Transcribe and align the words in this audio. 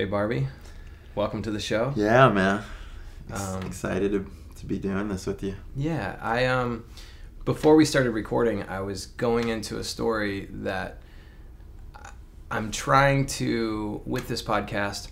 Ray 0.00 0.06
Barbee, 0.06 0.46
welcome 1.14 1.42
to 1.42 1.50
the 1.50 1.60
show. 1.60 1.92
Yeah, 1.94 2.30
man. 2.30 2.64
Um, 3.30 3.64
excited 3.64 4.12
to, 4.12 4.30
to 4.56 4.64
be 4.64 4.78
doing 4.78 5.08
this 5.08 5.26
with 5.26 5.42
you. 5.42 5.56
Yeah, 5.76 6.16
I 6.22 6.46
um 6.46 6.86
before 7.44 7.76
we 7.76 7.84
started 7.84 8.12
recording, 8.12 8.62
I 8.62 8.80
was 8.80 9.04
going 9.04 9.48
into 9.48 9.76
a 9.76 9.84
story 9.84 10.48
that 10.52 11.02
I'm 12.50 12.70
trying 12.70 13.26
to 13.26 14.00
with 14.06 14.26
this 14.26 14.42
podcast 14.42 15.08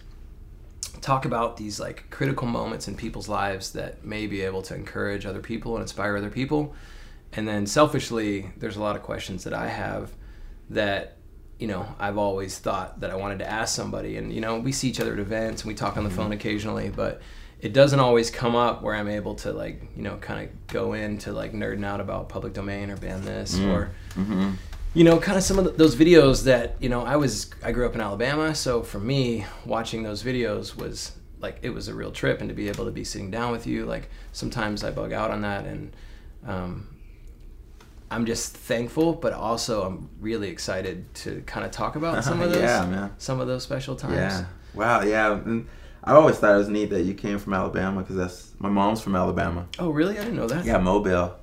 talk 1.02 1.26
about 1.26 1.58
these 1.58 1.78
like 1.78 2.08
critical 2.08 2.46
moments 2.46 2.88
in 2.88 2.96
people's 2.96 3.28
lives 3.28 3.72
that 3.72 4.02
may 4.06 4.26
be 4.26 4.40
able 4.40 4.62
to 4.62 4.74
encourage 4.74 5.26
other 5.26 5.42
people 5.42 5.74
and 5.74 5.82
inspire 5.82 6.16
other 6.16 6.30
people. 6.30 6.74
And 7.34 7.46
then 7.46 7.66
selfishly, 7.66 8.52
there's 8.56 8.76
a 8.78 8.80
lot 8.80 8.96
of 8.96 9.02
questions 9.02 9.44
that 9.44 9.52
I 9.52 9.68
have 9.68 10.12
that 10.70 11.17
you 11.58 11.66
know 11.66 11.86
I've 11.98 12.18
always 12.18 12.58
thought 12.58 13.00
that 13.00 13.10
I 13.10 13.16
wanted 13.16 13.38
to 13.40 13.50
ask 13.50 13.74
somebody. 13.74 14.16
And 14.16 14.32
you 14.32 14.40
know 14.40 14.58
we 14.58 14.72
see 14.72 14.88
each 14.88 15.00
other 15.00 15.12
at 15.12 15.18
events 15.18 15.62
and 15.62 15.68
we 15.68 15.74
talk 15.74 15.96
on 15.96 16.04
the 16.04 16.10
phone 16.10 16.32
occasionally, 16.32 16.88
but 16.90 17.20
it 17.60 17.72
doesn't 17.72 17.98
always 17.98 18.30
come 18.30 18.54
up 18.54 18.82
where 18.82 18.94
I'm 18.94 19.08
able 19.08 19.34
to 19.36 19.52
like 19.52 19.82
you 19.96 20.02
know 20.02 20.16
kind 20.18 20.44
of 20.48 20.66
go 20.68 20.92
into 20.92 21.32
like 21.32 21.52
nerding 21.52 21.84
out 21.84 22.00
about 22.00 22.28
public 22.28 22.52
domain 22.52 22.90
or 22.90 22.96
ban 22.96 23.24
this 23.24 23.58
or 23.58 23.90
Mm-hmm. 24.14 24.50
you 24.94 25.04
know 25.04 25.18
kind 25.18 25.36
of 25.38 25.44
some 25.44 25.58
of 25.58 25.64
the, 25.64 25.70
those 25.72 25.94
videos 25.96 26.44
that 26.44 26.76
you 26.80 26.88
know 26.88 27.02
I 27.04 27.16
was 27.16 27.50
I 27.62 27.72
grew 27.72 27.86
up 27.86 27.94
in 27.94 28.00
Alabama, 28.00 28.54
so 28.54 28.82
for 28.82 28.98
me 29.00 29.44
watching 29.66 30.02
those 30.02 30.22
videos 30.22 30.76
was 30.76 31.12
like 31.40 31.58
it 31.62 31.70
was 31.70 31.86
a 31.88 31.94
real 31.94 32.10
trip, 32.10 32.40
and 32.40 32.48
to 32.48 32.54
be 32.54 32.68
able 32.68 32.84
to 32.84 32.90
be 32.90 33.04
sitting 33.04 33.30
down 33.30 33.52
with 33.52 33.64
you, 33.66 33.84
like 33.86 34.10
sometimes 34.32 34.82
I 34.82 34.90
bug 34.90 35.12
out 35.12 35.30
on 35.30 35.42
that, 35.42 35.66
and 35.66 35.94
um, 36.46 36.88
I'm 38.10 38.24
just 38.26 38.56
thankful, 38.56 39.12
but 39.12 39.32
also 39.32 39.82
I'm 39.82 40.08
really 40.20 40.48
excited 40.48 41.12
to 41.16 41.42
kind 41.46 41.64
of 41.66 41.72
talk 41.72 41.96
about 41.96 42.24
some 42.28 42.40
of 42.40 42.50
those 42.50 42.62
Yeah, 42.62 43.08
some 43.18 43.40
of 43.40 43.46
those 43.46 43.62
special 43.62 43.96
times. 43.96 44.14
Yeah. 44.16 44.44
Wow. 44.74 45.02
Yeah. 45.02 45.32
And 45.34 45.66
I 46.04 46.12
always 46.14 46.36
thought 46.36 46.54
it 46.54 46.58
was 46.58 46.68
neat 46.68 46.90
that 46.90 47.02
you 47.02 47.14
came 47.14 47.38
from 47.38 47.52
Alabama 47.54 48.00
because 48.00 48.16
that's 48.16 48.52
my 48.58 48.68
mom's 48.68 49.00
from 49.00 49.14
Alabama. 49.16 49.66
Oh, 49.78 49.90
really? 49.90 50.18
I 50.18 50.22
didn't 50.22 50.36
know 50.36 50.46
that. 50.48 50.64
Yeah, 50.64 50.78
Mobile. 50.78 51.34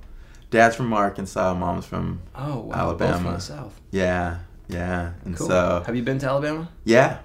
Dad's 0.49 0.75
from 0.75 0.91
Arkansas. 0.93 1.53
Mom's 1.53 1.86
from 1.86 2.21
Oh, 2.33 2.59
wow. 2.61 2.75
Alabama. 2.75 3.11
Both 3.13 3.21
from 3.21 3.33
the 3.33 3.39
South. 3.41 3.80
yeah, 3.91 4.39
yeah. 4.67 5.11
And 5.25 5.36
Cool. 5.36 5.47
so 5.47 5.83
Have 5.86 5.95
you 5.95 6.03
been 6.03 6.17
to 6.19 6.27
Alabama? 6.27 6.69
yeah, 6.83 7.19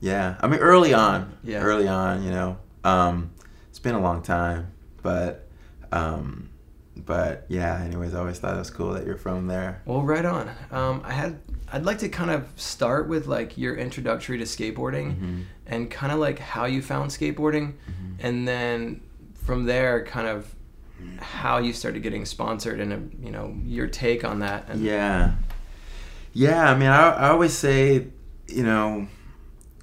yeah. 0.00 0.36
I 0.40 0.46
mean, 0.48 0.60
early 0.60 0.92
on. 0.92 1.32
Yeah. 1.42 1.60
Early 1.62 1.86
on, 1.88 2.22
you 2.24 2.30
know. 2.30 2.58
Um, 2.82 3.30
it's 3.70 3.78
been 3.78 3.94
a 3.94 4.00
long 4.00 4.22
time, 4.22 4.72
but 5.02 5.46
um, 5.92 6.50
but 7.06 7.44
yeah. 7.48 7.82
Anyways, 7.82 8.14
I 8.14 8.18
always 8.20 8.38
thought 8.38 8.54
it 8.54 8.58
was 8.58 8.70
cool 8.70 8.92
that 8.94 9.06
you're 9.06 9.16
from 9.16 9.46
there. 9.46 9.82
Well, 9.84 10.02
right 10.02 10.24
on. 10.24 10.50
Um, 10.70 11.02
I 11.04 11.12
had. 11.12 11.38
I'd 11.72 11.84
like 11.84 11.98
to 11.98 12.08
kind 12.08 12.30
of 12.30 12.46
start 12.56 13.08
with 13.08 13.26
like 13.26 13.58
your 13.58 13.74
introductory 13.74 14.38
to 14.38 14.44
skateboarding, 14.44 15.14
Mm-hmm. 15.16 15.40
and 15.66 15.90
kind 15.90 16.12
of 16.12 16.18
like 16.18 16.38
how 16.38 16.66
you 16.66 16.82
found 16.82 17.10
skateboarding, 17.10 17.74
and 18.20 18.46
then 18.46 19.00
from 19.34 19.64
there, 19.64 20.04
kind 20.04 20.28
of 20.28 20.54
how 21.18 21.58
you 21.58 21.72
started 21.72 22.02
getting 22.02 22.24
sponsored, 22.24 22.80
and 22.80 23.18
you 23.22 23.30
know 23.32 23.56
your 23.64 23.86
take 23.88 24.24
on 24.24 24.38
that. 24.40 24.68
And, 24.68 24.80
Yeah. 24.82 25.34
Yeah, 26.32 26.68
I 26.70 26.76
mean, 26.76 26.88
I, 26.88 27.10
I 27.10 27.28
always 27.30 27.52
say, 27.52 28.08
you 28.48 28.64
know, 28.64 29.06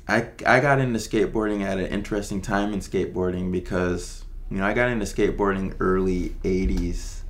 I, 0.08 0.28
I 0.45 0.59
got 0.59 0.80
into 0.80 1.00
skateboarding 1.00 1.61
at 1.63 1.78
an 1.78 1.85
interesting 1.85 2.41
time 2.41 2.73
in 2.73 2.80
skateboarding 2.80 3.52
because, 3.53 4.20
you 4.52 4.57
know, 4.57 4.66
I 4.66 4.73
got 4.73 4.89
into 4.89 5.05
skateboarding 5.05 5.75
early 5.80 6.35
80s. 6.44 7.21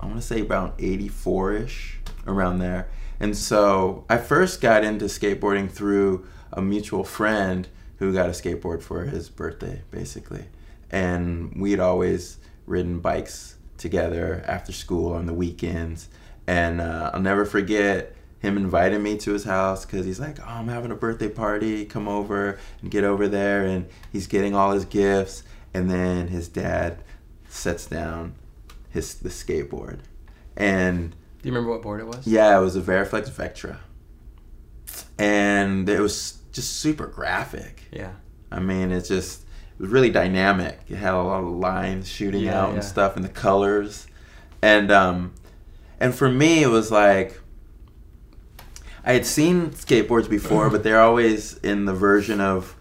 I 0.00 0.06
want 0.06 0.16
to 0.16 0.26
say 0.26 0.40
about 0.40 0.74
84 0.78 1.52
ish, 1.52 1.98
around 2.26 2.60
there. 2.60 2.88
And 3.20 3.36
so 3.36 4.06
I 4.08 4.16
first 4.16 4.62
got 4.62 4.82
into 4.82 5.04
skateboarding 5.04 5.70
through 5.70 6.26
a 6.50 6.62
mutual 6.62 7.04
friend 7.04 7.68
who 7.98 8.14
got 8.14 8.26
a 8.26 8.32
skateboard 8.32 8.82
for 8.82 9.04
his 9.04 9.28
birthday, 9.28 9.82
basically. 9.90 10.46
And 10.90 11.54
we'd 11.60 11.78
always 11.78 12.38
ridden 12.64 13.00
bikes 13.00 13.56
together 13.76 14.42
after 14.46 14.72
school 14.72 15.12
on 15.12 15.26
the 15.26 15.34
weekends. 15.34 16.08
And 16.46 16.80
uh, 16.80 17.10
I'll 17.12 17.20
never 17.20 17.44
forget 17.44 18.14
him 18.38 18.56
inviting 18.56 19.02
me 19.02 19.18
to 19.18 19.32
his 19.34 19.44
house 19.44 19.84
because 19.84 20.06
he's 20.06 20.18
like, 20.18 20.40
oh, 20.40 20.48
I'm 20.48 20.68
having 20.68 20.90
a 20.90 20.94
birthday 20.94 21.28
party. 21.28 21.84
Come 21.84 22.08
over 22.08 22.58
and 22.80 22.90
get 22.90 23.04
over 23.04 23.28
there. 23.28 23.66
And 23.66 23.86
he's 24.10 24.26
getting 24.26 24.54
all 24.54 24.72
his 24.72 24.86
gifts. 24.86 25.42
And 25.74 25.90
then 25.90 26.28
his 26.28 26.48
dad 26.48 26.98
sets 27.48 27.86
down 27.86 28.34
his 28.90 29.14
the 29.14 29.28
skateboard. 29.28 30.00
And 30.56 31.10
Do 31.10 31.48
you 31.48 31.52
remember 31.54 31.70
what 31.70 31.82
board 31.82 32.00
it 32.00 32.06
was? 32.06 32.26
yeah, 32.26 32.56
it 32.58 32.60
was 32.60 32.76
a 32.76 32.80
Variflex 32.80 33.30
Vectra. 33.30 33.78
And 35.18 35.88
it 35.88 36.00
was 36.00 36.38
just 36.52 36.78
super 36.78 37.06
graphic. 37.06 37.82
Yeah. 37.92 38.12
I 38.50 38.60
mean, 38.60 38.90
it's 38.90 39.08
just 39.08 39.42
it 39.42 39.82
was 39.82 39.90
really 39.90 40.10
dynamic. 40.10 40.80
It 40.88 40.96
had 40.96 41.14
a 41.14 41.22
lot 41.22 41.42
of 41.42 41.50
lines 41.50 42.08
shooting 42.08 42.42
Yeah, 42.42 42.60
out 42.62 42.68
yeah. 42.70 42.74
and 42.76 42.84
stuff, 42.84 43.16
and 43.16 43.24
the 43.24 43.28
colors, 43.28 44.06
and 44.62 44.90
um, 44.90 45.34
and 46.00 46.14
for 46.14 46.28
me, 46.30 46.62
it 46.62 46.68
was 46.68 46.90
like 46.90 47.40
I 49.04 49.12
had 49.12 49.24
seen 49.24 49.70
skateboards 49.70 50.28
before, 50.28 50.68
but 50.68 50.82
they're 50.82 51.00
always 51.00 51.56
in 51.58 51.84
the 51.84 51.94
version 51.94 52.40
of 52.40 52.74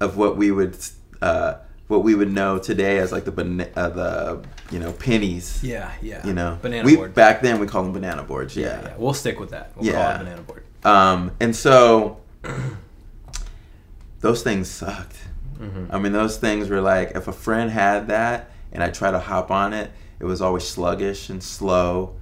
of 0.00 0.16
what 0.16 0.36
we 0.36 0.50
would 0.50 0.76
uh, 1.20 1.54
what 1.90 2.04
we 2.04 2.14
would 2.14 2.30
know 2.32 2.58
today 2.58 2.98
as 2.98 3.10
like 3.12 3.24
the 3.24 3.32
bana- 3.32 3.68
uh, 3.76 3.88
the 3.90 4.42
you 4.70 4.78
know 4.78 4.92
pennies. 4.92 5.60
Yeah. 5.62 5.90
Yeah. 6.00 6.24
You 6.26 6.32
know, 6.32 6.58
banana 6.62 6.84
we, 6.84 6.96
board. 6.96 7.14
Back 7.14 7.42
then, 7.42 7.58
we 7.58 7.66
called 7.66 7.86
them 7.86 7.92
banana 7.92 8.22
boards. 8.22 8.56
yeah, 8.56 8.80
yeah. 8.82 8.94
We'll 8.96 9.12
stick 9.12 9.40
with 9.40 9.50
that. 9.50 9.72
We'll 9.76 9.90
call 9.92 10.00
Yeah. 10.00 10.14
it 10.14 10.18
banana 10.18 10.42
board. 10.42 10.64
Um, 10.84 11.32
and 11.40 11.54
so 11.54 12.20
those 14.20 14.42
things 14.42 14.68
sucked. 14.70 15.16
hmm 15.58 15.86
I 15.90 15.98
mean, 15.98 16.12
those 16.12 16.38
things 16.38 16.68
were 16.68 16.80
like 16.80 17.12
if 17.16 17.28
a 17.28 17.32
friend 17.32 17.70
had 17.70 18.08
that 18.08 18.50
and 18.72 18.82
I 18.82 18.88
tried 18.90 19.10
to 19.12 19.18
hop 19.18 19.50
on 19.50 19.72
it, 19.72 19.90
it 20.20 20.24
was 20.24 20.40
always 20.40 20.66
sluggish 20.66 21.28
and 21.30 21.42
slow. 21.42 22.14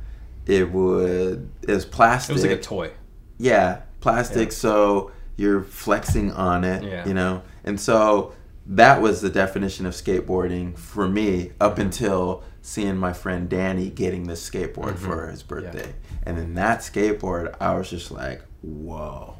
It 0.47 0.71
would 0.73 1.51
it 1.63 1.71
was 1.73 1.85
plastic. 1.85 2.31
It 2.31 2.33
was 2.35 2.43
like 2.43 2.59
a 2.59 2.63
toy. 2.63 2.91
yeah, 3.37 3.83
plastic. 4.01 4.49
Yeah. 4.49 4.55
So 4.55 5.11
you're 5.37 5.63
flexing 5.63 6.33
on 6.33 6.65
it, 6.65 6.83
Yeah. 6.83 7.07
you 7.07 7.15
know. 7.15 7.43
And 7.65 7.79
so 7.79 8.33
that 8.71 9.01
was 9.01 9.21
the 9.23 9.31
definition 9.31 9.87
of 9.87 9.95
skateboarding 9.95 10.77
for 10.79 11.09
me 11.09 11.53
up 11.61 11.73
Mm-hmm. 11.73 11.81
until 11.83 12.43
seeing 12.61 12.97
my 12.99 13.13
friend 13.15 13.49
Danny 13.49 13.89
getting 13.89 14.25
this 14.25 14.49
skateboard 14.49 14.95
Mhm. 14.95 14.99
for 14.99 15.29
his 15.29 15.43
birthday. 15.43 15.95
And 16.25 16.37
then 16.37 16.55
that 16.55 16.81
skateboard, 16.81 17.55
I 17.61 17.75
was 17.75 17.89
just 17.89 18.11
like, 18.11 18.43
whoa. 18.61 19.37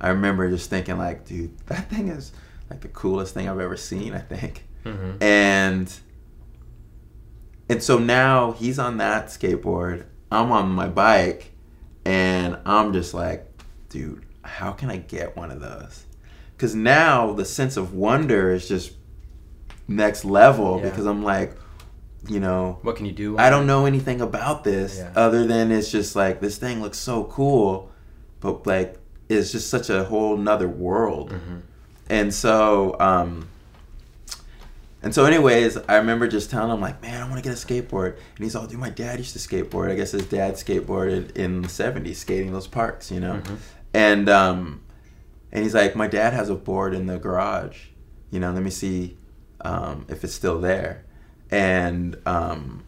I 0.00 0.08
remember 0.10 0.48
just 0.50 0.70
thinking 0.70 0.96
like, 0.98 1.24
dude, 1.26 1.56
that 1.66 1.90
thing 1.90 2.08
is 2.08 2.32
like 2.70 2.80
the 2.82 2.88
coolest 2.88 3.34
thing 3.34 3.48
I've 3.48 3.58
ever 3.60 3.76
seen, 3.76 4.14
I 4.14 4.20
think. 4.20 4.64
hmm 4.84 5.12
And 5.20 5.92
and 7.68 7.82
so 7.82 7.98
now 7.98 8.52
he's 8.52 8.78
on 8.78 8.98
that 8.98 9.26
skateboard, 9.26 10.04
I'm 10.30 10.52
on 10.52 10.68
my 10.70 10.88
bike, 10.88 11.52
and 12.04 12.58
I'm 12.66 12.92
just 12.92 13.14
like, 13.14 13.48
dude, 13.88 14.24
how 14.42 14.72
can 14.72 14.90
I 14.90 14.96
get 14.98 15.36
one 15.36 15.50
of 15.50 15.60
those? 15.60 16.04
Cuz 16.62 16.76
now 16.76 17.32
the 17.32 17.44
sense 17.44 17.76
of 17.76 17.92
wonder 17.92 18.52
is 18.52 18.68
just 18.68 18.92
next 19.88 20.24
level 20.24 20.78
Yeah. 20.78 20.90
because 20.90 21.06
I'm 21.06 21.24
like, 21.24 21.56
you 22.28 22.38
know, 22.38 22.78
What 22.82 22.94
can 22.94 23.04
you 23.04 23.10
do? 23.12 23.36
I 23.36 23.50
don't 23.50 23.66
know 23.66 23.84
anything 23.84 24.20
about 24.20 24.62
this 24.62 24.98
Yeah. 24.98 25.10
other 25.16 25.44
than 25.44 25.72
it's 25.72 25.90
just 25.90 26.14
like 26.14 26.40
this 26.40 26.56
thing 26.58 26.80
looks 26.80 26.98
so 26.98 27.24
cool, 27.24 27.90
but 28.38 28.64
like 28.64 28.96
it's 29.28 29.50
just 29.50 29.68
such 29.70 29.90
a 29.90 30.04
whole 30.04 30.36
nother 30.36 30.68
world. 30.68 31.32
hmm 31.32 31.58
And 32.08 32.32
so, 32.32 32.94
um, 33.00 33.48
and 35.02 35.12
so, 35.12 35.24
anyways, 35.24 35.78
I 35.88 35.96
remember 35.96 36.28
just 36.28 36.48
telling 36.50 36.70
him 36.70 36.80
like, 36.80 37.02
"Man, 37.02 37.20
I 37.20 37.24
want 37.28 37.42
to 37.42 37.48
get 37.48 37.52
a 37.52 37.66
skateboard." 37.66 38.10
And 38.36 38.44
he's 38.44 38.54
all, 38.54 38.66
"Dude, 38.66 38.78
my 38.78 38.90
dad 38.90 39.18
used 39.18 39.32
to 39.32 39.38
skateboard. 39.40 39.90
I 39.90 39.94
guess 39.96 40.12
his 40.12 40.26
dad 40.26 40.54
skateboarded 40.54 41.34
in 41.36 41.62
the 41.62 41.68
'70s, 41.68 42.16
skating 42.20 42.52
those 42.52 42.68
parks, 42.68 43.10
you 43.10 43.18
know." 43.18 43.40
Mhm. 43.42 43.56
And 43.94 44.28
um, 44.28 44.80
and 45.52 45.62
he's 45.62 45.74
like, 45.74 45.94
"My 45.94 46.06
dad 46.08 46.32
has 46.32 46.48
a 46.48 46.54
board 46.54 46.94
in 46.94 47.06
the 47.06 47.18
garage. 47.18 47.86
You 48.30 48.40
know, 48.40 48.50
let 48.52 48.62
me 48.62 48.70
see 48.70 49.16
um, 49.62 50.06
if 50.08 50.24
it's 50.24 50.34
still 50.34 50.60
there." 50.60 51.04
And 51.50 52.16
um, 52.26 52.84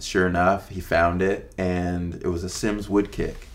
sure 0.00 0.26
enough, 0.26 0.70
he 0.70 0.80
found 0.80 1.22
it, 1.22 1.52
and 1.58 2.14
it 2.14 2.28
was 2.28 2.44
a 2.44 2.48
Sims 2.48 2.88
wood 2.88 3.12
kick. 3.12 3.48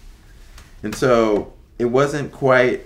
And 0.84 0.94
so 0.96 1.54
it 1.80 1.86
wasn't 1.86 2.32
quite 2.32 2.82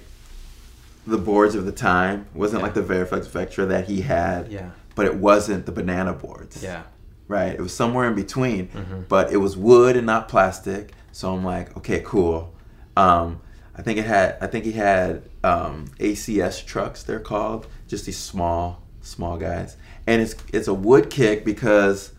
the 1.08 1.18
boards 1.18 1.54
of 1.56 1.66
the 1.66 1.72
time. 1.72 2.26
It 2.34 2.38
wasn't 2.38 2.62
Yeah. 2.62 2.66
like 2.66 2.74
the 2.76 2.82
Variflex 2.82 3.28
Vectra 3.28 3.68
that 3.68 3.86
he 3.88 4.02
had, 4.02 4.52
Yeah. 4.52 4.70
but 4.96 5.06
it 5.06 5.16
wasn't 5.16 5.66
the 5.66 5.72
banana 5.72 6.14
boards. 6.14 6.64
Yeah. 6.64 6.84
Right. 7.28 7.54
It 7.54 7.62
was 7.62 7.74
somewhere 7.74 8.08
in 8.08 8.16
between, 8.16 8.68
Mhm. 8.70 9.08
but 9.08 9.32
it 9.32 9.38
was 9.38 9.56
wood 9.58 9.96
and 9.98 10.06
not 10.06 10.28
plastic. 10.30 10.94
So 11.12 11.34
I'm 11.34 11.44
like, 11.44 11.76
okay, 11.78 12.02
cool. 12.06 12.54
Um, 12.98 13.40
I 13.78 13.82
think 13.82 14.00
it 14.00 14.06
had. 14.06 14.38
I 14.42 14.48
think 14.48 14.66
he 14.66 14.72
had 14.74 15.24
um, 15.44 15.88
ACS 16.00 16.66
trucks. 16.66 17.04
They're 17.04 17.20
called 17.20 17.68
just 17.88 18.06
these 18.06 18.18
small, 18.18 18.82
small 19.02 19.38
guys, 19.38 19.78
and 20.08 20.22
it's 20.22 20.36
it's 20.54 20.68
a 20.68 20.74
wood 20.74 21.10
kick 21.10 21.44
because 21.44 22.14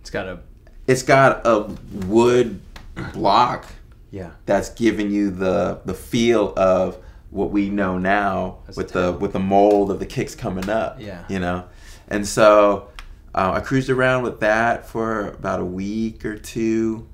It's 0.00 0.10
got 0.10 0.26
a 0.26 0.40
it's 0.86 1.02
got 1.02 1.46
a 1.46 1.62
wood 2.06 2.60
block 3.12 3.66
yeah. 4.10 4.30
that's 4.46 4.70
giving 4.70 5.10
you 5.10 5.30
the 5.30 5.80
the 5.84 5.94
feel 5.94 6.52
of 6.56 6.98
what 7.30 7.50
we 7.50 7.68
know 7.68 7.98
now 7.98 8.58
As 8.68 8.76
with 8.76 8.92
the 8.92 9.12
with 9.12 9.32
the 9.32 9.40
mold 9.40 9.90
of 9.90 9.98
the 9.98 10.06
kicks 10.06 10.34
coming 10.34 10.68
up. 10.68 11.00
Yeah. 11.00 11.24
You 11.28 11.40
know, 11.40 11.64
and 12.08 12.26
so 12.26 12.88
uh, 13.34 13.52
I 13.54 13.60
cruised 13.60 13.90
around 13.90 14.22
with 14.22 14.40
that 14.40 14.86
for 14.86 15.28
about 15.28 15.60
a 15.60 15.64
week 15.64 16.24
or 16.24 16.38
two. 16.38 17.08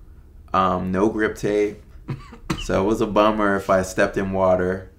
Um, 0.53 0.91
no 0.91 1.09
grip 1.09 1.37
tape, 1.37 1.83
so 2.63 2.83
it 2.83 2.87
was 2.87 3.01
a 3.01 3.07
bummer 3.07 3.57
if 3.57 3.71
I 3.71 3.83
stepped 3.83 4.17
in 4.17 4.33
water. 4.33 4.91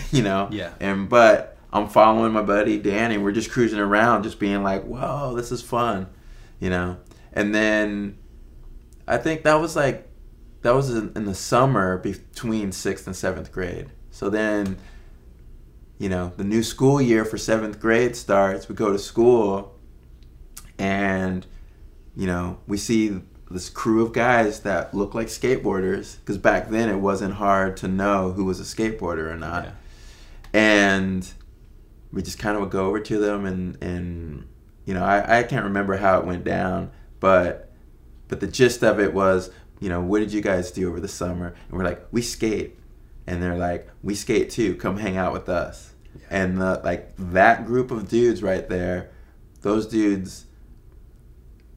you 0.10 0.22
know. 0.22 0.48
Yeah. 0.50 0.74
And 0.80 1.08
but 1.08 1.56
I'm 1.72 1.88
following 1.88 2.32
my 2.32 2.42
buddy 2.42 2.78
Danny. 2.78 3.18
We're 3.18 3.32
just 3.32 3.50
cruising 3.50 3.78
around, 3.78 4.22
just 4.22 4.38
being 4.38 4.62
like, 4.62 4.84
"Whoa, 4.84 5.34
this 5.34 5.52
is 5.52 5.62
fun," 5.62 6.08
you 6.60 6.70
know. 6.70 6.98
And 7.32 7.54
then 7.54 8.18
I 9.06 9.16
think 9.16 9.42
that 9.44 9.54
was 9.54 9.76
like 9.76 10.08
that 10.62 10.74
was 10.74 10.90
in, 10.90 11.12
in 11.16 11.24
the 11.24 11.34
summer 11.34 11.98
between 11.98 12.72
sixth 12.72 13.06
and 13.06 13.16
seventh 13.16 13.50
grade. 13.52 13.90
So 14.10 14.28
then, 14.28 14.76
you 15.98 16.08
know, 16.08 16.32
the 16.36 16.44
new 16.44 16.62
school 16.62 17.00
year 17.00 17.24
for 17.24 17.38
seventh 17.38 17.80
grade 17.80 18.14
starts. 18.16 18.68
We 18.68 18.74
go 18.74 18.92
to 18.92 18.98
school, 18.98 19.78
and 20.78 21.46
you 22.14 22.26
know, 22.26 22.58
we 22.66 22.76
see 22.76 23.22
this 23.52 23.70
crew 23.70 24.04
of 24.04 24.12
guys 24.12 24.60
that 24.60 24.94
looked 24.94 25.14
like 25.14 25.28
skateboarders. 25.28 26.18
Because 26.18 26.38
back 26.38 26.70
then, 26.70 26.88
it 26.88 26.96
wasn't 26.96 27.34
hard 27.34 27.76
to 27.78 27.88
know 27.88 28.32
who 28.32 28.44
was 28.44 28.60
a 28.60 28.64
skateboarder 28.64 29.30
or 29.30 29.36
not. 29.36 29.64
Yeah. 29.64 29.72
And 30.54 31.32
we 32.12 32.22
just 32.22 32.38
kind 32.38 32.56
of 32.56 32.62
would 32.62 32.70
go 32.70 32.86
over 32.86 33.00
to 33.00 33.18
them, 33.18 33.46
and 33.46 33.82
and 33.82 34.48
you 34.84 34.94
know, 34.94 35.04
I 35.04 35.38
I 35.38 35.42
can't 35.44 35.64
remember 35.64 35.96
how 35.96 36.18
it 36.18 36.26
went 36.26 36.44
down, 36.44 36.90
but 37.20 37.72
but 38.28 38.40
the 38.40 38.46
gist 38.46 38.82
of 38.82 38.98
it 38.98 39.12
was, 39.12 39.50
you 39.78 39.88
know, 39.88 40.00
what 40.00 40.20
did 40.20 40.32
you 40.32 40.40
guys 40.40 40.70
do 40.70 40.88
over 40.88 41.00
the 41.00 41.08
summer? 41.08 41.54
And 41.68 41.76
we're 41.76 41.84
like, 41.84 42.06
we 42.12 42.22
skate. 42.22 42.78
And 43.26 43.42
they're 43.42 43.58
like, 43.58 43.90
we 44.02 44.14
skate 44.14 44.48
too. 44.48 44.74
Come 44.76 44.96
hang 44.96 45.16
out 45.16 45.34
with 45.34 45.50
us. 45.50 45.92
And 46.30 46.58
the, 46.58 46.80
like 46.82 47.12
that 47.18 47.66
group 47.66 47.90
of 47.90 48.08
dudes 48.08 48.42
right 48.42 48.66
there, 48.68 49.10
those 49.60 49.86
dudes 49.86 50.46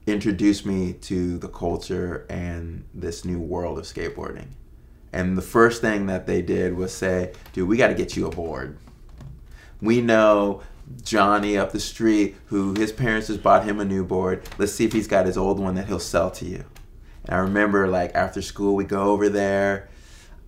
introduced 0.06 0.64
me 0.64 0.92
to 0.92 1.38
the 1.38 1.48
culture 1.48 2.26
and 2.30 2.84
this 2.94 3.24
new 3.24 3.40
world 3.40 3.78
of 3.78 3.84
skateboarding. 3.84 4.48
And 5.12 5.36
the 5.36 5.42
first 5.42 5.80
thing 5.80 6.06
that 6.06 6.26
they 6.26 6.42
did 6.42 6.74
was 6.74 6.92
say, 6.92 7.32
dude, 7.52 7.68
we 7.68 7.76
got 7.76 7.88
to 7.88 7.94
get 7.94 8.16
you 8.16 8.26
a 8.26 8.30
board. 8.30 8.78
We 9.80 10.00
know 10.00 10.62
Johnny 11.02 11.58
up 11.58 11.72
the 11.72 11.80
street 11.80 12.36
who 12.46 12.74
his 12.74 12.92
parents 12.92 13.26
just 13.26 13.42
bought 13.42 13.64
him 13.64 13.80
a 13.80 13.84
new 13.84 14.04
board. 14.04 14.48
Let's 14.58 14.72
see 14.72 14.84
if 14.84 14.92
he's 14.92 15.08
got 15.08 15.26
his 15.26 15.36
old 15.36 15.58
one 15.58 15.74
that 15.74 15.86
he'll 15.86 15.98
sell 15.98 16.30
to 16.32 16.44
you. 16.44 16.64
And 17.24 17.34
I 17.34 17.38
remember 17.38 17.88
like 17.88 18.14
after 18.14 18.40
school 18.40 18.74
we 18.74 18.84
go 18.84 19.10
over 19.10 19.28
there. 19.28 19.88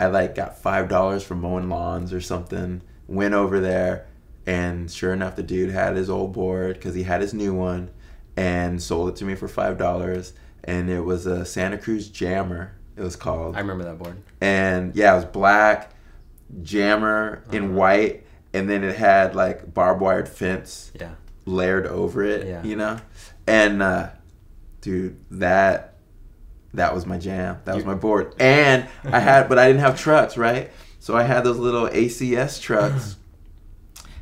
I 0.00 0.06
like 0.06 0.34
got 0.34 0.58
five 0.58 0.88
dollars 0.88 1.24
for 1.24 1.34
mowing 1.34 1.68
lawns 1.68 2.12
or 2.12 2.20
something. 2.20 2.82
Went 3.08 3.34
over 3.34 3.58
there, 3.58 4.06
and 4.46 4.90
sure 4.90 5.12
enough, 5.12 5.34
the 5.34 5.42
dude 5.42 5.70
had 5.70 5.96
his 5.96 6.08
old 6.08 6.32
board 6.32 6.74
because 6.74 6.94
he 6.94 7.02
had 7.02 7.20
his 7.20 7.34
new 7.34 7.54
one, 7.54 7.90
and 8.38 8.80
sold 8.82 9.08
it 9.08 9.16
to 9.16 9.24
me 9.24 9.34
for 9.34 9.48
five 9.48 9.76
dollars. 9.78 10.32
And 10.64 10.88
it 10.90 11.00
was 11.00 11.26
a 11.26 11.44
Santa 11.44 11.78
Cruz 11.78 12.08
Jammer. 12.08 12.72
It 12.96 13.02
was 13.02 13.16
called 13.16 13.56
I 13.56 13.60
remember 13.60 13.84
that 13.84 13.98
board. 13.98 14.16
and 14.40 14.94
yeah, 14.96 15.12
it 15.12 15.16
was 15.16 15.24
black, 15.24 15.90
jammer 16.62 17.42
in 17.52 17.64
Uh-huh. 17.64 17.72
white, 17.74 18.24
and 18.52 18.68
then 18.68 18.82
it 18.84 18.96
had 18.96 19.34
like 19.34 19.72
barbed 19.74 20.00
wired 20.00 20.28
fence 20.28 20.90
Yeah. 20.98 21.10
layered 21.46 21.86
over 21.86 22.22
it, 22.24 22.46
Yeah. 22.46 22.62
you 22.62 22.76
know. 22.76 22.98
And 23.46 23.82
uh, 23.82 24.08
dude, 24.80 25.16
that 25.30 25.94
that 26.74 26.94
was 26.94 27.06
my 27.06 27.18
jam. 27.18 27.58
That 27.64 27.74
was 27.76 27.84
my 27.84 27.94
board, 27.94 28.34
and 28.38 28.86
I 29.04 29.20
had, 29.20 29.48
but 29.48 29.58
I 29.58 29.66
didn't 29.68 29.80
have 29.80 29.98
trucks, 29.98 30.36
right? 30.36 30.70
So 31.00 31.16
I 31.16 31.22
had 31.22 31.42
those 31.44 31.56
little 31.56 31.88
ACS 31.88 32.60
trucks 32.60 33.16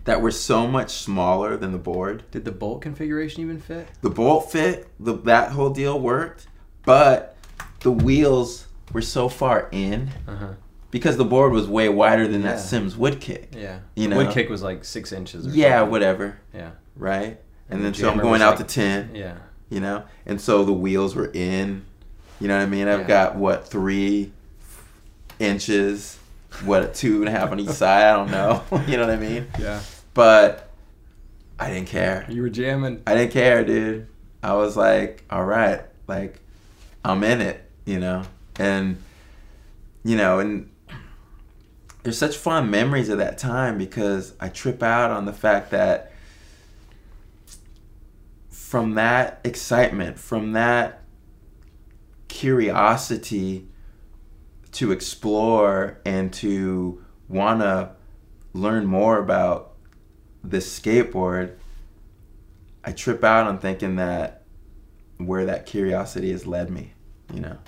that 0.06 0.20
were 0.20 0.30
so 0.30 0.66
much 0.66 0.90
smaller 0.90 1.56
than 1.56 1.72
the 1.72 1.78
board. 1.78 2.22
Did 2.30 2.44
the 2.44 2.52
bolt 2.52 2.80
configuration 2.80 3.42
even 3.42 3.60
fit? 3.60 3.86
The 4.02 4.10
bolt 4.10 4.50
fit, 4.50 4.88
the 4.98 5.12
that 5.24 5.52
whole 5.52 5.70
deal 5.70 6.00
worked, 6.00 6.46
but 6.84 7.36
the 7.80 7.90
wheels 7.92 8.66
were 8.92 9.02
so 9.02 9.28
far 9.28 9.68
in 9.72 10.10
Uh 10.26 10.36
huh. 10.36 10.48
because 10.90 11.16
the 11.16 11.24
board 11.24 11.52
was 11.52 11.66
way 11.68 11.88
wider 11.88 12.26
than 12.26 12.42
Yeah. 12.42 12.52
that 12.52 12.60
Sims 12.60 12.96
wood 12.96 13.20
kick. 13.20 13.52
Yeah. 13.56 13.80
You 13.94 14.08
know? 14.08 14.16
wood 14.16 14.30
kick 14.30 14.48
was 14.48 14.62
like 14.62 14.84
six 14.84 15.12
inches. 15.12 15.46
Or 15.46 15.50
Yeah, 15.50 15.78
something. 15.80 15.90
whatever, 15.90 16.38
Yeah. 16.54 16.70
right? 16.96 17.24
And, 17.68 17.78
And 17.78 17.84
then 17.84 17.92
the 17.92 17.98
so 17.98 18.10
I'm 18.10 18.18
going 18.18 18.42
out 18.42 18.58
like- 18.58 18.66
to 18.68 18.74
ten, 18.74 19.10
Yeah. 19.12 19.34
you 19.68 19.80
know, 19.80 20.04
and 20.24 20.40
so 20.40 20.64
the 20.64 20.72
wheels 20.72 21.14
were 21.16 21.30
in. 21.34 21.82
You 22.40 22.46
know 22.48 22.56
what 22.56 22.62
I 22.62 22.66
mean? 22.66 22.86
I've 22.86 23.00
Yeah. 23.00 23.06
got 23.08 23.36
what 23.36 23.66
three 23.66 24.30
inches, 25.38 26.18
what 26.64 26.94
two 26.94 27.20
and 27.20 27.28
a 27.28 27.30
half 27.32 27.50
on 27.50 27.60
each 27.60 27.68
side. 27.82 28.04
I 28.04 28.12
don't 28.16 28.30
know. 28.30 28.62
you 28.86 28.96
know 28.96 29.06
what 29.06 29.14
I 29.14 29.16
mean? 29.16 29.48
Yeah. 29.58 29.80
But 30.16 30.70
I 31.60 31.68
didn't 31.68 31.88
care. 31.88 32.24
You 32.30 32.40
were 32.40 32.48
jamming. 32.48 33.02
I 33.06 33.14
didn't 33.14 33.32
care, 33.32 33.62
dude. 33.66 34.08
I 34.42 34.54
was 34.54 34.74
like, 34.74 35.24
all 35.28 35.44
right, 35.44 35.82
like 36.08 36.40
I'm 37.04 37.22
in 37.22 37.42
it, 37.42 37.70
you 37.84 38.00
know, 38.00 38.22
and 38.58 38.96
you 40.04 40.16
know, 40.16 40.38
and 40.38 40.70
there's 42.02 42.16
such 42.16 42.38
fond 42.38 42.70
memories 42.70 43.10
of 43.10 43.18
that 43.18 43.36
time 43.36 43.76
because 43.76 44.32
I 44.40 44.48
trip 44.48 44.82
out 44.82 45.10
on 45.10 45.26
the 45.26 45.34
fact 45.34 45.70
that 45.72 46.12
from 48.48 48.94
that 48.94 49.40
excitement, 49.44 50.18
from 50.18 50.52
that 50.52 51.02
curiosity 52.28 53.68
to 54.72 54.92
explore 54.92 56.00
and 56.06 56.32
to 56.32 57.04
want 57.28 57.60
to 57.60 57.90
learn 58.54 58.86
more 58.86 59.18
about 59.18 59.75
this 60.50 60.78
skateboard, 60.78 61.54
I 62.84 62.93
trip 62.93 63.25
out 63.25 63.46
on 63.46 63.58
thinking 63.58 63.96
that 63.96 64.43
where 65.19 65.46
that 65.46 65.66
curiosity 65.66 66.31
has 66.32 66.46
led 66.46 66.70
me, 66.70 66.93
you 67.32 67.40
know. 67.40 67.58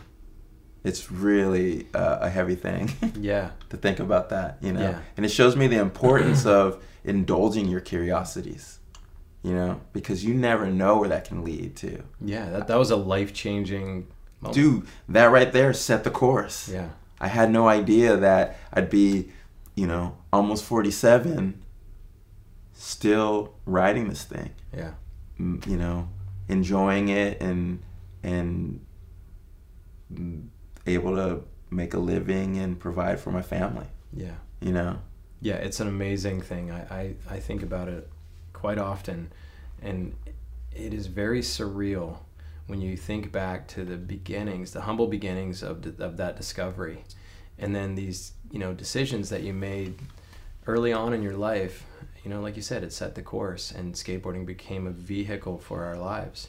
It's 0.85 1.11
really 1.11 1.89
uh, 1.93 2.19
a 2.21 2.31
heavy 2.31 2.55
thing 2.55 2.91
Yeah. 3.21 3.51
to 3.71 3.77
think 3.77 3.99
about 3.99 4.29
that, 4.31 4.59
you 4.63 4.73
know. 4.73 4.81
Yeah. 4.81 5.01
And 5.17 5.27
it 5.27 5.31
shows 5.31 5.57
me 5.57 5.67
the 5.67 5.79
importance 5.81 6.47
of 6.61 6.83
indulging 7.05 7.69
your 7.69 7.81
curiosities, 7.81 8.79
you 9.43 9.53
know, 9.53 9.81
because 9.93 10.25
you 10.25 10.35
never 10.35 10.67
know 10.67 10.99
where 10.99 11.09
that 11.09 11.25
can 11.27 11.43
lead 11.45 11.75
to. 11.77 12.03
Yeah. 12.21 12.49
That, 12.51 12.69
that 12.69 12.79
was 12.79 12.91
a 12.91 12.97
life 12.97 13.35
changing 13.35 14.07
moment. 14.41 14.55
Dude, 14.55 14.87
that 15.09 15.27
right 15.33 15.53
there 15.53 15.73
set 15.73 16.05
the 16.05 16.11
course. 16.11 16.69
Yeah. 16.69 16.91
I 17.21 17.27
had 17.27 17.51
no 17.51 17.67
idea 17.69 18.17
that 18.17 18.57
I'd 18.73 18.89
be, 18.89 19.31
you 19.75 19.87
know, 19.89 20.17
almost 20.33 20.65
47 20.65 21.61
still 22.79 23.55
riding 23.67 24.09
this 24.09 24.25
thing. 24.25 24.51
Yeah. 24.75 24.93
you 25.39 25.77
know, 25.77 26.09
enjoying 26.49 27.09
it 27.09 27.41
and 27.41 27.81
and 28.23 28.81
able 30.87 31.15
to 31.17 31.43
make 31.71 31.93
a 31.95 31.99
living 31.99 32.57
and 32.57 32.79
provide 32.79 33.21
for 33.21 33.31
my 33.31 33.43
family. 33.43 33.87
Yeah. 34.13 34.37
You 34.61 34.73
know, 34.73 34.99
Yeah, 35.41 35.57
it's 35.57 35.81
an 35.81 35.89
amazing 35.89 36.41
thing. 36.41 36.71
I, 36.71 36.81
I, 37.01 37.15
I 37.31 37.39
think 37.39 37.63
about 37.63 37.89
it 37.89 38.09
quite 38.53 38.79
often, 38.79 39.31
and 39.83 40.15
it 40.75 40.93
is 40.93 41.07
very 41.07 41.41
surreal 41.43 42.19
when 42.67 42.81
you 42.81 42.97
think 42.97 43.31
back 43.31 43.69
to 43.69 43.85
the 43.85 43.97
beginnings, 43.97 44.73
the 44.73 44.81
humble 44.83 45.07
beginnings 45.07 45.63
of, 45.63 45.83
the, 45.83 46.05
of 46.05 46.17
that 46.17 46.37
discovery, 46.37 47.05
and 47.59 47.75
then 47.75 47.95
these 47.95 48.33
you 48.51 48.59
know 48.59 48.73
decisions 48.73 49.29
that 49.29 49.43
you 49.43 49.53
made 49.53 49.95
early 50.67 50.93
on 50.93 51.13
in 51.13 51.23
your 51.23 51.37
life. 51.37 51.85
You 52.25 52.31
know, 52.31 52.41
like 52.41 52.57
you 52.57 52.63
said, 52.63 52.83
it 52.83 52.93
set 52.93 53.15
the 53.15 53.23
course, 53.23 53.71
and 53.71 53.95
skateboarding 53.95 54.45
became 54.47 54.87
a 54.87 54.91
vehicle 54.91 55.59
for 55.59 55.85
our 55.85 55.97
lives. 55.97 56.49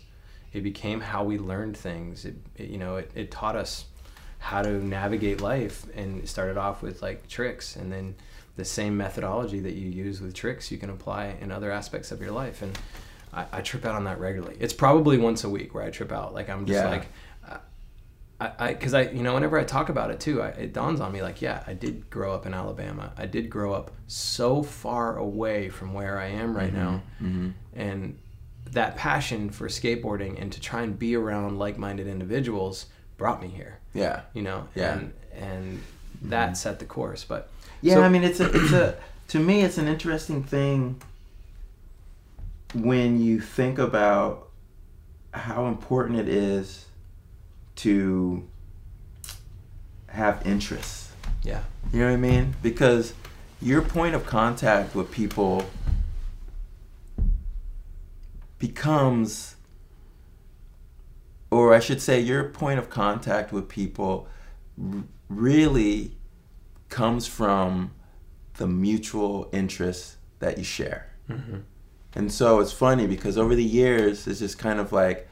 It 0.52 0.62
became 0.62 1.00
how 1.00 1.24
we 1.24 1.38
learned 1.38 1.78
things. 1.78 2.26
It, 2.26 2.36
it 2.56 2.70
you 2.70 2.78
know 2.78 2.98
it, 2.98 3.12
it 3.16 3.32
taught 3.32 3.56
us 3.56 3.86
how 4.40 4.62
to 4.62 4.72
navigate 4.84 5.42
life, 5.42 5.86
and 5.96 6.22
it 6.24 6.28
started 6.30 6.58
off 6.58 6.82
with 6.82 7.02
like 7.02 7.28
tricks, 7.28 7.76
and 7.76 7.92
then 7.92 8.16
the 8.56 8.66
same 8.66 8.98
methodology 8.98 9.60
that 9.62 9.74
you 9.76 9.90
use 9.90 10.20
with 10.20 10.34
tricks 10.34 10.70
you 10.70 10.78
can 10.78 10.90
apply 10.90 11.36
in 11.40 11.50
other 11.50 11.72
aspects 11.72 12.12
of 12.12 12.22
your 12.22 12.32
life 12.32 12.62
and 12.62 12.78
I, 13.34 13.46
I 13.54 13.62
trip 13.62 13.86
out 13.86 13.96
on 13.96 14.04
that 14.04 14.20
regularly 14.20 14.58
it's 14.60 14.74
probably 14.74 15.18
once 15.18 15.46
a 15.46 15.50
week 15.50 15.74
where 15.74 15.82
i 15.86 15.90
trip 15.90 16.12
out 16.12 16.34
like 16.34 16.50
i'm 16.50 16.66
just 16.66 16.84
Yeah. 16.84 16.90
like 16.90 17.08
I, 18.42 18.52
I 18.60 18.68
because 18.74 18.94
I, 18.94 19.04
you 19.10 19.22
know 19.24 19.34
whenever 19.34 19.58
i 19.60 19.64
talk 19.64 19.90
about 19.90 20.12
it 20.12 20.20
too 20.20 20.42
I, 20.42 20.50
it 20.50 20.74
dawns 20.74 21.00
on 21.02 21.12
me 21.12 21.22
like 21.22 21.42
yeah 21.42 21.64
i 21.68 21.74
did 21.74 22.10
grow 22.10 22.34
up 22.34 22.46
in 22.46 22.54
alabama. 22.54 23.12
I 23.18 23.26
did 23.26 23.50
grow 23.50 23.74
up 23.74 23.92
so 24.08 24.64
far 24.64 25.18
away 25.18 25.70
from 25.70 25.94
where 25.94 26.18
i 26.20 26.28
am 26.28 26.56
right 26.56 26.74
now. 26.74 27.02
Hmm 27.20 27.50
and 27.74 28.18
that 28.72 28.96
passion 28.98 29.50
for 29.50 29.68
skateboarding 29.68 30.40
and 30.40 30.52
to 30.52 30.60
try 30.62 30.82
and 30.84 30.98
be 31.00 31.16
around 31.16 31.58
like-minded 31.58 32.06
individuals 32.08 32.86
brought 33.18 33.42
me 33.42 33.48
here. 33.48 33.80
Yeah, 33.94 34.22
you 34.34 34.42
know 34.44 34.68
Yeah. 34.76 34.94
and 35.00 35.14
and 35.36 35.84
that 36.24 36.56
set 36.58 36.80
the 36.80 36.86
course 36.86 37.24
but 37.24 37.50
yeah. 37.82 37.96
So- 37.96 38.04
I 38.04 38.10
mean, 38.10 38.24
it's 38.24 38.40
a, 38.42 38.50
it's 38.54 38.74
a, 38.74 38.98
to 39.30 39.40
me, 39.40 39.62
it's 39.62 39.78
an 39.78 39.88
interesting 39.88 40.44
thing 40.44 41.02
when 42.74 43.20
you 43.22 43.40
think 43.40 43.80
about 43.80 44.50
how 45.34 45.68
important 45.68 46.20
it 46.20 46.28
is 46.28 46.86
to 47.82 48.48
have 50.08 50.46
interests. 50.46 51.12
yeah 51.44 51.64
You 51.94 52.00
know 52.00 52.08
what 52.08 52.14
I 52.14 52.18
mean? 52.18 52.56
Because 52.62 53.14
your 53.62 53.82
point 53.82 54.16
of 54.16 54.26
contact 54.26 54.96
with 54.96 55.12
people 55.12 55.66
becomes 58.58 59.56
or 61.52 61.74
I 61.74 61.80
should 61.80 62.02
say 62.02 62.20
your 62.20 62.44
point 62.44 62.80
of 62.80 62.90
contact 62.90 63.52
with 63.52 63.68
people 63.70 64.28
really 65.30 66.12
comes 66.90 67.28
from 67.28 67.92
the 68.58 68.68
mutual 68.68 69.50
interests 69.52 70.18
that 70.40 70.58
you 70.58 70.64
share. 70.64 71.10
Mm-hmm. 71.30 71.60
And 72.16 72.32
so 72.32 72.60
it's 72.60 72.72
funny 72.72 73.08
because 73.08 73.38
over 73.38 73.56
the 73.56 73.64
years, 73.64 74.28
it's 74.28 74.40
just 74.40 74.58
kind 74.58 74.80
of 74.80 74.92
like, 74.92 75.29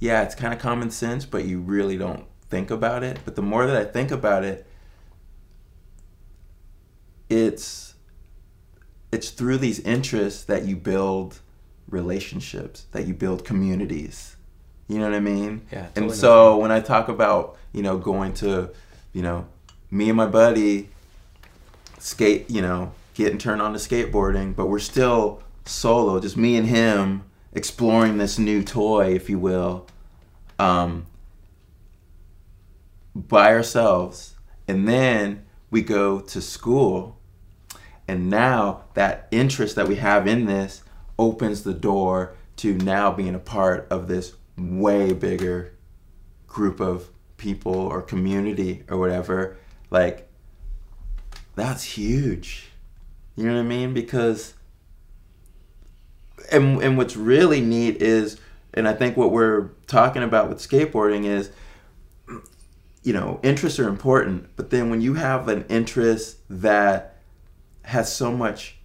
yeah, 0.00 0.22
it's 0.22 0.34
kind 0.34 0.54
of 0.54 0.60
common 0.60 0.90
sense, 0.90 1.24
but 1.24 1.44
you 1.44 1.60
really 1.60 1.98
don't 1.98 2.24
think 2.48 2.70
about 2.70 3.02
it. 3.02 3.18
But 3.24 3.36
the 3.36 3.42
more 3.42 3.66
that 3.66 3.76
I 3.76 3.84
think 3.84 4.10
about 4.10 4.44
it, 4.44 4.66
it's 7.28 7.94
it's 9.10 9.30
through 9.30 9.58
these 9.58 9.80
interests 9.80 10.44
that 10.44 10.64
you 10.64 10.76
build 10.76 11.40
relationships, 11.88 12.86
that 12.92 13.06
you 13.06 13.14
build 13.14 13.44
communities. 13.44 14.36
You 14.86 14.98
know 14.98 15.04
what 15.04 15.14
I 15.14 15.20
mean? 15.20 15.66
Yeah. 15.72 15.86
and 15.86 15.94
totally 15.94 16.16
so 16.16 16.56
when 16.58 16.70
I 16.70 16.80
talk 16.80 17.08
about, 17.08 17.56
you 17.72 17.82
know, 17.82 17.98
going 17.98 18.32
to, 18.34 18.70
you 19.12 19.22
know, 19.22 19.46
me 19.90 20.08
and 20.08 20.16
my 20.16 20.26
buddy 20.26 20.88
skate, 21.98 22.50
you 22.50 22.62
know, 22.62 22.92
getting 23.14 23.38
turned 23.38 23.60
on 23.60 23.72
to 23.72 23.78
skateboarding, 23.78 24.54
but 24.54 24.66
we're 24.66 24.78
still 24.78 25.42
solo, 25.64 26.20
just 26.20 26.36
me 26.36 26.56
and 26.56 26.66
him 26.66 27.24
exploring 27.52 28.18
this 28.18 28.38
new 28.38 28.62
toy, 28.62 29.14
if 29.14 29.28
you 29.30 29.38
will, 29.38 29.86
um, 30.58 31.06
by 33.14 33.52
ourselves. 33.52 34.34
And 34.66 34.86
then 34.86 35.44
we 35.70 35.82
go 35.82 36.20
to 36.20 36.40
school, 36.40 37.18
and 38.06 38.30
now 38.30 38.84
that 38.94 39.28
interest 39.30 39.76
that 39.76 39.88
we 39.88 39.96
have 39.96 40.26
in 40.26 40.46
this 40.46 40.82
opens 41.18 41.62
the 41.62 41.74
door 41.74 42.34
to 42.56 42.74
now 42.74 43.12
being 43.12 43.34
a 43.34 43.38
part 43.38 43.86
of 43.90 44.08
this 44.08 44.34
way 44.56 45.12
bigger 45.12 45.74
group 46.46 46.80
of 46.80 47.10
people 47.36 47.74
or 47.74 48.02
community 48.02 48.82
or 48.88 48.98
whatever. 48.98 49.56
Like, 49.90 50.28
that's 51.54 51.84
huge. 51.84 52.70
You 53.36 53.44
know 53.46 53.54
what 53.54 53.60
I 53.60 53.62
mean? 53.62 53.94
Because 53.94 54.54
and 56.50 56.82
and 56.82 56.96
what's 56.96 57.16
really 57.16 57.60
neat 57.60 58.02
is 58.02 58.38
and 58.74 58.86
I 58.86 58.92
think 58.92 59.16
what 59.16 59.32
we're 59.32 59.68
talking 59.86 60.22
about 60.22 60.48
with 60.48 60.58
skateboarding 60.58 61.24
is 61.24 61.50
you 63.02 63.12
know, 63.14 63.40
interests 63.42 63.78
are 63.78 63.88
important, 63.88 64.50
but 64.56 64.68
then 64.68 64.90
when 64.90 65.00
you 65.00 65.14
have 65.14 65.48
an 65.48 65.64
interest 65.70 66.38
that 66.50 67.16
has 67.82 68.14
so 68.14 68.30
much 68.30 68.76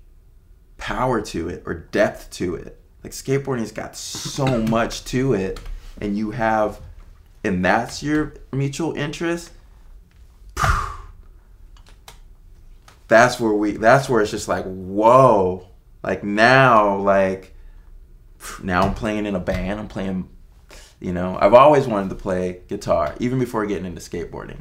power 0.78 1.20
to 1.20 1.50
it 1.50 1.64
or 1.66 1.74
depth 1.74 2.30
to 2.32 2.56
it, 2.56 2.80
like 3.04 3.12
skateboarding's 3.12 3.72
got 3.72 3.98
so 3.98 4.62
much 4.64 5.04
to 5.06 5.34
it 5.34 5.60
and 6.00 6.18
you 6.18 6.32
have 6.32 6.80
and 7.44 7.64
that's 7.64 8.02
your 8.02 8.34
mutual 8.52 8.94
interest 8.94 9.52
that's 13.08 13.40
where 13.40 13.52
we 13.52 13.72
that's 13.72 14.08
where 14.08 14.22
it's 14.22 14.32
just 14.32 14.48
like 14.48 14.64
whoa 14.64 15.68
like 16.02 16.24
now 16.24 16.96
like 16.98 17.53
now 18.64 18.82
i'm 18.82 18.94
playing 18.94 19.26
in 19.26 19.36
a 19.36 19.40
band 19.40 19.80
i'm 19.80 19.88
playing 19.88 20.30
you 21.00 21.12
know 21.14 21.38
i've 21.40 21.54
always 21.54 21.88
wanted 21.88 22.10
to 22.10 22.16
play 22.16 22.62
guitar 22.68 23.16
even 23.20 23.40
before 23.40 23.66
getting 23.66 23.86
into 23.86 24.02
skateboarding. 24.02 24.60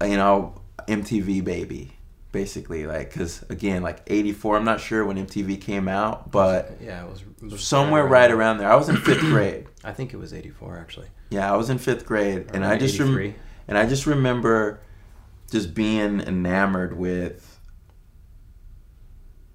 Uh, 0.00 0.06
you 0.06 0.16
know 0.16 0.60
mtv 0.88 1.44
baby 1.44 1.92
basically 2.32 2.84
like 2.86 3.12
because 3.12 3.42
again 3.48 3.80
like 3.82 4.02
84 4.08 4.56
i'm 4.56 4.64
not 4.64 4.80
sure 4.80 5.04
when 5.04 5.16
mtv 5.24 5.60
came 5.60 5.86
out 5.86 6.30
but 6.32 6.72
yeah, 6.80 7.04
it 7.04 7.08
was, 7.08 7.22
it 7.42 7.50
was 7.52 7.62
somewhere 7.64 8.04
right 8.04 8.30
around 8.30 8.58
there. 8.58 8.70
I 8.70 8.74
was 8.74 8.88
in 8.88 8.96
fifth 8.96 9.20
grade. 9.32 9.66
I 9.84 9.92
think 9.92 10.12
it 10.12 10.16
was 10.16 10.34
84 10.34 10.78
actually. 10.78 11.06
yeah 11.30 11.52
i 11.52 11.56
was 11.56 11.70
in 11.70 11.78
fifth 11.78 12.04
grade 12.04 12.50
and 12.52 12.64
i 12.64 12.76
just 12.76 12.98
rem- 12.98 13.34
and 13.66 13.78
I 13.78 13.86
just 13.86 14.04
remember 14.06 14.80
just 15.50 15.74
being 15.74 16.20
enamored 16.20 16.96
with 16.98 17.58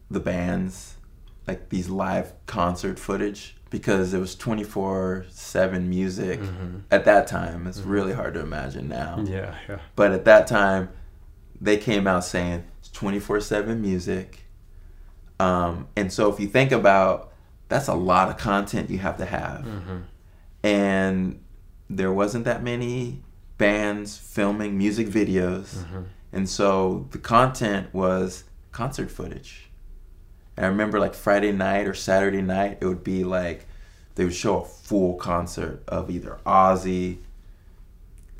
the 0.10 0.20
bands, 0.20 0.96
like 1.50 1.70
these 1.70 1.90
live 1.90 2.34
concert 2.46 3.00
footage, 3.00 3.56
because 3.72 4.14
it 4.14 4.20
was 4.20 4.36
24 4.36 5.26
7 5.30 5.90
music 5.90 6.40
Mhm. 6.42 6.82
at 6.92 7.06
that 7.06 7.26
time. 7.28 7.66
It's 7.68 7.80
Mhm. 7.82 7.90
really 7.90 8.14
hard 8.14 8.34
to 8.36 8.40
imagine 8.42 8.88
now. 8.88 9.24
Yeah, 9.26 9.56
yeah. 9.68 9.80
But 9.96 10.12
at 10.12 10.26
that 10.26 10.46
time, 10.48 10.90
they 11.60 11.78
came 11.78 12.06
out 12.08 12.24
saying 12.24 12.64
it's 12.80 12.90
24 12.90 13.40
7 13.42 13.82
music. 13.82 14.46
Um, 15.40 15.88
and 15.96 16.12
so 16.12 16.32
if 16.32 16.40
you 16.40 16.48
think 16.48 16.72
about 16.72 17.32
that's 17.70 17.88
a 17.88 17.94
lot 17.94 18.30
of 18.30 18.38
content 18.38 18.90
you 18.90 18.98
have 18.98 19.18
to 19.18 19.26
have 19.26 19.62
Mm-hmm. 19.64 19.98
and 20.64 21.40
there 21.90 22.12
wasn't 22.12 22.44
that 22.46 22.62
many 22.64 23.22
bands 23.58 24.18
filming 24.18 24.78
music 24.78 25.08
videos 25.08 25.78
Mm-hmm. 25.78 26.02
and 26.34 26.50
so 26.50 27.08
the 27.12 27.18
content 27.20 27.94
was 27.94 28.44
concert 28.72 29.10
footage 29.12 29.69
and 30.60 30.66
i 30.66 30.70
remember 30.70 31.00
like 31.00 31.16
friday 31.16 31.52
night 31.52 31.88
or 31.88 31.96
saturday 31.96 32.42
night 32.42 32.78
it 32.82 32.86
would 32.86 33.04
be 33.04 33.24
like 33.24 33.66
they 34.16 34.26
would 34.26 34.36
show 34.36 34.62
a 34.62 34.66
full 34.66 35.16
concert 35.16 35.82
of 35.88 36.12
either 36.12 36.38
ozzy 36.46 37.18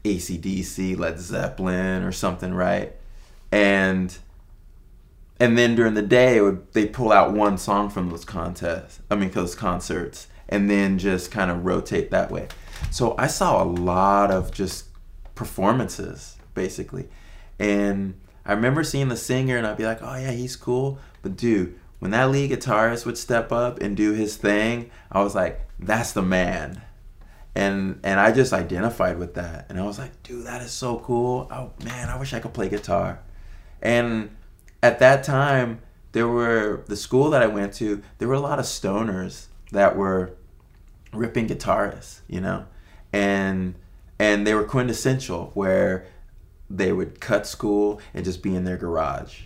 acdc 0.04 0.98
led 0.98 1.20
zeppelin 1.20 2.04
or 2.04 2.12
something 2.12 2.54
right? 2.54 2.94
And 3.52 4.18
and 5.40 5.58
then 5.58 5.76
during 5.76 5.94
the 5.94 6.02
day 6.02 6.42
would 6.42 6.72
they 6.74 6.86
pull 6.86 7.12
out 7.12 7.34
one 7.34 7.58
song 7.58 7.90
from 7.90 8.10
those 8.10 8.26
contests 8.26 9.00
i 9.10 9.16
mean 9.16 9.32
those 9.32 9.56
concerts 9.56 10.28
and 10.48 10.70
then 10.70 10.98
just 10.98 11.32
kind 11.32 11.52
of 11.52 11.64
rotate 11.64 12.12
that 12.12 12.32
way. 12.32 12.48
So 12.92 13.16
i 13.18 13.28
saw 13.28 13.64
a 13.64 13.66
lot 13.66 14.32
of 14.32 14.52
just 14.52 14.86
performances 15.36 16.38
basically. 16.54 17.08
And 17.58 18.16
i 18.46 18.54
remember 18.54 18.84
seeing 18.84 19.10
the 19.10 19.18
singer 19.18 19.58
and 19.58 19.66
i'd 19.66 19.78
be 19.78 19.86
like 19.86 20.02
oh 20.02 20.16
yeah 20.16 20.32
he's 20.32 20.56
cool. 20.56 21.00
But 21.22 21.36
dude 21.36 21.79
when 22.00 22.12
that 22.12 22.32
lead 22.32 22.52
guitarist 22.52 23.06
would 23.06 23.18
step 23.18 23.52
up 23.52 23.80
and 23.82 23.96
do 23.96 24.14
his 24.14 24.38
thing 24.38 24.90
i 25.12 25.22
was 25.22 25.36
like 25.36 25.70
that's 25.80 26.12
the 26.12 26.22
man. 26.22 26.82
And 27.56 28.00
and 28.04 28.20
i 28.20 28.32
just 28.32 28.54
identified 28.54 29.18
with 29.18 29.34
that. 29.36 29.66
And 29.70 29.80
i 29.80 29.84
was 29.84 29.98
like 29.98 30.22
dude 30.24 30.46
that 30.46 30.62
is 30.62 30.72
so 30.72 31.00
cool. 31.00 31.48
Oh 31.52 31.72
man 31.84 32.10
i 32.10 32.18
wish 32.18 32.34
i 32.34 32.40
could 32.40 32.54
play 32.54 32.70
guitar. 32.70 33.20
And 33.82 34.36
at 34.84 35.00
that 35.00 35.24
time 35.24 35.82
there 36.12 36.28
were 36.28 36.84
the 36.88 36.96
school 36.98 37.30
that 37.30 37.42
i 37.42 37.48
went 37.48 37.74
to 37.76 38.02
there 38.18 38.28
were 38.28 38.34
a 38.34 38.40
lot 38.40 38.60
of 38.60 38.66
stoners 38.66 39.48
that 39.72 39.96
were 39.96 40.36
ripping 41.14 41.48
guitarists 41.48 42.20
you 42.28 42.42
know? 42.42 42.66
And 43.12 43.76
and 44.20 44.46
they 44.46 44.54
were 44.54 44.66
quintessential 44.66 45.52
where 45.54 46.06
they 46.70 46.92
would 46.92 47.20
cut 47.20 47.48
school 47.48 48.00
and 48.14 48.26
just 48.26 48.44
be 48.44 48.54
in 48.54 48.66
their 48.66 48.78
garage. 48.78 49.44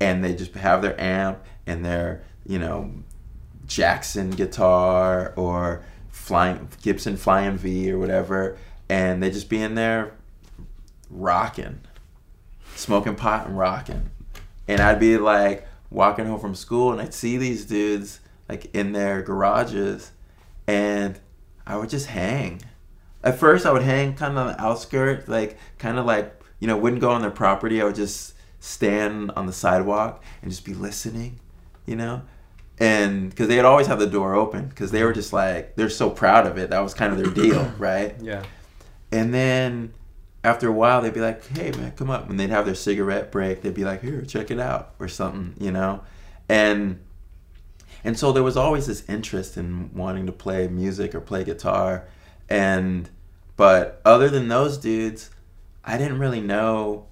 And 0.00 0.22
they 0.22 0.34
just 0.34 0.52
have 0.54 0.82
their 0.82 1.00
amp 1.00 1.42
and 1.66 1.84
their 1.84 2.22
you 2.46 2.58
know 2.58 2.90
jackson 3.66 4.30
guitar 4.30 5.32
or 5.36 5.84
flying 6.10 6.68
gibson 6.82 7.16
flying 7.16 7.56
v 7.56 7.90
or 7.90 7.98
whatever 7.98 8.56
and 8.88 9.22
they 9.22 9.30
just 9.30 9.48
be 9.48 9.60
in 9.60 9.74
there 9.74 10.12
rocking 11.10 11.80
smoking 12.74 13.14
pot 13.14 13.46
and 13.46 13.58
rocking 13.58 14.10
and 14.68 14.80
i'd 14.80 15.00
be 15.00 15.16
like 15.16 15.66
walking 15.90 16.26
home 16.26 16.40
from 16.40 16.54
school 16.54 16.92
and 16.92 17.00
i'd 17.00 17.14
see 17.14 17.36
these 17.36 17.64
dudes 17.64 18.20
like 18.48 18.72
in 18.74 18.92
their 18.92 19.22
garages 19.22 20.12
and 20.66 21.18
i 21.66 21.76
would 21.76 21.88
just 21.88 22.06
hang 22.06 22.60
at 23.24 23.38
first 23.38 23.66
I 23.66 23.72
would 23.72 23.82
hang 23.82 24.14
kind 24.14 24.32
of 24.32 24.38
on 24.38 24.46
the 24.48 24.62
outskirts, 24.62 25.26
like 25.26 25.58
kind 25.78 25.98
of 25.98 26.04
like 26.04 26.38
you 26.60 26.68
know 26.68 26.76
wouldn't 26.76 27.00
go 27.00 27.10
on 27.10 27.22
their 27.22 27.30
property. 27.30 27.80
I 27.80 27.84
would 27.84 27.94
just 27.96 28.34
stand 28.60 29.32
on 29.32 29.46
the 29.46 29.52
sidewalk 29.52 30.22
and 30.42 30.50
just 30.50 30.64
be 30.64 30.74
listening, 30.74 31.40
you 31.86 31.96
know, 31.96 32.22
and 32.78 33.30
because 33.30 33.48
they'd 33.48 33.60
always 33.60 33.86
have 33.86 33.98
the 33.98 34.06
door 34.06 34.34
open 34.34 34.68
because 34.68 34.90
they 34.90 35.04
were 35.04 35.12
just 35.12 35.32
like 35.32 35.76
they're 35.76 35.90
so 35.90 36.10
proud 36.10 36.46
of 36.46 36.58
it. 36.58 36.70
That 36.70 36.80
was 36.80 36.94
kind 36.94 37.12
of 37.12 37.18
their 37.18 37.32
deal, 37.44 37.72
right? 37.78 38.14
Yeah. 38.20 38.44
And 39.12 39.32
then 39.32 39.94
after 40.42 40.68
a 40.68 40.72
while, 40.72 41.00
they'd 41.00 41.14
be 41.14 41.20
like, 41.20 41.46
"Hey 41.56 41.70
man, 41.72 41.92
come 41.92 42.10
up," 42.10 42.28
and 42.28 42.38
they'd 42.38 42.50
have 42.50 42.66
their 42.66 42.74
cigarette 42.74 43.30
break. 43.30 43.62
They'd 43.62 43.74
be 43.74 43.84
like, 43.84 44.02
"Here, 44.02 44.22
check 44.22 44.50
it 44.50 44.58
out," 44.58 44.94
or 44.98 45.08
something, 45.08 45.54
you 45.58 45.70
know, 45.70 46.02
and 46.48 47.00
and 48.04 48.18
so 48.18 48.32
there 48.32 48.42
was 48.42 48.56
always 48.56 48.86
this 48.86 49.08
interest 49.08 49.56
in 49.56 49.90
wanting 49.94 50.26
to 50.26 50.32
play 50.32 50.68
music 50.68 51.14
or 51.14 51.20
play 51.20 51.42
guitar 51.42 52.06
and 52.48 53.08
but 53.56 54.00
other 54.04 54.28
than 54.28 54.48
those 54.48 54.76
dudes 54.76 55.30
i 55.84 55.96
didn't 55.96 56.18
really 56.18 56.40
know 56.40 57.06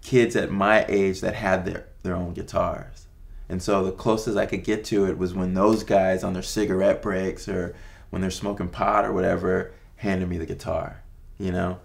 kids 0.00 0.34
at 0.34 0.50
my 0.50 0.84
age 0.88 1.20
that 1.20 1.34
had 1.34 1.66
their, 1.66 1.86
their 2.02 2.14
own 2.14 2.32
guitars 2.32 3.05
and 3.48 3.62
so 3.62 3.84
the 3.84 3.92
closest 3.92 4.36
i 4.36 4.46
could 4.46 4.64
get 4.64 4.84
to 4.84 5.06
it 5.06 5.18
was 5.18 5.34
when 5.34 5.54
those 5.54 5.82
guys 5.84 6.24
on 6.24 6.32
their 6.32 6.42
cigarette 6.42 7.02
breaks 7.02 7.48
or 7.48 7.74
when 8.10 8.22
they're 8.22 8.30
smoking 8.30 8.68
pot 8.68 9.04
or 9.04 9.12
whatever 9.12 9.72
handed 9.96 10.28
me 10.28 10.36
the 10.38 10.46
guitar 10.46 11.02
you 11.38 11.52
know? 11.52 11.78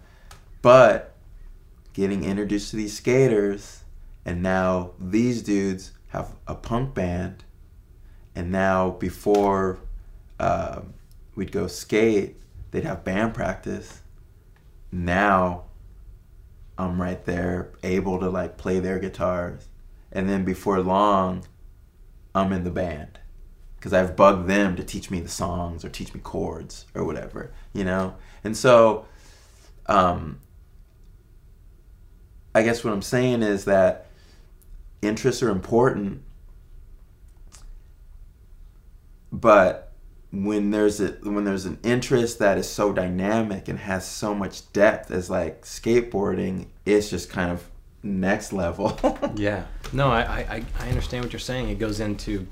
But 0.61 1.15
getting 1.93 2.23
introduced 2.23 2.71
to 2.71 2.75
these 2.75 2.95
skaters 2.95 3.83
and 4.25 4.41
now 4.41 4.91
these 4.99 5.41
dudes 5.41 5.91
have 6.09 6.35
a 6.47 6.55
punk 6.55 6.93
band 6.93 7.43
and 8.35 8.51
now 8.51 8.91
before 8.91 9.79
uh, 10.39 10.81
we'd 11.35 11.51
go 11.51 11.67
skate 11.67 12.37
they'd 12.71 12.85
have 12.85 13.03
band 13.03 13.33
practice. 13.33 14.01
Now 14.91 15.63
i'm 16.77 17.01
right 17.01 17.23
there 17.25 17.71
able 17.83 18.19
to 18.19 18.29
like 18.29 18.57
play 18.57 18.79
their 18.79 18.99
guitars. 18.99 19.67
And 20.13 20.29
then 20.29 20.43
before 20.43 20.79
long 20.81 21.43
i'm 22.33 22.53
in 22.53 22.63
the 22.63 22.71
band. 22.71 23.19
Because 23.75 23.93
i've 23.93 24.15
bugged 24.15 24.47
them 24.47 24.75
to 24.75 24.83
teach 24.83 25.09
me 25.09 25.19
the 25.19 25.29
songs 25.29 25.83
or 25.83 25.89
teach 25.89 26.13
me 26.13 26.19
chords 26.21 26.85
or 26.93 27.03
whatever 27.03 27.51
you 27.73 27.83
know? 27.83 28.15
And 28.43 28.55
so 28.55 29.05
um, 29.87 30.39
i 32.53 32.61
guess 32.61 32.83
what 32.83 32.93
i'm 32.93 33.01
saying 33.01 33.41
is 33.41 33.65
that 33.65 34.07
interests 35.01 35.41
are 35.41 35.49
important 35.49 36.21
but 39.31 39.91
when 40.31 40.71
there's 40.71 41.01
a 41.01 41.09
when 41.23 41.43
there's 41.43 41.65
an 41.65 41.79
interest 41.83 42.39
that 42.39 42.57
is 42.57 42.69
so 42.69 42.93
dynamic 42.93 43.67
and 43.67 43.79
has 43.79 44.05
so 44.07 44.33
much 44.33 44.71
depth 44.73 45.11
as 45.11 45.29
like 45.29 45.63
skateboarding 45.63 46.67
it's 46.85 47.09
just 47.09 47.29
kind 47.29 47.51
of 47.51 47.70
next 48.03 48.53
level. 48.53 48.97
Yeah. 49.35 49.63
No 49.93 50.07
I, 50.09 50.21
I 50.21 50.63
i 50.79 50.89
understand 50.89 51.23
what 51.25 51.33
you're 51.33 51.39
saying. 51.39 51.69
It 51.69 51.79
goes 51.79 51.99
into 51.99 52.47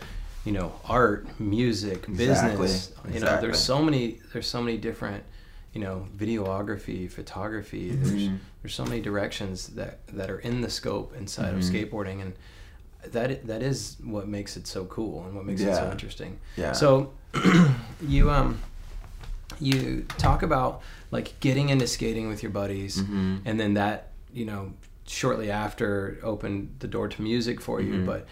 you 0.46 0.52
know 0.52 0.74
art 0.86 1.28
music 1.40 2.08
Exactly. 2.08 2.68
business. 2.68 2.92
You 3.06 3.10
know 3.12 3.16
Exactly. 3.16 3.48
there's 3.48 3.60
so 3.64 3.82
many 3.84 4.20
there's 4.34 4.48
so 4.48 4.62
many 4.62 4.78
different 4.78 5.24
you 5.74 5.82
know 5.82 6.08
videography 6.18 7.10
photography. 7.12 7.92
There's 7.96 8.24
Mhm. 8.30 8.40
there's 8.62 8.74
so 8.76 8.84
many 8.86 9.02
directions 9.02 9.68
that 9.70 10.00
that 10.14 10.30
are 10.30 10.40
in 10.40 10.62
the 10.62 10.70
scope 10.70 11.16
inside 11.18 11.54
of 11.54 11.60
Mhm. 11.62 11.72
skateboarding 11.72 12.22
and 12.22 12.34
that 13.12 13.46
that 13.48 13.62
is 13.62 13.96
what 14.04 14.28
makes 14.28 14.58
it 14.58 14.68
so 14.68 14.86
cool 14.86 15.24
and 15.26 15.36
what 15.36 15.46
makes 15.46 15.62
it 15.62 15.76
so 15.76 15.90
interesting. 15.92 16.40
Yeah. 16.58 16.74
So 16.74 17.14
you 18.08 18.30
um 18.32 18.60
you 19.60 20.06
talk 20.18 20.44
about 20.44 20.82
like 21.12 21.40
getting 21.40 21.70
into 21.70 21.88
skating 21.88 22.28
with 22.30 22.42
your 22.44 22.52
buddies 22.52 23.00
hmm 23.02 23.38
and 23.46 23.60
then 23.60 23.74
that 23.76 24.08
you 24.34 24.46
know 24.46 24.74
shortly 25.10 25.50
after 25.52 26.20
opened 26.24 26.76
the 26.80 26.88
door 26.88 27.08
to 27.08 27.22
music 27.22 27.60
for 27.60 27.82
you 27.82 27.94
Mhm. 27.94 28.06
but 28.06 28.28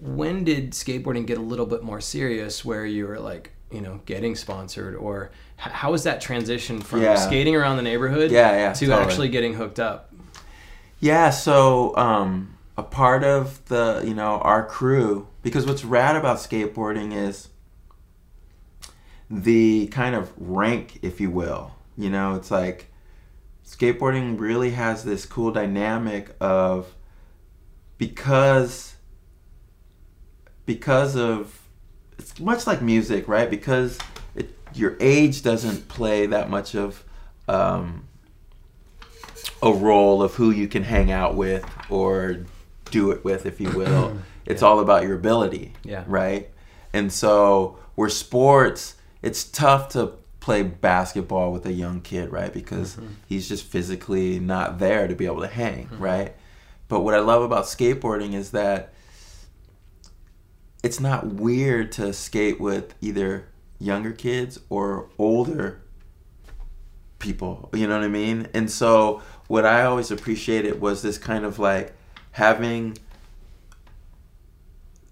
when 0.00 0.44
did 0.44 0.72
skateboarding 0.72 1.26
get 1.26 1.38
a 1.38 1.42
little 1.42 1.66
bit 1.66 1.82
more 1.82 2.00
serious 2.00 2.64
where 2.64 2.84
you 2.86 3.06
were 3.06 3.18
like 3.20 3.50
you 3.70 3.80
know 3.80 4.00
getting 4.06 4.34
sponsored 4.34 4.94
or 4.96 5.30
h- 5.64 5.72
how 5.72 5.90
was 5.92 6.02
that 6.04 6.20
transition 6.20 6.80
from 6.80 7.02
Yeah. 7.02 7.14
skating 7.16 7.54
around 7.54 7.76
the 7.76 7.82
neighborhood 7.82 8.30
yeah 8.30 8.52
yeah 8.52 8.72
to 8.72 8.86
totally. 8.86 9.02
actually 9.04 9.28
getting 9.28 9.54
hooked 9.54 9.78
up 9.80 10.10
Yeah, 11.00 11.28
so 11.30 11.94
um, 11.96 12.56
a 12.78 12.82
part 12.82 13.24
of 13.24 13.62
the 13.66 14.02
you 14.06 14.14
know 14.14 14.38
our 14.40 14.64
crew 14.64 15.26
because 15.42 15.66
what's 15.66 15.84
rad 15.84 16.16
about 16.16 16.38
skateboarding 16.38 17.12
is 17.14 17.48
the 19.30 19.86
kind 19.88 20.14
of 20.14 20.32
rank, 20.38 20.98
if 21.02 21.20
you 21.20 21.30
will. 21.30 21.72
You 21.96 22.10
know, 22.10 22.34
it's 22.34 22.50
like 22.50 22.90
skateboarding 23.66 24.38
really 24.38 24.70
has 24.70 25.04
this 25.04 25.24
cool 25.26 25.50
dynamic 25.50 26.34
of 26.40 26.94
because 27.98 28.94
because 30.66 31.16
of 31.16 31.60
it's 32.18 32.38
much 32.38 32.66
like 32.66 32.80
music, 32.80 33.26
right? 33.28 33.50
Because 33.50 33.98
it, 34.34 34.50
your 34.74 34.96
age 35.00 35.42
doesn't 35.42 35.88
play 35.88 36.26
that 36.26 36.48
much 36.48 36.74
of 36.74 37.02
um, 37.48 38.04
a 39.62 39.72
role 39.72 40.22
of 40.22 40.34
who 40.34 40.50
you 40.50 40.68
can 40.68 40.84
hang 40.84 41.10
out 41.10 41.34
with 41.34 41.64
or 41.90 42.46
do 42.90 43.10
it 43.10 43.24
with, 43.24 43.46
if 43.46 43.60
you 43.60 43.70
will. 43.70 44.16
it's 44.46 44.62
Yeah. 44.62 44.68
all 44.68 44.80
about 44.80 45.02
your 45.02 45.14
ability, 45.14 45.72
Yeah. 45.82 46.04
right? 46.06 46.48
And 46.92 47.12
so, 47.12 47.78
where 47.96 48.08
sports, 48.08 48.94
it's 49.22 49.44
tough 49.44 49.88
to 49.90 50.12
play 50.44 50.62
basketball 50.62 51.50
with 51.50 51.64
a 51.64 51.72
young 51.72 52.02
kid, 52.02 52.30
right? 52.30 52.52
Because 52.52 52.96
Mhm. 52.96 53.08
he's 53.26 53.48
just 53.48 53.64
physically 53.64 54.38
not 54.38 54.78
there 54.78 55.08
to 55.08 55.14
be 55.14 55.24
able 55.24 55.40
to 55.40 55.46
hang, 55.48 55.86
Mhm. 55.88 55.98
right? 55.98 56.36
But 56.86 57.00
what 57.00 57.14
I 57.14 57.20
love 57.20 57.40
about 57.42 57.64
skateboarding 57.64 58.34
is 58.34 58.50
that 58.50 58.92
it's 60.82 61.00
not 61.00 61.26
weird 61.26 61.90
to 61.92 62.12
skate 62.12 62.60
with 62.60 62.94
either 63.00 63.46
younger 63.78 64.12
kids 64.12 64.58
or 64.68 65.06
older 65.16 65.80
people. 67.18 67.70
You 67.72 67.86
know 67.86 67.96
what 67.96 68.04
I 68.04 68.08
mean? 68.08 68.48
And 68.52 68.70
so 68.70 69.22
what 69.48 69.64
I 69.64 69.84
always 69.86 70.10
appreciated 70.10 70.78
was 70.78 71.00
this 71.00 71.16
kind 71.16 71.46
of 71.46 71.58
like 71.58 71.94
having 72.32 72.98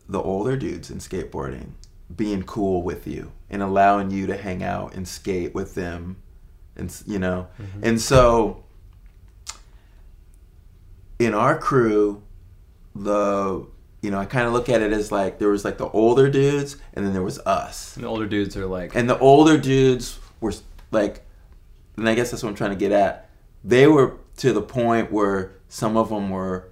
the 0.06 0.20
older 0.20 0.58
dudes 0.58 0.90
in 0.90 0.98
skateboarding 0.98 1.68
being 2.14 2.42
cool 2.42 2.82
with 2.82 3.06
you 3.06 3.32
and 3.52 3.62
allowing 3.62 4.10
you 4.10 4.26
to 4.26 4.36
hang 4.36 4.62
out 4.62 4.94
and 4.94 5.06
skate 5.06 5.54
with 5.54 5.74
them 5.74 6.16
and 6.76 7.02
you 7.06 7.18
know? 7.18 7.46
Mhm. 7.60 7.86
and 7.86 8.00
so 8.00 8.64
in 11.18 11.34
our 11.34 11.56
crew 11.58 12.22
the 12.94 13.64
you 14.00 14.10
know 14.10 14.18
i 14.18 14.24
kind 14.24 14.46
of 14.46 14.52
look 14.52 14.68
at 14.68 14.80
it 14.82 14.92
as 14.92 15.12
like 15.12 15.38
there 15.38 15.48
was 15.48 15.64
like 15.64 15.78
the 15.78 15.88
older 15.90 16.28
dudes 16.28 16.76
and 16.94 17.06
then 17.06 17.12
there 17.12 17.22
was 17.22 17.38
us. 17.40 17.94
And 17.96 18.04
the 18.04 18.08
older 18.08 18.26
dudes 18.26 18.56
are 18.56 18.66
like 18.66 18.94
and 18.96 19.08
the 19.08 19.18
older 19.18 19.56
dudes 19.56 20.18
were 20.40 20.52
like 20.90 21.22
and 21.96 22.08
i 22.08 22.14
guess 22.14 22.30
that's 22.30 22.42
what 22.42 22.48
i'm 22.50 22.54
trying 22.56 22.70
to 22.70 22.76
get 22.76 22.92
at. 22.92 23.28
They 23.64 23.86
were 23.86 24.16
to 24.38 24.52
the 24.52 24.62
point 24.62 25.12
where 25.12 25.52
some 25.68 25.96
of 25.96 26.08
them 26.08 26.30
were 26.30 26.68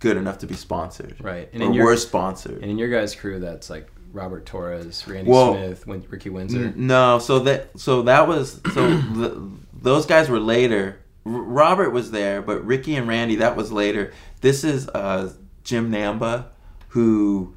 good 0.00 0.16
enough 0.16 0.38
to 0.38 0.46
be 0.46 0.54
sponsored 0.54 1.16
right. 1.20 1.48
And 1.52 1.62
or 1.62 1.66
in 1.66 1.72
your 1.74 1.84
were 1.86 1.96
sponsored. 1.96 2.60
and 2.62 2.70
in 2.70 2.78
your 2.78 2.88
guys 2.88 3.14
crew 3.14 3.38
that's 3.38 3.70
like 3.70 3.86
robert 4.12 4.44
torres 4.46 5.06
randy 5.08 5.30
Well, 5.30 5.54
smith 5.54 5.86
Win- 5.86 6.04
ricky 6.08 6.30
windsor. 6.30 6.58
N- 6.66 6.74
no 6.76 7.18
so 7.18 7.38
that 7.40 7.78
so 7.78 8.02
that 8.02 8.28
was 8.28 8.60
so 8.74 8.88
the, 8.96 9.50
those 9.74 10.06
guys 10.06 10.28
were 10.28 10.40
later. 10.40 10.98
R- 11.24 11.32
robert 11.32 11.90
was 11.90 12.10
there 12.10 12.42
but 12.42 12.64
ricky 12.64 12.94
and 12.96 13.08
randy 13.08 13.36
that 13.36 13.56
was 13.56 13.72
later. 13.72 14.12
This 14.40 14.64
is 14.64 14.88
uh 14.88 15.32
jim 15.64 15.90
namba 15.92 16.46
who 16.88 17.54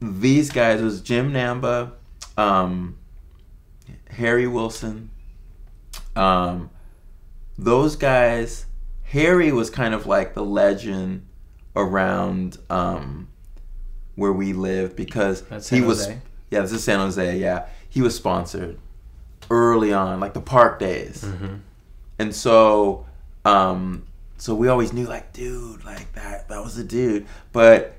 these 0.00 0.50
guys 0.50 0.80
was 0.80 1.00
jim 1.00 1.32
namba 1.32 1.92
um 2.36 2.96
harry 4.10 4.46
wilson 4.46 5.10
um 6.16 6.70
those 7.58 7.96
guys 7.96 8.66
harry 9.02 9.50
was 9.52 9.70
kind 9.70 9.92
of 9.94 10.06
like 10.06 10.34
the 10.34 10.44
legend 10.44 11.26
around 11.76 12.56
um 12.70 13.28
where 14.16 14.32
we 14.32 14.52
live 14.52 14.94
because 14.96 15.42
That's 15.42 15.68
he 15.68 15.80
was 15.80 16.08
yeah 16.50 16.60
this 16.60 16.72
is 16.72 16.84
san 16.84 16.98
jose 17.00 17.38
yeah. 17.38 17.66
He 17.88 18.02
was 18.02 18.14
sponsored 18.16 18.78
early 19.50 19.92
on 19.92 20.18
like 20.20 20.34
the 20.34 20.40
park 20.40 20.78
days. 20.78 21.22
Mhm. 21.24 21.60
and 22.18 22.34
so 22.34 23.06
um 23.44 24.04
so 24.38 24.54
we 24.54 24.68
always 24.68 24.92
knew 24.92 25.06
like 25.06 25.32
dude 25.32 25.84
like 25.84 26.12
that 26.14 26.48
that 26.48 26.62
was 26.62 26.76
the 26.76 26.84
dude. 26.84 27.26
But 27.52 27.96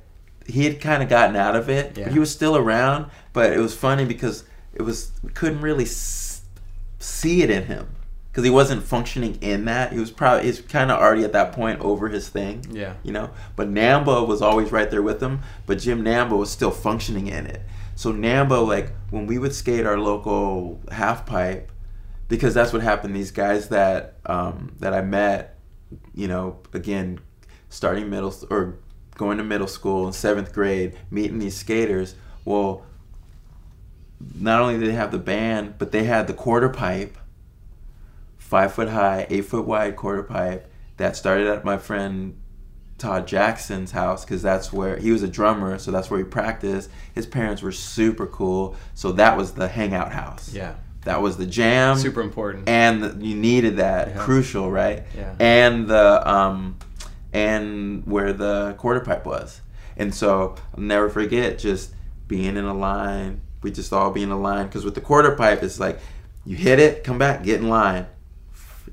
he 0.47 0.63
had 0.65 0.79
kind 0.81 1.01
of 1.01 1.09
gotten 1.09 1.35
out 1.35 1.55
of 1.55 1.69
it. 1.69 1.97
Yeah. 1.97 2.09
he 2.09 2.19
was 2.19 2.31
still 2.31 2.55
around 2.57 3.09
but 3.33 3.51
it 3.53 3.59
was 3.59 3.75
funny 3.75 4.05
because 4.05 4.43
it 4.73 4.81
was 4.81 5.11
we 5.23 5.29
couldn't 5.31 5.61
really 5.61 5.85
s- 5.85 6.41
see 6.99 7.41
it 7.41 7.49
in 7.49 7.63
him 7.65 7.87
because 8.35 8.43
he 8.43 8.49
wasn't 8.49 8.83
functioning 8.83 9.37
in 9.39 9.63
that 9.63 9.93
he 9.93 9.99
was 9.99 10.11
probably 10.11 10.43
he's 10.45 10.59
kind 10.59 10.91
of 10.91 10.99
already 10.99 11.23
at 11.23 11.31
that 11.31 11.53
point 11.53 11.79
over 11.79 12.09
his 12.09 12.27
thing 12.27 12.65
yeah 12.69 12.95
you 13.01 13.13
know. 13.13 13.29
But 13.55 13.73
Namba 13.73 14.27
was 14.27 14.41
always 14.41 14.73
right 14.73 14.91
there 14.91 15.01
with 15.01 15.23
him, 15.23 15.39
but 15.65 15.79
Jim 15.79 16.03
Namba 16.03 16.37
was 16.37 16.51
still 16.51 16.71
functioning 16.71 17.27
in 17.27 17.45
it. 17.47 17.61
So 17.95 18.11
Namba, 18.11 18.67
like 18.67 18.91
when 19.09 19.25
we 19.25 19.37
would 19.37 19.55
skate 19.55 19.85
our 19.85 19.97
local 19.97 20.81
half 20.91 21.25
pipe, 21.25 21.71
because 22.27 22.53
that's 22.53 22.73
what 22.73 22.81
happened. 22.81 23.15
These 23.15 23.31
guys 23.31 23.69
that 23.69 24.15
um, 24.25 24.73
that 24.79 24.93
I 24.93 25.01
met, 25.01 25.57
you 26.13 26.27
know, 26.27 26.59
again, 26.73 27.19
starting 27.69 28.09
middle 28.09 28.35
or 28.49 28.79
going 29.15 29.37
to 29.37 29.45
middle 29.45 29.67
school 29.67 30.07
in 30.07 30.13
seventh 30.13 30.51
grade, 30.51 30.97
meeting 31.09 31.39
these 31.39 31.55
skaters. 31.55 32.15
Well, 32.43 32.85
not 34.37 34.61
only 34.61 34.77
did 34.77 34.89
they 34.89 34.95
have 34.95 35.11
the 35.11 35.19
band, 35.19 35.75
but 35.77 35.93
they 35.93 36.03
had 36.03 36.27
the 36.27 36.33
quarter 36.33 36.67
pipe, 36.67 37.17
five 38.55 38.73
foot 38.73 38.87
high, 38.87 39.27
eight 39.29 39.43
foot 39.43 39.65
wide 39.65 39.97
quarter 39.97 40.23
pipe 40.23 40.71
that 40.95 41.13
started 41.17 41.45
at 41.45 41.65
my 41.65 41.77
friend 41.77 42.39
Todd 42.97 43.27
Jackson's 43.27 43.91
house 43.91 44.23
because 44.23 44.41
that's 44.41 44.71
where 44.71 44.95
he 44.95 45.11
was 45.11 45.23
a 45.23 45.27
drummer, 45.27 45.77
so 45.77 45.91
that's 45.91 46.09
where 46.09 46.19
he 46.19 46.23
practiced. 46.23 46.89
His 47.13 47.25
parents 47.25 47.61
were 47.61 47.73
super 47.73 48.25
cool, 48.25 48.77
so 48.93 49.11
that 49.11 49.35
was 49.35 49.51
the 49.55 49.67
hangout 49.67 50.13
house. 50.13 50.53
yeah 50.53 50.75
That 51.03 51.21
was 51.21 51.35
the 51.35 51.45
jam, 51.45 51.97
super 51.97 52.21
important 52.21 52.69
and 52.69 53.03
the, 53.03 53.25
you 53.27 53.35
needed 53.35 53.75
that, 53.75 54.07
Yeah. 54.07 54.23
crucial, 54.23 54.71
right? 54.71 55.03
yeah 55.17 55.35
And 55.37 55.89
the 55.89 56.25
um, 56.25 56.77
and 57.33 58.07
where 58.07 58.31
the 58.31 58.75
quarter 58.77 59.01
pipe 59.01 59.25
was, 59.25 59.59
and 59.97 60.15
so 60.15 60.55
I'll 60.73 60.81
never 60.81 61.09
forget 61.09 61.59
just 61.59 61.93
being 62.29 62.55
in 62.55 62.63
a 62.63 62.73
line. 62.73 63.41
We 63.63 63.71
just 63.71 63.91
all 63.91 64.11
be 64.11 64.23
in 64.23 64.31
a 64.31 64.39
line 64.39 64.67
because 64.67 64.85
with 64.85 64.95
the 64.95 65.01
quarter 65.01 65.35
pipe, 65.35 65.61
it's 65.61 65.77
like 65.77 65.99
you 66.45 66.55
hit 66.55 66.79
it, 66.79 67.03
come 67.03 67.17
back, 67.17 67.43
get 67.43 67.59
in 67.59 67.67
line. 67.67 68.05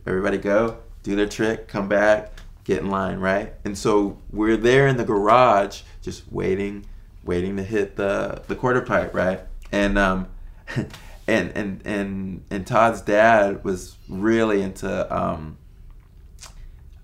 Everybody 0.07 0.39
go, 0.39 0.79
do 1.03 1.15
their 1.17 1.29
trick, 1.29 1.69
come 1.69 1.89
back, 1.89 2.33
get 2.65 2.79
in 2.81 2.91
line, 2.91 3.19
right? 3.19 3.55
And 3.65 3.77
so 3.77 4.19
we're 4.31 4.57
there 4.57 4.87
in 4.89 4.97
the 4.97 5.05
garage, 5.05 5.83
just 6.03 6.31
waiting, 6.33 6.87
waiting 7.25 7.57
to 7.57 7.63
hit 7.63 7.97
the 7.97 8.43
the 8.49 8.55
quarter 8.57 8.81
pipe, 8.81 9.15
right? 9.15 9.41
And 9.71 9.99
um, 9.99 10.29
and 10.77 11.53
and 11.57 11.81
and 11.87 12.45
and 12.51 12.67
Todd's 12.67 13.01
dad 13.03 13.65
was 13.65 13.97
really 14.09 14.61
into 14.63 15.15
um, 15.17 15.57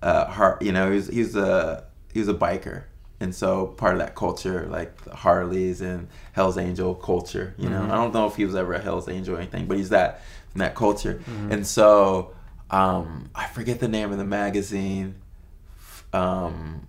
uh, 0.01 0.25
har- 0.25 0.57
you 0.61 0.71
know, 0.71 0.91
he's 0.91 1.07
he's 1.07 1.35
a 1.35 1.85
he 2.13 2.19
was 2.19 2.27
a 2.29 2.33
biker, 2.33 2.83
and 3.19 3.33
so 3.33 3.67
part 3.67 3.93
of 3.93 3.99
that 3.99 4.15
culture, 4.15 4.67
like 4.69 5.03
the 5.03 5.15
Harleys 5.15 5.81
and 5.81 6.07
Hell's 6.33 6.57
Angel 6.57 6.95
culture, 6.95 7.53
you 7.57 7.69
know, 7.69 7.81
Mhm. 7.81 7.91
I 7.91 7.95
don't 7.95 8.13
know 8.13 8.25
if 8.27 8.35
he 8.35 8.45
was 8.45 8.55
ever 8.55 8.73
a 8.73 8.79
Hell's 8.81 9.07
Angel 9.09 9.35
or 9.35 9.39
anything, 9.39 9.67
but 9.67 9.77
he's 9.77 9.89
that 9.89 10.21
from 10.51 10.59
that 10.59 10.75
culture, 10.75 11.21
and 11.49 11.65
so 11.65 12.31
um, 12.71 13.29
I 13.35 13.47
forget 13.47 13.79
the 13.79 13.87
name 13.87 14.11
of 14.11 14.17
the 14.17 14.25
magazine. 14.25 15.15
Um, 16.13 16.87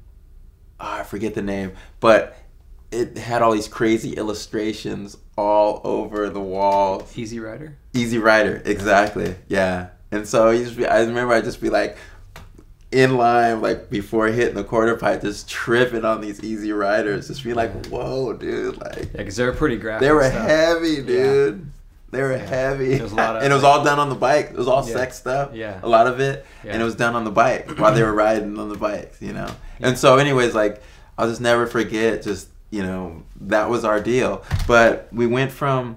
I 0.79 1.03
forget 1.03 1.35
the 1.35 1.43
name, 1.43 1.73
but 2.01 2.37
it 2.91 3.19
had 3.19 3.43
all 3.43 3.53
these 3.53 3.69
crazy 3.69 4.15
illustrations 4.15 5.17
all 5.37 5.81
over 5.85 6.29
the 6.31 6.41
wall. 6.41 7.07
Easy 7.15 7.39
Rider. 7.39 7.77
Easy 7.95 8.19
Rider, 8.19 8.63
exactly. 8.65 9.37
Yeah. 9.49 9.89
And 10.11 10.27
so 10.27 10.51
be, 10.75 10.87
I 10.87 11.01
remember 11.03 11.35
I'd 11.35 11.45
just 11.45 11.61
be 11.61 11.71
like 11.71 11.97
in 12.91 13.17
line, 13.17 13.61
like 13.61 13.89
before 13.91 14.27
hitting 14.29 14.55
the 14.57 14.65
quarter 14.65 14.97
pipe, 14.97 15.21
just 15.21 15.49
tripping 15.49 16.05
on 16.05 16.21
these 16.21 16.43
Easy 16.43 16.73
Riders, 16.73 17.29
just 17.29 17.45
be 17.45 17.55
like, 17.55 17.87
whoa, 17.87 18.33
dude, 18.33 18.79
like 18.79 18.97
Yeah, 18.97 19.19
because 19.19 19.37
they're 19.37 19.53
pretty 19.53 19.77
graphic. 19.77 20.01
they 20.09 20.13
were 20.13 20.29
stuff. 20.29 20.49
heavy, 20.49 21.03
dude. 21.03 21.71
They 22.11 22.23
were 22.23 22.33
Yeah. 22.33 22.39
heavy, 22.47 22.95
There 22.95 23.05
was 23.05 23.13
a 23.13 23.17
lot 23.17 23.37
of, 23.37 23.43
and 23.43 23.53
it 23.53 23.55
was 23.55 23.65
all 23.65 23.85
done 23.85 23.99
on 23.99 24.09
the 24.09 24.15
bike. 24.17 24.51
It 24.51 24.57
was 24.57 24.67
all 24.69 24.87
Yeah. 24.87 24.95
sex 24.95 25.17
stuff, 25.17 25.51
Yeah. 25.55 25.79
a 25.83 25.89
lot 25.89 26.07
of 26.07 26.19
it, 26.21 26.45
Yeah. 26.65 26.73
and 26.73 26.83
it 26.83 26.85
was 26.85 26.95
done 26.97 27.15
on 27.15 27.25
the 27.25 27.31
bike 27.31 27.71
while 27.79 27.93
they 27.95 28.03
were 28.03 28.13
riding 28.13 28.59
on 28.59 28.69
the 28.69 28.77
bikes, 28.77 29.21
you 29.23 29.33
know. 29.33 29.49
And 29.81 29.97
so, 29.99 30.17
anyways, 30.19 30.55
like 30.55 30.83
I'll 31.19 31.29
just 31.29 31.41
never 31.41 31.67
forget, 31.67 32.23
just 32.23 32.49
you 32.71 32.83
know, 32.85 33.23
that 33.41 33.69
was 33.69 33.85
our 33.85 34.01
deal. 34.01 34.43
But 34.69 35.09
we 35.13 35.27
went 35.27 35.51
from 35.53 35.97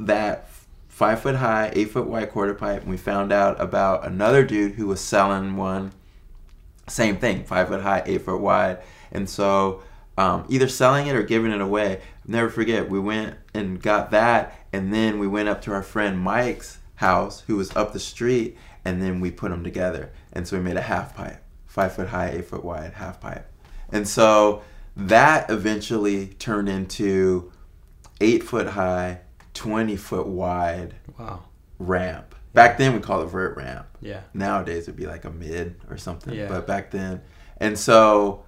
that 0.00 0.48
five 0.88 1.20
foot 1.20 1.36
high, 1.36 1.70
eight 1.74 1.90
foot 1.90 2.06
wide 2.06 2.30
quarter 2.30 2.54
pipe, 2.54 2.82
and 2.82 2.90
we 2.90 2.96
found 2.96 3.32
out 3.32 3.60
about 3.60 4.06
another 4.06 4.44
dude 4.44 4.72
who 4.72 4.86
was 4.86 5.00
selling 5.00 5.56
one. 5.56 5.92
Same 6.88 7.16
thing, 7.16 7.44
five 7.44 7.68
foot 7.68 7.80
high, 7.82 8.02
eight 8.06 8.22
foot 8.24 8.40
wide, 8.40 8.78
and 9.12 9.28
so 9.28 9.80
um, 10.16 10.44
either 10.48 10.68
selling 10.68 11.06
it 11.06 11.16
or 11.16 11.22
giving 11.22 11.50
it 11.52 11.60
away. 11.60 12.00
Never 12.26 12.48
forget, 12.48 12.88
we 12.88 12.98
went 13.00 13.36
and 13.52 13.80
got 13.82 14.10
that, 14.12 14.58
and 14.72 14.92
then 14.92 15.18
we 15.18 15.26
went 15.26 15.48
up 15.48 15.62
to 15.62 15.72
our 15.72 15.82
friend 15.82 16.18
Mike's 16.18 16.78
house, 16.96 17.42
who 17.46 17.56
was 17.56 17.74
up 17.76 17.92
the 17.92 17.98
street, 18.00 18.56
and 18.84 19.02
then 19.02 19.20
we 19.20 19.30
put 19.30 19.50
them 19.50 19.64
together, 19.64 20.10
and 20.32 20.46
so 20.46 20.56
we 20.56 20.62
made 20.62 20.76
a 20.76 20.82
half 20.82 21.14
pipe, 21.16 21.42
five 21.66 21.94
foot 21.94 22.08
high, 22.08 22.30
eight 22.30 22.44
foot 22.46 22.64
wide, 22.64 22.92
half 22.94 23.20
pipe, 23.20 23.50
and 23.90 24.06
so 24.06 24.62
that 24.96 25.50
eventually 25.50 26.28
turned 26.38 26.68
into 26.68 27.50
eight 28.20 28.44
foot 28.44 28.68
high, 28.68 29.18
twenty 29.54 29.96
foot 29.96 30.26
wide 30.26 30.94
Wow. 31.18 31.44
ramp. 31.78 32.34
Back 32.52 32.78
then 32.78 32.92
we 32.94 33.00
called 33.00 33.24
it 33.26 33.30
vert 33.30 33.56
ramp 33.56 33.86
Yeah. 34.00 34.20
nowadays 34.32 34.84
it'd 34.84 34.94
be 34.96 35.06
like 35.06 35.24
a 35.24 35.30
mid 35.30 35.74
or 35.90 35.96
something 35.96 36.32
Yeah. 36.34 36.46
but 36.46 36.66
back 36.68 36.92
then 36.92 37.20
and 37.58 37.76
so 37.76 38.43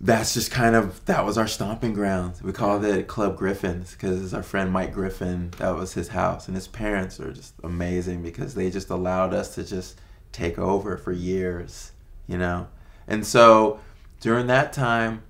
that's 0.00 0.32
just 0.34 0.50
kind 0.50 0.74
of 0.74 1.04
that 1.04 1.24
was 1.24 1.36
our 1.36 1.46
stomping 1.46 1.92
grounds. 1.92 2.42
We 2.42 2.52
called 2.52 2.84
it 2.84 3.06
club 3.06 3.36
griffins 3.36 3.92
because 3.92 4.32
our 4.32 4.42
friend 4.42 4.72
mike 4.72 4.94
griffin. 4.94 5.50
That 5.58 5.76
was 5.76 5.92
his 5.92 6.08
house. 6.08 6.46
And 6.46 6.56
his 6.56 6.68
parents 6.68 7.20
are 7.20 7.32
just 7.32 7.54
amazing 7.62 8.22
because 8.22 8.54
they 8.54 8.70
just 8.70 8.90
allowed 8.90 9.34
us 9.34 9.54
to 9.56 9.64
just 9.64 10.00
take 10.32 10.58
over 10.58 10.96
for 10.96 11.12
years 11.12 11.92
you 12.30 12.38
know? 12.38 12.68
And 13.08 13.26
so 13.26 13.80
during 14.20 14.46
that 14.46 14.72
time 14.72 15.22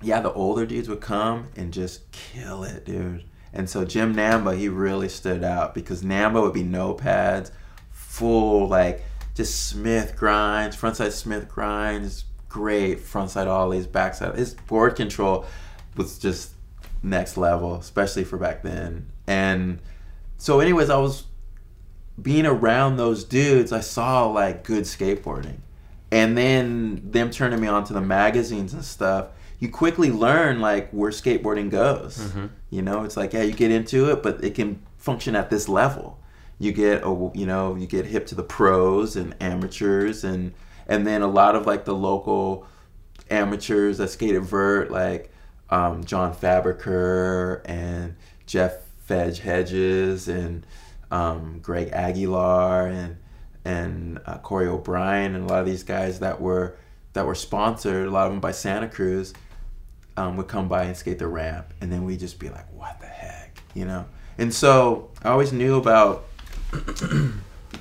yeah 0.00 0.20
the 0.20 0.32
older 0.32 0.64
dudes 0.64 0.88
would 0.88 1.00
come 1.00 1.48
and 1.56 1.72
just 1.72 2.12
kill 2.12 2.62
it 2.62 2.84
dude. 2.84 3.24
And 3.52 3.68
so 3.68 3.84
jim 3.84 4.14
namba 4.14 4.56
he 4.56 4.68
really 4.68 5.08
stood 5.08 5.42
out 5.42 5.74
because 5.74 6.02
namba 6.02 6.42
would 6.42 6.52
be 6.52 6.62
no 6.62 6.92
pads 6.92 7.50
full 7.90 8.68
like 8.68 9.02
just 9.34 9.68
Smith 9.68 10.16
grinds, 10.16 10.76
frontside 10.76 11.12
Smith 11.12 11.48
grinds, 11.48 12.24
great 12.48 12.98
frontside 13.00 13.46
ollies, 13.46 13.86
backside. 13.86 14.34
His 14.36 14.54
board 14.54 14.96
control 14.96 15.44
was 15.96 16.18
just 16.18 16.52
next 17.02 17.36
level, 17.36 17.76
especially 17.76 18.24
for 18.24 18.36
back 18.38 18.62
then. 18.62 19.10
And 19.26 19.80
so, 20.38 20.60
anyways, 20.60 20.90
I 20.90 20.96
was 20.98 21.24
being 22.20 22.46
around 22.46 22.96
those 22.96 23.24
dudes. 23.24 23.72
I 23.72 23.80
saw 23.80 24.26
like 24.26 24.64
good 24.64 24.84
skateboarding, 24.84 25.58
and 26.10 26.36
then 26.36 27.02
them 27.04 27.30
turning 27.30 27.60
me 27.60 27.68
on 27.68 27.84
to 27.84 27.92
the 27.92 28.00
magazines 28.00 28.72
and 28.74 28.84
stuff. 28.84 29.28
You 29.60 29.68
quickly 29.68 30.10
learn 30.10 30.60
like 30.60 30.90
where 30.90 31.10
skateboarding 31.10 31.70
goes. 31.70 32.18
Mhm. 32.18 32.50
You 32.70 32.82
know, 32.82 33.04
it's 33.04 33.16
like 33.16 33.32
yeah, 33.32 33.42
you 33.42 33.52
get 33.52 33.70
into 33.70 34.10
it, 34.10 34.22
but 34.22 34.42
it 34.42 34.54
can 34.54 34.80
function 34.96 35.34
at 35.34 35.50
this 35.50 35.68
level. 35.68 36.18
You 36.58 36.72
get 36.72 37.02
a 37.04 37.30
you 37.34 37.46
know 37.46 37.74
you 37.76 37.86
get 37.86 38.06
hip 38.06 38.26
to 38.28 38.34
the 38.34 38.42
pros 38.42 39.14
and 39.16 39.34
amateurs 39.40 40.24
and 40.24 40.52
and 40.88 41.06
then 41.06 41.22
a 41.22 41.26
lot 41.26 41.54
of 41.54 41.66
like 41.66 41.84
the 41.84 41.94
local 41.94 42.66
amateurs 43.30 43.98
that 43.98 44.08
skated 44.08 44.42
vert 44.42 44.90
like 44.90 45.30
um, 45.70 46.02
John 46.04 46.34
Fabriker 46.34 47.60
and 47.66 48.16
Jeff 48.46 48.72
Fedge 49.08 49.38
Hedges 49.38 50.28
and 50.28 50.66
um, 51.10 51.60
Greg 51.60 51.90
Aguilar 51.92 52.86
and 52.88 53.16
and 53.64 54.20
uh, 54.24 54.38
Corey 54.38 54.66
O'Brien 54.66 55.34
and 55.34 55.44
a 55.44 55.46
lot 55.46 55.60
of 55.60 55.66
these 55.66 55.82
guys 55.82 56.20
that 56.20 56.40
were 56.40 56.76
that 57.12 57.26
were 57.26 57.34
sponsored 57.34 58.06
a 58.06 58.10
lot 58.10 58.26
of 58.26 58.32
them 58.32 58.40
by 58.40 58.52
Santa 58.52 58.88
Cruz 58.88 59.34
um, 60.16 60.36
would 60.36 60.48
come 60.48 60.68
by 60.68 60.84
and 60.84 60.96
skate 60.96 61.18
the 61.18 61.26
ramp. 61.26 61.72
And 61.80 61.92
then 61.92 62.04
we'd 62.04 62.20
just 62.20 62.38
be 62.38 62.48
like 62.48 62.70
what 62.72 63.00
the 63.00 63.06
heck 63.06 63.62
you 63.74 63.84
know? 63.84 64.06
And 64.38 64.52
so 64.54 65.10
I 65.22 65.30
always 65.30 65.52
knew 65.52 65.76
about 65.76 66.26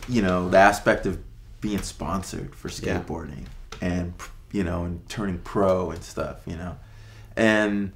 you 0.09 0.21
know 0.21 0.49
the 0.49 0.57
aspect 0.57 1.05
of 1.05 1.19
being 1.61 1.81
sponsored 1.81 2.55
for 2.55 2.69
Yeah. 2.69 3.01
skateboarding 3.01 3.45
and 3.81 4.13
you 4.51 4.63
know 4.63 4.83
and 4.85 5.07
turning 5.09 5.39
pro 5.39 5.91
and 5.91 6.03
stuff 6.03 6.37
you 6.45 6.55
know. 6.55 6.77
And 7.35 7.93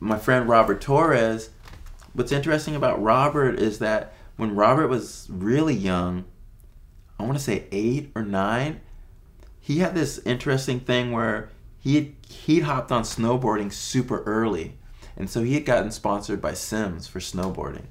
my 0.00 0.18
friend 0.18 0.48
Robert 0.48 0.80
Torres 0.80 1.50
what's 2.12 2.32
interesting 2.32 2.76
about 2.76 3.02
Robert 3.02 3.58
is 3.58 3.78
that 3.80 4.12
when 4.36 4.54
Robert 4.54 4.88
was 4.88 5.26
really 5.30 5.74
young 5.74 6.24
I 7.18 7.24
want 7.24 7.36
to 7.38 7.42
say 7.44 7.66
8 7.70 8.12
or 8.14 8.22
9 8.22 8.80
he 9.60 9.78
had 9.78 9.94
this 9.94 10.18
interesting 10.24 10.80
thing 10.80 11.12
where 11.12 11.48
he 11.78 12.14
he'd 12.28 12.62
hopped 12.62 12.90
on 12.92 13.02
snowboarding 13.02 13.72
super 13.72 14.22
early. 14.24 14.76
And 15.16 15.28
so 15.28 15.42
he 15.42 15.54
had 15.54 15.64
gotten 15.64 15.90
sponsored 15.90 16.40
by 16.40 16.54
Sims 16.54 17.06
for 17.06 17.20
snowboarding. 17.20 17.86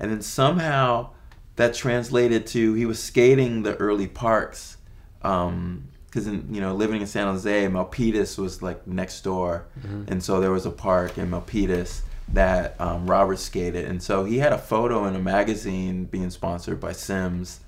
And 0.00 0.10
then 0.10 0.20
somehow 0.20 1.10
that 1.56 1.74
translated 1.74 2.46
to 2.48 2.74
he 2.74 2.86
was 2.86 3.02
skating 3.02 3.62
the 3.62 3.74
early 3.76 4.06
parks 4.06 4.76
because 5.20 6.26
in 6.26 6.54
you 6.54 6.60
know 6.60 6.74
living 6.74 7.00
in 7.00 7.06
San 7.06 7.26
Jose 7.26 7.66
Milpitas 7.66 8.38
was 8.38 8.62
like 8.62 8.86
next 8.86 9.22
door. 9.22 9.66
And 10.08 10.22
so 10.22 10.40
there 10.40 10.52
was 10.52 10.66
a 10.66 10.70
park 10.70 11.18
in 11.18 11.30
Milpitas 11.30 12.02
that 12.28 12.80
um, 12.80 13.06
Robert 13.06 13.38
skated. 13.38 13.84
And 13.84 14.02
so 14.02 14.24
he 14.24 14.38
had 14.38 14.52
a 14.52 14.58
photo 14.58 15.06
in 15.06 15.14
a 15.14 15.18
magazine 15.18 16.04
being 16.04 16.30
sponsored 16.30 16.80
by 16.80 16.92
Sims 16.92 17.60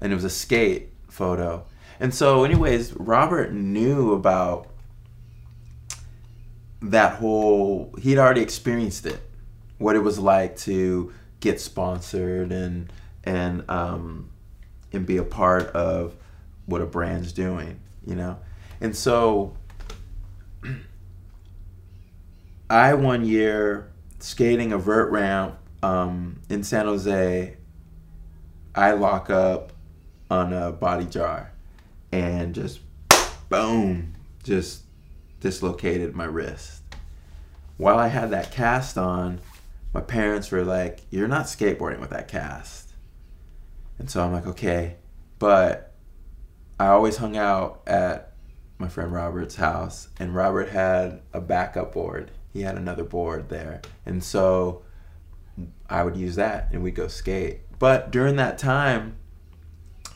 and 0.00 0.12
it 0.12 0.14
was 0.14 0.24
a 0.24 0.30
skate 0.30 0.90
photo. 1.08 1.64
And 2.00 2.14
so 2.14 2.44
anyways 2.44 2.94
Robert 2.94 3.52
knew 3.52 4.12
about 4.12 4.68
that 6.80 7.14
whole 7.14 7.94
he'd 8.00 8.18
already 8.18 8.40
experienced 8.42 9.06
it 9.06 9.20
what 9.78 9.94
it 9.96 10.00
was 10.00 10.18
like 10.18 10.56
to 10.56 11.12
get 11.40 11.60
sponsored 11.60 12.50
and 12.52 12.92
and 13.24 13.68
um 13.70 14.30
and 14.92 15.06
be 15.06 15.16
a 15.16 15.22
part 15.24 15.66
of 15.68 16.14
what 16.66 16.80
a 16.80 16.86
brand's 16.86 17.32
doing 17.32 17.80
you 18.06 18.14
know 18.14 18.38
and 18.80 18.96
so 18.96 19.56
i 22.70 22.94
one 22.94 23.24
year 23.24 23.90
skating 24.18 24.72
a 24.72 24.78
vert 24.78 25.10
ramp 25.10 25.56
um 25.82 26.40
in 26.48 26.62
san 26.62 26.86
jose 26.86 27.56
i 28.74 28.92
lock 28.92 29.30
up 29.30 29.72
on 30.30 30.52
a 30.52 30.72
body 30.72 31.04
jar 31.04 31.52
and 32.10 32.54
just 32.54 32.80
boom 33.48 34.14
just 34.42 34.82
dislocated 35.40 36.14
my 36.14 36.24
wrist 36.24 36.82
while 37.76 37.98
i 37.98 38.08
had 38.08 38.30
that 38.30 38.50
cast 38.52 38.96
on 38.96 39.40
my 39.92 40.00
parents 40.00 40.50
were 40.50 40.64
like, 40.64 41.00
You're 41.10 41.28
not 41.28 41.46
skateboarding 41.46 42.00
with 42.00 42.10
that 42.10 42.28
cast. 42.28 42.91
And 43.98 44.10
so 44.10 44.22
I'm 44.24 44.32
like, 44.32 44.46
Okay. 44.46 44.96
But 45.38 45.92
I 46.78 46.88
always 46.88 47.16
hung 47.16 47.36
out 47.36 47.82
at 47.86 48.32
my 48.78 48.88
friend 48.88 49.12
Robert's 49.12 49.56
house, 49.56 50.08
and 50.18 50.34
Robert 50.34 50.68
had 50.70 51.20
a 51.32 51.40
backup 51.40 51.92
board. 51.92 52.30
He 52.52 52.62
had 52.62 52.76
another 52.76 53.04
board 53.04 53.48
there. 53.48 53.80
And 54.04 54.22
so 54.22 54.82
I 55.88 56.02
would 56.02 56.16
use 56.16 56.36
that 56.36 56.68
and 56.72 56.82
we'd 56.82 56.94
go 56.94 57.08
skate. 57.08 57.60
But 57.78 58.10
during 58.10 58.36
that 58.36 58.58
time, 58.58 59.16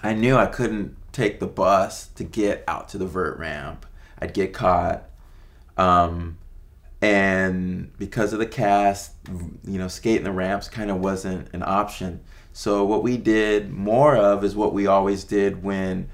I 0.03 0.15
knew 0.15 0.37
I 0.37 0.47
couldn't 0.47 0.97
take 1.13 1.41
the 1.41 1.47
bus 1.47 2.09
to 2.09 2.25
get 2.25 2.65
out 2.69 2.89
to 2.91 2.99
the 2.99 3.07
vert 3.07 3.39
ramp. 3.39 3.87
I'd 4.19 4.35
get 4.35 4.53
caught. 4.53 5.09
Um, 5.77 6.39
and 7.01 7.97
because 7.99 8.33
of 8.33 8.39
the 8.39 8.47
cast, 8.47 9.13
you 9.65 9.79
know, 9.79 9.89
skating 9.89 10.25
the 10.25 10.33
ramps 10.33 10.69
kind 10.69 10.91
of 10.91 10.99
wasn't 10.99 11.53
an 11.55 11.63
option. 11.63 12.23
So 12.57 12.87
what 12.87 13.03
we 13.03 13.19
did 13.19 13.71
more 13.71 14.17
of 14.17 14.43
is 14.43 14.57
what 14.57 14.73
we 14.73 14.87
always 14.87 15.25
did 15.25 15.63
when 15.63 16.09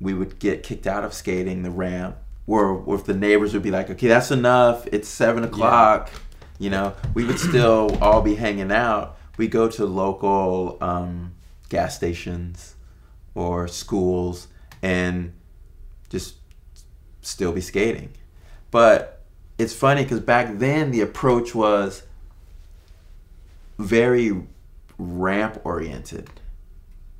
we 0.00 0.14
would 0.14 0.38
get 0.38 0.62
kicked 0.62 0.86
out 0.86 1.02
of 1.02 1.12
skating 1.12 1.64
the 1.64 1.72
ramp, 1.72 2.18
or, 2.46 2.68
or 2.68 2.94
if 2.94 3.04
the 3.04 3.14
neighbors 3.14 3.52
would 3.52 3.64
be 3.64 3.72
like, 3.72 3.90
"Okay, 3.90 4.06
that's 4.06 4.30
enough. 4.30 4.86
It's 4.92 5.08
seven 5.08 5.42
o'clock." 5.42 6.08
Yeah. 6.12 6.18
You 6.60 6.70
know, 6.70 6.94
we 7.14 7.24
would 7.24 7.40
still 7.40 7.98
all 8.00 8.22
be 8.22 8.36
hanging 8.36 8.70
out. 8.70 9.18
We 9.36 9.48
go 9.48 9.68
to 9.70 9.84
local 9.84 10.78
um, 10.80 11.34
gas 11.68 11.96
stations 11.96 12.76
or 13.34 13.66
schools 13.66 14.46
and 14.82 15.32
just 16.10 16.36
still 17.22 17.50
be 17.50 17.60
skating. 17.60 18.10
But 18.70 19.20
it's 19.58 19.74
funny 19.74 20.04
because 20.04 20.20
back 20.20 20.58
then 20.58 20.92
the 20.92 21.00
approach 21.00 21.56
was 21.56 22.04
very 23.80 24.46
ramp 25.02 25.60
oriented. 25.64 26.30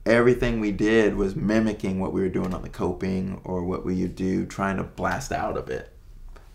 Everything 0.05 0.61
we 0.61 0.73
did 0.73 1.17
was 1.17 1.37
mimicking 1.37 2.01
what 2.01 2.13
we 2.13 2.21
were 2.21 2.29
doing 2.29 2.55
on 2.55 2.63
the 2.63 2.69
coping 2.69 3.41
or 3.45 3.63
what 3.65 3.85
we 3.85 4.03
would 4.03 4.17
do 4.17 4.47
trying 4.47 4.77
to 4.77 4.83
blast 4.83 5.33
out 5.33 5.57
of 5.57 5.69
it. 5.69 5.93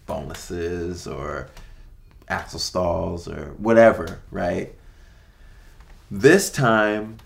Bonuses 0.05 1.07
or 1.07 1.49
axle 2.27 2.59
stalls 2.59 3.27
or 3.27 3.55
whatever, 3.57 4.19
right? 4.31 4.73
This 6.11 6.49
time, 6.49 7.17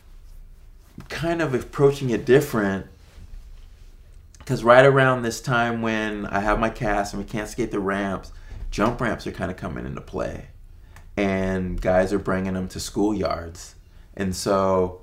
kind 1.09 1.41
of 1.41 1.53
approaching 1.53 2.09
it 2.09 2.25
different 2.25 2.87
because 4.39 4.63
right 4.63 4.85
around 4.85 5.21
this 5.21 5.39
time 5.39 5.81
when 5.81 6.25
I 6.25 6.39
have 6.39 6.59
my 6.59 6.69
cast 6.69 7.13
and 7.13 7.23
we 7.23 7.29
can't 7.29 7.47
skate 7.47 7.71
the 7.71 7.79
ramps, 7.79 8.31
jump 8.69 8.99
ramps 8.99 9.27
are 9.27 9.31
kind 9.31 9.51
of 9.51 9.57
coming 9.57 9.85
into 9.85 10.01
play. 10.01 10.47
And 11.15 11.79
guys 11.79 12.11
are 12.11 12.19
bringing 12.19 12.55
them 12.55 12.67
to 12.69 12.79
schoolyards. 12.79 13.75
And 14.15 14.35
so 14.35 15.01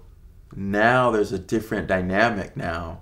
now 0.55 1.11
there's 1.11 1.33
a 1.33 1.39
different 1.39 1.89
dynamic 1.89 2.57
now 2.57 3.01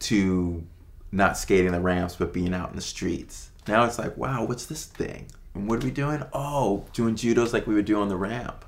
to 0.00 0.64
not 1.12 1.36
skating 1.36 1.72
the 1.72 1.80
ramps 1.80 2.16
but 2.16 2.32
being 2.32 2.54
out 2.54 2.70
in 2.70 2.76
the 2.76 2.82
streets. 2.82 3.50
Now 3.68 3.84
it's 3.84 3.98
like, 3.98 4.16
wow, 4.16 4.44
what's 4.44 4.66
this 4.66 4.86
thing? 4.86 5.26
And 5.54 5.68
what 5.68 5.82
are 5.82 5.86
we 5.86 5.90
doing? 5.90 6.22
Oh, 6.32 6.84
doing 6.92 7.16
judos 7.16 7.52
like 7.52 7.66
we 7.66 7.74
would 7.74 7.84
do 7.84 8.00
on 8.00 8.08
the 8.08 8.16
ramp. 8.16 8.64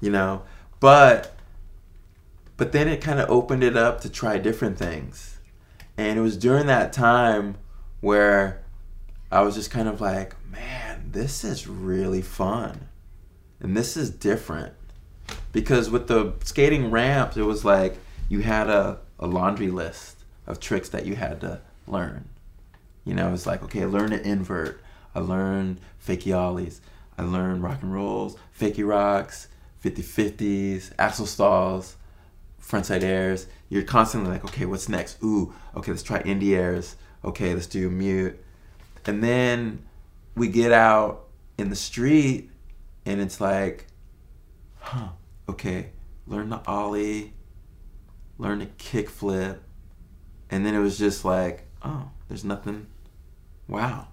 You 0.00 0.10
know? 0.10 0.42
But 0.78 1.34
but 2.56 2.72
then 2.72 2.88
it 2.88 3.00
kind 3.00 3.18
of 3.18 3.30
opened 3.30 3.64
it 3.64 3.74
up 3.74 4.02
to 4.02 4.10
try 4.10 4.36
different 4.36 4.76
things. 4.76 5.38
And 5.96 6.18
it 6.18 6.22
was 6.22 6.36
during 6.36 6.66
that 6.66 6.92
time 6.92 7.56
where 8.00 8.62
I 9.32 9.40
was 9.42 9.54
just 9.54 9.70
kind 9.70 9.88
of 9.88 10.00
like, 10.00 10.34
man, 10.50 11.08
this 11.10 11.42
is 11.42 11.66
really 11.66 12.20
fun. 12.20 12.88
And 13.60 13.76
this 13.76 13.96
is 13.96 14.10
different. 14.10 14.74
Because 15.52 15.90
with 15.90 16.08
the 16.08 16.34
skating 16.44 16.90
ramps, 16.90 17.36
it 17.36 17.42
was 17.42 17.64
like 17.64 17.98
you 18.28 18.40
had 18.40 18.68
a, 18.68 18.98
a 19.18 19.26
laundry 19.26 19.70
list 19.70 20.24
of 20.46 20.60
tricks 20.60 20.88
that 20.90 21.06
you 21.06 21.16
had 21.16 21.40
to 21.40 21.60
learn. 21.86 22.28
You 23.04 23.14
know, 23.14 23.32
it's 23.32 23.46
like, 23.46 23.62
okay, 23.64 23.86
learn 23.86 24.10
to 24.10 24.22
invert. 24.22 24.80
I 25.14 25.20
learned 25.20 25.80
fakie 26.04 26.34
ollies. 26.34 26.80
I 27.18 27.22
learned 27.22 27.62
rock 27.62 27.82
and 27.82 27.92
rolls, 27.92 28.36
fakie 28.58 28.86
rocks, 28.86 29.48
50 29.80 30.02
50s, 30.02 30.92
axle 30.98 31.26
stalls, 31.26 31.96
frontside 32.62 33.02
airs. 33.02 33.46
You're 33.68 33.82
constantly 33.82 34.30
like, 34.30 34.44
okay, 34.44 34.66
what's 34.66 34.88
next? 34.88 35.22
Ooh, 35.22 35.54
okay, 35.76 35.90
let's 35.90 36.02
try 36.02 36.22
indie 36.22 36.56
airs. 36.56 36.96
Okay, 37.24 37.52
let's 37.54 37.66
do 37.66 37.90
mute. 37.90 38.42
And 39.06 39.22
then 39.22 39.84
we 40.34 40.48
get 40.48 40.72
out 40.72 41.26
in 41.58 41.70
the 41.70 41.76
street 41.76 42.50
and 43.04 43.20
it's 43.20 43.40
like, 43.40 43.86
huh, 44.78 45.08
okay, 45.50 45.90
learn 46.26 46.48
the 46.50 46.60
ollie, 46.66 47.32
learn 48.38 48.60
to 48.60 48.66
kick 48.66 49.08
flip. 49.08 49.62
And 50.50 50.66
then 50.66 50.74
it 50.74 50.80
was 50.80 50.98
just 50.98 51.24
like, 51.24 51.66
oh, 51.82 52.10
there's 52.28 52.44
nothing. 52.44 52.86
Wow. 53.68 54.08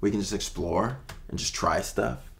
We 0.00 0.10
can 0.10 0.20
just 0.20 0.32
explore 0.32 0.98
and 1.28 1.38
just 1.38 1.54
try 1.54 1.80
stuff. 1.80 2.30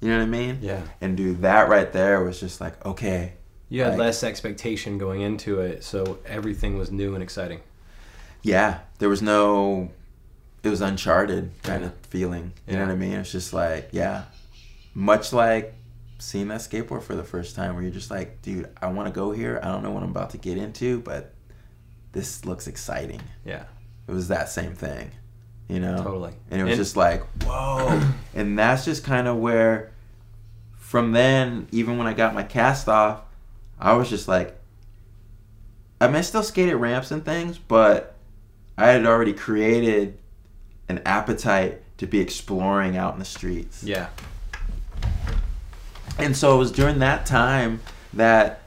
You 0.00 0.08
know 0.08 0.18
what 0.18 0.24
I 0.24 0.26
mean? 0.26 0.58
Yeah. 0.60 0.82
And 1.00 1.16
do 1.16 1.34
that 1.34 1.68
right 1.68 1.92
there 1.92 2.22
was 2.22 2.38
just 2.38 2.60
like, 2.60 2.84
okay. 2.84 3.34
You 3.68 3.82
had 3.82 3.90
like, 3.90 3.98
less 3.98 4.22
expectation 4.22 4.98
going 4.98 5.22
into 5.22 5.60
it, 5.60 5.82
so 5.82 6.18
everything 6.26 6.76
was 6.76 6.92
new 6.92 7.14
and 7.14 7.22
exciting. 7.22 7.60
Yeah. 8.42 8.80
There 8.98 9.08
was 9.08 9.22
no 9.22 9.90
it 10.62 10.70
was 10.70 10.80
uncharted 10.80 11.50
kind 11.62 11.82
yeah. 11.82 11.88
of 11.88 11.94
feeling. 12.06 12.52
You 12.66 12.74
yeah. 12.74 12.78
know 12.80 12.86
what 12.86 12.92
I 12.92 12.96
mean? 12.96 13.12
It's 13.12 13.32
just 13.32 13.52
like, 13.52 13.90
yeah. 13.92 14.24
Much 14.94 15.32
like 15.32 15.74
seeing 16.18 16.48
that 16.48 16.60
skateboard 16.60 17.02
for 17.02 17.14
the 17.14 17.24
first 17.24 17.56
time 17.56 17.74
where 17.74 17.82
you're 17.82 17.92
just 17.92 18.10
like, 18.10 18.40
dude, 18.42 18.68
I 18.80 18.86
want 18.88 19.08
to 19.08 19.12
go 19.12 19.32
here. 19.32 19.60
I 19.62 19.68
don't 19.68 19.82
know 19.82 19.90
what 19.90 20.02
I'm 20.02 20.10
about 20.10 20.30
to 20.30 20.38
get 20.38 20.56
into, 20.56 21.00
but 21.00 21.34
this 22.12 22.44
looks 22.44 22.66
exciting. 22.66 23.20
Yeah. 23.44 23.64
It 24.06 24.12
was 24.12 24.28
that 24.28 24.48
same 24.48 24.74
thing, 24.74 25.10
you 25.68 25.80
know? 25.80 25.96
Totally. 26.02 26.32
And 26.50 26.60
it 26.60 26.64
was 26.64 26.72
and, 26.72 26.80
just 26.80 26.96
like, 26.96 27.22
whoa. 27.42 28.00
and 28.34 28.58
that's 28.58 28.84
just 28.84 29.04
kind 29.04 29.26
of 29.26 29.38
where, 29.38 29.92
from 30.76 31.12
then, 31.12 31.68
even 31.72 31.98
when 31.98 32.06
I 32.06 32.12
got 32.12 32.34
my 32.34 32.42
cast 32.42 32.88
off, 32.88 33.22
I 33.78 33.94
was 33.94 34.08
just 34.08 34.28
like, 34.28 34.56
I 36.00 36.06
mean, 36.06 36.16
I 36.16 36.20
still 36.20 36.42
skated 36.42 36.76
ramps 36.76 37.10
and 37.10 37.24
things, 37.24 37.58
but 37.58 38.14
I 38.76 38.88
had 38.88 39.06
already 39.06 39.32
created 39.32 40.18
an 40.88 41.00
appetite 41.06 41.80
to 41.98 42.06
be 42.06 42.20
exploring 42.20 42.96
out 42.96 43.14
in 43.14 43.18
the 43.18 43.24
streets. 43.24 43.82
Yeah. 43.82 44.08
And 46.18 46.36
so 46.36 46.54
it 46.54 46.58
was 46.58 46.70
during 46.70 47.00
that 47.00 47.26
time 47.26 47.80
that 48.12 48.60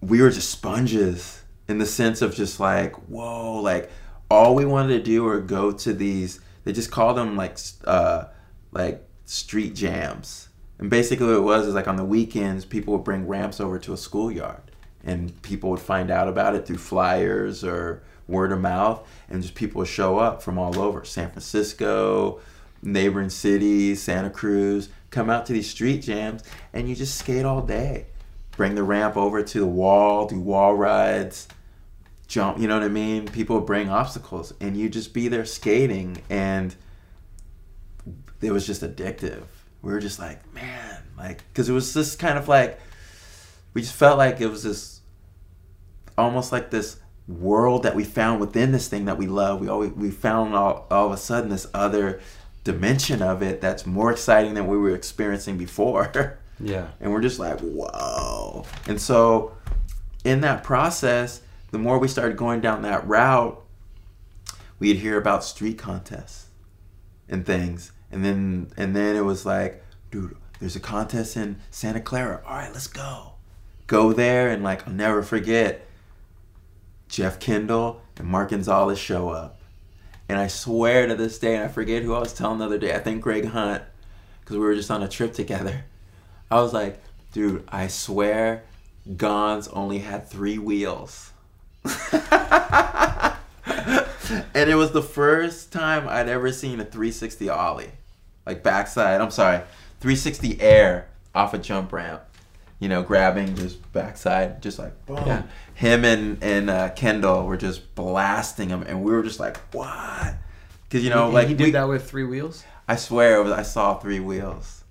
we 0.00 0.22
were 0.22 0.30
just 0.30 0.50
sponges 0.50 1.42
in 1.68 1.78
the 1.78 1.86
sense 1.86 2.22
of 2.22 2.34
just 2.34 2.60
like, 2.60 2.94
whoa, 3.08 3.60
like 3.60 3.90
all 4.30 4.54
we 4.54 4.64
wanted 4.64 4.96
to 4.96 5.02
do 5.02 5.24
were 5.24 5.40
go 5.40 5.72
to 5.72 5.92
these, 5.92 6.40
they 6.64 6.72
just 6.72 6.90
called 6.90 7.16
them 7.16 7.36
like, 7.36 7.58
uh, 7.84 8.24
like 8.72 9.04
street 9.24 9.74
jams. 9.74 10.48
And 10.78 10.88
basically 10.88 11.26
what 11.26 11.36
it 11.36 11.40
was 11.40 11.66
is 11.66 11.74
like 11.74 11.88
on 11.88 11.96
the 11.96 12.04
weekends, 12.04 12.64
people 12.64 12.94
would 12.94 13.04
bring 13.04 13.26
ramps 13.26 13.60
over 13.60 13.78
to 13.80 13.92
a 13.92 13.96
schoolyard. 13.96 14.62
And 15.04 15.40
people 15.42 15.70
would 15.70 15.80
find 15.80 16.10
out 16.10 16.28
about 16.28 16.54
it 16.54 16.66
through 16.66 16.78
flyers 16.78 17.64
or 17.64 18.02
word 18.30 18.52
of 18.52 18.60
mouth, 18.60 19.06
and 19.28 19.42
just 19.42 19.54
people 19.54 19.80
would 19.80 19.88
show 19.88 20.18
up 20.18 20.42
from 20.42 20.58
all 20.58 20.78
over. 20.78 21.04
San 21.04 21.30
Francisco, 21.30 22.40
neighboring 22.82 23.30
cities, 23.30 24.02
Santa 24.02 24.30
Cruz, 24.30 24.88
come 25.10 25.30
out 25.30 25.46
to 25.46 25.52
these 25.52 25.68
street 25.68 26.02
jams, 26.02 26.42
and 26.72 26.88
you 26.88 26.94
just 26.94 27.18
skate 27.18 27.44
all 27.44 27.62
day. 27.62 28.06
Bring 28.56 28.74
the 28.74 28.82
ramp 28.82 29.16
over 29.16 29.42
to 29.42 29.60
the 29.60 29.66
wall, 29.66 30.26
do 30.26 30.38
wall 30.38 30.74
rides, 30.74 31.48
jump, 32.26 32.58
you 32.58 32.68
know 32.68 32.74
what 32.74 32.84
I 32.84 32.88
mean? 32.88 33.26
People 33.26 33.60
bring 33.60 33.88
obstacles, 33.88 34.52
and 34.60 34.76
you 34.76 34.88
just 34.88 35.12
be 35.12 35.28
there 35.28 35.44
skating, 35.44 36.22
and 36.28 36.74
it 38.40 38.52
was 38.52 38.66
just 38.66 38.82
addictive. 38.82 39.44
We 39.82 39.92
were 39.92 40.00
just 40.00 40.18
like, 40.18 40.52
man, 40.54 41.02
like, 41.16 41.42
because 41.48 41.68
it 41.68 41.72
was 41.72 41.94
just 41.94 42.18
kind 42.18 42.38
of 42.38 42.48
like, 42.48 42.78
we 43.74 43.82
just 43.82 43.94
felt 43.94 44.18
like 44.18 44.40
it 44.40 44.48
was 44.48 44.62
this, 44.62 45.00
almost 46.18 46.52
like 46.52 46.70
this 46.70 47.00
world 47.28 47.84
that 47.84 47.94
we 47.94 48.04
found 48.04 48.40
within 48.40 48.72
this 48.72 48.88
thing 48.88 49.04
that 49.04 49.16
we 49.16 49.26
love. 49.26 49.60
We 49.60 49.68
always 49.68 49.92
we 49.92 50.10
found 50.10 50.54
all, 50.54 50.86
all 50.90 51.06
of 51.06 51.12
a 51.12 51.16
sudden 51.16 51.48
this 51.48 51.66
other 51.72 52.20
dimension 52.64 53.22
of 53.22 53.42
it 53.42 53.60
that's 53.60 53.86
more 53.86 54.10
exciting 54.10 54.54
than 54.54 54.66
we 54.66 54.76
were 54.76 54.94
experiencing 54.94 55.56
before. 55.58 56.38
Yeah. 56.62 56.88
And 57.00 57.10
we're 57.10 57.22
just 57.22 57.38
like, 57.38 57.58
whoa. 57.60 58.66
And 58.86 59.00
so 59.00 59.56
in 60.24 60.42
that 60.42 60.62
process, 60.62 61.40
the 61.70 61.78
more 61.78 61.98
we 61.98 62.06
started 62.06 62.36
going 62.36 62.60
down 62.60 62.82
that 62.82 63.06
route, 63.06 63.58
we'd 64.78 64.96
hear 64.96 65.16
about 65.16 65.42
street 65.42 65.78
contests 65.78 66.48
and 67.28 67.46
things. 67.46 67.92
And 68.10 68.24
then 68.24 68.72
and 68.76 68.94
then 68.94 69.16
it 69.16 69.24
was 69.24 69.46
like, 69.46 69.82
dude, 70.10 70.36
there's 70.58 70.76
a 70.76 70.80
contest 70.80 71.36
in 71.36 71.60
Santa 71.70 72.00
Clara. 72.00 72.42
All 72.44 72.56
right, 72.56 72.72
let's 72.72 72.88
go. 72.88 73.32
Go 73.86 74.12
there 74.12 74.50
and 74.50 74.62
like 74.62 74.86
I'll 74.86 74.92
never 74.92 75.22
forget 75.22 75.86
Jeff 77.08 77.40
Kendall 77.40 78.02
and 78.16 78.28
Mark 78.28 78.50
Gonzales 78.50 78.98
show 78.98 79.30
up. 79.30 79.59
And 80.30 80.38
I 80.38 80.46
swear 80.46 81.08
to 81.08 81.16
this 81.16 81.40
day, 81.40 81.56
and 81.56 81.64
I 81.64 81.66
forget 81.68 82.04
who 82.04 82.14
I 82.14 82.20
was 82.20 82.32
telling 82.32 82.60
the 82.60 82.66
other 82.66 82.78
day, 82.78 82.94
I 82.94 83.00
think 83.00 83.20
Greg 83.20 83.46
Hunt, 83.46 83.82
because 84.38 84.56
we 84.56 84.62
were 84.62 84.76
just 84.76 84.88
on 84.88 85.02
a 85.02 85.08
trip 85.08 85.32
together. 85.32 85.84
I 86.48 86.60
was 86.60 86.72
like, 86.72 87.02
dude, 87.32 87.64
I 87.66 87.88
swear 87.88 88.62
Gonz 89.08 89.68
only 89.72 89.98
had 89.98 90.28
three 90.28 90.56
wheels. 90.56 91.32
and 91.84 91.90
it 94.54 94.76
was 94.76 94.92
the 94.92 95.02
first 95.02 95.72
time 95.72 96.06
I'd 96.08 96.28
ever 96.28 96.52
seen 96.52 96.78
a 96.78 96.84
360 96.84 97.48
Ollie. 97.48 97.90
Like 98.46 98.62
backside, 98.62 99.20
I'm 99.20 99.32
sorry, 99.32 99.62
360 99.98 100.60
air 100.60 101.08
off 101.34 101.54
a 101.54 101.58
jump 101.58 101.92
ramp. 101.92 102.22
You 102.80 102.88
know, 102.88 103.02
grabbing 103.04 103.54
just 103.54 103.92
backside, 103.92 104.60
just 104.62 104.78
like 104.80 105.06
boom. 105.06 105.22
Yeah. 105.26 105.42
Him 105.74 106.04
and 106.04 106.42
and 106.42 106.68
uh, 106.68 106.90
Kendall 106.90 107.46
were 107.46 107.56
just 107.56 107.94
blasting 107.94 108.68
him, 108.70 108.82
and 108.82 109.04
we 109.04 109.12
were 109.12 109.22
just 109.22 109.38
like, 109.38 109.56
what? 109.72 110.34
Because 110.88 111.04
you 111.04 111.10
know, 111.10 111.28
He- 111.28 111.34
like 111.34 111.48
he 111.48 111.54
did 111.54 111.64
we- 111.66 111.70
that 111.72 111.88
with 111.88 112.08
three 112.10 112.24
wheels. 112.24 112.64
I 112.88 112.96
swear, 112.96 113.36
it 113.40 113.44
was, 113.44 113.52
I 113.52 113.62
saw 113.62 113.98
three 113.98 114.18
wheels. 114.18 114.82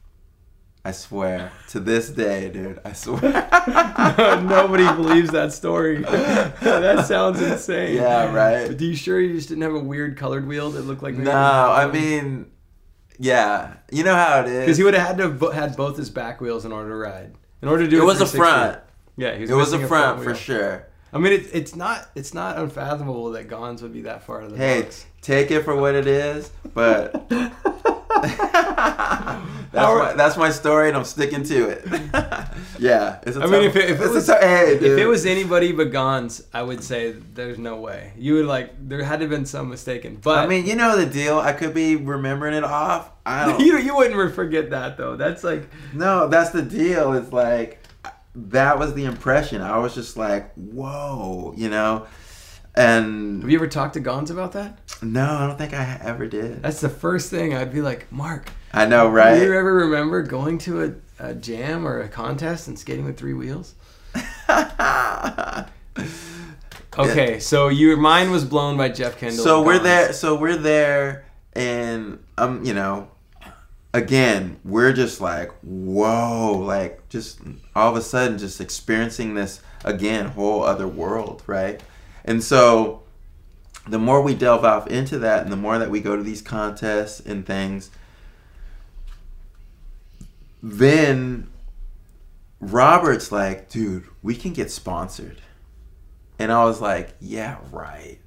I 0.86 0.92
swear 0.92 1.52
to 1.72 1.82
this 1.82 2.10
day, 2.10 2.50
dude. 2.50 2.80
I 2.86 2.94
swear. 2.94 3.20
Nobody 4.44 4.86
believes 4.96 5.32
that 5.32 5.52
story. 5.52 5.98
that 6.04 7.06
sounds 7.06 7.42
insane. 7.42 7.96
Yeah, 7.98 8.34
right. 8.34 8.68
But 8.70 8.78
do 8.78 8.86
you 8.86 8.96
sure 8.96 9.20
you 9.20 9.34
just 9.34 9.50
didn't 9.50 9.64
have 9.64 9.76
a 9.76 9.80
weird 9.80 10.16
colored 10.16 10.48
wheel 10.48 10.70
that 10.72 10.84
looked 10.84 11.04
like? 11.04 11.16
No, 11.16 11.32
I 11.34 11.92
mean, 11.92 12.50
yeah. 13.18 13.74
You 13.92 14.06
know 14.06 14.16
how 14.16 14.40
it 14.40 14.48
is. 14.48 14.60
because 14.66 14.78
he 14.78 14.84
would 14.86 14.94
have 14.94 15.06
had 15.08 15.18
to 15.18 15.24
have 15.30 15.54
had 15.54 15.76
both 15.76 15.98
his 15.98 16.10
back 16.10 16.40
wheels 16.40 16.64
in 16.64 16.72
order 16.72 16.90
to 16.90 16.96
ride. 16.96 17.34
In 17.62 17.68
order 17.68 17.84
to 17.84 17.90
do 17.90 17.98
It 18.00 18.04
it 18.04 18.06
was 18.06 18.22
a 18.22 18.26
front. 18.26 18.80
Yeah, 19.18 19.36
he 19.36 19.42
was 19.42 19.50
It 19.50 19.54
was 19.56 19.74
a 19.74 19.88
front 19.88 20.24
for 20.24 20.34
sure. 20.36 20.86
I 21.12 21.18
mean, 21.18 21.34
it's 21.34 21.50
it's 21.52 21.76
not 21.76 22.08
it's 22.16 22.34
not 22.34 22.58
unfathomable 22.60 23.32
that 23.32 23.48
Gonz 23.50 23.82
would 23.82 23.94
be 23.94 24.04
that 24.04 24.24
far 24.24 24.42
to 24.42 24.48
the 24.48 24.58
Hey, 24.58 24.84
box. 24.84 25.06
take 25.22 25.50
it 25.52 25.64
for 25.64 25.76
what 25.76 25.96
it 25.96 26.06
is, 26.08 26.52
but 26.74 27.32
that's 29.72 29.74
my 29.74 30.14
that's 30.16 30.38
my 30.38 30.50
story, 30.50 30.90
and 30.90 30.98
I'm 30.98 31.06
sticking 31.06 31.44
to 31.44 31.70
it. 31.70 31.86
yeah, 32.80 33.20
it's 33.24 33.38
a 33.38 33.42
I 33.42 33.46
mean, 33.48 33.64
if 33.64 33.76
it, 33.76 33.90
if 33.90 34.02
it 34.02 34.10
was 34.10 34.28
tou- 34.28 34.34
hey, 34.34 34.76
if 34.76 34.82
it 34.82 35.06
was 35.06 35.26
anybody 35.26 35.72
but 35.72 35.92
Gonz, 35.92 36.46
I 36.54 36.64
would 36.64 36.84
say 36.84 37.12
there's 37.12 37.58
no 37.58 37.78
way. 37.78 38.14
You 38.18 38.36
would 38.36 38.46
like 38.46 38.74
there 38.88 39.04
had 39.04 39.18
to 39.20 39.24
have 39.24 39.30
been 39.30 39.46
some 39.46 39.70
mistaken. 39.70 40.18
But 40.22 40.40
I 40.40 40.48
mean, 40.48 40.66
you 40.66 40.76
know 40.76 40.98
the 40.98 41.06
deal. 41.06 41.40
I 41.40 41.54
could 41.54 41.74
be 41.74 41.96
remembering 41.96 42.54
it 42.54 42.64
off. 42.64 43.12
I 43.26 43.46
don't. 43.52 43.60
you 43.60 43.78
you 43.78 43.96
wouldn't 43.96 44.36
forget 44.36 44.72
that 44.72 44.98
though. 44.98 45.16
That's 45.16 45.44
like 45.44 45.70
No, 45.94 46.28
that's 46.28 46.50
the 46.50 46.62
deal. 46.62 47.14
It's 47.14 47.32
like 47.32 47.80
that 48.36 48.80
was 48.80 48.94
the 48.94 49.06
impression. 49.06 49.62
I 49.62 49.78
was 49.78 49.96
just 49.96 50.18
like, 50.18 50.54
whoa, 50.54 51.54
you 51.58 51.70
know. 51.70 52.08
And 52.80 53.42
have 53.42 53.52
you 53.52 53.58
ever 53.58 53.68
talked 53.68 53.96
to 53.96 54.00
Gonz 54.02 54.30
about 54.32 54.54
that? 54.54 54.80
no, 55.02 55.26
I 55.26 55.48
don't 55.48 55.58
think 55.58 55.74
I 55.74 56.00
ever 56.02 56.28
did. 56.28 56.62
That's 56.62 56.80
the 56.80 56.88
first 56.90 57.30
thing 57.30 57.54
I'd 57.54 57.74
be 57.74 57.82
like, 57.82 58.10
Mark. 58.12 58.52
I 58.72 58.86
know, 58.86 59.10
right? 59.10 59.38
Do 59.38 59.44
you 59.46 59.54
ever 59.54 59.74
remember 59.74 60.22
going 60.24 60.58
to 60.60 60.84
a, 60.84 60.94
a 61.32 61.34
jam 61.34 61.86
or 61.86 62.00
a 62.00 62.08
contest 62.08 62.68
and 62.70 62.80
skating 62.80 63.04
with 63.06 63.18
three 63.18 63.34
wheels? 63.34 63.76
Okay, 66.98 67.40
so 67.40 67.70
your 67.70 67.96
mind 67.96 68.30
was 68.30 68.44
blown 68.44 68.76
by 68.76 68.90
Jeff 68.90 69.18
Kendall. 69.18 69.42
so 69.42 69.62
we're 69.64 69.80
Gonz. 69.80 69.84
there. 69.84 70.14
So 70.14 70.36
we're 70.36 70.58
there, 70.58 71.24
and 71.54 72.22
um, 72.38 72.66
you 72.66 72.74
know, 72.74 73.10
again, 73.94 74.60
we're 74.66 74.92
just 74.92 75.22
like, 75.22 75.52
whoa, 75.62 76.58
like 76.58 77.08
just 77.08 77.40
all 77.74 77.92
of 77.92 77.96
a 77.96 78.02
sudden, 78.02 78.38
just 78.38 78.60
experiencing 78.60 79.36
this 79.36 79.62
again, 79.86 80.26
whole 80.26 80.64
other 80.64 80.88
world, 80.90 81.42
right? 81.48 81.82
And 82.30 82.44
so, 82.44 83.02
the 83.88 83.98
more 83.98 84.22
we 84.22 84.36
delve 84.36 84.64
off 84.64 84.86
into 84.86 85.18
that, 85.18 85.42
and 85.42 85.52
the 85.52 85.58
more 85.58 85.80
that 85.80 85.90
we 85.90 86.00
go 86.00 86.16
to 86.16 86.22
these 86.22 86.44
contests 86.44 87.20
and 87.20 87.44
things, 87.44 87.90
then 90.62 91.50
Robert's 92.60 93.32
like, 93.32 93.68
dude, 93.68 94.04
we 94.22 94.36
can 94.36 94.54
get 94.54 94.70
sponsored. 94.70 95.42
And 96.38 96.52
I 96.52 96.66
was 96.66 96.80
like, 96.80 97.16
yeah, 97.20 97.58
right. 97.72 98.20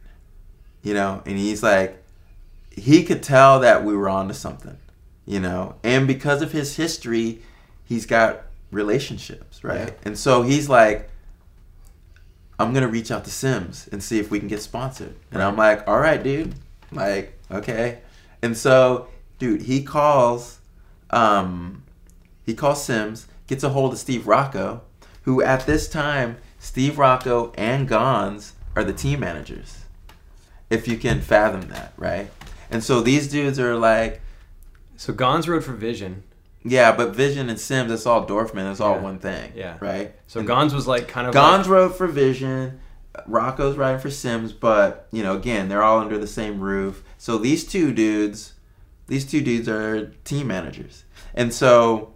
You 0.83 0.95
know, 0.95 1.23
and 1.25 1.39
he's 1.39 1.63
like, 1.63 2.03
he 2.73 3.05
could 3.05 3.23
tell 3.23 3.61
that 3.61 3.85
we 3.85 3.97
were 3.97 4.09
onto 4.09 4.35
something, 4.35 4.79
you 5.27 5.39
know, 5.39 5.77
and 5.85 6.09
because 6.09 6.43
of 6.43 6.51
his 6.51 6.75
history, 6.75 7.43
he's 7.85 8.07
got 8.07 8.43
relationships, 8.73 9.63
right? 9.63 9.91
Yeah. 9.91 9.95
And 10.05 10.19
so 10.19 10.43
he's 10.43 10.69
like, 10.69 11.09
I'm 12.59 12.73
gonna 12.73 12.89
reach 12.89 13.11
out 13.11 13.25
to 13.25 13.31
Sims 13.31 13.89
and 13.91 14.03
see 14.03 14.19
if 14.19 14.31
we 14.31 14.39
can 14.39 14.49
get 14.49 14.63
sponsored. 14.63 15.15
And 15.31 15.43
I'm 15.43 15.57
like, 15.57 15.87
all 15.89 15.99
right, 15.99 16.23
dude. 16.23 16.55
Like, 16.91 17.39
okay. 17.51 18.01
And 18.43 18.57
so, 18.57 19.09
dude, 19.39 19.63
he 19.63 19.83
calls, 19.83 20.61
um, 21.11 21.83
he 22.45 22.55
calls 22.55 22.85
Sims, 22.85 23.27
gets 23.47 23.65
a 23.65 23.71
hold 23.71 23.93
of 23.93 23.99
Steve 23.99 24.27
Rocco, 24.27 24.83
who 25.23 25.43
at 25.43 25.67
this 25.67 25.89
time, 25.89 26.37
Steve 26.59 26.99
Rocco 26.99 27.53
and 27.57 27.89
Gonz 27.89 28.53
are 28.77 28.85
the 28.85 28.93
team 28.93 29.21
managers. 29.21 29.81
If 30.71 30.87
you 30.87 30.97
can 30.97 31.21
fathom 31.21 31.69
that, 31.69 31.93
right? 31.97 32.31
And 32.71 32.83
so 32.83 33.01
these 33.01 33.29
dudes 33.29 33.59
are 33.59 33.77
like, 33.77 34.21
So 34.97 35.13
Gonz 35.13 35.49
rode 35.49 35.65
for 35.65 35.73
Vision. 35.73 36.23
Yeah, 36.65 36.93
but 36.93 37.15
Vision 37.15 37.49
and 37.49 37.59
Sims, 37.59 37.91
it's 37.91 38.07
all 38.07 38.27
Dorfman, 38.27 38.71
it's 38.71 38.81
all 38.81 38.97
Yeah. 38.97 39.03
one 39.03 39.19
thing. 39.19 39.53
Yeah. 39.57 39.77
Right? 39.81 40.15
So 40.27 40.41
And- 40.41 40.49
Gonz 40.49 40.73
was 40.73 40.87
like 40.87 41.09
kind 41.09 41.27
of 41.27 41.35
Gonz 41.35 41.67
wrote 41.67 41.97
for 41.97 42.07
Vision, 42.07 42.79
Rocco's 43.27 43.77
writing 43.77 44.01
for 44.01 44.11
Sims, 44.11 44.53
but 44.53 45.09
you 45.11 45.23
know, 45.23 45.35
again, 45.37 45.69
they're 45.69 45.83
all 45.83 45.99
under 45.99 46.19
the 46.19 46.27
same 46.27 46.61
roof. 46.61 47.03
So 47.19 47.37
these 47.39 47.65
two 47.67 47.93
dudes, 47.93 48.53
these 49.09 49.25
two 49.29 49.41
dudes 49.41 49.69
are 49.69 50.07
team 50.25 50.47
managers, 50.47 51.05
and 51.35 51.53
so 51.53 52.15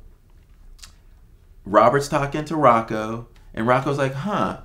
Robert's 1.64 2.09
talking 2.09 2.44
to 2.44 2.56
Rocco, 2.56 3.26
and 3.52 3.66
Rocco's 3.66 3.98
like, 3.98 4.14
"Huh, 4.14 4.59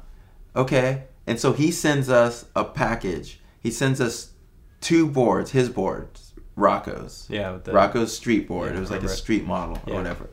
okay." 0.56 1.06
And 1.28 1.40
so 1.40 1.54
he 1.54 1.72
sends 1.72 2.10
us 2.10 2.46
a 2.56 2.64
package. 2.64 3.40
He 3.60 3.72
sends 3.72 4.00
us 4.00 4.30
two 4.82 5.08
boards, 5.08 5.52
his 5.52 5.70
boards, 5.70 6.21
Rocco's. 6.62 7.26
yeah, 7.30 7.52
with 7.52 7.64
the, 7.66 7.74
Rocco's 7.74 8.16
street 8.16 8.48
board. 8.48 8.72
Yeah, 8.72 8.78
it 8.78 8.80
was 8.80 8.92
like 8.92 9.04
a 9.04 9.10
street 9.10 9.46
model 9.46 9.76
or 9.78 9.82
Yeah. 9.88 9.96
whatever. 9.96 10.30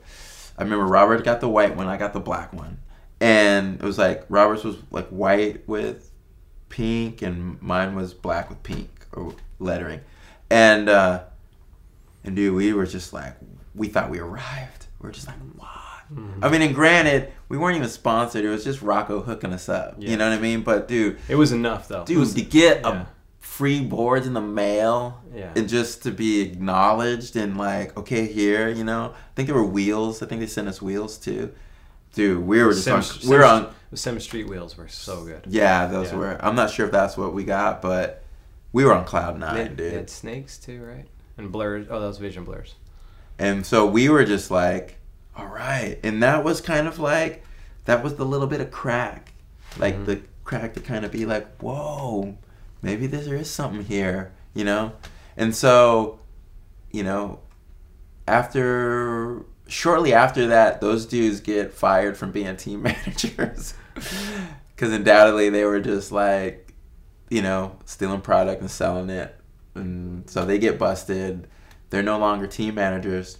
I 0.57 0.63
remember 0.63 0.85
Robert 0.85 1.23
got 1.23 1.41
the 1.41 1.49
white 1.49 1.75
one, 1.75 1.87
I 1.87 1.97
got 1.97 2.13
the 2.13 2.19
black 2.19 2.53
one. 2.53 2.79
And 3.21 3.75
it 3.75 3.83
was 3.83 3.97
like 3.97 4.23
Robert's 4.29 4.63
was 4.63 4.77
like 4.91 5.07
white 5.09 5.67
with 5.67 6.09
pink 6.69 7.21
and 7.21 7.61
mine 7.61 7.95
was 7.95 8.13
black 8.13 8.49
with 8.49 8.61
pink 8.63 8.89
or 9.11 9.35
lettering. 9.59 10.01
And 10.49 10.87
uh 10.89 11.23
and 12.23 12.35
dude, 12.35 12.53
we 12.55 12.73
were 12.73 12.85
just 12.85 13.11
like 13.13 13.35
we 13.75 13.87
thought 13.87 14.09
we 14.09 14.19
arrived. 14.19 14.85
We 15.01 15.07
were 15.07 15.11
just 15.13 15.27
like, 15.27 15.37
what? 15.55 15.67
Mhm. 16.13 16.39
I 16.43 16.49
mean, 16.49 16.61
and 16.61 16.73
granted, 16.75 17.31
we 17.49 17.57
weren't 17.57 17.77
even 17.77 17.87
sponsored. 17.89 18.43
It 18.43 18.49
was 18.49 18.63
just 18.63 18.81
Rocco 18.81 19.21
hooking 19.21 19.53
us 19.53 19.69
up. 19.69 19.95
Yeah. 19.99 20.11
You 20.11 20.17
know 20.17 20.29
what 20.29 20.37
I 20.37 20.41
mean? 20.41 20.61
But 20.63 20.87
dude, 20.87 21.19
It 21.27 21.35
was 21.35 21.51
enough 21.51 21.87
though. 21.87 22.03
Dude, 22.05 22.17
was- 22.19 22.33
to 22.33 22.41
get 22.41 22.81
yeah. 22.81 23.03
a 23.03 23.05
free 23.59 23.81
boards 23.81 24.25
in 24.25 24.33
the 24.33 24.39
mail 24.39 25.21
yeah. 25.35 25.51
and 25.53 25.67
just 25.67 26.01
to 26.03 26.11
be 26.11 26.39
acknowledged 26.39 27.35
and 27.35 27.57
like 27.57 27.95
okay 27.97 28.25
here 28.25 28.69
you 28.69 28.85
know 28.85 29.11
i 29.13 29.33
think 29.35 29.47
there 29.49 29.55
were 29.57 29.65
wheels 29.65 30.23
i 30.23 30.25
think 30.25 30.39
they 30.39 30.47
sent 30.47 30.65
us 30.69 30.81
wheels 30.81 31.17
too 31.17 31.51
dude 32.13 32.39
we 32.47 32.63
were 32.63 32.71
just 32.71 32.87
on, 32.87 33.03
Sims- 33.03 33.25
we 33.25 33.31
we're 33.35 33.43
on 33.43 33.69
The 33.91 33.97
Sim 33.97 34.17
Street 34.21 34.47
wheels 34.47 34.77
were 34.77 34.87
so 34.87 35.25
good. 35.25 35.41
yeah 35.45 35.87
those 35.87 36.09
Yeah. 36.11 36.17
were 36.19 36.37
i'm 36.45 36.55
not 36.55 36.69
sure 36.69 36.85
if 36.85 36.93
that's 36.93 37.17
what 37.17 37.33
we 37.33 37.43
got 37.43 37.81
but 37.81 38.23
we 38.71 38.85
were 38.85 38.93
on 38.93 39.03
cloud 39.03 39.37
nine 39.37 39.57
had, 39.57 39.77
they 39.77 39.83
dude 39.89 39.93
had 39.93 40.09
snakes 40.09 40.57
too, 40.57 40.81
right? 40.81 41.07
And 41.37 41.51
blurs. 41.51 41.87
Oh, 41.89 41.99
those 41.99 42.17
Vision 42.17 42.45
blurs. 42.45 42.75
and 43.37 43.65
so 43.65 43.85
we 43.85 44.07
were 44.07 44.23
just 44.23 44.49
like 44.51 44.99
all 45.35 45.47
right 45.47 45.99
and 46.01 46.23
that 46.23 46.45
was 46.45 46.61
kind 46.61 46.87
of 46.87 46.97
like 46.97 47.43
that 47.83 48.03
was 48.05 48.15
the 48.15 48.25
little 48.25 48.47
bit 48.47 48.61
of 48.61 48.71
crack 48.71 49.33
like 49.77 49.95
Mhm. 49.97 50.05
the 50.05 50.21
crack 50.45 50.75
to 50.75 50.79
kind 50.79 51.03
of 51.03 51.11
be 51.11 51.25
like 51.25 51.45
whoa 51.57 52.37
maybe 52.81 53.07
there 53.07 53.35
is 53.35 53.49
something 53.49 53.85
here 53.85 54.31
you 54.53 54.63
know? 54.63 54.93
And 55.37 55.55
so 55.55 56.19
you 56.91 57.03
know 57.03 57.39
after 58.27 59.45
shortly 59.67 60.13
after 60.13 60.47
that 60.47 60.81
those 60.81 61.05
dudes 61.05 61.39
get 61.39 61.71
fired 61.73 62.17
from 62.17 62.31
being 62.31 62.57
team 62.57 62.81
managers. 62.83 63.73
Because 64.75 64.93
undoubtedly 64.93 65.49
they 65.49 65.63
were 65.63 65.79
just 65.79 66.11
like 66.11 66.73
you 67.29 67.41
know 67.41 67.77
stealing 67.85 68.21
product 68.21 68.61
and 68.61 68.71
selling 68.71 69.09
it. 69.09 69.35
And 69.75 70.29
so 70.29 70.45
they 70.45 70.57
get 70.57 70.79
busted. 70.79 71.47
They're 71.89 72.03
no 72.03 72.19
longer 72.19 72.47
team 72.47 72.75
managers. 72.75 73.37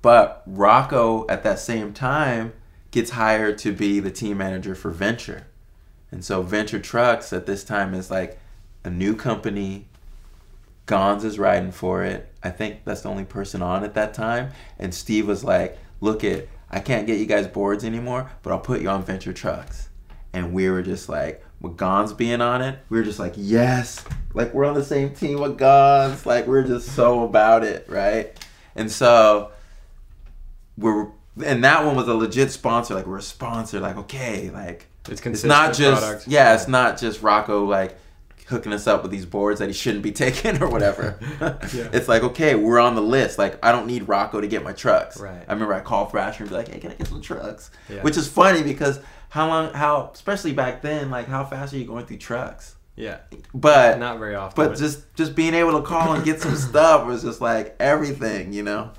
But 0.00 0.42
rocco 0.46 1.26
at 1.28 1.42
that 1.42 1.58
same 1.58 1.92
time 1.92 2.52
gets 2.90 3.10
hired 3.10 3.58
to 3.58 3.72
be 3.72 4.00
the 4.00 4.10
team 4.10 4.38
manager 4.38 4.74
for 4.74 4.90
venture 4.90 5.46
and 6.10 6.24
so 6.24 6.42
venture 6.42 6.80
trucks 6.80 7.32
at 7.32 7.46
this 7.46 7.64
time 7.64 7.94
is 7.94 8.10
like 8.10 8.38
a 8.84 8.90
new 8.90 9.14
company 9.14 9.86
Gonz 10.88 11.22
is 11.22 11.38
riding 11.38 11.70
for 11.70 12.02
it. 12.02 12.32
I 12.42 12.48
think 12.48 12.84
that's 12.84 13.02
the 13.02 13.10
only 13.10 13.26
person 13.26 13.62
on 13.62 13.84
at 13.84 13.94
that 13.94 14.14
time. 14.14 14.52
And 14.78 14.92
Steve 14.94 15.28
was 15.28 15.44
like, 15.44 15.78
"Look 16.00 16.24
it, 16.24 16.48
I 16.70 16.80
can't 16.80 17.06
get 17.06 17.18
you 17.18 17.26
guys 17.26 17.46
boards 17.46 17.84
anymore, 17.84 18.30
but 18.42 18.52
I'll 18.52 18.58
put 18.58 18.80
you 18.80 18.88
on 18.88 19.04
Venture 19.04 19.34
Trucks." 19.34 19.90
And 20.32 20.52
we 20.52 20.68
were 20.70 20.82
just 20.82 21.08
like, 21.08 21.44
with 21.60 21.76
Gonz 21.76 22.16
being 22.16 22.40
on 22.40 22.62
it, 22.62 22.78
we 22.88 22.98
were 22.98 23.04
just 23.04 23.18
like, 23.18 23.34
"Yes!" 23.36 24.02
Like 24.32 24.54
we're 24.54 24.64
on 24.64 24.74
the 24.74 24.84
same 24.84 25.14
team 25.14 25.40
with 25.40 25.58
Gonz. 25.58 26.24
Like 26.24 26.46
we're 26.46 26.64
just 26.66 26.88
so 26.94 27.22
about 27.22 27.64
it, 27.64 27.86
right? 27.88 28.34
And 28.74 28.90
so 28.90 29.52
we're, 30.78 31.08
and 31.44 31.62
that 31.64 31.84
one 31.84 31.96
was 31.96 32.08
a 32.08 32.14
legit 32.14 32.50
sponsor. 32.50 32.94
Like 32.94 33.06
we're 33.06 33.18
a 33.18 33.22
sponsor. 33.22 33.78
Like 33.78 33.98
okay, 33.98 34.48
like 34.50 34.86
It's 35.08 35.24
it's 35.24 35.44
not 35.44 35.74
just 35.74 36.02
product. 36.02 36.28
yeah, 36.28 36.54
it's 36.54 36.68
not 36.68 36.98
just 36.98 37.22
Rocco 37.22 37.64
like 37.64 37.96
hooking 38.46 38.72
us 38.72 38.86
up 38.86 39.02
with 39.02 39.10
these 39.10 39.26
boards 39.26 39.58
that 39.60 39.68
he 39.68 39.74
shouldn't 39.74 40.02
be 40.02 40.10
taking 40.24 40.62
or 40.62 40.68
whatever. 40.68 41.18
Yeah. 41.74 41.90
It's 41.92 42.08
like, 42.08 42.22
okay, 42.22 42.54
we're 42.54 42.78
on 42.78 42.94
the 42.94 43.02
list. 43.02 43.38
Like, 43.38 43.62
I 43.62 43.72
don't 43.72 43.86
need 43.86 44.08
Rocco 44.08 44.40
to 44.40 44.46
get 44.48 44.64
my 44.64 44.72
trucks. 44.72 45.20
Right. 45.20 45.44
I 45.46 45.52
remember 45.52 45.74
I 45.74 45.80
called 45.80 46.10
Thrasher 46.10 46.44
and 46.44 46.50
be 46.50 46.56
like, 46.56 46.68
hey, 46.68 46.78
can 46.78 46.92
I 46.92 46.94
get 46.94 47.08
some 47.08 47.20
trucks? 47.20 47.70
Yeah. 47.90 48.00
Which 48.02 48.16
is 48.16 48.26
funny 48.26 48.62
because 48.62 49.00
how 49.28 49.48
long, 49.48 49.74
how, 49.74 50.10
especially 50.14 50.52
back 50.52 50.80
then, 50.80 51.10
like, 51.10 51.26
how 51.26 51.44
fast 51.44 51.74
are 51.74 51.76
you 51.76 51.84
going 51.84 52.06
through 52.06 52.16
trucks? 52.18 52.76
Yeah. 52.96 53.18
But, 53.52 53.98
Not 53.98 54.18
very 54.18 54.34
often. 54.34 54.54
but 54.64 54.78
just, 54.78 55.14
just 55.14 55.34
being 55.34 55.52
able 55.52 55.72
to 55.78 55.82
call 55.86 56.14
and 56.14 56.24
get 56.24 56.40
some 56.40 56.56
stuff 56.70 57.06
was 57.06 57.22
just 57.22 57.42
like 57.42 57.76
everything, 57.78 58.54
you 58.54 58.62
know? 58.62 58.92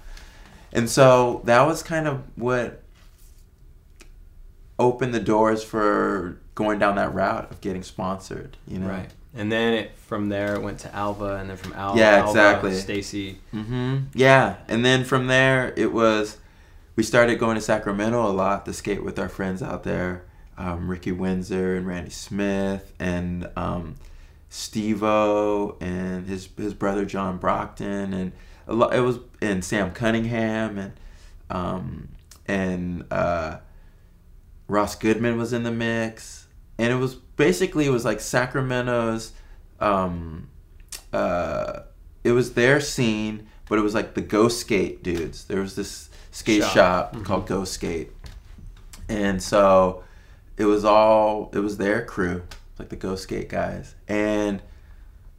And 0.72 0.88
so 0.88 1.42
that 1.46 1.64
was 1.66 1.82
kind 1.82 2.08
of 2.08 2.22
what 2.36 2.84
opened 4.80 5.14
the 5.14 5.20
doors 5.20 5.64
for 5.64 6.40
going 6.56 6.80
down 6.80 6.96
that 6.96 7.14
route 7.14 7.52
of 7.52 7.62
getting 7.62 7.84
sponsored, 7.84 8.58
you 8.68 8.80
know? 8.80 8.88
Right. 8.88 9.10
And 9.36 9.52
then 9.52 9.74
it 9.74 9.96
from 9.96 10.30
there 10.30 10.56
it 10.56 10.62
went 10.64 10.80
to 10.80 10.96
Alva, 10.96 11.36
and 11.36 11.50
then 11.52 11.58
from 11.58 11.74
Alva, 11.74 12.00
Yeah, 12.00 12.26
exactly. 12.28 12.74
Stacy. 12.74 13.38
Mm-hmm. 13.54 13.98
Yeah, 14.16 14.56
and 14.68 14.84
then 14.84 15.04
from 15.04 15.28
there 15.28 15.72
it 15.78 15.94
was 15.94 16.38
we 16.96 17.04
started 17.04 17.38
going 17.38 17.56
to 17.56 17.62
Sacramento 17.62 18.28
a 18.28 18.34
lot 18.34 18.66
to 18.66 18.74
skate 18.74 19.04
with 19.04 19.20
our 19.20 19.30
friends 19.30 19.62
out 19.62 19.84
there, 19.84 20.24
um, 20.58 20.90
Ricky 20.90 21.12
Windsor 21.12 21.76
and 21.78 21.86
Randy 21.86 22.10
Smith 22.10 22.92
and 23.00 23.48
um, 23.56 23.96
Steve-O 24.50 25.78
and 25.80 26.28
his 26.28 26.50
his 26.58 26.74
brother 26.74 27.06
John 27.06 27.38
Brockton 27.38 28.14
and 28.14 28.32
a 28.68 28.74
lot. 28.74 28.96
It 28.96 29.02
was 29.02 29.20
and 29.42 29.64
Sam 29.64 29.92
Cunningham 29.92 30.78
and 30.80 30.94
um, 31.52 32.10
and 32.48 33.06
uh, 33.12 33.58
Ross 34.70 34.96
Goodman 34.96 35.38
was 35.38 35.52
in 35.52 35.64
the 35.64 35.72
mix, 35.72 36.48
and 36.78 36.94
it 36.94 36.96
was 36.96 37.16
basically 37.16 37.86
it 37.86 37.90
was 37.90 38.06
like 38.06 38.22
Sacramento's. 38.22 39.34
Um, 39.82 40.50
uh, 41.12 41.82
it 42.24 42.32
was 42.32 42.54
their 42.54 42.80
scene, 42.80 43.48
but 43.68 43.80
it 43.80 43.82
was 43.82 43.94
like 43.94 44.14
the 44.14 44.22
Ghost 44.22 44.60
Skate 44.62 45.04
dudes. 45.04 45.46
There 45.46 45.60
was 45.60 45.76
this 45.76 46.10
skate 46.32 46.62
Shop. 46.64 46.72
shop, 46.74 47.16
Mhm. 47.16 47.26
called 47.26 47.48
Ghost 47.48 47.74
Skate, 47.74 48.12
and 49.10 49.42
so 49.42 50.04
it 50.58 50.66
was 50.66 50.86
all 50.86 51.50
it 51.54 51.60
was 51.60 51.78
their 51.78 52.06
crew, 52.06 52.44
like 52.78 52.90
the 52.90 52.96
Ghost 52.96 53.24
Skate 53.24 53.50
guys, 53.50 53.96
and 54.08 54.62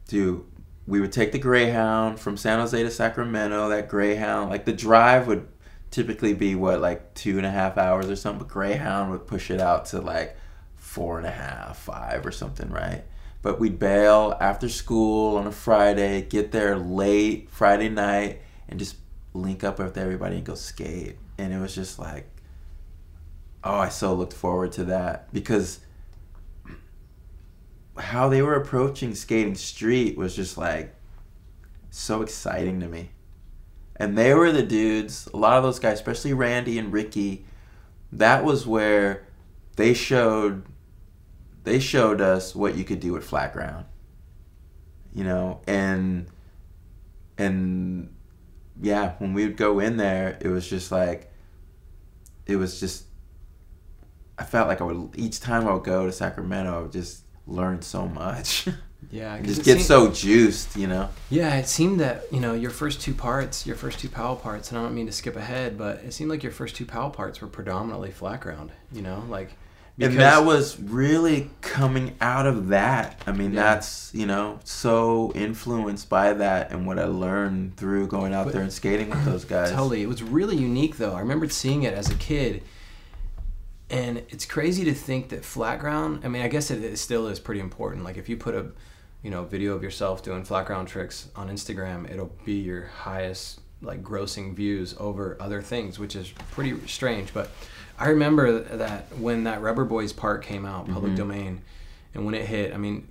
dude. 0.07 0.43
We 0.87 0.99
would 0.99 1.11
take 1.11 1.31
the 1.31 1.37
Greyhound 1.39 2.19
from 2.19 2.35
San 2.35 2.59
Jose 2.59 2.81
to 2.83 2.89
Sacramento. 2.89 3.69
That 3.69 3.87
Greyhound, 3.87 4.49
like 4.49 4.65
the 4.65 4.73
drive 4.73 5.27
would 5.27 5.47
typically 5.91 6.33
be 6.33 6.55
what 6.55 6.81
like 6.81 7.13
two 7.13 7.37
and 7.37 7.45
a 7.45 7.51
half 7.51 7.77
hours 7.77 8.09
or 8.09 8.15
something. 8.15 8.39
But 8.39 8.53
Greyhound 8.53 9.11
would 9.11 9.27
push 9.27 9.51
it 9.51 9.59
out 9.61 9.85
to 9.87 10.01
like 10.01 10.35
four 10.75 11.17
and 11.17 11.27
a 11.27 11.31
half, 11.31 11.77
five 11.77 12.25
or 12.25 12.31
something, 12.31 12.69
right? 12.71 13.03
But 13.41 13.59
we'd 13.59 13.79
bail 13.79 14.37
after 14.39 14.69
school 14.69 15.37
on 15.37 15.47
a 15.47 15.51
Friday, 15.51 16.21
get 16.21 16.51
there 16.51 16.77
late 16.77 17.49
Friday 17.49 17.89
night, 17.89 18.41
and 18.67 18.79
just 18.79 18.95
link 19.33 19.63
up 19.63 19.79
with 19.79 19.97
everybody 19.97 20.37
and 20.37 20.45
go 20.45 20.55
skate. 20.55 21.17
And 21.37 21.53
it 21.53 21.59
was 21.59 21.73
just 21.73 21.97
like, 21.97 22.27
oh, 23.63 23.79
I 23.79 23.89
so 23.89 24.13
looked 24.13 24.33
forward 24.33 24.71
to 24.73 24.85
that 24.85 25.31
because 25.33 25.79
how 27.97 28.29
they 28.29 28.41
were 28.41 28.55
approaching 28.55 29.15
skating 29.15 29.55
street 29.55 30.17
was 30.17 30.35
just 30.35 30.57
like 30.57 30.95
so 31.89 32.21
exciting 32.21 32.79
to 32.79 32.87
me. 32.87 33.11
And 33.95 34.17
they 34.17 34.33
were 34.33 34.51
the 34.51 34.63
dudes, 34.63 35.27
a 35.33 35.37
lot 35.37 35.57
of 35.57 35.63
those 35.63 35.79
guys, 35.79 35.93
especially 35.93 36.33
Randy 36.33 36.79
and 36.79 36.91
Ricky, 36.91 37.45
that 38.11 38.43
was 38.43 38.65
where 38.65 39.27
they 39.75 39.93
showed 39.93 40.63
they 41.63 41.79
showed 41.79 42.21
us 42.21 42.55
what 42.55 42.75
you 42.75 42.83
could 42.83 42.99
do 42.99 43.13
with 43.13 43.23
flat 43.23 43.53
ground. 43.53 43.85
You 45.13 45.23
know, 45.23 45.61
and 45.67 46.27
and 47.37 48.13
yeah, 48.81 49.13
when 49.19 49.33
we 49.33 49.45
would 49.45 49.57
go 49.57 49.79
in 49.79 49.97
there, 49.97 50.37
it 50.41 50.47
was 50.47 50.67
just 50.67 50.91
like 50.91 51.31
it 52.45 52.55
was 52.55 52.79
just 52.79 53.05
I 54.37 54.43
felt 54.43 54.67
like 54.67 54.81
I 54.81 54.85
would 54.85 55.13
each 55.15 55.39
time 55.39 55.67
I 55.67 55.73
would 55.73 55.83
go 55.83 56.05
to 56.05 56.11
Sacramento, 56.11 56.75
I 56.75 56.81
would 56.81 56.91
just 56.91 57.23
learn 57.45 57.81
so 57.81 58.07
much. 58.07 58.67
Yeah. 59.09 59.37
'cause 59.37 59.47
just 59.47 59.59
it 59.61 59.65
get 59.65 59.73
seemed- 59.77 59.85
so 59.85 60.11
juiced, 60.11 60.75
you 60.77 60.87
know. 60.87 61.09
Yeah, 61.29 61.55
it 61.55 61.67
seemed 61.67 61.99
that 61.99 62.25
you 62.31 62.39
know 62.39 62.53
your 62.53 62.69
first 62.71 63.01
two 63.01 63.13
parts, 63.13 63.65
your 63.65 63.75
first 63.75 63.99
two 63.99 64.09
POW 64.09 64.35
parts, 64.35 64.69
and 64.69 64.77
I 64.79 64.83
don't 64.83 64.93
mean 64.95 65.07
to 65.07 65.11
skip 65.11 65.35
ahead, 65.35 65.77
but 65.77 65.97
it 66.05 66.13
seemed 66.13 66.29
like 66.29 66.43
your 66.43 66.51
first 66.51 66.75
two 66.75 66.85
POW 66.85 67.09
parts 67.09 67.41
were 67.41 67.47
predominantly 67.47 68.11
flat 68.11 68.41
ground. 68.41 68.71
You 68.91 69.01
know, 69.01 69.23
like 69.29 69.55
and 69.99 70.17
that 70.17 70.45
was 70.45 70.79
really 70.79 71.51
coming 71.61 72.15
out 72.21 72.47
of 72.47 72.69
that. 72.69 73.21
I 73.27 73.33
mean, 73.33 73.53
Yeah. 73.53 73.61
that's 73.75 74.09
you 74.13 74.25
know 74.25 74.59
so 74.63 75.31
influenced 75.35 76.07
by 76.09 76.33
that 76.33 76.71
and 76.71 76.87
what 76.87 76.97
I 76.97 77.05
learned 77.05 77.75
through 77.77 78.07
going 78.07 78.33
out 78.33 78.45
But- 78.45 78.53
there 78.53 78.61
and 78.63 78.71
skating 78.73 79.09
with 79.09 79.25
those 79.25 79.45
guys. 79.55 79.71
Totally. 79.71 80.01
It 80.03 80.07
was 80.07 80.23
really 80.23 80.55
unique 80.55 80.97
though. 80.97 81.13
I 81.13 81.19
remember 81.19 81.49
seeing 81.49 81.83
it 81.83 81.93
as 81.93 82.09
a 82.09 82.15
kid. 82.15 82.63
And 83.89 84.19
it's 84.29 84.45
crazy 84.45 84.85
to 84.85 84.93
think 84.93 85.29
that 85.29 85.43
flat 85.43 85.79
ground, 85.79 86.21
I 86.23 86.29
mean, 86.29 86.41
I 86.41 86.47
guess 86.47 86.71
it, 86.71 86.81
it 86.81 86.97
still 86.97 87.27
is 87.27 87.39
pretty 87.41 87.59
important. 87.59 88.05
Like 88.05 88.15
if 88.17 88.29
you 88.29 88.37
put 88.37 88.55
a, 88.55 88.67
you 89.23 89.29
know, 89.29 89.43
video 89.43 89.75
of 89.75 89.83
yourself 89.83 90.23
doing 90.23 90.43
flat 90.43 90.65
ground 90.65 90.87
tricks 90.87 91.29
on 91.35 91.49
Instagram, 91.49 92.09
it'll 92.11 92.35
be 92.45 92.53
your 92.59 92.85
highest 92.87 93.59
like 93.81 94.03
grossing 94.03 94.53
views 94.55 94.95
over 94.99 95.37
other 95.39 95.61
things, 95.61 95.97
which 95.99 96.15
is 96.15 96.31
pretty 96.51 96.75
strange. 96.87 97.33
But 97.33 97.49
I 97.97 98.09
remember 98.09 98.59
that 98.77 99.05
when 99.17 99.43
that 99.45 99.61
Rubber 99.61 99.85
Boys 99.85 100.13
part 100.13 100.43
came 100.43 100.65
out, 100.65 100.87
public 100.89 101.13
Mhm. 101.13 101.17
domain, 101.17 101.61
and 102.13 102.25
when 102.25 102.33
it 102.35 102.45
hit, 102.45 102.73
I 102.73 102.77
mean, 102.77 103.07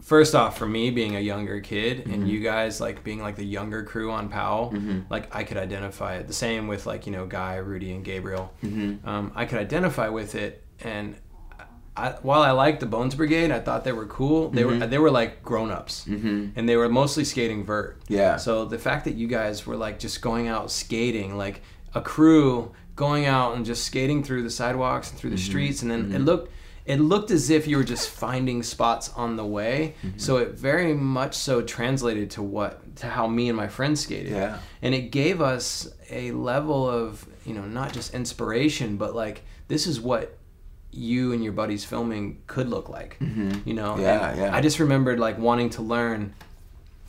first 0.00 0.34
off, 0.36 0.56
for 0.56 0.66
me 0.66 0.90
being 0.90 1.16
a 1.16 1.20
younger 1.20 1.60
kid 1.60 2.04
Mhm. 2.04 2.14
and 2.14 2.28
you 2.28 2.38
guys 2.40 2.80
like 2.80 3.02
being 3.02 3.20
like 3.20 3.34
the 3.36 3.44
younger 3.44 3.82
crew 3.82 4.12
on 4.12 4.28
Powell, 4.28 4.72
Mhm. 4.72 5.04
like 5.10 5.34
I 5.34 5.42
could 5.42 5.56
identify 5.56 6.14
it. 6.16 6.28
The 6.28 6.32
same 6.32 6.68
with 6.68 6.86
like 6.86 7.06
you 7.06 7.12
know 7.12 7.26
Guy, 7.26 7.56
Rudy, 7.56 7.90
and 7.92 8.04
Gabriel. 8.04 8.52
Mm-hmm. 8.64 9.08
Um, 9.08 9.32
I 9.34 9.44
could 9.46 9.58
identify 9.58 10.08
with 10.08 10.34
it, 10.36 10.62
and 10.80 11.16
I, 11.96 12.10
while 12.22 12.42
I 12.42 12.50
liked 12.50 12.80
the 12.80 12.86
Bones 12.86 13.14
Brigade, 13.14 13.50
I 13.50 13.60
thought 13.60 13.84
they 13.84 13.92
were 13.92 14.06
cool. 14.06 14.50
They 14.50 14.62
Mhm. 14.62 14.80
were 14.80 14.86
they 14.86 14.98
were 14.98 15.10
like 15.10 15.42
grown 15.42 15.70
ups, 15.70 16.04
Mm-hmm. 16.08 16.48
and 16.56 16.68
they 16.68 16.76
were 16.76 16.88
mostly 16.88 17.24
skating 17.24 17.64
vert. 17.64 17.98
Yeah. 18.08 18.36
So 18.36 18.64
the 18.66 18.78
fact 18.78 19.04
that 19.06 19.14
you 19.14 19.26
guys 19.28 19.66
were 19.66 19.76
like 19.76 19.98
just 19.98 20.20
going 20.20 20.46
out 20.48 20.70
skating, 20.70 21.36
like 21.38 21.62
a 21.94 22.00
crew 22.02 22.72
going 22.96 23.26
out 23.26 23.56
and 23.56 23.64
just 23.64 23.84
skating 23.84 24.22
through 24.22 24.42
the 24.42 24.50
sidewalks 24.50 25.10
and 25.10 25.18
through 25.18 25.30
the 25.30 25.36
Mhm. 25.36 25.46
streets, 25.50 25.82
and 25.82 25.90
then 25.90 26.12
it 26.12 26.20
Mhm. 26.20 26.26
looked 26.26 26.52
it 26.86 27.00
looked 27.00 27.32
as 27.32 27.50
if 27.50 27.66
you 27.66 27.76
were 27.78 27.82
just 27.82 28.08
finding 28.08 28.62
spots 28.62 29.10
on 29.16 29.34
the 29.34 29.44
way. 29.44 29.96
Mm-hmm. 30.06 30.18
So 30.18 30.36
it 30.36 30.56
very 30.56 30.94
much 30.94 31.34
so 31.36 31.60
translated 31.60 32.30
to 32.32 32.42
what 32.42 32.94
to 32.96 33.08
how 33.08 33.26
me 33.26 33.48
and 33.48 33.56
my 33.56 33.66
friends 33.66 34.02
skated 34.02 34.30
Yeah. 34.32 34.58
and 34.82 34.94
it 34.94 35.10
gave 35.10 35.40
us 35.40 35.88
a 36.10 36.30
level 36.30 36.88
of 36.88 37.26
you 37.44 37.54
know 37.54 37.64
not 37.64 37.92
just 37.92 38.14
inspiration 38.14 38.96
but 38.96 39.16
like 39.16 39.42
this 39.66 39.86
is 39.88 40.00
what 40.00 40.35
you 40.96 41.32
and 41.32 41.42
your 41.44 41.52
buddies 41.52 41.84
filming 41.84 42.38
could 42.46 42.68
look 42.68 42.88
like 42.88 43.16
Mm-hmm. 43.20 43.68
you 43.68 43.74
know 43.74 43.96
Yeah, 43.98 44.30
And 44.30 44.38
yeah. 44.40 44.56
i 44.56 44.60
just 44.60 44.78
remembered 44.80 45.18
like 45.18 45.38
wanting 45.38 45.70
to 45.70 45.82
learn 45.82 46.32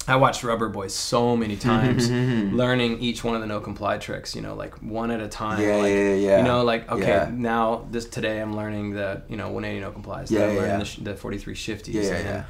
i 0.08 0.16
watched 0.16 0.44
rubber 0.44 0.70
boys 0.70 0.94
so 0.94 1.36
many 1.36 1.56
times 1.72 2.10
Mhm. 2.10 2.54
learning 2.54 3.00
each 3.00 3.24
one 3.24 3.36
of 3.36 3.42
the 3.42 3.48
no 3.48 3.60
comply 3.60 3.98
tricks 3.98 4.36
you 4.36 4.42
know 4.42 4.56
like 4.56 4.74
one 4.82 5.10
at 5.12 5.22
a 5.22 5.28
time 5.28 5.62
Yeah, 5.62 5.76
like, 5.78 5.94
yeah, 5.94 6.14
yeah. 6.16 6.38
you 6.40 6.44
know 6.44 6.64
like 6.64 6.90
okay 6.92 7.08
Yeah. 7.08 7.32
now 7.34 7.88
this 7.92 8.06
today 8.06 8.42
i'm 8.42 8.56
learning 8.56 8.92
the 8.94 9.22
you 9.30 9.38
know 9.38 9.50
180 9.50 9.82
no 9.82 9.92
complies 9.92 10.32
Yeah, 10.32 10.40
yeah, 10.40 10.46
i'm 10.48 10.56
learning 10.58 10.80
yeah. 10.80 11.04
the, 11.04 11.12
the 11.12 11.16
43 11.16 11.56
shifties 11.56 11.94
Yeah, 11.94 12.20
yeah. 12.20 12.44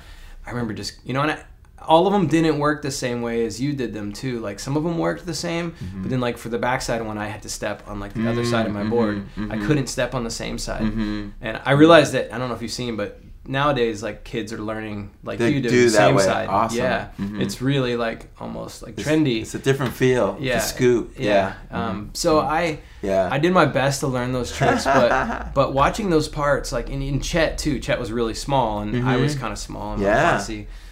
I 0.46 0.52
remember 0.52 0.74
just 0.74 0.94
you 1.06 1.14
know, 1.14 1.22
and 1.24 1.32
I, 1.32 1.40
all 1.88 2.06
of 2.08 2.14
them 2.14 2.28
didn't 2.28 2.60
work 2.60 2.82
the 2.82 2.92
same 2.92 3.22
way 3.22 3.46
as 3.46 3.60
you 3.62 3.74
did 3.74 3.94
them 3.94 4.12
too. 4.14 4.40
Like 4.40 4.60
some 4.60 4.76
of 4.78 4.84
them 4.84 4.98
worked 4.98 5.26
the 5.26 5.34
same, 5.34 5.72
Mm-hmm. 5.72 6.02
but 6.02 6.10
then 6.12 6.20
like 6.20 6.38
for 6.38 6.50
the 6.50 6.60
backside 6.60 7.02
one, 7.06 7.18
I 7.18 7.28
had 7.28 7.42
to 7.44 7.50
step 7.50 7.84
on 7.88 8.00
like 8.00 8.14
the 8.14 8.30
other 8.30 8.44
side 8.46 8.66
of 8.68 8.74
my 8.74 8.84
Mhm, 8.84 8.90
board. 8.90 9.24
mhm, 9.38 9.52
I 9.52 9.58
couldn't 9.66 9.88
step 9.88 10.14
on 10.14 10.24
the 10.24 10.30
same 10.32 10.58
side, 10.58 10.82
Mm-hmm. 10.84 11.30
and 11.42 11.62
I 11.66 11.72
realized 11.72 12.14
that 12.14 12.34
I 12.34 12.38
don't 12.38 12.50
know 12.50 12.56
if 12.56 12.62
you've 12.62 12.72
seen, 12.72 12.96
but 12.98 13.20
nowadays 13.50 14.04
like 14.04 14.26
kids 14.26 14.52
are 14.52 14.58
learning 14.58 15.10
like 15.24 15.40
They 15.40 15.52
you 15.52 15.62
do, 15.62 15.70
do 15.70 15.84
the 15.86 15.90
same 15.90 16.16
way. 16.16 16.24
side. 16.24 16.50
Awesome. 16.50 16.80
Yeah, 16.80 17.08
Mhm. 17.18 17.42
it's 17.42 17.62
really 17.62 17.96
like 17.96 18.28
almost 18.42 18.84
like 18.84 19.00
It's- 19.00 19.08
trendy. 19.08 19.42
It's 19.42 19.56
a 19.56 19.60
different 19.60 19.94
feel. 19.94 20.36
yeah, 20.42 20.60
scoop. 20.60 21.14
Yeah. 21.18 21.54
Yeah. 21.72 21.88
Um, 21.88 22.10
so 22.12 22.42
I 22.42 22.80
yeah. 23.02 23.30
I 23.32 23.40
did 23.40 23.54
my 23.54 23.66
best 23.66 24.02
to 24.02 24.08
learn 24.08 24.34
those 24.34 24.52
tricks, 24.52 24.84
but 24.84 25.54
but 25.54 25.74
watching 25.74 26.10
those 26.10 26.28
parts, 26.28 26.74
like 26.74 26.90
in, 26.90 27.02
in 27.02 27.22
Chet 27.22 27.58
too, 27.58 27.80
Chet 27.80 27.98
was 28.00 28.12
really 28.12 28.34
small, 28.34 28.80
and 28.82 29.08
I 29.08 29.16
was 29.16 29.36
kind 29.36 29.54
of 29.54 29.60
small 29.60 29.94
and 29.94 30.02
Yeah. 30.02 30.38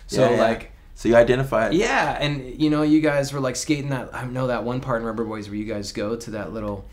So 0.08 0.30
yeah. 0.30 0.42
like 0.42 0.72
so 0.96 1.08
you 1.10 1.16
identify 1.16 1.68
it. 1.68 1.74
yeah, 1.74 2.18
and 2.20 2.60
you 2.60 2.70
know, 2.70 2.82
you 2.82 3.02
guys 3.02 3.32
were 3.34 3.40
like 3.40 3.56
skating 3.56 3.90
that. 3.90 4.16
I 4.16 4.26
know 4.26 4.48
that 4.48 4.64
one 4.64 4.80
part 4.82 5.02
in 5.02 5.06
Rubber 5.08 5.24
Boys 5.26 5.48
where 5.50 5.58
you 5.58 5.66
guys 5.66 5.92
go 5.92 6.16
to 6.16 6.32
that 6.32 6.52
little, 6.54 6.86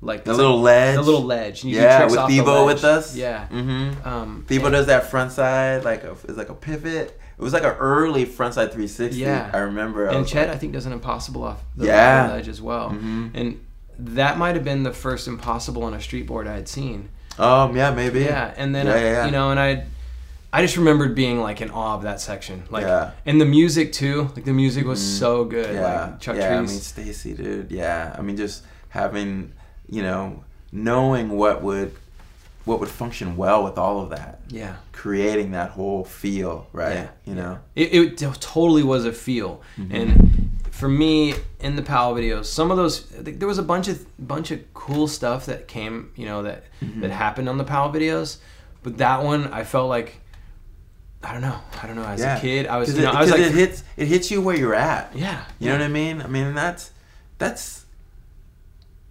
like 0.00 0.24
The 0.24 0.34
little 0.34 0.56
like, 0.58 0.64
ledge. 0.64 0.94
the 0.96 1.02
little 1.02 1.24
ledge. 1.24 1.62
And 1.64 1.72
you 1.72 1.78
yeah, 1.80 2.04
with 2.04 2.14
Thiebaud 2.20 2.66
with 2.66 2.84
us. 2.84 3.16
Yeah. 3.16 3.48
Mm-hmm. 3.50 4.06
Um, 4.08 4.44
and- 4.48 4.62
does 4.72 4.86
that 4.86 5.10
front 5.10 5.32
side 5.32 5.84
like 5.84 6.04
a, 6.04 6.12
it's 6.12 6.36
like 6.36 6.50
a 6.50 6.54
pivot. 6.54 7.18
It 7.38 7.42
was 7.42 7.52
like 7.52 7.64
an 7.64 7.76
early 7.78 8.24
front 8.24 8.54
side 8.54 8.68
360. 8.72 9.20
Yeah. 9.20 9.50
I 9.52 9.58
remember. 9.58 10.08
I 10.08 10.14
And 10.14 10.26
Chet, 10.26 10.48
like, 10.48 10.56
I 10.56 10.58
think, 10.58 10.72
does 10.72 10.86
an 10.86 10.92
impossible 10.92 11.42
off 11.42 11.62
the, 11.76 11.86
Yeah. 11.86 12.28
ledge 12.32 12.48
as 12.48 12.62
well. 12.62 12.90
Mhm. 12.90 13.30
And 13.34 13.60
that 13.98 14.38
might 14.38 14.54
have 14.54 14.64
been 14.64 14.82
the 14.84 14.92
first 14.92 15.28
impossible 15.28 15.82
on 15.82 15.92
a 15.94 16.00
street 16.00 16.26
board 16.26 16.46
I 16.46 16.54
had 16.54 16.68
seen. 16.68 17.08
um, 17.38 17.76
yeah, 17.76 17.90
maybe. 17.90 18.20
Yeah, 18.20 18.54
and 18.56 18.74
then 18.74 18.86
Yeah, 18.86 18.92
I, 18.92 18.96
yeah, 18.96 19.10
yeah. 19.12 19.24
you 19.26 19.30
know, 19.32 19.50
and 19.50 19.60
I, 19.60 19.84
I 20.56 20.62
just 20.62 20.76
remembered 20.76 21.14
being 21.14 21.40
like 21.40 21.60
in 21.60 21.70
awe 21.70 21.94
of 21.94 22.02
that 22.02 22.20
section, 22.20 22.62
like, 22.70 22.84
Yeah. 22.84 23.10
and 23.26 23.40
the 23.40 23.44
music 23.44 23.92
too. 23.92 24.30
Like 24.34 24.44
the 24.44 24.52
music 24.52 24.86
was 24.86 25.00
so 25.20 25.44
good. 25.44 25.74
Yeah, 25.74 26.04
like 26.06 26.20
Chuck 26.20 26.36
yeah. 26.36 26.56
I 26.56 26.60
mean, 26.60 26.68
Stacy, 26.68 27.34
dude. 27.34 27.70
Yeah, 27.70 28.14
I 28.18 28.22
mean, 28.22 28.36
just 28.36 28.62
having, 28.88 29.52
you 29.88 30.02
know, 30.02 30.44
knowing 30.72 31.30
what 31.30 31.62
would, 31.62 31.92
what 32.64 32.80
would 32.80 32.88
function 32.88 33.36
well 33.36 33.62
with 33.64 33.76
all 33.78 34.00
of 34.00 34.10
that, 34.10 34.40
yeah, 34.48 34.76
creating 34.92 35.52
that 35.52 35.70
whole 35.70 36.04
feel, 36.04 36.66
right? 36.72 36.94
Yeah, 36.94 37.08
You 37.24 37.34
know. 37.34 37.58
it, 37.74 37.92
it 37.94 38.16
totally 38.40 38.82
was 38.82 39.04
a 39.04 39.12
feel. 39.12 39.62
Mm-hmm. 39.78 39.94
And 39.94 40.50
for 40.70 40.88
me, 40.88 41.34
in 41.60 41.76
the 41.76 41.82
Powell 41.82 42.14
videos, 42.14 42.46
some 42.46 42.70
of 42.70 42.76
those 42.76 43.06
there 43.10 43.46
was 43.48 43.58
a 43.58 43.62
bunch 43.62 43.88
of 43.88 44.04
bunch 44.18 44.50
of 44.50 44.60
cool 44.74 45.06
stuff 45.06 45.46
that 45.46 45.68
came, 45.68 46.10
you 46.16 46.24
know, 46.26 46.42
that 46.42 46.64
Mm-hmm. 46.82 47.00
that 47.02 47.10
happened 47.10 47.48
on 47.48 47.56
the 47.58 47.64
Powell 47.64 47.92
videos. 47.92 48.38
But 48.82 48.98
that 48.98 49.22
one, 49.22 49.46
I 49.52 49.64
felt 49.64 49.88
like, 49.88 50.20
I 51.28 51.32
don't 51.32 51.42
know, 51.42 51.58
I 51.82 51.86
don't 51.88 51.96
know. 51.96 52.04
As 52.04 52.20
yeah. 52.20 52.36
a 52.38 52.40
kid, 52.40 52.66
I 52.68 52.76
was, 52.76 52.94
you 52.94 53.02
know, 53.02 53.10
it, 53.10 53.14
I 53.16 53.20
was 53.22 53.30
like, 53.30 53.40
it 53.40 53.52
hits, 53.52 53.82
it 53.96 54.06
hits 54.06 54.30
you 54.30 54.40
where 54.40 54.56
you're 54.56 54.74
at. 54.74 55.14
yeah, 55.16 55.44
You 55.58 55.66
know 55.70 55.74
what 55.74 55.82
I 55.82 55.88
mean? 55.88 56.22
I 56.22 56.26
mean, 56.28 56.54
that's 56.54 56.90
that's. 57.38 57.84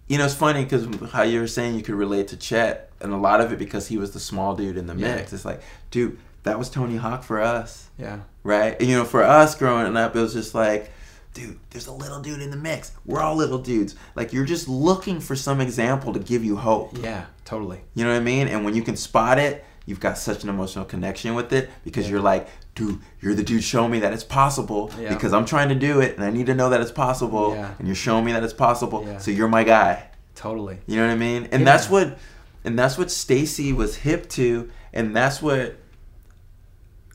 You 0.08 0.18
know, 0.18 0.24
it's 0.24 0.34
funny 0.34 0.62
because 0.64 0.86
how 1.10 1.22
you 1.22 1.40
were 1.40 1.48
saying 1.48 1.74
you 1.74 1.82
could 1.82 1.96
relate 1.96 2.28
to 2.28 2.36
Chet, 2.36 2.90
and 3.00 3.12
a 3.12 3.16
lot 3.16 3.40
of 3.40 3.52
it 3.52 3.58
because 3.58 3.88
he 3.88 3.98
was 3.98 4.12
the 4.12 4.20
small 4.20 4.54
dude 4.54 4.76
in 4.76 4.86
the 4.86 4.94
Yeah. 4.94 5.16
mix. 5.16 5.32
It's 5.32 5.44
like, 5.44 5.60
dude, 5.90 6.16
that 6.44 6.58
was 6.58 6.70
Tony 6.70 6.96
Hawk 6.96 7.24
for 7.24 7.40
us, 7.40 7.88
yeah, 7.98 8.20
right? 8.44 8.76
And, 8.78 8.88
you 8.88 8.96
know, 8.96 9.04
for 9.04 9.22
us 9.24 9.56
growing 9.56 9.96
up, 9.96 10.14
it 10.14 10.20
was 10.20 10.32
just 10.32 10.54
like, 10.54 10.92
dude, 11.34 11.58
there's 11.70 11.88
a 11.88 11.92
little 11.92 12.20
dude 12.20 12.40
in 12.40 12.50
the 12.50 12.56
mix. 12.56 12.92
We're 13.04 13.20
all 13.20 13.34
little 13.34 13.58
dudes. 13.58 13.96
Like 14.14 14.32
you're 14.32 14.44
just 14.46 14.68
looking 14.68 15.18
for 15.20 15.34
some 15.34 15.60
example 15.60 16.12
to 16.12 16.20
give 16.20 16.44
you 16.44 16.54
hope. 16.56 16.96
yeah, 16.98 17.26
totally. 17.44 17.80
You 17.96 18.04
know 18.04 18.12
what 18.12 18.20
I 18.20 18.24
mean? 18.24 18.46
And 18.46 18.64
when 18.64 18.74
you 18.76 18.82
can 18.82 18.96
spot 18.96 19.38
it, 19.40 19.64
you've 19.86 20.00
got 20.00 20.18
such 20.18 20.42
an 20.42 20.48
emotional 20.50 20.84
connection 20.84 21.34
with 21.34 21.52
it 21.52 21.70
because 21.84 22.04
Yeah. 22.06 22.12
you're 22.12 22.20
like, 22.20 22.48
dude, 22.74 22.98
you're 23.20 23.34
the 23.34 23.42
dude 23.42 23.62
showing 23.64 23.90
me 23.92 24.00
that 24.00 24.12
it's 24.12 24.24
possible 24.24 24.90
Yeah. 25.00 25.14
because 25.14 25.32
I'm 25.32 25.46
trying 25.46 25.68
to 25.70 25.74
do 25.74 26.00
it 26.00 26.16
and 26.16 26.24
I 26.24 26.30
need 26.30 26.46
to 26.46 26.54
know 26.54 26.68
that 26.70 26.80
it's 26.80 26.92
possible 26.92 27.54
Yeah. 27.54 27.70
and 27.78 27.86
you're 27.88 27.94
showing 27.94 28.24
me 28.24 28.32
that 28.32 28.42
it's 28.42 28.52
possible. 28.52 29.06
So 29.18 29.30
you're 29.30 29.48
my 29.48 29.64
guy. 29.64 30.08
Totally. 30.34 30.78
You 30.86 30.96
know 30.96 31.06
what 31.06 31.12
I 31.12 31.16
mean? 31.16 31.48
And 31.52 31.66
that's 31.66 31.88
what 31.88 32.18
and 32.64 32.78
that's 32.78 32.98
what 32.98 33.10
Stacy 33.10 33.72
was 33.72 33.96
hip 33.96 34.28
to 34.30 34.68
and 34.92 35.14
that's 35.16 35.40
what 35.40 35.76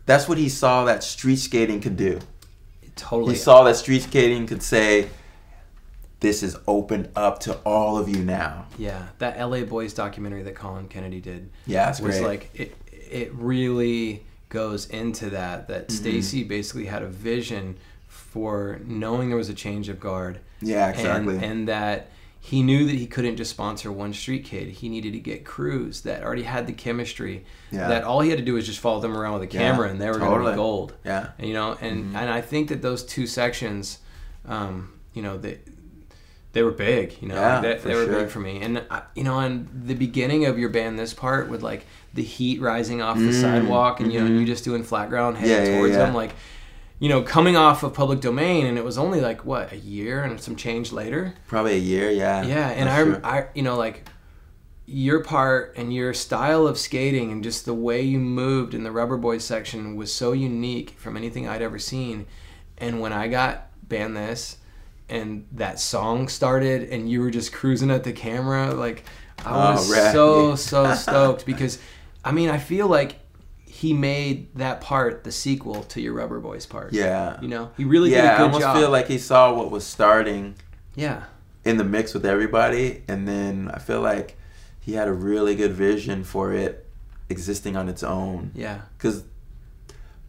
that's 0.06 0.28
what 0.28 0.38
he 0.38 0.50
saw 0.50 0.86
that 0.86 1.04
street 1.04 1.38
skating 1.38 1.80
could 1.82 1.98
do. 1.98 2.20
Totally. 2.96 3.34
He 3.34 3.40
saw 3.40 3.64
that 3.64 3.76
street 3.76 4.04
skating 4.04 4.48
could 4.48 4.64
say 4.64 5.10
this 6.22 6.42
is 6.44 6.58
open 6.68 7.12
up 7.16 7.40
to 7.42 7.54
all 7.66 7.98
of 7.98 8.08
you 8.08 8.24
now. 8.24 8.68
Yeah, 8.78 9.08
that 9.20 9.38
LA 9.40 9.62
Boys 9.66 9.94
documentary 9.94 10.44
that 10.44 10.56
Colin 10.56 10.88
Kennedy 10.88 11.20
did 11.20 11.50
Yeah, 11.66 11.90
it's 11.90 12.00
was 12.00 12.18
great. 12.20 12.28
like 12.28 12.50
it. 12.54 12.76
It 12.92 13.34
really 13.34 14.24
goes 14.50 14.86
into 14.88 15.32
that. 15.32 15.68
That 15.68 15.90
Mm-hmm. 15.90 15.98
Stacy 15.98 16.44
basically 16.44 16.86
had 16.86 17.02
a 17.04 17.08
vision 17.08 17.76
for 18.08 18.80
knowing 18.86 19.28
there 19.30 19.38
was 19.38 19.50
a 19.50 19.54
change 19.54 19.90
of 19.90 20.00
guard. 20.00 20.40
Yeah, 20.62 20.90
exactly. 20.90 21.36
And, 21.36 21.44
and 21.44 21.68
that 21.68 22.08
he 22.40 22.64
knew 22.64 22.86
that 22.86 22.96
he 22.96 23.06
couldn't 23.08 23.36
just 23.38 23.52
sponsor 23.52 23.92
one 23.92 24.14
street 24.14 24.46
kid. 24.46 24.70
He 24.70 24.90
needed 24.90 25.14
to 25.14 25.20
get 25.20 25.44
crews 25.46 26.02
that 26.02 26.24
already 26.24 26.44
had 26.44 26.66
the 26.68 26.74
chemistry. 26.74 27.46
Yeah. 27.72 27.88
That 27.90 28.04
all 28.04 28.22
he 28.22 28.30
had 28.30 28.40
to 28.40 28.46
do 28.46 28.54
was 28.54 28.66
just 28.66 28.80
follow 28.80 29.00
them 29.00 29.16
around 29.18 29.34
with 29.40 29.44
a 29.44 29.54
Yeah, 29.54 29.72
camera, 29.72 29.90
and 29.90 30.00
they 30.02 30.08
were 30.08 30.18
going 30.20 30.44
to 30.44 30.50
be 30.52 30.56
gold. 30.56 30.94
yeah. 31.04 31.30
And, 31.38 31.48
you 31.48 31.54
know, 31.54 31.78
and 31.82 32.06
Mm-hmm. 32.06 32.16
and 32.16 32.30
I 32.30 32.42
think 32.42 32.70
that 32.70 32.82
those 32.82 33.04
two 33.04 33.28
sections, 33.28 34.00
um, 34.48 34.94
you 35.14 35.22
know, 35.22 35.38
they 35.38 35.60
they 36.54 36.64
were 36.64 36.72
big. 36.72 37.16
You 37.22 37.30
know, 37.30 37.36
Yeah, 37.36 37.62
they, 37.62 37.78
for 37.78 37.88
they 37.88 37.96
were 37.96 38.06
sure. 38.06 38.20
big 38.22 38.30
for 38.30 38.40
me. 38.40 38.62
And 38.62 38.84
I, 38.90 39.04
you 39.16 39.24
know, 39.24 39.36
on 39.36 39.70
the 39.86 39.94
beginning 39.96 40.46
of 40.46 40.60
your 40.60 40.70
Ban, 40.70 40.96
this 40.98 41.14
part 41.14 41.50
with 41.50 41.62
like 41.64 41.86
the 42.14 42.24
heat 42.24 42.60
rising 42.62 43.02
off 43.02 43.18
the 43.18 43.24
Mm, 43.24 43.42
sidewalk, 43.42 44.00
and 44.00 44.12
you 44.12 44.20
know, 44.20 44.28
mhm. 44.28 44.40
you 44.42 44.46
just 44.46 44.64
doing 44.64 44.84
flat 44.84 45.10
ground 45.10 45.38
heading 45.38 45.66
Yeah, 45.66 45.78
towards 45.78 45.94
yeah. 45.96 46.06
them, 46.06 46.14
like. 46.14 46.34
You 47.00 47.10
know, 47.10 47.24
coming 47.24 47.56
off 47.58 47.82
of 47.82 47.96
public 47.96 48.22
domain, 48.22 48.68
and 48.68 48.78
it 48.78 48.84
was 48.84 48.96
only 48.96 49.22
like 49.22 49.44
what 49.44 49.72
a 49.72 49.76
year 49.76 50.24
and 50.24 50.40
some 50.40 50.56
change 50.56 50.92
later. 50.92 51.34
Probably 51.48 51.74
a 51.74 51.78
year, 51.80 52.12
yeah. 52.12 52.44
Yeah, 52.44 52.70
and 52.70 52.88
I, 52.88 53.04
sure. 53.04 53.22
I, 53.26 53.46
you 53.56 53.64
know, 53.64 53.76
like 53.76 54.08
your 54.86 55.24
part 55.24 55.74
and 55.78 55.94
your 55.94 56.14
style 56.14 56.68
of 56.68 56.78
skating 56.78 57.32
and 57.32 57.44
just 57.44 57.66
the 57.66 57.74
way 57.74 58.02
you 58.02 58.20
moved 58.20 58.74
in 58.74 58.84
the 58.84 58.92
Rubber 58.92 59.18
Boys 59.18 59.44
section 59.44 59.96
was 59.96 60.14
so 60.14 60.32
unique 60.34 60.92
from 61.00 61.16
anything 61.18 61.48
I'd 61.48 61.62
ever 61.64 61.80
seen. 61.80 62.28
And 62.78 63.00
when 63.00 63.14
I 63.14 63.28
got 63.28 63.70
Ban 63.88 64.14
This 64.14 64.58
and 65.12 65.46
that 65.54 65.80
song 65.80 66.28
started 66.28 66.90
and 66.90 67.10
you 67.10 67.22
were 67.22 67.30
just 67.32 67.52
cruising 67.54 67.92
at 67.92 68.04
the 68.04 68.14
camera, 68.14 68.74
like 68.74 69.04
I 69.46 69.50
Oh, 69.50 69.72
was 69.74 69.92
right. 69.92 70.12
so 70.12 70.56
so 70.56 70.94
stoked 70.96 71.46
because 71.46 71.78
I 72.24 72.32
mean 72.32 72.50
I 72.50 72.58
feel 72.58 72.88
like 72.88 73.18
he 73.66 73.94
made 73.94 74.54
that 74.56 74.82
part 74.82 75.24
the 75.24 75.32
sequel 75.32 75.84
to 75.84 76.02
your 76.02 76.14
Rubber 76.14 76.40
Boys 76.40 76.66
part. 76.66 76.94
Yeah. 76.94 77.40
You 77.42 77.48
know, 77.48 77.72
he 77.78 77.84
really 77.86 78.12
yeah, 78.12 78.22
did 78.22 78.28
a 78.28 78.32
good 78.32 78.40
i 78.40 78.44
almost 78.44 78.62
job. 78.62 78.78
feel 78.78 78.90
like 78.90 79.08
he 79.08 79.18
saw 79.18 79.54
what 79.54 79.72
was 79.72 79.86
starting 79.86 80.56
yeah. 80.96 81.24
in 81.66 81.78
the 81.78 81.84
mix 81.84 82.14
with 82.14 82.26
everybody, 82.26 83.04
and 83.08 83.28
then 83.28 83.72
I 83.74 83.80
feel 83.80 84.02
like 84.02 84.38
he 84.80 84.94
had 84.94 85.08
a 85.08 85.14
really 85.14 85.56
good 85.56 85.72
vision 85.72 86.24
for 86.24 86.54
it 86.54 86.86
existing 87.30 87.76
on 87.76 87.88
its 87.90 88.04
own. 88.04 88.52
Yeah. 88.54 88.82
Because 88.98 89.24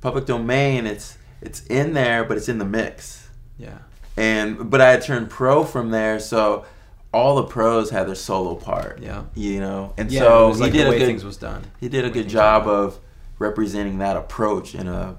public 0.01 0.24
domain, 0.26 0.87
it's 0.87 1.18
it's 1.43 1.66
in 1.66 1.93
there, 1.95 2.24
but 2.24 2.37
it's 2.37 2.49
in 2.49 2.59
the 2.59 2.64
mix. 2.64 3.28
Yeah. 3.59 3.78
And 4.16 4.70
but 4.70 4.80
I 4.80 4.90
had 4.90 5.02
turned 5.02 5.30
pro 5.30 5.64
from 5.64 5.90
there, 5.90 6.18
so 6.20 6.64
all 7.12 7.36
the 7.36 7.44
pros 7.44 7.90
had 7.90 8.06
their 8.08 8.14
solo 8.14 8.54
part. 8.54 9.00
Yeah. 9.00 9.24
You 9.34 9.60
know, 9.60 9.92
and 9.96 10.10
Yeah, 10.10 10.20
so 10.20 10.48
was 10.48 10.60
like 10.60 10.72
he 10.72 10.78
did 10.78 10.86
the 10.86 10.96
a 10.96 10.98
good 10.98 11.06
things 11.06 11.24
was 11.24 11.36
done. 11.36 11.62
he 11.80 11.88
did 11.88 12.04
a 12.04 12.10
good 12.10 12.28
job 12.28 12.66
of 12.66 12.98
representing 13.38 13.98
that 13.98 14.16
approach 14.16 14.74
in 14.74 14.86
a 14.88 15.16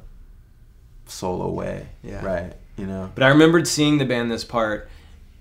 solo 1.08 1.50
way. 1.50 1.88
Yeah. 2.04 2.24
Right. 2.26 2.54
You 2.78 2.86
know. 2.88 3.12
But 3.14 3.24
I 3.24 3.28
remembered 3.30 3.68
seeing 3.68 3.98
the 3.98 4.06
Ban 4.06 4.30
This 4.30 4.44
part 4.44 4.90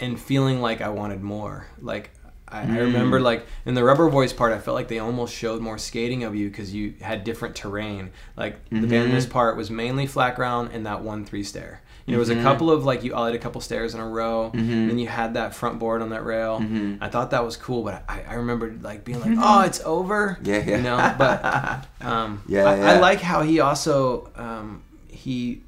and 0.00 0.20
feeling 0.20 0.61
like 0.61 0.80
I 0.80 0.88
wanted 0.90 1.22
more. 1.22 1.66
Like 1.80 2.11
I, 2.48 2.62
I 2.62 2.66
Mm. 2.66 2.76
remember 2.78 3.20
like 3.20 3.46
in 3.64 3.74
the 3.74 3.84
Rubber 3.84 4.11
Boys 4.11 4.32
part, 4.32 4.53
I 4.53 4.59
felt 4.59 4.74
like 4.74 4.88
they 4.88 4.98
almost 4.98 5.34
showed 5.34 5.62
more 5.62 5.78
skating 5.78 6.24
of 6.24 6.34
you 6.34 6.48
because 6.50 6.74
you 6.74 6.94
had 7.00 7.24
different 7.24 7.55
terrain. 7.57 8.11
Like 8.36 8.57
the 8.70 8.86
Ban 8.86 9.09
Mhm. 9.09 9.12
this 9.12 9.26
part 9.26 9.57
was 9.57 9.70
mainly 9.70 10.07
flat 10.07 10.36
ground 10.36 10.70
and 10.72 10.84
that 10.86 11.03
one 11.03 11.24
three 11.24 11.44
stair. 11.44 11.80
You 12.07 12.12
know, 12.12 12.16
it 12.16 12.20
was 12.20 12.30
a 12.30 12.34
Mhm. 12.34 12.42
couple 12.42 12.70
of 12.70 12.84
like 12.84 13.05
you 13.05 13.14
all 13.14 13.26
had 13.26 13.34
a 13.34 13.38
couple 13.38 13.61
stairs 13.61 13.94
in 13.94 14.00
a 14.00 14.09
row, 14.09 14.50
Mhm. 14.55 14.59
and 14.59 14.90
then 14.90 14.98
you 14.98 15.07
had 15.07 15.34
that 15.34 15.55
front 15.55 15.78
board 15.78 16.03
on 16.03 16.11
that 16.11 16.24
rail. 16.24 16.59
Mhm. 16.61 16.98
I 17.00 17.09
thought 17.09 17.30
that 17.30 17.44
was 17.44 17.57
cool, 17.57 17.82
but 17.84 18.03
I, 18.09 18.22
I 18.28 18.34
remembered 18.34 18.82
like 18.82 19.05
being 19.05 19.20
like, 19.20 19.36
"Oh, 19.38 19.61
it's 19.62 19.80
over." 19.84 20.38
Yeah, 20.42 20.62
yeah. 20.66 20.76
You 20.78 20.82
know, 20.82 21.14
but 21.16 21.86
um, 22.00 22.42
Yeah, 22.48 22.64
I, 22.64 22.94
I 22.94 22.98
like 22.98 23.20
how 23.20 23.42
he 23.42 23.61
also 23.61 24.28
um, 24.36 24.82
he, 25.09 25.62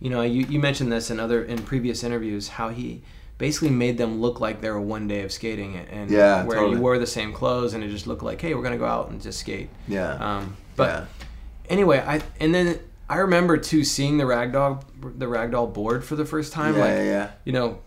you 0.00 0.10
know, 0.10 0.22
you, 0.22 0.46
you 0.48 0.58
mentioned 0.58 0.90
this 0.90 1.10
in 1.10 1.20
other 1.20 1.42
in 1.44 1.58
previous 1.62 2.02
interviews 2.02 2.48
how 2.48 2.70
he 2.70 3.02
basically 3.38 3.70
made 3.70 3.96
them 3.98 4.20
look 4.20 4.40
like 4.40 4.60
they 4.60 4.70
were 4.70 4.80
one 4.80 5.06
day 5.06 5.22
of 5.22 5.30
skating 5.30 5.76
and 5.76 6.10
Yeah, 6.10 6.42
where 6.44 6.56
totally. 6.56 6.74
you 6.74 6.82
wore 6.82 6.98
the 6.98 7.06
same 7.06 7.32
clothes 7.32 7.72
and 7.72 7.84
it 7.84 7.88
just 7.90 8.08
looked 8.08 8.24
like 8.24 8.40
hey 8.40 8.52
we're 8.54 8.64
gonna 8.64 8.78
go 8.78 8.84
out 8.86 9.10
and 9.10 9.22
just 9.22 9.38
skate. 9.38 9.68
Yeah. 9.86 10.14
Um, 10.14 10.56
but 10.74 10.88
yeah. 10.88 11.04
anyway, 11.70 12.02
I 12.04 12.20
and 12.40 12.52
then 12.52 12.80
I 13.10 13.16
remember 13.18 13.56
too 13.56 13.84
seeing 13.84 14.18
the 14.18 14.24
ragdoll 14.24 14.82
the 15.00 15.26
ragdoll 15.26 15.72
board 15.72 16.04
for 16.04 16.14
the 16.16 16.24
first 16.26 16.52
time. 16.52 16.74
yeah, 16.74 16.80
like 16.80 16.90
yeah, 16.90 17.02
yeah. 17.02 17.30
you 17.44 17.52
know, 17.52 17.78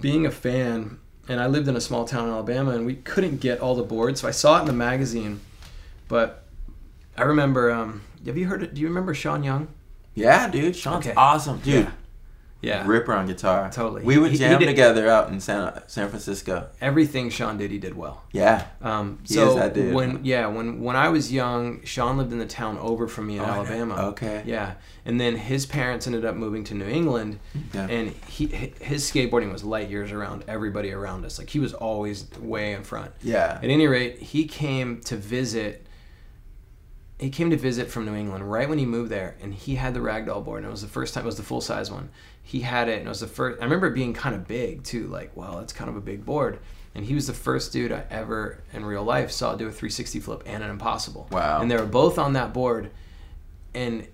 being 0.00 0.26
a 0.26 0.30
fan, 0.30 0.98
and 1.28 1.40
I 1.40 1.46
lived 1.46 1.66
in 1.68 1.76
a 1.76 1.80
small 1.80 2.04
town 2.04 2.26
in 2.28 2.34
Alabama, 2.34 2.72
and 2.72 2.84
we 2.86 2.96
couldn't 2.96 3.40
get 3.40 3.60
all 3.60 3.74
the 3.74 3.82
boards, 3.82 4.20
so 4.20 4.28
I 4.28 4.32
saw 4.32 4.58
it 4.58 4.62
in 4.62 4.66
the 4.66 4.72
magazine. 4.72 5.40
But 6.08 6.44
I 7.16 7.22
remember, 7.22 7.70
um, 7.70 8.02
have 8.26 8.36
you 8.36 8.46
heard 8.46 8.62
it? 8.62 8.74
Do 8.74 8.80
you 8.80 8.88
remember 8.88 9.14
Sean 9.14 9.42
Young? 9.42 9.68
Yeah, 10.14 10.48
dude. 10.48 10.76
Sean's 10.76 11.06
Okay. 11.06 11.14
awesome, 11.16 11.58
dude. 11.60 11.84
Yeah. 11.84 11.90
Yeah. 12.62 12.86
Ripper 12.86 13.14
on 13.14 13.26
guitar. 13.26 13.70
Totally. 13.72 14.02
We 14.02 14.18
would 14.18 14.32
He- 14.32 14.36
jam 14.38 14.60
together 14.60 15.08
out 15.08 15.30
in 15.30 15.40
San 15.40 15.80
San 15.86 16.08
Francisco. 16.10 16.68
Everything 16.80 17.30
Sean 17.30 17.56
did, 17.56 17.70
he 17.70 17.78
did 17.78 17.96
well. 17.96 18.22
Yeah. 18.32 18.66
Um, 18.82 19.18
He 19.26 19.34
so 19.34 19.48
is 19.50 19.54
that 19.56 19.72
dude. 19.74 19.94
when 19.94 20.24
yeah, 20.24 20.46
when 20.46 20.80
when 20.82 20.94
I 20.94 21.08
was 21.08 21.32
young, 21.32 21.82
Sean 21.84 22.18
lived 22.18 22.32
in 22.32 22.38
the 22.38 22.46
town 22.46 22.76
over 22.78 23.08
from 23.08 23.28
me 23.28 23.36
in 23.38 23.40
Oh, 23.42 23.46
Alabama. 23.46 23.94
Okay. 24.10 24.42
Yeah, 24.44 24.74
and 25.06 25.18
then 25.18 25.36
his 25.36 25.64
parents 25.64 26.06
ended 26.06 26.24
up 26.26 26.36
moving 26.36 26.62
to 26.64 26.74
New 26.74 26.86
England, 26.88 27.38
Yeah. 27.72 27.86
and 27.88 28.10
he 28.28 28.46
his 28.46 29.10
skateboarding 29.10 29.50
was 29.52 29.64
light 29.64 29.88
years 29.88 30.12
around 30.12 30.44
everybody 30.46 30.92
around 30.92 31.24
us. 31.24 31.38
Like 31.38 31.48
he 31.48 31.60
was 31.60 31.72
always 31.72 32.26
way 32.40 32.74
in 32.74 32.82
front. 32.84 33.12
Yeah. 33.22 33.58
At 33.62 33.64
any 33.70 33.86
rate, 33.86 34.18
he 34.18 34.44
came 34.44 35.00
to 35.02 35.16
visit. 35.16 35.86
He 37.18 37.28
came 37.28 37.50
to 37.50 37.56
visit 37.56 37.90
from 37.90 38.06
New 38.06 38.14
England 38.14 38.50
right 38.50 38.66
when 38.66 38.78
he 38.78 38.86
moved 38.86 39.10
there, 39.10 39.36
and 39.42 39.52
he 39.52 39.74
had 39.74 39.92
the 39.92 40.00
ragdoll 40.00 40.42
board, 40.42 40.58
and 40.62 40.68
it 40.68 40.70
was 40.70 40.80
the 40.80 40.88
first 40.88 41.12
time. 41.12 41.24
It 41.24 41.26
was 41.26 41.36
the 41.36 41.42
full 41.42 41.60
size 41.60 41.90
one. 41.90 42.08
He 42.50 42.62
had 42.62 42.88
it, 42.88 42.98
and 42.98 43.06
it 43.06 43.08
was 43.08 43.20
the 43.20 43.28
first. 43.28 43.60
I 43.60 43.64
remember 43.64 43.86
it 43.86 43.94
being 43.94 44.12
kind 44.12 44.34
of 44.34 44.48
big 44.48 44.82
too. 44.82 45.06
Like, 45.06 45.36
wow, 45.36 45.60
that's 45.60 45.72
kind 45.72 45.88
of 45.88 45.94
a 45.94 46.00
big 46.00 46.26
board. 46.26 46.58
And 46.96 47.04
he 47.04 47.14
was 47.14 47.28
the 47.28 47.32
first 47.32 47.72
dude 47.72 47.92
I 47.92 48.02
ever 48.10 48.64
in 48.72 48.84
real 48.84 49.04
life 49.04 49.30
saw 49.30 49.54
do 49.54 49.68
a 49.68 49.70
360 49.70 50.18
flip 50.18 50.42
and 50.46 50.64
an 50.64 50.68
impossible. 50.68 51.28
Wow. 51.30 51.60
And 51.62 51.70
they 51.70 51.76
were 51.76 51.86
both 51.86 52.18
on 52.18 52.32
that 52.32 52.52
board, 52.52 52.90
and 53.72 54.04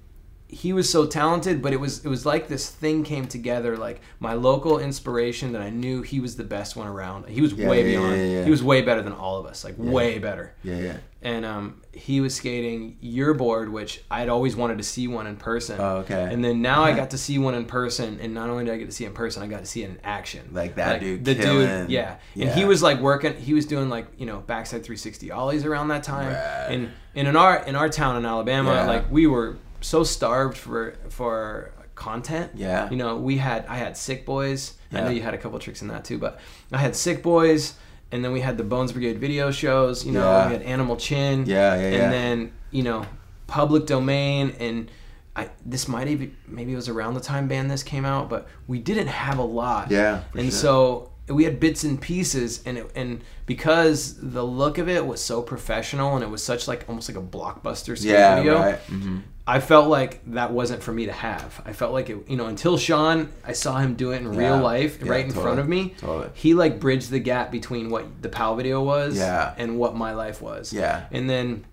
he 0.49 0.72
was 0.72 0.88
so 0.88 1.07
talented, 1.07 1.61
but 1.61 1.72
it 1.72 1.80
was 1.80 2.05
it 2.05 2.09
was 2.09 2.24
like 2.24 2.47
this 2.49 2.68
thing 2.70 3.03
came 3.03 3.26
together. 3.26 3.76
Like 3.76 4.01
my 4.20 4.34
local 4.34 4.78
inspiration 4.78 5.53
that 5.53 5.62
I 5.62 5.70
knew 5.70 6.03
he 6.03 6.20
was 6.20 6.36
the 6.36 6.44
best 6.44 6.76
one 6.76 6.86
around. 6.86 7.28
He 7.28 7.40
was 7.40 7.53
Yeah, 7.53 7.68
way 7.68 7.78
yeah, 7.92 7.99
beyond. 7.99 8.30
yeah. 8.32 8.44
He 8.44 8.51
was 8.51 8.62
way 8.62 8.82
better 8.82 9.03
than 9.03 9.12
all 9.12 9.38
of 9.38 9.47
us. 9.47 9.64
Like 9.64 9.74
way 9.76 10.18
better. 10.18 10.55
Yeah, 10.62 10.78
yeah. 10.78 10.97
And 11.22 11.44
um, 11.44 11.82
he 11.90 12.20
was 12.20 12.36
skating 12.36 12.99
your 13.01 13.34
board, 13.34 13.68
which 13.72 14.05
I'd 14.09 14.28
always 14.28 14.55
wanted 14.55 14.78
to 14.78 14.84
see 14.84 15.09
one 15.09 15.26
in 15.26 15.36
person. 15.36 15.80
Oh, 15.80 15.97
okay. 15.99 16.28
And 16.30 16.44
then 16.44 16.62
now 16.62 16.84
I 16.84 16.94
got 16.94 17.11
to 17.11 17.18
see 17.18 17.38
one 17.38 17.55
in 17.57 17.64
person, 17.64 18.20
and 18.20 18.32
not 18.32 18.49
only 18.49 18.64
did 18.66 18.74
I 18.74 18.76
get 18.76 18.84
to 18.86 18.92
see 18.92 19.03
it 19.05 19.09
in 19.09 19.14
person, 19.14 19.42
I 19.42 19.49
got 19.49 19.61
to 19.61 19.66
see 19.66 19.82
it 19.82 19.90
in 19.90 19.99
action. 20.05 20.51
Like 20.53 20.76
that 20.76 21.01
dude 21.01 21.24
the 21.24 21.34
killing. 21.34 21.66
dude, 21.86 21.90
yeah. 21.90 22.18
And 22.38 22.51
he 22.51 22.64
was 22.64 22.80
like 22.84 23.01
working. 23.01 23.34
He 23.34 23.55
was 23.55 23.66
doing 23.66 23.88
like 23.88 24.07
you 24.16 24.26
know 24.26 24.38
backside 24.38 24.84
360 24.84 25.32
ollies 25.32 25.64
around 25.64 25.88
that 25.88 26.05
time. 26.05 26.28
Rad. 26.28 26.70
And 26.72 26.90
and 27.16 27.26
in 27.26 27.34
our 27.34 27.64
in 27.64 27.74
our 27.74 27.88
town 27.88 28.16
in 28.16 28.24
Alabama, 28.24 28.84
like 28.86 29.11
we 29.11 29.26
were 29.26 29.57
so 29.87 30.03
starved 30.05 30.57
for 30.57 30.95
for 31.09 31.72
content. 31.95 32.53
Yeah. 32.55 32.91
You 32.91 32.97
know, 32.97 33.16
we 33.16 33.37
had 33.39 33.66
I 33.66 33.76
had 33.76 33.97
Sick 33.97 34.26
Boys. 34.26 34.74
I 34.93 35.01
know 35.01 35.11
you 35.11 35.22
had 35.22 35.34
a 35.34 35.39
couple 35.39 35.59
tricks 35.59 35.82
in 35.82 35.89
that 35.89 36.05
too, 36.05 36.18
but 36.18 36.39
I 36.72 36.78
had 36.78 36.95
Sick 36.97 37.22
Boys. 37.22 37.74
And 38.12 38.24
then 38.24 38.30
we 38.32 38.41
had 38.41 38.57
the 38.57 38.62
Bones 38.62 38.93
Brigade 38.93 39.18
video 39.18 39.51
shows, 39.51 40.07
you 40.07 40.12
know, 40.12 40.20
Yeah. 40.22 40.47
we 40.47 40.53
had 40.53 40.62
Animal 40.62 40.97
Chin 40.97 41.45
Yeah, 41.45 41.74
yeah, 41.74 41.91
yeah. 41.91 41.97
and 42.05 42.12
then 42.12 42.53
you 42.70 42.82
know 42.84 43.05
public 43.49 43.87
domain 43.87 44.55
and 44.61 44.91
I, 45.34 45.51
this 45.66 45.87
might 45.89 46.09
even 46.09 46.37
maybe 46.47 46.72
it 46.72 46.76
was 46.76 46.89
around 46.89 47.14
the 47.14 47.20
time 47.20 47.47
Ban 47.49 47.66
This 47.68 47.82
came 47.82 48.05
out 48.05 48.28
but 48.30 48.47
we 48.68 48.78
didn't 48.78 49.09
have 49.09 49.39
a 49.39 49.49
lot 49.62 49.91
Yeah, 49.91 50.22
and 50.34 50.43
sure. 50.53 50.62
so 50.64 51.11
we 51.28 51.43
had 51.45 51.59
bits 51.59 51.82
and 51.84 52.01
pieces 52.01 52.62
and 52.66 52.78
it, 52.78 52.91
and 52.95 53.22
because 53.45 54.14
the 54.37 54.45
look 54.45 54.78
of 54.78 54.89
it 54.89 55.05
was 55.07 55.20
so 55.20 55.43
professional 55.43 56.14
and 56.14 56.22
it 56.22 56.30
was 56.30 56.43
such 56.43 56.68
like 56.68 56.84
almost 56.89 57.09
like 57.09 57.18
a 57.18 57.26
blockbuster 57.37 57.95
Yeah, 58.03 58.37
video 58.37 58.59
right. 58.61 58.78
hmm 58.80 59.18
I 59.49 59.61
felt 59.61 59.88
like 59.88 60.20
that 60.32 60.53
wasn't 60.53 60.82
for 60.82 60.92
me 60.92 61.07
to 61.07 61.12
have. 61.12 61.62
I 61.64 61.72
felt 61.72 61.92
like 61.92 62.11
it, 62.11 62.28
you 62.28 62.36
know, 62.36 62.47
until 62.47 62.76
Sean, 62.76 63.28
I 63.44 63.53
saw 63.53 63.78
him 63.78 63.94
do 63.94 64.11
it 64.11 64.16
in 64.16 64.34
real 64.34 64.59
life, 64.59 64.99
Yeah, 65.01 65.11
right 65.11 65.20
in 65.24 65.28
totally. 65.28 65.44
front 65.44 65.61
of 65.61 65.68
me. 65.68 65.94
Totally. 65.99 66.30
He 66.34 66.53
like 66.55 66.80
bridged 66.80 67.11
the 67.11 67.20
gap 67.20 67.53
between 67.53 67.88
what 67.88 68.22
the 68.22 68.28
Powell 68.28 68.57
video 68.57 68.82
was 68.82 69.16
Yeah. 69.16 69.55
and 69.57 69.78
what 69.78 69.94
my 69.94 70.14
life 70.14 70.42
was. 70.42 70.72
Yeah. 70.72 71.05
And 71.12 71.30
then, 71.30 71.64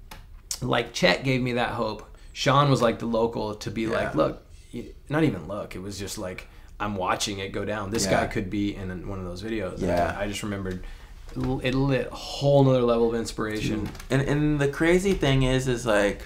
like 0.62 0.94
Chet 0.94 1.24
gave 1.24 1.42
me 1.42 1.54
that 1.54 1.72
hope. 1.72 2.04
Sean 2.32 2.70
was 2.70 2.82
like 2.82 3.00
the 3.00 3.06
local 3.08 3.56
to 3.56 3.72
be 3.72 3.88
like, 3.88 4.14
look, 4.14 4.44
not 5.10 5.24
even 5.24 5.48
look. 5.48 5.76
It 5.76 5.82
was 5.82 5.98
just 5.98 6.18
like 6.20 6.48
I'm 6.80 6.96
watching 6.96 7.40
it 7.40 7.54
go 7.54 7.66
down. 7.66 7.90
This 7.92 8.06
Yeah. 8.06 8.22
guy 8.22 8.28
could 8.28 8.50
be 8.52 8.76
in 8.76 9.08
one 9.08 9.18
of 9.20 9.26
those 9.26 9.42
videos. 9.42 9.82
Yeah. 9.82 10.16
I 10.20 10.28
just 10.28 10.44
remembered 10.44 10.84
it 11.64 11.74
lit 11.74 12.08
a 12.12 12.16
whole 12.16 12.64
nother 12.64 12.82
level 12.84 13.10
of 13.10 13.16
inspiration. 13.16 13.90
And 14.12 14.22
and 14.22 14.60
the 14.60 14.68
crazy 14.68 15.14
thing 15.14 15.42
is, 15.44 15.68
is 15.68 15.86
like, 15.88 16.22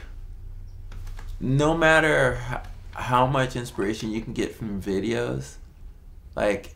no 1.40 1.78
matter 1.78 2.40
how 2.94 3.28
much 3.28 3.56
inspiration 3.56 4.12
you 4.12 4.22
can 4.22 4.34
get 4.34 4.56
from 4.56 4.82
videos, 4.82 5.56
like, 6.36 6.76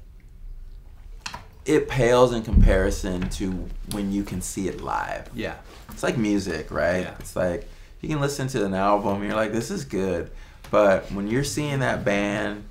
it 1.65 1.87
pales 1.87 2.33
in 2.33 2.41
comparison 2.41 3.29
to 3.29 3.69
when 3.91 4.11
you 4.11 4.23
can 4.23 4.41
see 4.41 4.67
it 4.67 4.81
live. 4.81 5.29
Yeah. 5.35 5.55
It's 5.89 6.03
like 6.03 6.17
music, 6.17 6.71
right? 6.71 7.03
Yeah. 7.03 7.15
It's 7.19 7.35
like 7.35 7.67
you 8.01 8.09
can 8.09 8.19
listen 8.19 8.47
to 8.49 8.65
an 8.65 8.73
album 8.73 9.17
and 9.17 9.25
you're 9.25 9.35
like, 9.35 9.51
this 9.51 9.69
is 9.69 9.85
good. 9.85 10.31
But 10.71 11.11
when 11.11 11.27
you're 11.27 11.43
seeing 11.43 11.79
that 11.79 12.03
band 12.03 12.65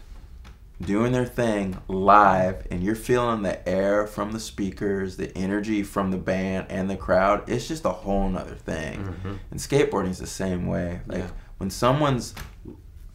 doing 0.80 1.12
their 1.12 1.26
thing 1.26 1.76
live 1.86 2.66
and 2.70 2.82
you're 2.82 2.96
feeling 2.96 3.42
the 3.42 3.68
air 3.68 4.06
from 4.06 4.32
the 4.32 4.40
speakers, 4.40 5.16
the 5.16 5.36
energy 5.36 5.82
from 5.82 6.10
the 6.10 6.16
band 6.16 6.66
and 6.70 6.90
the 6.90 6.96
crowd, 6.96 7.48
it's 7.48 7.68
just 7.68 7.84
a 7.84 7.90
whole 7.90 8.28
nother 8.28 8.54
thing. 8.54 9.04
Mm-hmm. 9.04 9.34
And 9.50 9.60
skateboarding's 9.60 10.18
the 10.18 10.26
same 10.26 10.66
way. 10.66 11.00
Like 11.06 11.18
Yeah. 11.18 11.30
When 11.60 11.68
someone's 11.68 12.34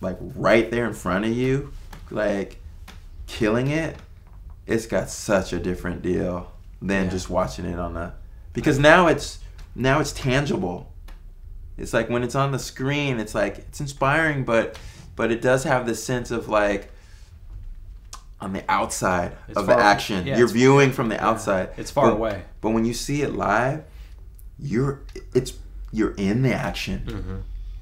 like 0.02 0.18
right 0.20 0.70
there 0.70 0.86
in 0.86 0.94
front 0.94 1.26
of 1.26 1.32
you, 1.32 1.74
like 2.12 2.62
killing 3.26 3.68
it, 3.72 3.96
it's 4.68 4.86
got 4.86 5.10
such 5.10 5.52
a 5.52 5.58
different 5.58 6.04
deal 6.04 6.52
than 6.80 7.06
Yeah. 7.06 7.10
just 7.10 7.28
watching 7.28 7.66
it 7.66 7.80
on 7.80 7.96
the 7.96 8.14
because 8.54 8.78
now 8.78 9.08
it's 9.08 9.40
now 9.74 10.00
it's 10.00 10.12
tangible. 10.12 10.92
It's 11.76 11.92
like 11.92 12.08
when 12.08 12.22
it's 12.24 12.36
on 12.36 12.52
the 12.52 12.60
screen, 12.60 13.20
it's 13.20 13.34
like 13.34 13.58
it's 13.58 13.82
inspiring, 13.82 14.44
but 14.46 14.78
but 15.16 15.32
it 15.32 15.42
does 15.42 15.64
have 15.64 15.88
this 15.88 16.04
sense 16.04 16.30
of 16.30 16.48
like 16.48 16.92
on 18.40 18.54
the 18.54 18.64
outside 18.70 19.32
It's 19.48 19.58
of 19.58 19.66
the 19.66 19.76
action. 19.76 20.28
yeah, 20.28 20.38
You're 20.38 20.48
viewing 20.50 20.92
from 20.92 21.10
the 21.10 21.20
outside. 21.20 21.70
It's 21.78 21.90
far 21.90 22.10
But- 22.12 22.18
away. 22.18 22.44
But 22.62 22.72
when 22.72 22.86
you 22.86 22.94
see 22.94 23.24
it 23.24 23.34
live, 23.34 23.84
you're 24.60 25.02
it's 25.34 25.54
you're 25.92 26.14
in 26.16 26.44
the 26.44 26.54
action. 26.54 27.04
Mm-hmm. 27.08 27.36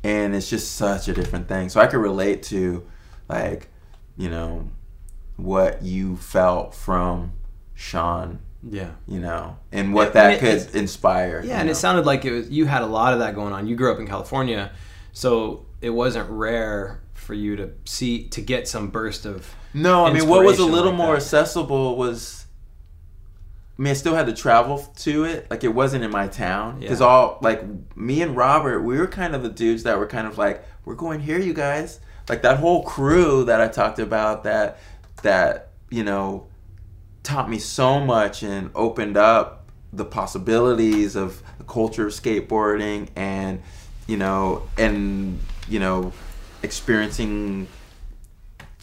And 0.04 0.36
it's 0.36 0.49
just 0.49 0.74
such 0.76 1.08
a 1.08 1.14
different 1.14 1.47
thing. 1.47 1.70
So 1.70 1.80
I 1.80 1.88
could 1.88 1.99
relate 1.99 2.43
to 2.43 2.84
like, 3.30 3.70
you 4.18 4.30
know, 4.30 4.70
what 5.38 5.82
you 5.82 6.18
felt 6.18 6.76
from 6.76 7.34
Sean, 7.74 8.39
Yeah. 8.70 8.91
you 9.08 9.20
know, 9.20 9.58
and 9.72 9.93
what 9.93 10.08
Yeah, 10.10 10.14
that 10.14 10.26
and 10.26 10.47
it- 10.47 10.66
could 10.68 10.76
inspire. 10.76 11.41
Yeah, 11.45 11.58
and 11.58 11.68
know? 11.68 11.72
it 11.72 11.76
sounded 11.76 12.06
like 12.06 12.26
it 12.26 12.32
was 12.32 12.49
you 12.49 12.66
had 12.66 12.82
a 12.82 12.86
lot 12.88 13.14
of 13.14 13.20
that 13.20 13.34
going 13.34 13.54
on. 13.54 13.68
You 13.68 13.76
grew 13.76 13.91
up 13.91 13.99
in 13.99 14.08
California, 14.08 14.72
so 15.14 15.66
it 15.82 15.89
wasn't 15.91 16.30
rare 16.30 16.99
for 17.14 17.34
you 17.34 17.56
to 17.56 17.70
see 17.86 18.28
to 18.28 18.41
get 18.41 18.68
some 18.68 18.89
burst 18.89 19.26
of 19.26 19.56
No, 19.74 20.06
I 20.06 20.12
mean 20.14 20.28
what 20.28 20.43
was 20.45 20.60
a 20.60 20.66
little 20.66 20.91
like 20.91 20.97
more 20.97 21.12
that. 21.14 21.22
accessible 21.24 21.95
was 21.97 22.43
I 23.78 23.82
mean 23.82 23.91
I 23.91 23.93
still 23.93 24.15
had 24.15 24.28
to 24.28 24.34
travel 24.34 24.78
to 24.97 25.24
it. 25.26 25.47
Like 25.49 25.63
it 25.63 25.74
wasn't 25.74 26.03
in 26.03 26.11
my 26.11 26.28
town. 26.28 26.80
Because 26.80 26.99
Yeah. 26.99 27.07
all 27.07 27.39
like 27.41 27.63
me 27.97 28.21
and 28.21 28.36
Robert, 28.36 28.82
we 28.82 28.97
were 28.97 29.07
kind 29.07 29.34
of 29.36 29.43
the 29.43 29.49
dudes 29.49 29.84
that 29.84 29.97
were 29.97 30.07
kind 30.07 30.28
of 30.28 30.38
like, 30.38 30.63
We're 30.86 30.95
going 30.95 31.21
here, 31.21 31.39
you 31.39 31.53
guys. 31.53 31.99
Like 32.30 32.41
that 32.43 32.57
whole 32.59 32.84
crew 32.84 33.43
that 33.45 33.59
I 33.61 33.67
talked 33.67 33.99
about 33.99 34.43
that 34.43 34.80
that, 35.24 35.69
you 35.89 36.03
know, 36.03 36.45
taught 37.24 37.49
me 37.49 37.57
so 37.57 37.99
much 37.99 38.43
and 38.43 38.69
opened 38.76 39.15
up 39.17 39.65
the 39.93 40.05
possibilities 40.05 41.15
of 41.15 41.41
the 41.57 41.63
culture 41.63 42.07
of 42.07 42.13
skateboarding 42.13 43.07
and 43.15 43.61
you 44.07 44.17
know 44.17 44.63
and 44.78 45.39
you 45.69 45.80
know 45.80 46.11
experiencing 46.63 47.67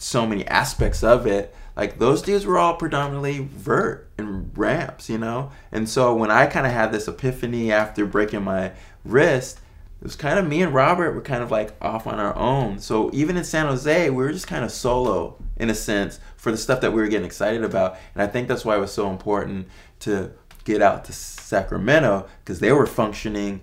so 0.01 0.25
many 0.25 0.45
aspects 0.47 1.03
of 1.03 1.27
it 1.27 1.53
like 1.75 1.99
those 1.99 2.21
dudes 2.21 2.45
were 2.45 2.57
all 2.57 2.75
predominantly 2.75 3.39
vert 3.39 4.09
and 4.17 4.55
ramps 4.57 5.09
you 5.09 5.17
know? 5.17 5.51
And 5.71 5.87
so 5.87 6.15
when 6.15 6.31
i 6.31 6.45
kind 6.47 6.65
of 6.65 6.73
had 6.73 6.91
this 6.91 7.07
epiphany 7.07 7.71
after 7.71 8.05
breaking 8.05 8.43
my 8.43 8.71
wrist 9.05 9.59
it 9.99 10.03
was 10.03 10.15
kind 10.15 10.39
of 10.39 10.47
me 10.47 10.63
and 10.63 10.73
robert 10.73 11.13
were 11.13 11.21
kind 11.21 11.43
of 11.43 11.51
like 11.51 11.75
off 11.79 12.07
on 12.07 12.19
our 12.19 12.35
own. 12.35 12.79
So 12.79 13.11
even 13.13 13.37
in 13.37 13.43
san 13.43 13.67
jose 13.67 14.09
we 14.09 14.15
were 14.15 14.31
just 14.31 14.47
kind 14.47 14.65
of 14.65 14.71
solo 14.71 15.37
in 15.57 15.69
a 15.69 15.75
sense 15.75 16.19
for 16.35 16.51
the 16.51 16.57
stuff 16.57 16.81
that 16.81 16.91
we 16.91 17.01
were 17.01 17.07
getting 17.07 17.25
excited 17.25 17.63
about. 17.63 17.97
And 18.15 18.23
i 18.23 18.27
think 18.27 18.47
that's 18.47 18.65
why 18.65 18.75
it 18.75 18.79
was 18.79 18.91
so 18.91 19.09
important 19.09 19.67
to 19.99 20.31
get 20.63 20.81
out 20.81 21.05
to 21.05 21.13
sacramento 21.13 22.27
because 22.43 22.59
they 22.59 22.71
were 22.71 22.87
functioning 22.87 23.61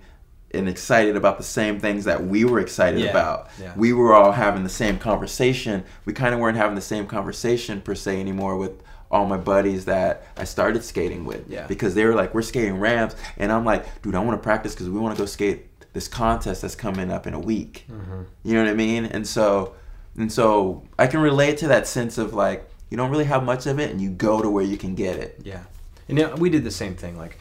and 0.53 0.69
excited 0.69 1.17
about 1.17 1.37
the 1.37 1.45
same 1.45 1.79
things 1.79 2.05
that 2.05 2.25
we 2.25 2.45
were 2.45 2.59
excited 2.59 3.01
Yeah, 3.01 3.11
about 3.11 3.51
yeah. 3.61 3.73
we 3.77 3.93
were 3.93 4.15
all 4.15 4.33
having 4.33 4.63
the 4.63 4.71
same 4.71 4.99
conversation. 4.99 5.85
We 6.05 6.13
kind 6.13 6.35
of 6.35 6.41
weren't 6.41 6.57
having 6.57 6.75
the 6.75 6.81
same 6.81 7.07
conversation 7.07 7.81
per 7.83 7.95
se 7.95 8.19
anymore 8.19 8.57
with 8.57 8.83
all 9.11 9.27
my 9.27 9.37
buddies 9.37 9.85
that 9.87 10.27
I 10.37 10.45
started 10.45 10.85
skating 10.85 11.25
with. 11.25 11.49
Yeah. 11.49 11.67
Because 11.67 11.95
they 11.95 12.05
were 12.05 12.15
like, 12.15 12.35
we're 12.35 12.43
skating 12.43 12.79
ramps. 12.79 13.15
And 13.37 13.53
I'm 13.53 13.65
like, 13.65 14.03
dude, 14.03 14.15
I 14.15 14.21
want 14.21 14.39
to 14.39 14.43
practice 14.43 14.75
because 14.75 14.89
we 14.89 14.99
want 14.99 15.17
to 15.17 15.23
go 15.23 15.27
skate 15.27 15.67
this 15.93 16.09
contest 16.09 16.63
that's 16.63 16.75
coming 16.75 17.11
up 17.11 17.27
in 17.27 17.35
a 17.35 17.41
week. 17.41 17.87
Mm-hmm. 17.91 18.23
You 18.45 18.55
know 18.55 18.65
what 18.65 18.71
I 18.71 18.75
mean? 18.75 19.05
And 19.07 19.27
so, 19.27 19.75
and 20.17 20.33
so 20.33 20.85
I 20.99 21.07
can 21.07 21.21
relate 21.21 21.59
to 21.59 21.69
that 21.69 21.87
sense 21.87 22.19
of 22.19 22.35
like, 22.35 22.69
you 22.91 22.97
don't 22.97 23.11
really 23.11 23.25
have 23.25 23.45
much 23.45 23.67
of 23.67 23.79
it 23.79 23.91
and 23.91 24.01
you 24.01 24.11
go 24.11 24.41
to 24.41 24.49
where 24.49 24.65
you 24.65 24.77
can 24.77 24.95
get 24.95 25.17
it. 25.17 25.41
Yeah, 25.45 25.65
and 26.09 26.19
yeah, 26.19 26.35
we 26.35 26.49
did 26.51 26.65
the 26.65 26.71
same 26.71 26.95
thing. 26.95 27.19
Like 27.19 27.39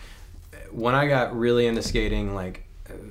when 0.72 0.94
I 0.94 1.08
got 1.08 1.38
really 1.38 1.68
into 1.68 1.82
skating, 1.82 2.36
like 2.36 2.67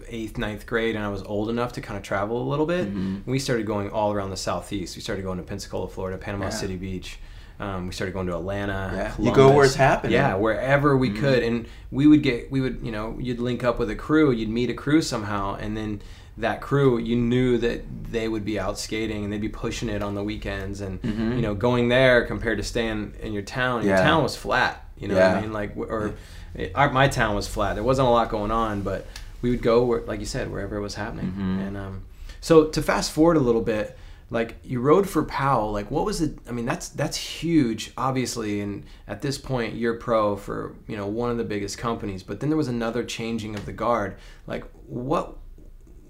eighth, 0.08 0.38
ninth 0.38 0.66
grade, 0.66 0.96
and 0.96 1.04
I 1.04 1.08
was 1.08 1.22
old 1.22 1.48
enough 1.50 1.72
to 1.74 1.80
kind 1.80 1.96
of 1.96 2.02
travel 2.02 2.40
a 2.42 2.48
little 2.48 2.66
bit. 2.66 2.92
Mhm. 2.94 3.22
We 3.26 3.38
started 3.38 3.66
going 3.66 3.90
all 3.90 4.12
around 4.12 4.30
the 4.30 4.36
southeast. 4.36 4.96
We 4.96 5.02
started 5.02 5.22
going 5.22 5.38
to 5.38 5.44
Pensacola, 5.44 5.88
Florida, 5.88 6.18
Panama 6.18 6.46
Yeah. 6.46 6.50
City 6.50 6.76
Beach. 6.76 7.18
Um, 7.58 7.86
we 7.86 7.92
started 7.92 8.12
going 8.12 8.26
to 8.26 8.34
Atlanta. 8.36 8.90
Yeah. 9.18 9.24
You 9.24 9.34
go 9.34 9.50
where 9.52 9.64
it's 9.64 9.74
happening. 9.76 10.12
Yeah, 10.12 10.34
wherever 10.34 10.94
we 10.96 11.10
Mhm. 11.10 11.16
could, 11.20 11.42
and 11.42 11.66
we 11.90 12.06
would 12.06 12.22
get, 12.22 12.50
we 12.52 12.60
would, 12.60 12.80
you 12.82 12.92
know, 12.92 13.16
you'd 13.18 13.40
link 13.40 13.64
up 13.64 13.78
with 13.78 13.88
a 13.90 13.94
crew, 13.94 14.30
you'd 14.30 14.50
meet 14.50 14.68
a 14.68 14.74
crew 14.74 15.00
somehow, 15.00 15.56
and 15.56 15.74
then 15.76 16.02
that 16.38 16.60
crew, 16.60 16.98
you 16.98 17.16
knew 17.16 17.56
that 17.56 17.82
they 18.12 18.28
would 18.28 18.44
be 18.44 18.60
out 18.60 18.78
skating 18.78 19.24
and 19.24 19.32
they'd 19.32 19.40
be 19.40 19.48
pushing 19.48 19.88
it 19.88 20.02
on 20.02 20.14
the 20.14 20.22
weekends, 20.22 20.82
and 20.82 21.00
Mhm. 21.00 21.36
you 21.36 21.40
know, 21.40 21.54
going 21.54 21.88
there 21.88 22.26
compared 22.26 22.58
to 22.58 22.62
staying 22.64 23.14
in 23.22 23.32
your 23.32 23.42
town. 23.42 23.84
Your 23.86 23.96
Yeah. 23.96 24.02
town 24.02 24.22
was 24.22 24.36
flat. 24.36 24.84
You 24.98 25.08
know 25.08 25.14
what 25.14 25.24
I 25.24 25.40
mean? 25.40 25.52
Like, 25.54 25.72
or 25.78 26.12
it, 26.54 26.72
our, 26.74 26.90
my 26.90 27.08
town 27.08 27.34
was 27.34 27.46
flat. 27.46 27.74
There 27.74 27.84
wasn't 27.84 28.08
a 28.08 28.10
lot 28.10 28.28
going 28.30 28.50
on, 28.50 28.82
but 28.82 29.06
we 29.42 29.50
would 29.50 29.62
go 29.62 29.84
where, 29.84 30.00
like 30.02 30.20
you 30.20 30.26
said, 30.26 30.50
wherever 30.50 30.76
it 30.76 30.80
was 30.80 30.94
happening. 30.94 31.32
Mhm. 31.36 31.66
And 31.68 31.76
um, 31.76 32.02
so 32.40 32.66
to 32.66 32.82
fast 32.82 33.12
forward 33.12 33.36
a 33.36 33.40
little 33.40 33.60
bit, 33.62 33.96
like 34.30 34.56
you 34.64 34.80
rode 34.80 35.08
for 35.08 35.22
Powell. 35.24 35.70
Like, 35.72 35.90
what 35.90 36.04
was 36.04 36.20
it? 36.20 36.38
I 36.48 36.52
mean, 36.52 36.66
that's 36.66 36.88
that's 36.88 37.16
huge, 37.16 37.92
obviously. 37.96 38.60
And 38.60 38.84
at 39.06 39.22
this 39.22 39.38
point, 39.38 39.74
you're 39.74 39.94
pro 39.94 40.36
for 40.36 40.74
you 40.88 40.96
know 40.96 41.06
one 41.06 41.30
of 41.30 41.36
the 41.38 41.44
biggest 41.44 41.78
companies. 41.78 42.22
But 42.22 42.40
then 42.40 42.50
there 42.50 42.56
was 42.56 42.68
another 42.68 43.04
changing 43.04 43.54
of 43.54 43.66
the 43.66 43.72
guard. 43.72 44.16
Like, 44.46 44.64
what 44.86 45.36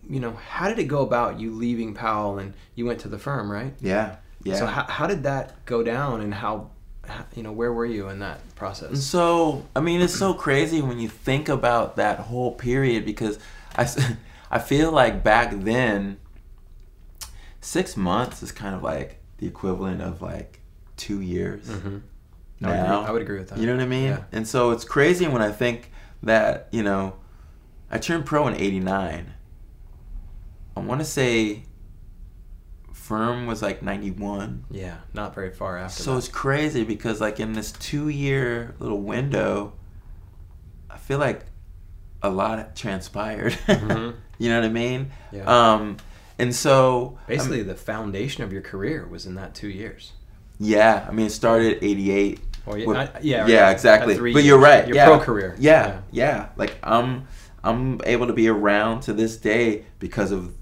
you 0.09 0.21
know, 0.21 0.33
how 0.51 0.69
did 0.69 0.79
it 0.79 0.85
go 0.85 1.01
about 1.03 1.41
you 1.41 1.51
leaving 1.53 1.93
Powell 1.93 2.39
and 2.39 2.55
you 2.77 2.87
went 2.87 3.01
to 3.01 3.09
the 3.09 3.19
firm, 3.19 3.51
right? 3.51 3.75
Yeah. 3.81 4.17
Yeah. 4.45 4.55
So 4.55 4.67
how, 4.67 4.85
how 4.85 5.07
did 5.09 5.25
that 5.25 5.65
go 5.67 5.83
down 5.83 6.21
and 6.21 6.33
how- 6.33 6.71
you 7.35 7.43
know, 7.43 7.53
where 7.53 7.73
were 7.73 7.87
you 7.87 8.09
in 8.09 8.21
that 8.21 8.41
process? 8.55 9.05
So, 9.05 9.65
I 9.75 9.81
mean, 9.81 10.01
it's 10.01 10.17
so 10.17 10.35
crazy 10.35 10.81
when 10.81 10.99
you 10.99 11.09
think 11.09 11.49
about 11.49 11.97
that 11.97 12.21
whole 12.21 12.53
period 12.53 13.05
because 13.05 13.39
I, 13.77 13.89
I 14.51 14.59
feel 14.59 14.93
like 14.93 15.23
back 15.23 15.53
then, 15.53 16.19
six 17.61 17.97
months 17.97 18.43
is 18.43 18.53
kind 18.53 18.75
of 18.75 18.83
like 18.83 19.21
the 19.39 19.47
equivalent 19.47 20.01
of 20.01 20.23
like 20.23 20.61
two 20.97 21.21
years. 21.21 21.67
Mm-hmm. 21.67 21.99
I, 22.63 22.69
would 22.69 22.77
Now, 22.77 22.99
agree, 23.01 23.09
I 23.09 23.11
would 23.11 23.23
agree 23.23 23.39
with 23.39 23.49
that. 23.51 23.59
You 23.59 23.67
know 23.67 23.75
what 23.75 23.83
I 23.83 23.87
mean? 23.87 24.05
Yeah. 24.05 24.25
And 24.33 24.47
so 24.47 24.71
it's 24.71 24.85
crazy 24.85 25.27
when 25.27 25.43
I 25.43 25.53
think 25.53 25.91
that, 26.23 26.69
you 26.71 26.83
know, 26.83 27.17
I 27.91 27.99
turned 27.99 28.25
pro 28.25 28.47
in 28.49 28.55
89. 28.55 29.35
I 30.77 30.81
want 30.81 31.01
to 31.01 31.05
say 31.05 31.65
firm 33.07 33.47
was 33.47 33.63
like 33.63 33.83
91. 33.83 34.65
Yeah, 34.71 34.97
not 35.15 35.35
very 35.35 35.51
far 35.51 35.79
after 35.79 36.03
So 36.03 36.13
that. 36.13 36.19
it's 36.19 36.29
crazy 36.29 36.85
because 36.85 37.21
like 37.21 37.39
in 37.41 37.53
this 37.53 37.73
two 37.73 38.09
year 38.09 38.75
little 38.79 39.01
window, 39.01 39.73
I 40.91 40.97
feel 40.99 41.19
like 41.19 41.45
a 42.23 42.31
lot 42.31 42.75
transpired. 42.77 43.53
Mhm. 43.67 44.15
you 44.39 44.49
know 44.51 44.61
what 44.61 44.67
I 44.67 44.73
mean? 44.73 45.11
Yeah. 45.33 45.45
Um, 45.75 45.97
and 46.39 46.55
so 46.55 47.19
Basically, 47.27 47.63
the 47.63 47.75
foundation 47.75 48.45
of 48.45 48.53
your 48.53 48.63
career 48.63 49.07
was 49.07 49.27
in 49.27 49.35
that 49.37 49.55
two 49.55 49.69
years. 49.69 50.13
yeah, 50.59 51.07
I 51.09 51.13
mean 51.13 51.27
it 51.27 51.31
started 51.31 51.79
'88. 51.83 52.41
Or 52.67 52.77
yeah, 52.79 52.87
With- 52.87 52.97
I- 52.97 53.11
yeah, 53.23 53.47
yeah, 53.47 53.69
or 53.69 53.73
exactly. 53.73 54.15
But 54.19 54.25
years. 54.33 54.45
you're 54.47 54.59
right. 54.59 54.87
Your 54.89 54.97
yeah. 54.97 55.05
pro 55.07 55.21
career. 55.21 55.55
Yeah, 55.59 56.01
yeah, 56.11 56.49
Like 56.57 56.75
I'm, 56.83 57.29
I'm 57.63 58.01
able 58.05 58.27
to 58.27 58.33
be 58.33 58.49
around 58.49 59.03
to 59.03 59.13
this 59.13 59.37
day 59.37 59.85
because 60.01 60.33
of 60.33 60.53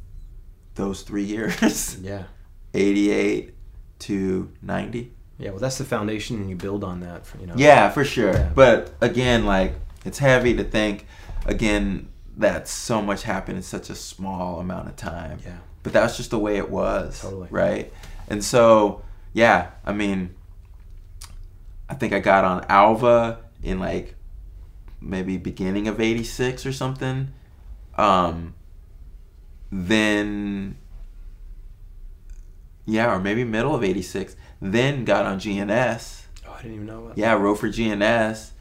those 0.75 1.01
three 1.03 1.25
years, 1.25 1.97
Yeah. 2.03 2.25
'88 2.75 3.55
to 4.01 4.53
'90. 4.63 5.13
Yeah. 5.39 5.51
Well, 5.51 5.59
that's 5.59 5.79
the 5.79 5.85
foundation, 5.85 6.37
and 6.37 6.49
you 6.49 6.57
build 6.57 6.85
on 6.85 7.01
that. 7.01 7.27
For, 7.27 7.39
you 7.39 7.47
know. 7.47 7.55
Yeah, 7.57 7.91
for 7.91 8.05
sure. 8.05 8.33
Yeah. 8.33 8.51
But 8.55 8.95
again, 9.01 9.47
like 9.47 9.75
it's 10.05 10.19
heavy 10.19 10.55
to 10.57 10.65
think 10.65 11.07
again 11.47 12.09
that 12.37 12.69
so 12.69 13.01
much 13.01 13.23
happened 13.23 13.57
in 13.57 13.63
such 13.63 13.91
a 13.91 13.95
small 13.95 14.61
amount 14.61 14.89
of 14.89 14.97
time. 14.97 15.39
Yeah. 15.45 15.59
But 15.83 15.93
that's 15.93 16.17
just 16.17 16.31
the 16.31 16.39
way 16.39 16.57
it 16.57 16.71
was. 16.71 17.21
Totally. 17.21 17.49
Right? 17.51 17.93
And 18.29 18.43
so, 18.43 19.03
yeah, 19.33 19.71
I 19.85 19.93
mean 19.93 20.35
I 21.89 21.95
think 21.95 22.13
I 22.13 22.19
got 22.19 22.45
on 22.45 22.65
Alva 22.69 23.41
in 23.63 23.79
like 23.79 24.15
maybe 25.01 25.37
beginning 25.37 25.87
of 25.89 26.01
86 26.01 26.65
or 26.67 26.73
something. 26.73 27.29
Um 27.97 28.55
then 29.71 30.77
yeah, 32.87 33.13
or 33.13 33.19
maybe 33.19 33.45
middle 33.45 33.75
of 33.75 33.83
86. 33.83 34.37
Then 34.61 35.05
got 35.05 35.25
on 35.27 35.39
G&S. 35.39 36.29
Oh, 36.47 36.53
I 36.53 36.57
didn't 36.63 36.75
even 36.75 36.87
know 36.87 36.99
about. 36.99 37.17
That. 37.17 37.21
Yeah, 37.21 37.33
wrote 37.35 37.57
for 37.57 37.69
G&S, 37.69 38.53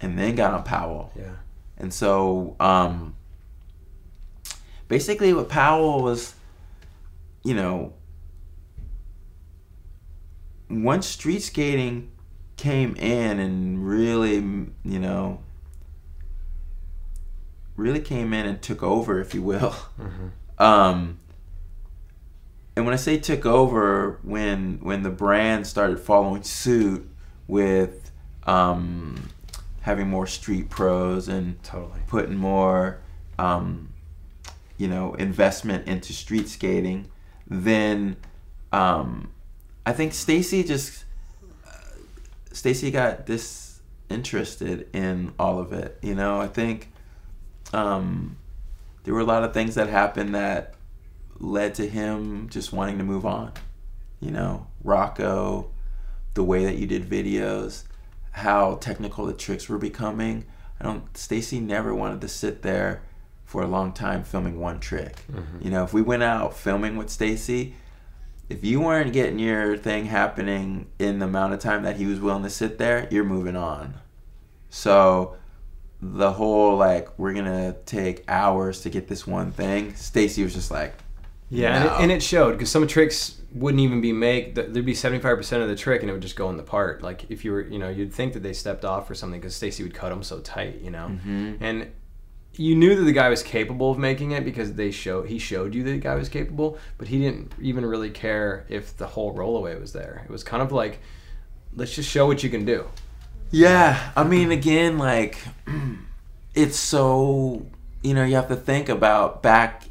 and 0.00 0.18
then 0.18 0.34
got 0.34 0.54
on 0.54 0.62
Powell. 0.64 1.12
Yeah. 1.16 1.32
And 1.76 1.92
so, 1.92 2.56
um, 2.60 3.16
basically, 4.88 5.32
what 5.32 5.48
Powell 5.48 6.02
was, 6.02 6.34
you 7.42 7.54
know, 7.54 7.94
once 10.70 11.06
street 11.06 11.42
skating 11.42 12.10
came 12.56 12.96
in 12.96 13.38
and 13.38 13.86
really, 13.86 14.34
you 14.36 14.98
know, 15.00 15.40
really 17.76 18.00
came 18.00 18.32
in 18.32 18.46
and 18.46 18.62
took 18.62 18.82
over, 18.82 19.20
if 19.20 19.34
you 19.34 19.42
will. 19.42 19.74
Mm-hmm. 19.98 20.62
Um, 20.62 21.18
and 22.76 22.84
when 22.84 22.92
I 22.92 22.96
say 22.96 23.18
took 23.18 23.46
over, 23.46 24.18
when 24.22 24.78
when 24.82 25.02
the 25.02 25.10
brand 25.10 25.66
started 25.66 26.00
following 26.00 26.42
suit 26.42 27.08
with 27.46 28.10
um, 28.44 29.30
having 29.82 30.08
more 30.08 30.26
street 30.26 30.70
pros 30.70 31.28
and 31.28 31.62
Totally. 31.62 32.00
putting 32.08 32.36
more, 32.36 33.00
um, 33.38 33.92
you 34.76 34.88
know, 34.88 35.14
investment 35.14 35.86
into 35.86 36.12
street 36.12 36.48
skating, 36.48 37.08
then 37.48 38.16
um, 38.72 39.30
I 39.86 39.92
think 39.92 40.12
Stacy 40.12 40.64
just 40.64 41.04
uh, 41.66 41.70
Stacy 42.50 42.90
got 42.90 43.24
disinterested 43.24 44.88
in 44.92 45.32
all 45.38 45.60
of 45.60 45.72
it. 45.72 45.98
You 46.02 46.16
know, 46.16 46.40
I 46.40 46.48
think 46.48 46.90
um, 47.72 48.36
there 49.04 49.14
were 49.14 49.20
a 49.20 49.24
lot 49.24 49.44
of 49.44 49.54
things 49.54 49.76
that 49.76 49.88
happened 49.88 50.34
that 50.34 50.74
led 51.38 51.74
to 51.76 51.88
him 51.88 52.48
just 52.48 52.72
wanting 52.72 52.98
to 52.98 53.04
move 53.04 53.26
on. 53.26 53.52
You 54.20 54.30
know, 54.30 54.66
Rocco, 54.82 55.70
the 56.34 56.44
way 56.44 56.64
that 56.64 56.76
you 56.76 56.86
did 56.86 57.08
videos, 57.08 57.84
how 58.32 58.76
technical 58.76 59.26
the 59.26 59.32
tricks 59.32 59.68
were 59.68 59.78
becoming. 59.78 60.44
I 60.80 60.84
don't. 60.84 61.16
Stacy 61.16 61.60
never 61.60 61.94
wanted 61.94 62.20
to 62.22 62.28
sit 62.28 62.62
there 62.62 63.02
for 63.44 63.62
a 63.62 63.66
long 63.66 63.92
time 63.92 64.24
filming 64.24 64.58
one 64.58 64.80
trick. 64.80 65.24
Mhm. 65.30 65.64
You 65.64 65.70
know, 65.70 65.84
if 65.84 65.92
we 65.92 66.02
went 66.02 66.22
out 66.22 66.56
filming 66.56 66.96
with 66.96 67.10
Stacy, 67.10 67.74
if 68.48 68.64
you 68.64 68.80
weren't 68.80 69.12
getting 69.12 69.38
your 69.38 69.76
thing 69.76 70.06
happening 70.06 70.86
in 70.98 71.18
the 71.18 71.26
amount 71.26 71.52
of 71.52 71.60
time 71.60 71.82
that 71.84 71.96
he 71.96 72.06
was 72.06 72.20
willing 72.20 72.42
to 72.42 72.50
sit 72.50 72.78
there, 72.78 73.06
you're 73.10 73.24
moving 73.24 73.56
on. 73.56 73.94
So 74.70 75.36
the 76.02 76.32
whole 76.32 76.76
like 76.76 77.08
we're 77.18 77.32
gonna 77.32 77.76
take 77.86 78.24
hours 78.28 78.80
to 78.82 78.90
get 78.90 79.08
this 79.08 79.26
one 79.26 79.52
thing, 79.52 79.94
Stacy 79.94 80.42
was 80.42 80.54
just 80.54 80.70
like, 80.70 80.94
Yeah, 81.54 81.76
and, 81.76 81.84
it, 81.84 81.92
and 82.04 82.12
it 82.12 82.22
showed 82.22 82.52
because 82.52 82.70
some 82.70 82.86
tricks 82.86 83.40
wouldn't 83.54 83.80
even 83.80 84.00
be 84.00 84.12
make. 84.12 84.54
th- 84.54 84.68
There'd 84.70 84.84
be 84.86 84.94
seventy 84.94 85.22
five 85.22 85.36
percent 85.36 85.62
of 85.62 85.68
the 85.68 85.76
trick, 85.76 86.00
and 86.02 86.10
it 86.10 86.12
would 86.12 86.22
just 86.22 86.36
go 86.36 86.50
in 86.50 86.56
the 86.56 86.62
part. 86.62 87.02
Like 87.02 87.30
if 87.30 87.44
you 87.44 87.52
were, 87.52 87.62
you 87.62 87.78
know, 87.78 87.88
you'd 87.88 88.12
think 88.12 88.32
that 88.34 88.42
they 88.42 88.52
stepped 88.52 88.84
off 88.84 89.08
or 89.10 89.14
something 89.14 89.40
because 89.40 89.54
Stacy 89.54 89.82
would 89.82 89.94
cut 89.94 90.10
them 90.10 90.22
so 90.22 90.40
tight, 90.40 90.80
you 90.80 90.90
know. 90.90 91.10
Mhm. 91.26 91.58
And 91.60 91.90
you 92.56 92.76
knew 92.76 92.94
that 92.94 93.02
the 93.02 93.12
guy 93.12 93.28
was 93.28 93.42
capable 93.42 93.90
of 93.90 93.98
making 93.98 94.30
it 94.30 94.44
because 94.44 94.74
they 94.74 94.90
show 94.90 95.22
he 95.22 95.38
showed 95.38 95.74
you 95.74 95.82
that 95.84 95.90
the 95.90 95.98
guy 95.98 96.14
was 96.14 96.28
capable, 96.28 96.78
but 96.98 97.08
he 97.08 97.18
didn't 97.18 97.52
even 97.60 97.84
really 97.84 98.10
care 98.10 98.64
if 98.68 98.96
the 98.96 99.06
whole 99.06 99.34
rollaway 99.34 99.80
was 99.80 99.92
there. 99.92 100.22
It 100.24 100.30
was 100.30 100.44
kind 100.44 100.62
of 100.62 100.70
like, 100.72 101.00
let's 101.74 101.94
just 101.94 102.08
show 102.08 102.26
what 102.26 102.42
you 102.44 102.50
can 102.50 102.64
do. 102.64 102.86
Yeah, 103.50 104.12
I 104.16 104.24
mean, 104.24 104.50
again, 104.52 104.98
like, 104.98 105.38
it's 106.54 106.76
so 106.78 107.66
you 108.02 108.14
know 108.14 108.24
you 108.24 108.34
have 108.36 108.48
to 108.48 108.56
think 108.56 108.88
about 108.88 109.42
back, 109.42 109.84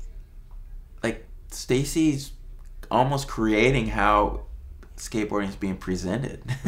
Stacy's 1.53 2.31
almost 2.91 3.27
creating 3.27 3.87
how 3.87 4.41
skateboarding 4.97 5.49
is 5.49 5.55
being 5.55 5.77
presented. 5.77 6.41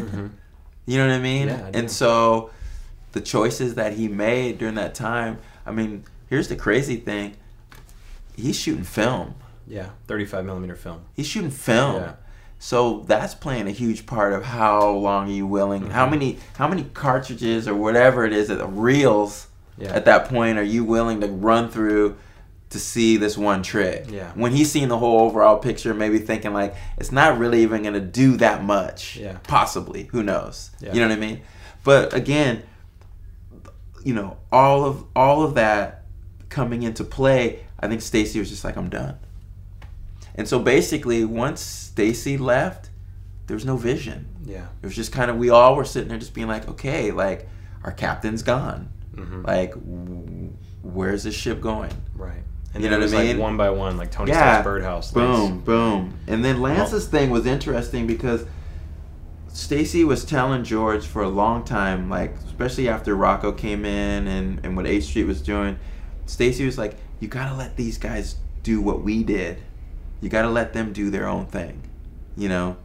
you 0.86 0.98
know 0.98 1.08
what 1.08 1.14
I 1.14 1.20
mean? 1.20 1.48
Yeah, 1.48 1.66
I 1.74 1.78
and 1.78 1.90
so 1.92 2.52
the 3.12 3.22
choices 3.22 3.76
that 3.76 3.94
he 3.94 4.08
made 4.08 4.58
during 4.58 4.76
that 4.76 4.96
time. 4.96 5.40
I 5.66 5.72
mean, 5.72 6.04
here's 6.30 6.48
the 6.48 6.56
crazy 6.56 6.98
thing: 6.98 7.36
he's 8.36 8.58
shooting 8.60 8.84
film. 8.84 9.36
Yeah, 9.68 9.90
thirty 10.08 10.26
five 10.26 10.46
millimeter 10.46 10.76
film. 10.76 11.02
He's 11.16 11.28
shooting 11.28 11.50
film. 11.52 11.96
Yeah. 11.96 12.14
So 12.60 13.02
that's 13.08 13.36
playing 13.36 13.68
a 13.68 13.72
huge 13.72 14.06
part 14.06 14.34
of 14.34 14.44
how 14.44 14.90
long 14.90 15.28
are 15.28 15.32
you 15.32 15.46
willing, 15.46 15.84
Mm-hmm. 15.84 15.92
how 15.92 16.10
many 16.10 16.40
how 16.58 16.68
many 16.68 16.84
cartridges 16.94 17.68
or 17.68 17.76
whatever 17.76 18.26
it 18.26 18.34
is, 18.34 18.50
uh, 18.50 18.66
reels 18.68 19.48
Yeah. 19.78 19.94
at 19.94 20.06
that 20.06 20.30
point 20.30 20.58
are 20.58 20.64
you 20.64 20.84
willing 20.84 21.20
to 21.22 21.28
run 21.28 21.70
through 21.70 22.16
to 22.72 22.80
see 22.80 23.18
this 23.18 23.38
one 23.38 23.64
trick? 23.64 24.06
Yeah. 24.10 24.32
When 24.34 24.52
he's 24.52 24.72
seeing 24.72 24.88
the 24.88 24.98
whole 24.98 25.22
overall 25.22 25.58
picture, 25.58 25.94
maybe 25.94 26.20
thinking 26.20 26.54
like 26.54 26.76
it's 26.98 27.12
not 27.12 27.38
really 27.38 27.62
even 27.64 27.84
gonna 27.84 28.00
do 28.00 28.38
that 28.38 28.64
much. 28.64 29.18
Yeah. 29.18 29.38
Possibly. 29.44 30.04
Who 30.12 30.24
knows? 30.24 30.72
Yeah. 30.80 30.94
You 30.94 31.00
know 31.02 31.08
what 31.08 31.18
I 31.18 31.20
mean? 31.20 31.42
But 31.84 32.14
again, 32.14 32.64
you 34.04 34.14
know, 34.14 34.38
all 34.52 34.86
of 34.86 35.06
all 35.16 35.44
of 35.44 35.56
that 35.56 36.04
coming 36.50 36.84
into 36.84 37.04
play, 37.04 37.66
I 37.80 37.88
think 37.88 38.02
Stacy 38.02 38.40
was 38.40 38.50
just 38.50 38.64
like, 38.64 38.78
I'm 38.78 38.90
done. 38.90 39.18
And 40.36 40.48
so 40.48 40.60
basically, 40.60 41.24
once 41.26 41.62
Stacy 41.62 42.38
left, 42.38 42.90
there 43.48 43.56
was 43.56 43.66
no 43.66 43.78
vision. 43.78 44.28
Yeah. 44.44 44.68
It 44.82 44.86
was 44.86 44.96
just 44.96 45.12
kind 45.12 45.32
of 45.32 45.38
we 45.38 45.50
all 45.50 45.76
were 45.76 45.86
sitting 45.86 46.10
there 46.10 46.18
just 46.18 46.34
being 46.34 46.48
like, 46.48 46.68
okay, 46.68 47.12
like 47.12 47.48
our 47.84 47.92
captain's 47.92 48.44
gone. 48.44 48.90
Mhm. 49.16 49.46
Like, 49.48 49.74
w- 49.76 50.52
where's 50.82 51.24
this 51.24 51.36
ship 51.36 51.62
going? 51.62 51.92
Right. 52.16 52.44
And 52.76 52.84
You 52.84 52.90
then 52.90 53.00
know 53.00 53.06
it 53.06 53.12
what 53.12 53.20
I 53.20 53.24
mean? 53.24 53.38
like 53.38 53.42
one 53.42 53.58
by 53.58 53.70
one, 53.72 53.96
like 53.98 54.12
Tony 54.12 54.32
Yeah. 54.32 54.38
Stark's 54.62 54.64
birdhouse. 54.66 55.12
Boom, 55.12 55.62
boom. 55.62 56.20
And 56.28 56.44
then 56.46 56.62
Lance's 56.62 57.08
thing 57.08 57.30
was 57.32 57.46
interesting 57.46 58.06
because 58.06 58.46
Stacy 59.48 60.04
was 60.04 60.26
telling 60.26 60.64
George 60.66 61.06
for 61.06 61.24
a 61.24 61.30
long 61.30 61.64
time, 61.64 62.10
like 62.10 62.36
especially 62.46 62.90
after 62.90 63.16
Rocco 63.16 63.54
came 63.54 63.86
in 63.86 64.28
and, 64.28 64.60
and 64.64 64.76
what 64.76 64.86
H 64.86 65.06
Street 65.06 65.24
was 65.24 65.42
doing, 65.42 65.80
Stacy 66.26 66.66
was 66.66 66.78
like, 66.78 66.98
You 67.22 67.30
gotta 67.30 67.56
let 67.56 67.78
these 67.78 67.98
guys 67.98 68.36
do 68.62 68.82
what 68.82 69.02
we 69.02 69.24
did. 69.24 69.62
You 70.20 70.28
gotta 70.30 70.50
let 70.50 70.74
them 70.74 70.92
do 70.92 71.10
their 71.10 71.28
own 71.30 71.46
thing. 71.46 71.82
You 72.36 72.50
know? 72.50 72.76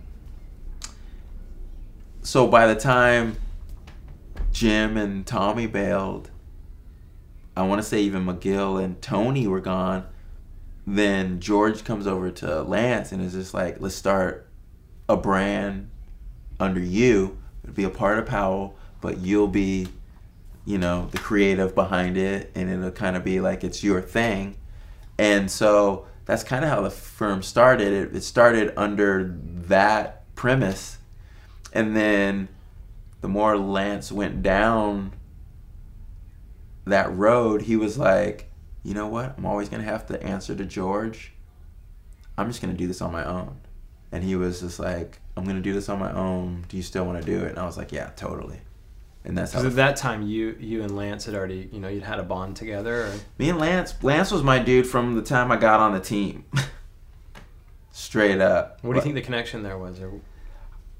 So 2.23 2.47
by 2.47 2.67
the 2.73 2.79
time 2.79 3.37
Jim 4.53 4.97
and 4.97 5.27
Tommy 5.27 5.67
bailed, 5.67 6.31
I 7.57 7.63
wanna 7.63 7.83
say 7.83 8.01
even 8.01 8.25
McGill 8.25 8.83
and 8.83 9.01
Tony 9.03 9.47
were 9.47 9.61
gone, 9.61 10.07
then 10.87 11.41
George 11.41 11.85
comes 11.85 12.07
over 12.07 12.31
to 12.31 12.63
Lance 12.63 13.13
and 13.13 13.23
is 13.23 13.35
just 13.35 13.55
like, 13.55 13.81
let's 13.81 13.95
start 13.95 14.49
a 15.09 15.17
brand 15.17 15.91
under 16.59 16.81
you, 16.81 17.39
be 17.75 17.85
a 17.85 17.91
part 17.91 18.19
of 18.19 18.27
Powell, 18.27 18.77
but 19.01 19.19
you'll 19.19 19.49
be, 19.49 19.89
you 20.65 20.79
know, 20.79 21.09
the 21.11 21.19
creative 21.19 21.75
behind 21.75 22.17
it, 22.17 22.51
and 22.55 22.71
it'll 22.71 22.91
kind 22.91 23.17
of 23.17 23.25
be 23.25 23.41
like 23.41 23.65
it's 23.65 23.83
your 23.83 24.01
thing. 24.01 24.57
And 25.19 25.51
so 25.51 26.07
that's 26.27 26.45
kind 26.45 26.65
of 26.65 26.71
how 26.71 26.83
the 26.83 26.91
firm 26.91 27.43
started. 27.43 27.93
It, 27.93 28.17
it 28.17 28.23
started 28.23 28.73
under 28.77 29.37
that 29.67 30.35
premise, 30.35 30.99
and 31.73 31.97
then 31.97 32.49
the 33.21 33.29
more 33.29 33.57
Lance 33.57 34.11
went 34.11 34.43
down 34.43 35.13
that 36.91 37.15
road, 37.17 37.63
he 37.63 37.77
was 37.77 37.99
like, 37.99 38.51
you 38.83 38.95
know 38.95 39.07
what? 39.07 39.37
I'm 39.37 39.47
always 39.47 39.69
gonna 39.69 39.85
have 39.85 40.07
to 40.07 40.23
answer 40.23 40.55
to 40.55 40.65
George. 40.65 41.33
I'm 42.39 42.49
just 42.49 42.61
gonna 42.61 42.75
do 42.75 42.87
this 42.87 43.01
on 43.03 43.13
my 43.13 43.25
own. 43.25 43.61
And 44.13 44.25
he 44.25 44.37
was 44.37 44.61
just 44.61 44.79
like, 44.79 45.21
I'm 45.37 45.45
gonna 45.45 45.61
do 45.61 45.73
this 45.73 45.89
on 45.89 45.99
my 45.99 46.13
own. 46.13 46.65
Do 46.69 46.77
you 46.77 46.83
still 46.83 47.05
want 47.05 47.23
to 47.23 47.27
do 47.27 47.45
it? 47.45 47.51
And 47.51 47.59
I 47.59 47.67
was 47.67 47.77
like, 47.77 47.93
yeah, 47.93 48.11
totally. 48.17 48.61
And 49.25 49.37
that's 49.37 49.53
how. 49.53 49.61
Because 49.61 49.75
at 49.75 49.77
that 49.77 49.97
time, 49.97 50.23
you 50.23 50.57
you 50.59 50.83
and 50.83 50.97
Lance 50.97 51.27
had 51.27 51.35
already, 51.35 51.69
you 51.73 51.81
know, 51.81 51.89
you'd 51.89 52.03
had 52.03 52.19
a 52.19 52.23
bond 52.23 52.57
together. 52.57 53.03
Or? 53.05 53.13
Me 53.39 53.51
and 53.51 53.59
Lance, 53.59 53.95
Lance 54.03 54.31
was 54.31 54.43
my 54.43 54.59
dude 54.59 54.87
from 54.87 55.15
the 55.15 55.23
time 55.23 55.53
I 55.53 55.57
got 55.57 55.81
on 55.81 55.93
the 55.93 56.01
team. 56.01 56.45
Straight 57.93 58.41
up. 58.41 58.79
What 58.83 58.93
do 58.93 58.97
you 58.97 59.03
think 59.03 59.15
the 59.15 59.21
connection 59.21 59.63
there 59.63 59.77
was? 59.77 60.01
Or 60.01 60.21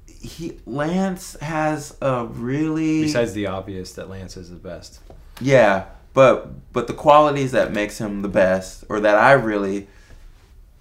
He 0.07 0.59
Lance 0.65 1.35
has 1.41 1.97
a 2.01 2.25
really 2.25 3.01
besides 3.01 3.33
the 3.33 3.47
obvious 3.47 3.93
that 3.93 4.09
Lance 4.09 4.37
is 4.37 4.49
the 4.49 4.55
best. 4.55 4.99
Yeah, 5.41 5.85
but 6.13 6.71
but 6.73 6.87
the 6.87 6.93
qualities 6.93 7.51
that 7.51 7.71
makes 7.73 7.97
him 7.97 8.21
the 8.21 8.29
best, 8.29 8.83
or 8.89 8.99
that 8.99 9.15
I 9.17 9.33
really 9.33 9.87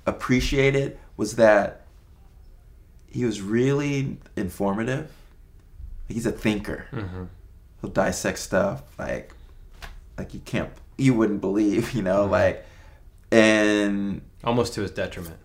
appreciated, 0.07 0.99
was 1.17 1.37
that 1.37 1.83
he 3.11 3.25
was 3.25 3.41
really 3.41 4.19
informative. 4.37 5.11
He's 6.09 6.27
a 6.27 6.33
thinker. 6.33 6.87
Mm-hmm. 6.93 7.25
He'll 7.81 7.91
dissect 7.91 8.39
stuff 8.39 8.83
like 8.99 9.33
like 10.19 10.35
you 10.35 10.41
can't 10.41 10.71
you 10.99 11.15
wouldn't 11.15 11.41
believe, 11.41 11.93
you 11.97 12.03
know, 12.03 12.27
Mhm. 12.27 12.31
like 12.31 12.67
and 13.33 14.21
Almost 14.45 14.75
to 14.75 14.81
his 14.83 14.91
detriment. 14.91 15.37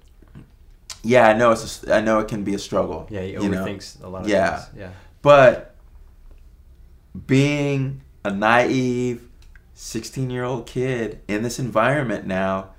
yeah, 1.04 1.28
I 1.28 1.34
know 1.34 1.52
it's 1.52 1.84
a 1.84 1.96
I 1.96 2.02
know 2.02 2.20
it 2.20 2.28
can 2.28 2.44
be 2.44 2.54
a 2.56 2.60
struggle. 2.60 3.08
Yeah, 3.10 3.22
he 3.22 3.32
you 3.34 3.50
know? 3.50 3.64
overthinks 3.64 4.04
a 4.04 4.08
lot 4.10 4.24
of 4.24 4.30
Yeah. 4.30 4.58
things. 4.60 4.80
Yeah. 4.80 4.90
But 5.22 5.76
being 7.28 8.02
a 8.26 8.32
naive 8.32 9.30
16 9.76 10.30
year 10.30 10.44
old 10.44 10.66
kid 10.66 11.20
in 11.28 11.44
this 11.44 11.60
environment 11.60 12.26
now, 12.26 12.72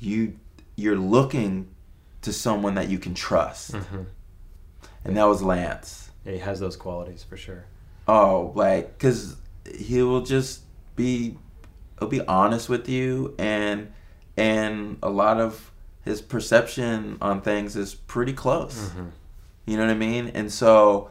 you 0.00 0.38
you're 0.76 0.96
looking 0.96 1.68
to 2.22 2.32
someone 2.32 2.74
that 2.74 2.88
you 2.88 2.98
can 2.98 3.14
trust. 3.14 3.72
hmm 3.72 4.02
And 5.04 5.16
that 5.16 5.24
was 5.24 5.42
Lance. 5.42 6.10
Yeah, 6.24 6.32
he 6.32 6.38
has 6.38 6.58
those 6.58 6.76
qualities 6.76 7.22
for 7.22 7.36
sure. 7.36 7.66
Oh, 8.08 8.52
like 8.54 8.98
cuz 8.98 9.36
he 9.78 10.02
will 10.02 10.22
just 10.22 10.62
be 10.96 11.36
he'll 11.98 12.08
be 12.08 12.22
honest 12.22 12.68
with 12.68 12.88
you 12.88 13.34
and 13.38 13.92
and 14.36 14.98
a 15.02 15.10
lot 15.10 15.38
of 15.40 15.70
his 16.04 16.22
perception 16.22 17.18
on 17.20 17.40
things 17.42 17.76
is 17.76 17.94
pretty 17.94 18.32
close. 18.32 18.88
Mm-hmm. 18.88 19.06
You 19.66 19.76
know 19.76 19.84
what 19.84 19.92
I 19.92 19.94
mean? 19.94 20.28
And 20.34 20.52
so, 20.52 21.10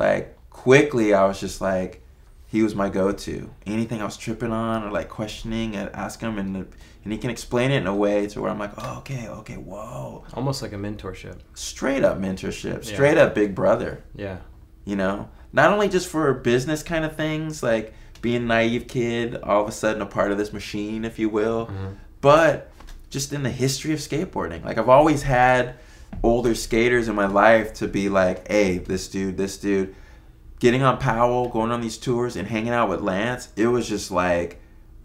like, 0.00 0.36
quickly, 0.50 1.14
I 1.14 1.24
was 1.26 1.38
just 1.38 1.60
like, 1.60 2.02
he 2.54 2.62
was 2.62 2.74
my 2.76 2.88
go-to. 2.88 3.50
Anything 3.66 4.00
I 4.00 4.04
was 4.04 4.16
tripping 4.16 4.52
on 4.52 4.84
or 4.84 4.90
like 4.92 5.08
questioning, 5.08 5.76
I'd 5.76 5.88
ask 5.88 6.20
him, 6.20 6.38
and 6.38 6.56
and 7.02 7.12
he 7.12 7.18
can 7.18 7.28
explain 7.30 7.72
it 7.72 7.78
in 7.78 7.86
a 7.88 7.94
way 7.94 8.28
to 8.28 8.40
where 8.40 8.48
I'm 8.50 8.60
like, 8.60 8.70
oh, 8.78 8.98
okay, 8.98 9.26
okay, 9.28 9.56
whoa, 9.56 10.24
Almost 10.34 10.62
like 10.62 10.72
a 10.72 10.76
mentorship. 10.76 11.40
straight 11.54 12.04
up 12.04 12.18
mentorship, 12.18 12.86
Yeah. 12.86 12.94
straight 12.94 13.18
up 13.18 13.34
big 13.34 13.54
brother. 13.56 14.04
Yeah. 14.14 14.36
You 14.84 14.94
know, 14.96 15.28
not 15.52 15.72
only 15.72 15.88
just 15.88 16.06
for 16.08 16.32
business 16.32 16.82
kind 16.84 17.04
of 17.04 17.16
things, 17.16 17.62
like 17.62 17.92
being 18.22 18.44
a 18.44 18.46
naive 18.46 18.86
kid, 18.86 19.34
all 19.42 19.62
of 19.62 19.68
a 19.68 19.72
sudden 19.72 20.00
a 20.00 20.06
part 20.06 20.30
of 20.30 20.38
this 20.38 20.52
machine, 20.52 21.04
if 21.04 21.18
you 21.18 21.28
will, 21.28 21.66
Mhm. 21.66 21.96
but 22.20 22.70
just 23.10 23.32
in 23.32 23.42
the 23.42 23.50
history 23.50 23.92
of 23.92 23.98
skateboarding. 23.98 24.64
Like 24.64 24.78
I've 24.78 24.88
always 24.88 25.22
had 25.24 25.74
older 26.22 26.54
skaters 26.54 27.08
in 27.08 27.14
my 27.16 27.26
life 27.26 27.74
to 27.74 27.88
be 27.88 28.08
like, 28.08 28.46
hey, 28.48 28.78
this 28.78 29.08
dude, 29.08 29.36
this 29.36 29.58
dude. 29.58 29.94
Getting 30.60 30.82
on 30.82 30.98
Powell, 30.98 31.48
going 31.48 31.70
on 31.70 31.80
these 31.80 31.98
tours, 31.98 32.36
and 32.36 32.48
hanging 32.48 32.72
out 32.72 32.88
with 32.88 33.00
Lance, 33.00 33.48
it 33.56 33.66
was 33.66 33.88
just 33.88 34.10
like, 34.10 34.60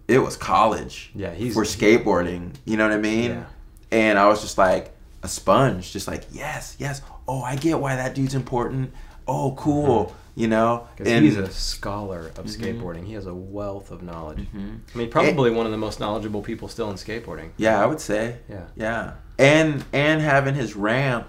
it 0.07 0.19
was 0.19 0.35
college 0.37 1.11
Yeah, 1.13 1.33
he's 1.33 1.53
for 1.53 1.63
skateboarding. 1.63 2.53
You 2.65 2.77
know 2.77 2.87
what 2.87 2.97
I 2.97 3.01
mean? 3.01 3.31
Yeah. 3.31 3.43
And 3.91 4.17
I 4.19 4.27
was 4.27 4.41
just 4.41 4.57
like 4.57 4.91
a 5.23 5.27
sponge, 5.27 5.91
just 5.91 6.07
like, 6.07 6.23
yes, 6.31 6.75
yes. 6.79 7.01
Oh, 7.27 7.41
I 7.41 7.55
get 7.55 7.79
why 7.79 7.95
that 7.95 8.15
dude's 8.15 8.35
important. 8.35 8.91
Oh, 9.27 9.53
cool. 9.57 10.15
You 10.35 10.47
know? 10.47 10.87
Because 10.95 11.11
And- 11.11 11.25
he's 11.25 11.35
a 11.37 11.49
scholar 11.51 12.31
of 12.37 12.45
Mhm. 12.45 12.57
skateboarding. 12.81 13.05
He 13.05 13.13
has 13.13 13.25
a 13.25 13.33
wealth 13.33 13.91
of 13.91 14.01
knowledge. 14.01 14.47
Mhm. 14.55 14.79
I 14.93 14.97
mean, 14.97 15.09
probably 15.09 15.51
one 15.51 15.65
of 15.65 15.71
the 15.71 15.77
most 15.77 15.99
knowledgeable 15.99 16.41
people 16.41 16.67
still 16.69 16.89
in 16.89 16.95
skateboarding. 16.95 17.49
Yeah, 17.57 17.81
I 17.81 17.85
would 17.85 17.99
say. 17.99 18.37
Yeah. 18.49 18.63
Yeah. 18.75 19.11
And 19.37 19.83
and 19.91 20.21
having 20.21 20.55
his 20.55 20.75
ramp, 20.75 21.27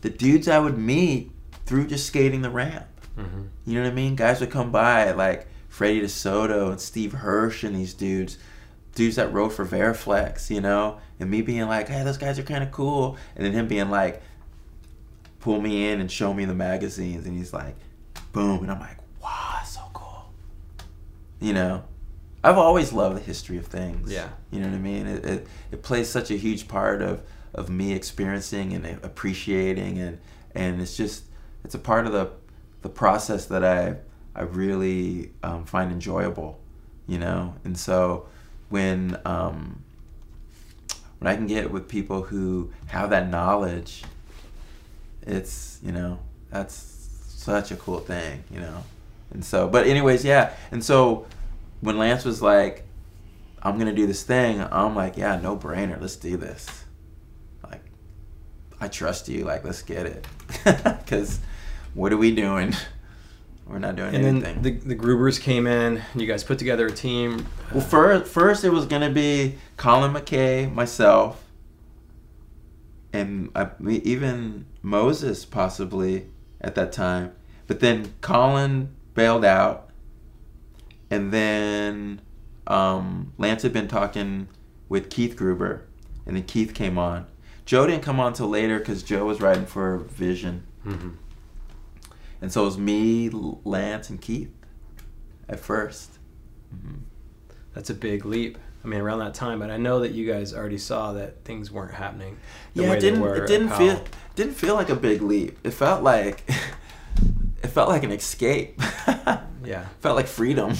the 0.00 0.10
dudes 0.10 0.48
I 0.48 0.58
would 0.58 0.76
meet 0.76 1.30
through 1.64 1.86
just 1.86 2.06
skating 2.06 2.42
the 2.42 2.50
ramp. 2.50 2.84
Mm-hmm. 3.18 3.42
You 3.66 3.74
know 3.74 3.82
what 3.84 3.92
I 3.92 3.94
mean? 3.94 4.16
Guys 4.16 4.40
would 4.40 4.50
come 4.50 4.70
by 4.70 5.12
like 5.12 5.46
Freddie 5.68 6.02
DeSoto 6.02 6.70
and 6.70 6.80
Steve 6.80 7.12
Hirsch 7.12 7.64
and 7.64 7.74
these 7.76 7.94
dudes, 7.94 8.38
dudes 8.94 9.16
that 9.16 9.32
wrote 9.32 9.50
for 9.50 9.64
Variflex, 9.64 10.50
you 10.50 10.60
know, 10.60 10.98
and 11.20 11.30
me 11.30 11.42
being 11.42 11.66
like, 11.66 11.88
hey, 11.88 12.02
those 12.04 12.18
guys 12.18 12.38
are 12.38 12.42
kind 12.42 12.62
of 12.62 12.70
cool, 12.70 13.16
and 13.36 13.44
then 13.44 13.52
him 13.52 13.68
being 13.68 13.90
like, 13.90 14.22
pull 15.40 15.60
me 15.60 15.88
in 15.88 16.00
and 16.00 16.10
show 16.10 16.32
me 16.32 16.44
the 16.44 16.54
magazines, 16.54 17.26
and 17.26 17.36
he's 17.36 17.52
like, 17.52 17.74
boom, 18.32 18.62
and 18.62 18.70
I'm 18.70 18.80
like, 18.80 18.98
wow, 19.22 19.60
so 19.64 19.80
cool. 19.92 20.32
You 21.40 21.52
know, 21.52 21.84
I've 22.44 22.58
always 22.58 22.92
loved 22.92 23.16
the 23.16 23.20
history 23.20 23.56
of 23.56 23.66
things. 23.66 24.10
Yeah. 24.12 24.28
You 24.50 24.60
know 24.60 24.68
what 24.68 24.76
I 24.76 24.80
mean? 24.80 25.06
It, 25.06 25.24
it, 25.24 25.46
it 25.70 25.82
plays 25.82 26.08
such 26.08 26.30
a 26.30 26.36
huge 26.36 26.68
part 26.68 27.02
of, 27.02 27.22
of 27.54 27.68
me 27.68 27.92
experiencing 27.92 28.72
and 28.72 28.86
appreciating 29.04 29.98
and, 29.98 30.18
and 30.54 30.80
it's 30.80 30.96
just 30.96 31.24
it's 31.64 31.74
a 31.74 31.78
part 31.78 32.06
of 32.06 32.12
the 32.12 32.30
the 32.82 32.88
process 32.88 33.46
that 33.46 33.64
I 33.64 33.96
I 34.34 34.42
really 34.42 35.30
um, 35.42 35.64
find 35.64 35.92
enjoyable, 35.92 36.58
you 37.06 37.18
know. 37.18 37.54
And 37.64 37.78
so 37.78 38.26
when 38.68 39.18
um, 39.24 39.82
when 41.18 41.32
I 41.32 41.36
can 41.36 41.46
get 41.46 41.70
with 41.70 41.88
people 41.88 42.22
who 42.22 42.70
have 42.86 43.10
that 43.10 43.28
knowledge, 43.28 44.02
it's 45.22 45.78
you 45.82 45.92
know 45.92 46.18
that's 46.50 46.74
such 47.28 47.70
a 47.70 47.76
cool 47.76 48.00
thing, 48.00 48.44
you 48.50 48.60
know. 48.60 48.84
And 49.32 49.44
so, 49.44 49.68
but 49.68 49.86
anyways, 49.86 50.24
yeah. 50.24 50.54
And 50.70 50.84
so 50.84 51.26
when 51.80 51.98
Lance 51.98 52.24
was 52.24 52.40
like, 52.42 52.84
"I'm 53.62 53.78
gonna 53.78 53.94
do 53.94 54.06
this 54.06 54.22
thing," 54.22 54.60
I'm 54.60 54.94
like, 54.96 55.16
"Yeah, 55.16 55.38
no 55.40 55.56
brainer. 55.56 56.00
Let's 56.00 56.16
do 56.16 56.36
this." 56.36 56.84
Like, 57.62 57.84
I 58.80 58.88
trust 58.88 59.28
you. 59.28 59.44
Like, 59.44 59.64
let's 59.64 59.82
get 59.82 60.06
it. 60.06 60.26
Because 61.04 61.40
what 61.94 62.12
are 62.12 62.16
we 62.16 62.30
doing? 62.34 62.74
We're 63.66 63.78
not 63.78 63.96
doing 63.96 64.14
And 64.14 64.24
anything. 64.26 64.56
And 64.56 64.64
then 64.64 64.80
the, 64.80 64.94
the 64.94 64.96
Grubers 64.96 65.40
came 65.40 65.66
in. 65.66 66.02
You 66.14 66.26
guys 66.26 66.44
put 66.44 66.58
together 66.58 66.86
a 66.88 66.92
team. 66.92 67.46
Well, 67.72 67.80
first, 67.80 68.30
first 68.30 68.64
it 68.64 68.70
was 68.70 68.86
gonna 68.86 69.10
be 69.10 69.56
Colin 69.76 70.12
McKay, 70.12 70.72
myself, 70.72 71.44
and 73.12 73.50
I, 73.54 73.68
me- 73.78 74.02
even 74.04 74.66
Moses 74.82 75.44
possibly 75.44 76.26
at 76.60 76.74
that 76.74 76.92
time. 76.92 77.32
But 77.66 77.80
then 77.80 78.12
Colin 78.20 78.94
bailed 79.14 79.44
out, 79.44 79.90
and 81.10 81.32
then 81.32 82.20
um, 82.66 83.32
Lance 83.38 83.62
had 83.62 83.72
been 83.72 83.88
talking 83.88 84.48
with 84.88 85.08
Keith 85.08 85.36
Gruber, 85.36 85.86
and 86.26 86.36
then 86.36 86.42
Keith 86.44 86.74
came 86.74 86.98
on. 86.98 87.26
Joe 87.64 87.86
didn't 87.86 88.02
come 88.02 88.18
on 88.18 88.32
till 88.32 88.48
later 88.48 88.78
because 88.80 89.02
Joe 89.02 89.24
was 89.24 89.40
writing 89.40 89.66
for 89.66 89.98
Vision, 89.98 90.64
hmm 90.82 91.10
and 92.42 92.52
so 92.52 92.62
it 92.62 92.66
was 92.66 92.78
me, 92.78 93.30
Lance, 93.30 94.10
and 94.10 94.20
Keith 94.20 94.52
at 95.48 95.60
1st 95.60 96.08
hmm 96.70 96.94
That's 97.74 97.88
a 97.90 97.94
big 97.94 98.24
leap. 98.26 98.58
I 98.84 98.88
mean, 98.88 99.00
around 99.00 99.20
that 99.20 99.34
time, 99.34 99.60
but 99.60 99.70
I 99.70 99.76
know 99.76 100.00
that 100.00 100.10
you 100.10 100.30
guys 100.30 100.52
already 100.52 100.78
saw 100.78 101.12
that 101.12 101.44
things 101.44 101.70
weren't 101.70 101.94
happening. 101.94 102.38
Yeah, 102.74 102.92
it 102.92 103.00
didn't. 103.00 103.22
It 103.22 103.46
didn't 103.46 103.70
feel. 103.70 104.02
Didn't 104.34 104.54
feel 104.54 104.74
like 104.74 104.88
a 104.88 104.96
big 104.96 105.22
leap. 105.22 105.56
It 105.62 105.70
felt 105.70 106.02
like. 106.02 106.42
it 107.62 107.68
felt 107.68 107.88
like 107.88 108.02
an 108.02 108.12
escape. 108.12 108.80
Yeah. 109.64 109.86
felt 110.00 110.16
like 110.16 110.26
freedom. 110.26 110.74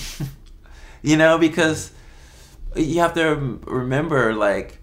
you 1.02 1.16
know, 1.16 1.38
because 1.38 1.92
you 2.74 2.98
have 2.98 3.14
to 3.14 3.60
remember, 3.64 4.34
like, 4.34 4.78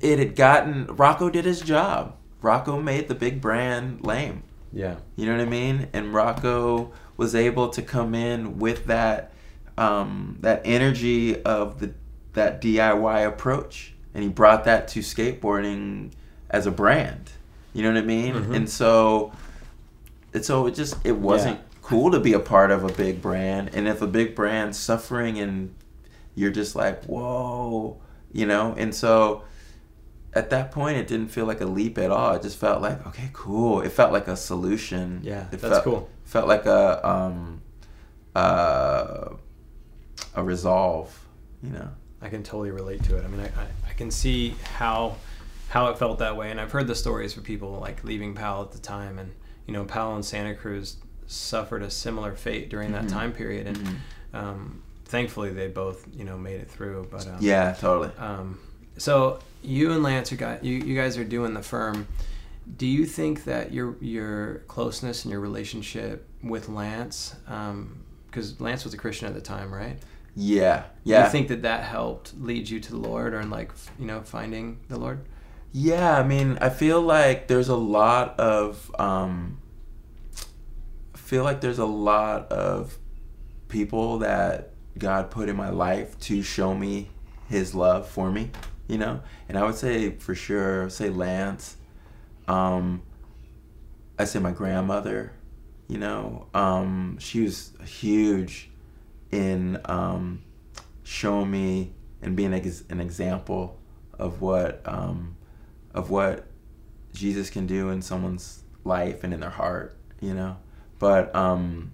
it 0.00 0.20
had 0.20 0.36
gotten. 0.36 0.86
Rocco 0.86 1.30
did 1.30 1.44
his 1.44 1.60
job. 1.60 2.14
Rocco 2.40 2.80
made 2.80 3.08
the 3.08 3.16
big 3.16 3.40
brand 3.40 4.06
lame. 4.06 4.44
Yeah. 4.72 4.96
You 5.16 5.26
know 5.26 5.32
what 5.36 5.40
I 5.46 5.48
mean? 5.50 5.88
And 5.92 6.12
Rocco 6.12 6.92
was 7.16 7.34
able 7.34 7.68
to 7.70 7.82
come 7.82 8.14
in 8.14 8.58
with 8.58 8.86
that 8.86 9.32
um, 9.78 10.38
that 10.40 10.62
energy 10.64 11.42
of 11.42 11.80
the 11.80 11.92
that 12.32 12.60
DIY 12.62 13.26
approach 13.26 13.92
and 14.14 14.22
he 14.24 14.30
brought 14.30 14.64
that 14.64 14.88
to 14.88 15.00
skateboarding 15.00 16.10
as 16.50 16.66
a 16.66 16.70
brand. 16.70 17.30
You 17.74 17.82
know 17.82 17.92
what 17.92 17.98
I 17.98 18.06
mean? 18.06 18.34
Mhm. 18.34 18.54
And 18.56 18.70
so 18.70 19.32
and 20.32 20.44
so 20.44 20.66
it 20.66 20.74
just 20.74 20.96
it 21.04 21.16
wasn't 21.16 21.56
Yeah. 21.58 21.62
cool 21.82 22.10
to 22.10 22.20
be 22.20 22.32
a 22.32 22.38
part 22.40 22.70
of 22.70 22.84
a 22.84 22.92
big 22.92 23.20
brand 23.22 23.70
and 23.74 23.86
if 23.86 24.00
a 24.02 24.06
big 24.06 24.34
brand's 24.34 24.78
suffering 24.78 25.38
and 25.38 25.74
you're 26.34 26.50
just 26.50 26.74
like, 26.76 27.04
"Whoa," 27.04 27.96
you 28.32 28.44
know? 28.46 28.74
And 28.76 28.94
so 28.94 29.42
at 30.36 30.50
that 30.50 30.70
point 30.70 30.98
it 30.98 31.06
didn't 31.08 31.28
feel 31.28 31.46
like 31.46 31.60
a 31.60 31.64
leap 31.66 31.96
at 31.98 32.10
all. 32.10 32.34
It 32.34 32.42
just 32.42 32.58
felt 32.58 32.82
like, 32.82 33.04
"Okay, 33.08 33.30
cool." 33.32 33.80
It 33.80 33.90
felt 33.90 34.12
like 34.12 34.28
a 34.28 34.36
solution. 34.36 35.20
Yeah, 35.24 35.46
it 35.50 35.60
that's 35.60 35.62
felt, 35.62 35.84
cool. 35.84 36.10
Felt 36.24 36.46
like 36.46 36.66
a 36.66 37.06
um 37.08 37.62
uh 38.34 39.30
a 40.34 40.42
resolve, 40.42 41.18
you 41.62 41.70
know. 41.70 41.88
I 42.20 42.28
can 42.28 42.42
totally 42.42 42.70
relate 42.70 43.02
to 43.04 43.16
it. 43.16 43.24
I 43.24 43.28
mean, 43.28 43.40
I, 43.40 43.46
I, 43.62 43.66
I 43.90 43.92
can 43.94 44.10
see 44.10 44.54
how 44.74 45.16
how 45.68 45.88
it 45.88 45.98
felt 45.98 46.18
that 46.20 46.36
way, 46.36 46.50
and 46.50 46.60
I've 46.60 46.72
heard 46.72 46.86
the 46.86 46.94
stories 46.94 47.32
for 47.34 47.40
people 47.40 47.72
like 47.80 48.04
leaving 48.04 48.34
Powell 48.34 48.62
at 48.62 48.72
the 48.72 48.78
time, 48.78 49.18
and 49.18 49.32
you 49.66 49.72
know, 49.72 49.84
Powell 49.84 50.14
and 50.14 50.24
Santa 50.24 50.54
Cruz 50.54 50.96
suffered 51.26 51.82
a 51.82 51.90
similar 51.90 52.34
fate 52.34 52.70
during 52.70 52.92
that 52.92 53.04
Mhm. 53.04 53.10
time 53.12 53.32
period, 53.32 53.66
and 53.66 53.76
Mhm. 53.78 53.96
um, 54.34 54.82
thankfully 55.06 55.50
they 55.52 55.68
both 55.68 56.06
you 56.14 56.24
know 56.24 56.36
made 56.38 56.60
it 56.60 56.70
through. 56.70 57.08
But 57.10 57.26
um, 57.26 57.36
Yeah, 57.40 57.72
totally. 57.72 58.10
Um, 58.18 58.58
so 58.98 59.38
you 59.66 59.92
and 59.92 60.02
Lance 60.02 60.32
are 60.32 60.36
got 60.36 60.64
you, 60.64 60.74
you 60.74 60.94
guys 60.96 61.18
are 61.18 61.24
doing 61.24 61.54
the 61.54 61.62
firm. 61.62 62.06
Do 62.76 62.86
you 62.86 63.06
think 63.06 63.44
that 63.44 63.72
your 63.72 63.96
your 64.00 64.58
closeness 64.66 65.24
and 65.24 65.32
your 65.32 65.40
relationship 65.40 66.28
with 66.42 66.68
Lance, 66.68 67.34
because 68.26 68.60
Lance 68.60 68.84
was 68.84 68.94
a 68.94 68.96
Christian 68.96 69.28
at 69.28 69.34
the 69.34 69.40
time, 69.40 69.72
right? 69.72 69.98
Yeah, 70.34 70.84
yeah. 71.04 71.20
Do 71.20 71.24
you 71.24 71.30
think 71.30 71.48
that 71.48 71.62
that 71.62 71.84
helped 71.84 72.38
lead 72.38 72.68
you 72.68 72.80
to 72.80 72.90
the 72.90 72.98
Lord, 72.98 73.34
or 73.34 73.40
in 73.40 73.50
like 73.50 73.72
you 73.98 74.06
know 74.06 74.20
finding 74.22 74.80
the 74.88 74.98
Lord? 74.98 75.20
yeah. 75.72 76.18
I 76.18 76.22
mean, 76.22 76.58
I 76.60 76.70
feel 76.70 77.02
like 77.02 77.48
there's 77.48 77.68
a 77.68 77.76
lot 77.76 78.38
of, 78.40 78.90
um, 78.98 79.60
I 81.14 81.18
feel 81.18 81.44
like 81.44 81.60
there's 81.60 81.78
a 81.78 81.84
lot 81.86 82.50
of 82.50 82.96
people 83.68 84.18
that 84.20 84.70
God 84.96 85.30
put 85.30 85.48
in 85.48 85.56
my 85.56 85.68
life 85.70 86.18
to 86.20 86.42
show 86.42 86.74
me 86.74 87.10
His 87.48 87.74
love 87.74 88.08
for 88.08 88.30
me, 88.30 88.50
you 88.88 88.98
know. 88.98 89.20
And 89.48 89.58
I 89.58 89.64
would 89.64 89.74
say 89.74 90.10
for 90.10 90.34
sure, 90.34 90.88
say 90.90 91.10
Lance. 91.10 91.76
Um, 92.48 93.02
I 94.18 94.24
say 94.24 94.38
my 94.38 94.52
grandmother, 94.52 95.32
you 95.88 95.98
know, 95.98 96.46
um, 96.54 97.18
she 97.18 97.42
was 97.42 97.72
huge 97.84 98.70
in 99.30 99.80
um, 99.84 100.42
showing 101.02 101.50
me 101.50 101.92
and 102.22 102.34
being 102.34 102.54
an 102.54 103.00
example 103.00 103.78
of 104.18 104.40
what 104.40 104.80
um, 104.84 105.36
of 105.94 106.10
what 106.10 106.46
Jesus 107.12 107.50
can 107.50 107.66
do 107.66 107.90
in 107.90 108.02
someone's 108.02 108.62
life 108.84 109.24
and 109.24 109.34
in 109.34 109.40
their 109.40 109.50
heart, 109.50 109.96
you 110.20 110.34
know. 110.34 110.56
But 110.98 111.34
um, 111.34 111.92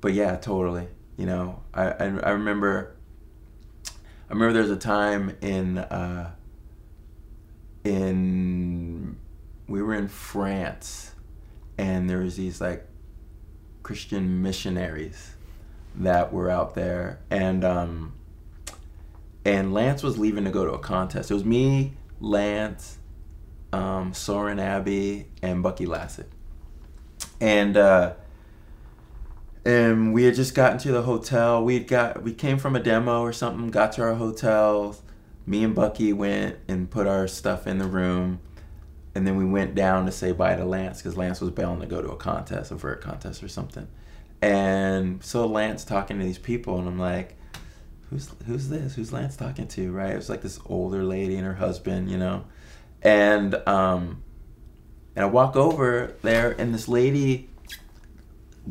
but 0.00 0.12
yeah, 0.12 0.36
totally. 0.36 0.88
You 1.16 1.26
know, 1.26 1.62
I, 1.74 1.90
I 1.90 2.04
I 2.22 2.30
remember 2.30 2.96
I 4.32 4.34
remember 4.34 4.54
there 4.54 4.62
was 4.62 4.70
a 4.70 4.76
time 4.76 5.36
in 5.42 5.76
uh, 5.76 6.30
in 7.84 9.18
we 9.68 9.82
were 9.82 9.92
in 9.92 10.08
France 10.08 11.14
and 11.76 12.08
there 12.08 12.20
was 12.20 12.36
these 12.36 12.58
like 12.58 12.86
Christian 13.82 14.40
missionaries 14.40 15.34
that 15.96 16.32
were 16.32 16.48
out 16.48 16.74
there 16.74 17.20
and 17.30 17.62
um 17.62 18.14
and 19.44 19.74
Lance 19.74 20.02
was 20.02 20.18
leaving 20.18 20.44
to 20.44 20.50
go 20.50 20.64
to 20.64 20.72
a 20.72 20.78
contest. 20.78 21.30
It 21.30 21.34
was 21.34 21.44
me, 21.44 21.92
Lance, 22.18 22.96
um, 23.70 24.14
Soren 24.14 24.58
Abbey, 24.58 25.26
and 25.42 25.62
Bucky 25.62 25.84
Lasek. 25.84 26.28
And 27.38 27.76
uh 27.76 28.14
and 29.64 30.12
we 30.12 30.24
had 30.24 30.34
just 30.34 30.54
gotten 30.54 30.78
to 30.78 30.92
the 30.92 31.02
hotel. 31.02 31.64
We 31.64 31.80
got 31.80 32.22
we 32.22 32.32
came 32.32 32.58
from 32.58 32.74
a 32.74 32.80
demo 32.80 33.20
or 33.20 33.32
something, 33.32 33.70
got 33.70 33.92
to 33.92 34.02
our 34.02 34.14
hotel. 34.14 34.96
Me 35.46 35.64
and 35.64 35.74
Bucky 35.74 36.12
went 36.12 36.56
and 36.68 36.90
put 36.90 37.06
our 37.06 37.26
stuff 37.28 37.66
in 37.66 37.78
the 37.78 37.86
room. 37.86 38.40
And 39.14 39.26
then 39.26 39.36
we 39.36 39.44
went 39.44 39.74
down 39.74 40.06
to 40.06 40.12
say 40.12 40.32
bye 40.32 40.56
to 40.56 40.64
Lance 40.64 40.98
because 40.98 41.16
Lance 41.16 41.40
was 41.40 41.50
bound 41.50 41.80
to 41.82 41.86
go 41.86 42.00
to 42.00 42.08
a 42.08 42.16
contest, 42.16 42.70
a 42.70 42.76
vert 42.76 43.02
contest 43.02 43.42
or 43.42 43.48
something. 43.48 43.86
And 44.40 45.22
so 45.22 45.46
Lance 45.46 45.84
talking 45.84 46.18
to 46.18 46.24
these 46.24 46.38
people, 46.38 46.78
and 46.78 46.88
I'm 46.88 46.98
like, 46.98 47.36
"Who's 48.10 48.30
who's 48.46 48.68
this? 48.68 48.94
Who's 48.94 49.12
Lance 49.12 49.36
talking 49.36 49.68
to?" 49.68 49.92
Right? 49.92 50.12
It 50.12 50.16
was 50.16 50.28
like 50.28 50.42
this 50.42 50.58
older 50.66 51.04
lady 51.04 51.36
and 51.36 51.46
her 51.46 51.54
husband, 51.54 52.10
you 52.10 52.16
know. 52.16 52.44
And 53.02 53.54
um, 53.68 54.22
and 55.14 55.24
I 55.24 55.28
walk 55.28 55.54
over 55.54 56.16
there, 56.22 56.52
and 56.52 56.74
this 56.74 56.88
lady 56.88 57.50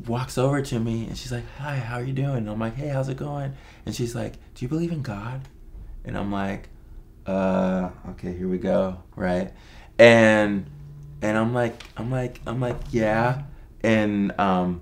walks 0.07 0.37
over 0.37 0.61
to 0.61 0.79
me, 0.79 1.05
and 1.05 1.17
she's 1.17 1.31
like, 1.31 1.45
"Hi, 1.57 1.77
how 1.77 1.97
are 1.97 2.03
you 2.03 2.13
doing?" 2.13 2.37
And 2.37 2.49
I'm 2.49 2.59
like, 2.59 2.75
"Hey, 2.75 2.87
how's 2.87 3.09
it 3.09 3.17
going?" 3.17 3.53
And 3.85 3.95
she's 3.95 4.15
like, 4.15 4.33
"Do 4.55 4.65
you 4.65 4.67
believe 4.67 4.91
in 4.91 5.01
God?" 5.01 5.41
And 6.05 6.17
I'm 6.17 6.31
like, 6.31 6.69
"Uh, 7.25 7.89
okay, 8.11 8.35
here 8.35 8.47
we 8.47 8.57
go." 8.57 8.97
Right? 9.15 9.51
And 9.99 10.65
and 11.21 11.37
I'm 11.37 11.53
like, 11.53 11.83
I'm 11.97 12.09
like, 12.09 12.41
I'm 12.47 12.59
like, 12.59 12.77
yeah. 12.91 13.43
And 13.83 14.37
um, 14.39 14.81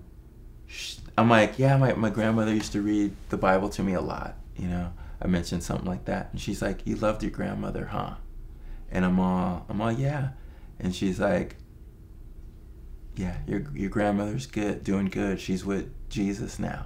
I'm 1.17 1.29
like, 1.29 1.59
yeah, 1.59 1.75
my, 1.77 1.93
my 1.93 2.09
grandmother 2.09 2.53
used 2.53 2.71
to 2.73 2.81
read 2.81 3.13
the 3.29 3.37
Bible 3.37 3.69
to 3.69 3.83
me 3.83 3.93
a 3.93 4.01
lot, 4.01 4.35
you 4.55 4.67
know. 4.67 4.93
I 5.21 5.27
mentioned 5.27 5.63
something 5.63 5.87
like 5.87 6.05
that. 6.05 6.29
And 6.31 6.39
she's 6.39 6.61
like, 6.61 6.87
You 6.87 6.95
loved 6.95 7.23
your 7.23 7.31
grandmother, 7.31 7.85
huh? 7.85 8.13
And 8.89 9.03
I'm 9.03 9.19
all 9.19 9.65
I'm 9.67 9.81
all, 9.81 9.91
yeah. 9.91 10.29
And 10.79 10.95
she's 10.95 11.19
like, 11.19 11.57
Yeah, 13.19 13.35
your 13.45 13.63
your 13.75 13.89
grandmother's 13.89 14.45
good, 14.45 14.83
doing 14.83 15.07
good. 15.07 15.39
She's 15.41 15.65
with 15.65 15.91
Jesus 16.09 16.57
now. 16.57 16.85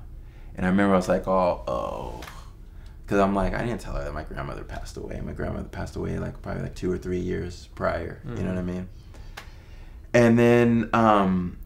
And 0.55 0.65
I 0.65 0.69
remember 0.69 0.93
I 0.93 0.97
was 0.97 1.07
like, 1.07 1.27
Oh, 1.27 1.63
oh 1.67 2.21
because 3.05 3.19
I'm 3.19 3.35
like, 3.35 3.53
I 3.53 3.63
didn't 3.65 3.81
tell 3.81 3.93
her 3.93 4.03
that 4.03 4.13
my 4.13 4.23
grandmother 4.23 4.63
passed 4.63 4.97
away. 4.97 5.21
My 5.21 5.33
grandmother 5.33 5.67
passed 5.67 5.95
away 5.95 6.17
like 6.17 6.41
probably 6.41 6.63
like 6.63 6.73
two 6.75 6.91
or 6.91 6.97
three 6.97 7.19
years 7.19 7.67
prior. 7.75 8.21
You 8.25 8.43
know 8.43 8.49
what 8.49 8.57
I 8.57 8.63
mean? 8.63 8.87
And 10.13 10.39
then, 10.39 10.89
um, 10.93 11.57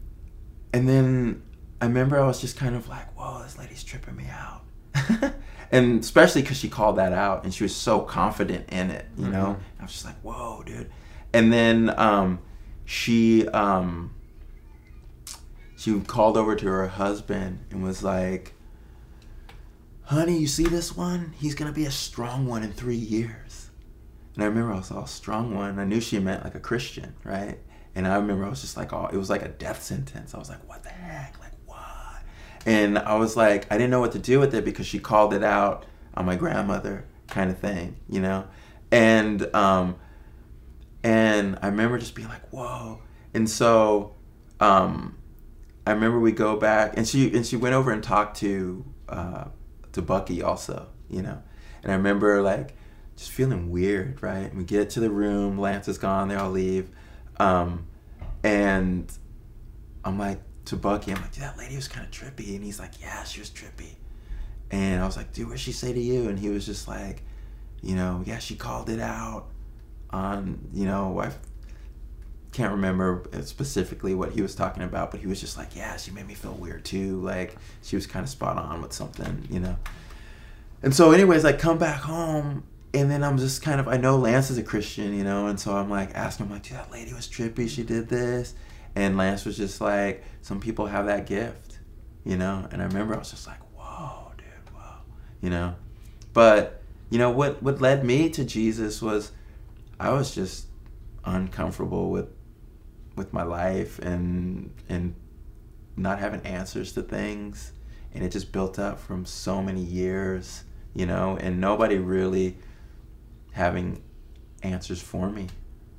and 0.72 0.88
then 0.88 1.42
I 1.80 1.86
remember 1.86 2.18
I 2.18 2.26
was 2.26 2.40
just 2.40 2.56
kind 2.56 2.74
of 2.74 2.88
like, 2.88 3.16
whoa, 3.16 3.42
this 3.42 3.56
lady's 3.56 3.84
tripping 3.84 4.16
me 4.16 4.26
out. 4.28 4.64
and 5.70 6.00
especially 6.00 6.42
because 6.42 6.58
she 6.58 6.68
called 6.68 6.96
that 6.96 7.12
out 7.12 7.44
and 7.44 7.54
she 7.54 7.62
was 7.62 7.74
so 7.74 8.00
confident 8.00 8.68
in 8.70 8.90
it, 8.90 9.06
you 9.16 9.28
know? 9.28 9.56
Mhm. 9.58 9.80
I 9.80 9.82
was 9.84 9.92
just 9.92 10.04
like, 10.04 10.20
whoa, 10.22 10.62
dude. 10.66 10.90
And 11.32 11.52
then 11.52 11.94
um, 11.98 12.40
she, 12.84 13.46
um, 13.48 14.12
she 15.78 16.00
called 16.00 16.36
over 16.36 16.56
to 16.56 16.66
her 16.66 16.88
husband 16.88 17.64
and 17.70 17.84
was 17.84 18.02
like, 18.02 18.52
honey, 20.02 20.36
you 20.36 20.48
see 20.48 20.64
this 20.64 20.96
one? 20.96 21.34
He's 21.38 21.54
to 21.54 21.72
be 21.72 21.86
a 21.86 21.90
strong 21.90 22.46
one 22.46 22.64
in 22.64 22.72
three 22.72 22.96
years. 22.96 23.70
And 24.34 24.42
I 24.42 24.48
remember 24.48 24.72
I 24.72 24.78
was 24.78 24.90
all 24.90 25.06
strong 25.06 25.54
one. 25.54 25.78
I 25.78 25.84
knew 25.84 26.00
she 26.00 26.18
meant 26.18 26.42
like 26.42 26.56
a 26.56 26.60
Christian, 26.60 27.14
right? 27.22 27.60
And 27.94 28.08
I 28.08 28.16
remember 28.16 28.44
I 28.44 28.48
was 28.48 28.60
just 28.60 28.76
like, 28.76 28.92
oh, 28.92 29.08
it 29.12 29.16
was 29.16 29.30
like 29.30 29.42
a 29.42 29.48
death 29.48 29.80
sentence. 29.80 30.34
I 30.34 30.38
was 30.38 30.48
like, 30.48 30.68
what 30.68 30.82
the 30.82 30.88
heck? 30.88 31.38
Like, 31.38 31.52
what? 31.64 32.22
And 32.66 32.98
I 32.98 33.14
was 33.14 33.36
like, 33.36 33.70
I 33.70 33.78
didn't 33.78 33.90
know 33.90 34.00
what 34.00 34.12
to 34.12 34.18
do 34.18 34.40
with 34.40 34.56
it 34.56 34.64
because 34.64 34.86
she 34.86 34.98
called 34.98 35.32
it 35.32 35.44
out 35.44 35.86
on 36.14 36.26
my 36.26 36.34
grandmother, 36.34 37.04
kind 37.28 37.52
of 37.52 37.58
thing, 37.58 37.96
you 38.08 38.20
know? 38.20 38.48
And, 38.90 39.54
um, 39.54 39.94
and 41.04 41.56
I 41.62 41.68
remember 41.68 41.98
just 41.98 42.16
being 42.16 42.28
like, 42.28 42.48
whoa. 42.50 43.00
And 43.32 43.48
so, 43.48 44.16
um, 44.58 45.17
I 45.88 45.92
remember 45.92 46.20
we 46.20 46.32
go 46.32 46.54
back 46.54 46.98
and 46.98 47.08
she, 47.08 47.34
and 47.34 47.46
she 47.46 47.56
went 47.56 47.74
over 47.74 47.90
and 47.90 48.02
talked 48.02 48.36
to, 48.40 48.84
uh, 49.08 49.44
to 49.92 50.02
Bucky 50.02 50.42
also, 50.42 50.86
you 51.08 51.22
know? 51.22 51.42
And 51.82 51.90
I 51.90 51.94
remember 51.94 52.42
like 52.42 52.74
just 53.16 53.30
feeling 53.30 53.70
weird, 53.70 54.22
right? 54.22 54.54
We 54.54 54.64
get 54.64 54.90
to 54.90 55.00
the 55.00 55.08
room, 55.08 55.58
Lance 55.58 55.88
is 55.88 55.96
gone, 55.96 56.28
they 56.28 56.34
all 56.34 56.50
leave. 56.50 56.90
Um, 57.40 57.86
and 58.44 59.10
I'm 60.04 60.18
like 60.18 60.42
to 60.66 60.76
Bucky, 60.76 61.10
I'm 61.10 61.22
like, 61.22 61.32
dude, 61.32 61.44
that 61.44 61.56
lady 61.56 61.74
was 61.76 61.88
kind 61.88 62.04
of 62.04 62.12
trippy. 62.12 62.54
And 62.54 62.62
he's 62.62 62.78
like, 62.78 63.00
yeah, 63.00 63.24
she 63.24 63.40
was 63.40 63.48
trippy. 63.48 63.94
And 64.70 65.02
I 65.02 65.06
was 65.06 65.16
like, 65.16 65.32
dude, 65.32 65.46
what'd 65.46 65.58
she 65.58 65.72
say 65.72 65.94
to 65.94 66.00
you? 66.00 66.28
And 66.28 66.38
he 66.38 66.50
was 66.50 66.66
just 66.66 66.86
like, 66.86 67.22
you 67.80 67.96
know, 67.96 68.22
yeah, 68.26 68.40
she 68.40 68.56
called 68.56 68.90
it 68.90 69.00
out 69.00 69.46
on, 70.10 70.68
you 70.70 70.84
know, 70.84 71.18
I 71.18 71.30
can't 72.52 72.72
remember 72.72 73.26
uh, 73.32 73.42
specifically 73.42 74.14
what 74.14 74.32
he 74.32 74.42
was 74.42 74.54
talking 74.54 74.82
about, 74.82 75.10
but 75.10 75.20
he 75.20 75.26
was 75.26 75.40
just 75.40 75.56
like, 75.56 75.76
yeah, 75.76 75.96
she 75.96 76.10
made 76.10 76.26
me 76.26 76.34
feel 76.34 76.52
weird 76.52 76.84
too. 76.84 77.20
Like 77.20 77.56
she 77.82 77.96
was 77.96 78.06
kind 78.06 78.22
of 78.22 78.30
spot 78.30 78.56
on 78.56 78.82
with 78.82 78.92
something, 78.92 79.46
you 79.50 79.60
know. 79.60 79.76
And 80.82 80.94
so, 80.94 81.10
anyways, 81.10 81.44
I 81.44 81.52
come 81.52 81.78
back 81.78 82.00
home, 82.00 82.64
and 82.94 83.10
then 83.10 83.22
I'm 83.24 83.36
just 83.38 83.62
kind 83.62 83.80
of 83.80 83.88
I 83.88 83.96
know 83.96 84.16
Lance 84.16 84.50
is 84.50 84.58
a 84.58 84.62
Christian, 84.62 85.14
you 85.14 85.24
know, 85.24 85.46
and 85.46 85.58
so 85.58 85.76
I'm 85.76 85.90
like 85.90 86.14
asking 86.14 86.46
him 86.46 86.52
like, 86.52 86.62
dude, 86.62 86.76
that 86.76 86.90
lady 86.90 87.12
was 87.12 87.28
trippy. 87.28 87.68
She 87.68 87.82
did 87.82 88.08
this, 88.08 88.54
and 88.94 89.16
Lance 89.16 89.44
was 89.44 89.56
just 89.56 89.80
like, 89.80 90.24
some 90.42 90.60
people 90.60 90.86
have 90.86 91.06
that 91.06 91.26
gift, 91.26 91.78
you 92.24 92.36
know. 92.36 92.66
And 92.70 92.80
I 92.80 92.86
remember 92.86 93.14
I 93.14 93.18
was 93.18 93.30
just 93.30 93.46
like, 93.46 93.60
whoa, 93.76 94.32
dude, 94.36 94.74
whoa, 94.74 94.98
you 95.42 95.50
know. 95.50 95.74
But 96.32 96.82
you 97.10 97.18
know 97.18 97.30
what 97.30 97.62
what 97.62 97.80
led 97.80 98.04
me 98.04 98.30
to 98.30 98.44
Jesus 98.44 99.02
was 99.02 99.32
I 99.98 100.10
was 100.12 100.34
just 100.34 100.66
uncomfortable 101.24 102.10
with 102.10 102.28
with 103.18 103.32
my 103.32 103.42
life 103.42 103.98
and 103.98 104.72
and 104.88 105.14
not 105.96 106.18
having 106.18 106.40
answers 106.42 106.92
to 106.92 107.02
things. 107.02 107.72
And 108.14 108.24
it 108.24 108.30
just 108.32 108.52
built 108.52 108.78
up 108.78 108.98
from 108.98 109.26
so 109.26 109.62
many 109.62 109.82
years 109.82 110.64
you 110.94 111.04
know 111.06 111.36
and 111.40 111.60
nobody 111.60 111.96
really 111.98 112.56
having 113.52 114.02
answers 114.62 115.02
for 115.02 115.30
me 115.30 115.48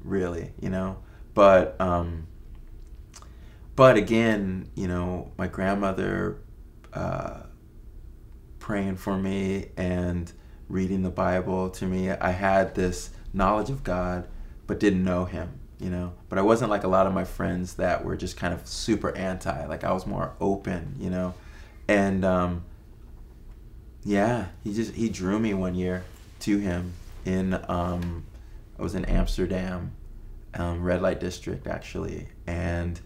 really 0.03 0.53
you 0.59 0.69
know. 0.69 0.97
But 1.33 1.79
um 1.79 2.27
but 3.79 3.95
again 3.95 4.69
you 4.75 4.87
know 4.87 5.31
my 5.37 5.47
grandmother 5.47 6.41
uh 6.91 7.43
praying 8.59 8.97
for 8.97 9.17
me 9.17 9.67
and 9.77 10.33
reading 10.67 11.01
the 11.01 11.09
bible 11.09 11.69
to 11.69 11.85
me 11.85 12.11
i 12.11 12.31
had 12.31 12.75
this 12.75 13.09
knowledge 13.31 13.69
of 13.69 13.81
god 13.83 14.27
but 14.67 14.81
didn't 14.81 15.03
know 15.03 15.23
him 15.23 15.58
you 15.79 15.89
know? 15.89 16.13
But 16.27 16.37
i 16.39 16.41
wasn't 16.41 16.69
like 16.69 16.83
a 16.83 16.87
lot 16.87 17.07
of 17.07 17.13
my 17.13 17.23
friends 17.23 17.75
that 17.75 18.03
were 18.03 18.15
just 18.15 18.37
kind 18.37 18.53
of 18.53 18.67
super 18.67 19.15
anti 19.15 19.65
like 19.65 19.83
i 19.83 19.91
was 19.91 20.05
more 20.05 20.33
open 20.39 20.95
you 20.99 21.09
know? 21.09 21.33
And 21.87 22.23
um 22.23 22.63
yeah 24.03 24.47
he 24.63 24.73
just 24.73 24.93
he 24.93 25.09
drew 25.09 25.39
me 25.39 25.53
one 25.53 25.75
year 25.75 26.03
to 26.41 26.57
him 26.57 26.93
in 27.25 27.53
um 27.67 28.23
i 28.77 28.81
was 28.81 28.95
in 28.95 29.05
amsterdam 29.05 29.91
um, 30.55 30.81
red 30.81 31.01
light 31.01 31.19
district 31.19 31.67
actually. 31.67 32.27
And 32.47 32.99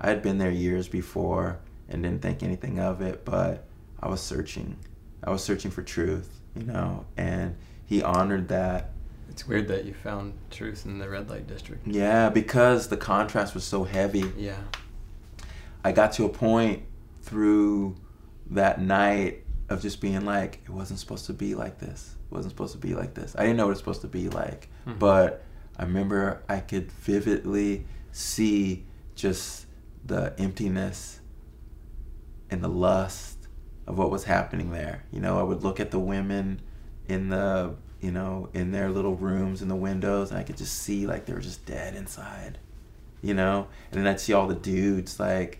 i 0.00 0.08
had 0.08 0.22
been 0.22 0.38
there 0.38 0.50
years 0.50 0.88
before 0.88 1.58
and 1.88 2.02
didn't 2.02 2.22
think 2.22 2.42
anything 2.42 2.78
of 2.78 3.00
it 3.00 3.24
but 3.24 3.64
i 4.00 4.08
was 4.08 4.20
searching. 4.20 4.76
I 5.22 5.30
was 5.30 5.42
searching 5.42 5.70
for 5.70 5.82
truth 5.82 6.38
you 6.58 6.64
know? 6.64 7.06
And 7.16 7.56
he 7.86 8.02
honored 8.02 8.48
that 8.48 8.90
It's 9.38 9.46
weird 9.46 9.68
that 9.68 9.84
you 9.84 9.94
found 9.94 10.32
truth 10.50 10.84
in 10.84 10.98
the 10.98 11.08
red 11.08 11.30
light 11.30 11.46
district. 11.46 11.86
yeah 11.86 12.28
because 12.28 12.88
the 12.88 12.96
contrast 12.96 13.54
was 13.54 13.62
so 13.62 13.84
heavy 13.84 14.24
Yeah. 14.36 14.56
I 15.84 15.92
got 15.92 16.10
to 16.14 16.24
a 16.24 16.28
point 16.28 16.82
through 17.22 17.94
that 18.50 18.80
night 18.80 19.44
of 19.68 19.80
just 19.80 20.00
being 20.00 20.24
like, 20.24 20.58
it 20.64 20.70
wasn't 20.70 20.98
supposed 20.98 21.26
to 21.26 21.32
be 21.32 21.54
like 21.54 21.78
this. 21.78 22.16
It 22.28 22.34
wasn't 22.34 22.50
supposed 22.50 22.72
to 22.72 22.78
be 22.78 22.96
like 22.96 23.14
this. 23.14 23.36
I 23.38 23.42
didn't 23.42 23.58
know 23.58 23.66
what 23.66 23.70
it's 23.70 23.80
supposed 23.80 24.00
to 24.00 24.08
be 24.08 24.28
like. 24.28 24.68
Mhm. 24.88 24.98
But 24.98 25.44
I 25.76 25.84
remember 25.84 26.42
I 26.48 26.58
could 26.58 26.90
vividly 26.90 27.86
see 28.10 28.86
just 29.14 29.66
the 30.04 30.34
emptiness 30.36 31.20
and 32.50 32.60
the 32.64 32.68
lust 32.68 33.46
of 33.86 33.96
what 33.98 34.10
was 34.10 34.24
happening 34.24 34.72
there. 34.72 35.04
You 35.12 35.20
know, 35.20 35.38
I 35.38 35.44
would 35.44 35.62
look 35.62 35.78
at 35.78 35.92
the 35.92 36.00
women 36.00 36.60
in 37.06 37.28
the, 37.28 37.76
you 38.00 38.10
know, 38.12 38.48
in 38.54 38.70
their 38.72 38.90
little 38.90 39.16
rooms 39.16 39.60
in 39.62 39.68
the 39.68 39.76
windows, 39.76 40.30
and 40.30 40.38
I 40.38 40.42
could 40.44 40.56
just 40.56 40.74
see 40.78 41.06
like 41.06 41.26
they 41.26 41.32
were 41.32 41.40
just 41.40 41.64
dead 41.66 41.94
inside 41.94 42.58
you 43.20 43.34
know? 43.34 43.66
And 43.90 43.98
then 44.00 44.06
i'd 44.06 44.20
see 44.20 44.32
all 44.32 44.46
the 44.46 44.54
dudes 44.54 45.18
like 45.18 45.58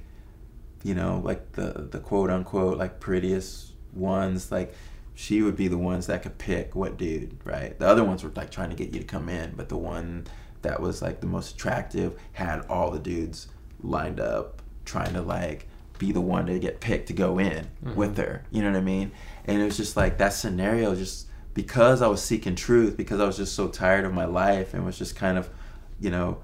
you 0.84 0.94
know 0.94 1.20
like 1.24 1.50
the 1.52 1.88
the 1.90 1.98
quote 1.98 2.30
unquote 2.30 2.78
like 2.78 3.00
prettiest 3.00 3.72
ones. 3.92 4.52
Like 4.52 4.72
she 5.14 5.42
would 5.42 5.56
be 5.56 5.66
the 5.66 5.76
ones 5.78 6.06
that 6.06 6.22
could 6.22 6.38
pick 6.38 6.76
what 6.76 6.96
dude 6.96 7.36
right? 7.44 7.76
The 7.76 7.86
other 7.88 8.04
ones 8.04 8.22
were 8.22 8.30
like 8.36 8.52
trying 8.52 8.70
to 8.70 8.76
get 8.76 8.92
you 8.94 9.00
to 9.00 9.06
come 9.06 9.28
in 9.28 9.54
but 9.56 9.68
the 9.68 9.76
one 9.76 10.28
that 10.62 10.80
was 10.80 11.02
like 11.02 11.20
the 11.20 11.26
most 11.26 11.56
attractive 11.56 12.16
had 12.32 12.60
all 12.68 12.92
the 12.92 12.98
dudes 13.00 13.48
lined 13.82 14.20
up 14.20 14.62
trying 14.84 15.12
to 15.14 15.20
like 15.22 15.66
be 15.98 16.12
the 16.12 16.20
one 16.20 16.46
to 16.46 16.60
get 16.60 16.78
picked 16.80 17.08
to 17.08 17.12
go 17.12 17.38
in 17.40 17.66
Mhm. 17.84 17.96
with 17.96 18.16
her. 18.18 18.44
You 18.52 18.62
know 18.62 18.70
what 18.70 18.78
i 18.78 18.82
mean? 18.82 19.10
And 19.46 19.60
it 19.60 19.64
was 19.64 19.76
just 19.76 19.96
like 19.96 20.18
that 20.18 20.32
scenario 20.32 20.94
just 20.94 21.26
because 21.58 22.02
i 22.02 22.06
was 22.06 22.22
seeking 22.22 22.54
truth 22.54 22.96
because 22.96 23.20
i 23.20 23.26
was 23.26 23.36
just 23.36 23.54
so 23.54 23.68
tired 23.68 24.04
of 24.04 24.14
my 24.14 24.24
life 24.24 24.74
and 24.74 24.86
was 24.86 24.96
just 24.96 25.16
kind 25.16 25.36
of 25.36 25.50
you 25.98 26.10
know 26.10 26.38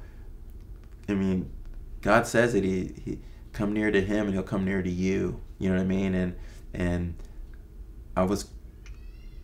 I 1.09 1.15
mean, 1.15 1.51
God 2.01 2.27
says 2.27 2.53
that 2.53 2.65
he, 2.65 2.93
he 3.05 3.19
come 3.53 3.73
near 3.73 3.91
to 3.91 4.01
him 4.01 4.27
and 4.27 4.35
he'll 4.35 4.43
come 4.43 4.65
near 4.65 4.83
to 4.83 4.91
you. 4.91 5.41
You 5.59 5.69
know 5.69 5.77
what 5.77 5.83
I 5.83 5.87
mean? 5.87 6.15
And 6.15 6.37
and 6.73 7.15
I 8.17 8.25
was 8.25 8.47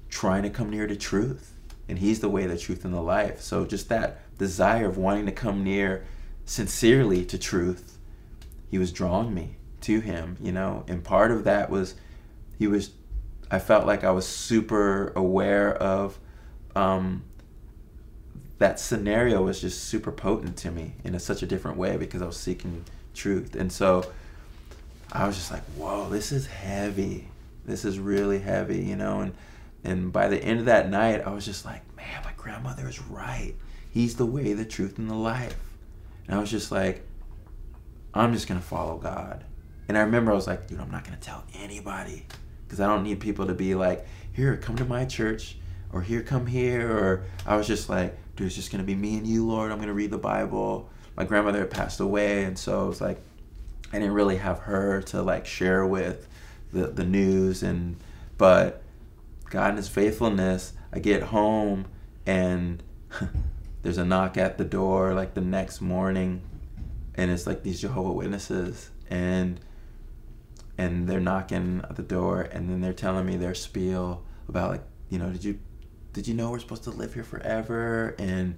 trying 0.09 0.43
to 0.43 0.51
come 0.51 0.71
near 0.71 0.87
to 0.87 0.97
truth. 0.97 1.55
And 1.89 1.99
he's 1.99 2.21
the 2.21 2.29
way, 2.29 2.47
the 2.47 2.57
truth, 2.57 2.85
and 2.85 2.95
the 2.95 3.01
life. 3.01 3.41
So 3.41 3.67
just 3.67 3.89
that 3.89 4.37
desire 4.39 4.87
of 4.87 4.97
wanting 4.97 5.27
to 5.27 5.33
come 5.33 5.65
near 5.65 6.05
sincerely 6.45 7.25
to 7.27 7.39
truth, 7.39 7.99
he 8.71 8.79
was 8.79 8.93
drawing 8.93 9.35
me 9.35 9.57
to 9.83 10.01
him, 10.01 10.37
you 10.41 10.53
know. 10.53 10.85
And 10.87 11.03
part 11.03 11.33
of 11.33 11.45
that 11.45 11.69
was 11.69 11.95
he 12.59 12.69
was 12.69 12.91
I 13.51 13.59
felt 13.59 13.87
like 13.87 14.05
I 14.05 14.13
was 14.13 14.27
super 14.27 15.13
aware 15.17 15.75
of 15.75 16.19
um, 16.77 17.25
that 18.59 18.79
scenario 18.79 19.43
was 19.43 19.61
just 19.61 19.85
super 19.85 20.13
potent 20.13 20.57
to 20.59 20.71
me 20.71 20.95
in 21.03 21.15
a, 21.15 21.21
such 21.21 21.43
a 21.43 21.47
different 21.47 21.77
way 21.77 21.97
because 21.97 22.23
I 22.23 22.27
was 22.27 22.37
seeking 22.37 22.85
truth. 23.15 23.57
And 23.57 23.73
so 23.73 24.05
I 25.13 25.27
was 25.27 25.37
just 25.37 25.51
like, 25.51 25.65
whoa, 25.77 26.09
this 26.09 26.31
is 26.31 26.47
heavy. 26.47 27.29
This 27.65 27.85
is 27.85 27.99
really 27.99 28.39
heavy, 28.39 28.79
you 28.79 28.97
know? 28.97 29.21
And, 29.21 29.35
and 29.83 30.13
by 30.13 30.29
the 30.29 30.39
end 30.43 30.61
of 30.61 30.67
that 30.67 30.89
night, 30.89 31.27
I 31.27 31.31
was 31.31 31.45
just 31.45 31.65
like, 31.65 31.83
man, 31.97 32.23
my 32.23 32.33
grandmother 32.37 32.89
is 32.89 33.01
right. 33.03 33.55
He's 33.91 34.15
the 34.15 34.27
way, 34.27 34.53
the 34.53 34.65
truth, 34.65 34.99
and 34.99 35.11
the 35.11 35.15
life. 35.15 35.57
And 36.27 36.37
I 36.37 36.41
was 36.41 36.51
just 36.51 36.71
like, 36.71 37.05
I'm 38.15 38.33
just 38.33 38.47
going 38.47 38.61
to 38.61 38.67
follow 38.67 38.99
God. 38.99 39.45
And 39.89 39.99
I 39.99 40.03
remember 40.03 40.31
I 40.31 40.35
was 40.35 40.47
like, 40.47 40.69
dude, 40.69 40.79
I'm 40.79 40.91
not 40.91 41.05
going 41.05 41.19
to 41.19 41.23
tell 41.23 41.45
anybody 41.55 42.27
because 42.71 42.81
I 42.81 42.87
don't 42.87 43.03
need 43.03 43.19
people 43.19 43.49
to 43.49 43.53
be 43.53 43.75
like, 43.75 44.07
here, 44.33 44.57
come 44.57 44.77
to 44.77 44.85
my 44.85 45.05
church 45.05 45.57
or 45.93 46.03
here, 46.03 46.23
come 46.23 46.47
here. 46.47 46.89
Or 46.89 47.25
I 47.45 47.57
was 47.57 47.67
just 47.67 47.89
like, 47.89 48.17
dude, 48.37 48.47
it's 48.47 48.55
just 48.55 48.71
going 48.71 48.81
to 48.81 48.87
be 48.87 48.95
me 48.95 49.19
and 49.19 49.27
you, 49.27 49.45
Lord. 49.45 49.73
I'm 49.73 49.79
going 49.79 49.89
to 49.89 49.93
read 49.93 50.13
the 50.13 50.19
Bible. 50.19 50.89
My 51.17 51.25
grandmother 51.25 51.59
had 51.59 51.71
passed 51.71 51.99
away. 51.99 52.45
And 52.45 52.57
so 52.57 52.85
it 52.85 52.89
was 52.89 53.01
like, 53.01 53.21
I 53.93 53.99
didn't 53.99 54.15
really 54.15 54.37
have 54.37 54.61
her 54.61 55.03
to 55.03 55.21
like 55.21 55.47
share 55.47 55.85
with 55.85 56.29
the, 56.73 56.87
the 56.87 57.03
news. 57.03 57.65
And, 57.65 57.97
but 58.39 58.85
God 59.47 59.71
in 59.71 59.77
His 59.77 59.89
faithfulness, 59.89 60.73
I 60.93 61.01
get 61.01 61.25
home 61.25 61.87
and 62.25 62.85
there's 63.83 63.99
a 63.99 64.05
knock 64.05 64.37
at 64.37 64.59
the 64.59 64.65
door 64.65 65.13
like 65.13 65.35
the 65.35 65.41
next 65.41 65.81
morning. 65.81 66.43
And 67.17 67.33
it's 67.33 67.49
like 67.49 67.65
these 67.65 67.81
Jehovah 67.81 68.13
Witnesses. 68.13 68.91
And 69.11 69.59
and 70.81 71.07
they're 71.07 71.21
knocking 71.21 71.85
at 71.91 71.97
the 71.97 72.03
door 72.03 72.41
and 72.41 72.71
then 72.71 72.81
they're 72.81 72.95
telling 72.95 73.27
me 73.27 73.37
their 73.37 73.55
spiel 73.55 74.25
about 74.49 74.71
like 74.71 74.83
you 75.11 75.19
know 75.19 75.29
did 75.29 75.45
you 75.45 75.59
did 76.15 76.27
you 76.27 76.33
know 76.33 76.51
we're 76.51 76.59
supposed 76.59 76.85
to 76.85 76.91
live 76.91 77.13
here 77.13 77.23
forever? 77.23 78.17
And 78.19 78.57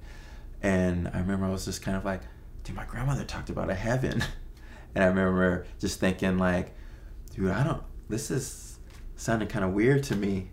and 0.62 1.08
i 1.08 1.18
remember 1.18 1.46
i 1.46 1.50
was 1.50 1.64
just 1.64 1.82
kind 1.82 1.96
of 1.96 2.04
like 2.04 2.20
dude 2.62 2.76
my 2.76 2.84
grandmother 2.84 3.24
talked 3.24 3.50
about 3.50 3.68
a 3.68 3.74
heaven. 3.74 4.22
And 4.94 5.02
i 5.02 5.06
remember 5.06 5.64
just 5.80 6.00
thinking 6.00 6.36
like 6.36 6.74
dude 7.34 7.50
i 7.50 7.64
don't 7.64 7.82
this 8.10 8.30
is 8.30 8.78
sounding 9.16 9.48
kind 9.48 9.64
of 9.64 9.72
weird 9.72 10.02
to 10.04 10.16
me. 10.16 10.50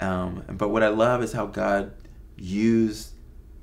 Um, 0.00 0.44
but 0.50 0.68
what 0.68 0.82
i 0.82 0.88
love 0.88 1.22
is 1.22 1.32
how 1.32 1.46
god 1.46 1.92
used 2.36 3.14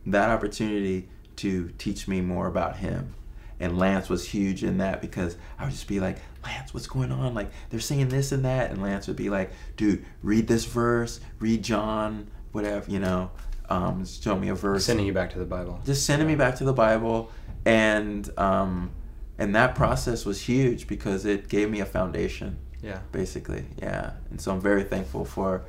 that 0.07 0.31
opportunity 0.31 1.07
to 1.35 1.69
teach 1.77 2.07
me 2.07 2.19
more 2.19 2.47
about 2.47 2.77
him 2.77 3.13
and 3.59 3.77
Lance 3.77 4.07
was 4.09 4.27
huge 4.27 4.63
in 4.63 4.77
that 4.77 5.01
because 5.01 5.35
I 5.57 5.63
would 5.63 5.71
just 5.73 5.87
be 5.87 5.99
like, 5.99 6.17
Lance, 6.43 6.73
what's 6.73 6.87
going 6.87 7.11
on? 7.11 7.33
Like 7.33 7.49
they're 7.69 7.79
saying 7.79 8.09
this 8.09 8.31
and 8.31 8.45
that, 8.45 8.71
and 8.71 8.81
Lance 8.81 9.07
would 9.07 9.15
be 9.17 9.29
like, 9.29 9.51
dude, 9.75 10.05
read 10.21 10.47
this 10.47 10.65
verse, 10.65 11.19
read 11.39 11.63
John, 11.63 12.27
whatever, 12.51 12.89
you 12.89 12.99
know, 12.99 13.31
um, 13.69 14.05
show 14.05 14.37
me 14.37 14.49
a 14.49 14.55
verse, 14.55 14.85
Sending 14.85 15.05
you 15.05 15.13
back 15.13 15.31
to 15.31 15.39
the 15.39 15.45
Bible. 15.45 15.81
just 15.85 16.05
sending 16.05 16.27
me 16.27 16.35
back 16.35 16.55
to 16.55 16.63
the 16.63 16.73
Bible, 16.73 17.31
and 17.65 18.29
um, 18.37 18.91
and 19.37 19.53
that 19.55 19.75
process 19.75 20.25
was 20.25 20.41
huge 20.41 20.87
because 20.87 21.25
it 21.25 21.47
gave 21.49 21.69
me 21.69 21.79
a 21.81 21.85
foundation, 21.85 22.57
Yeah. 22.81 22.99
basically, 23.11 23.65
yeah. 23.77 24.11
And 24.31 24.39
so 24.41 24.51
I'm 24.51 24.61
very 24.61 24.83
thankful 24.83 25.25
for 25.25 25.63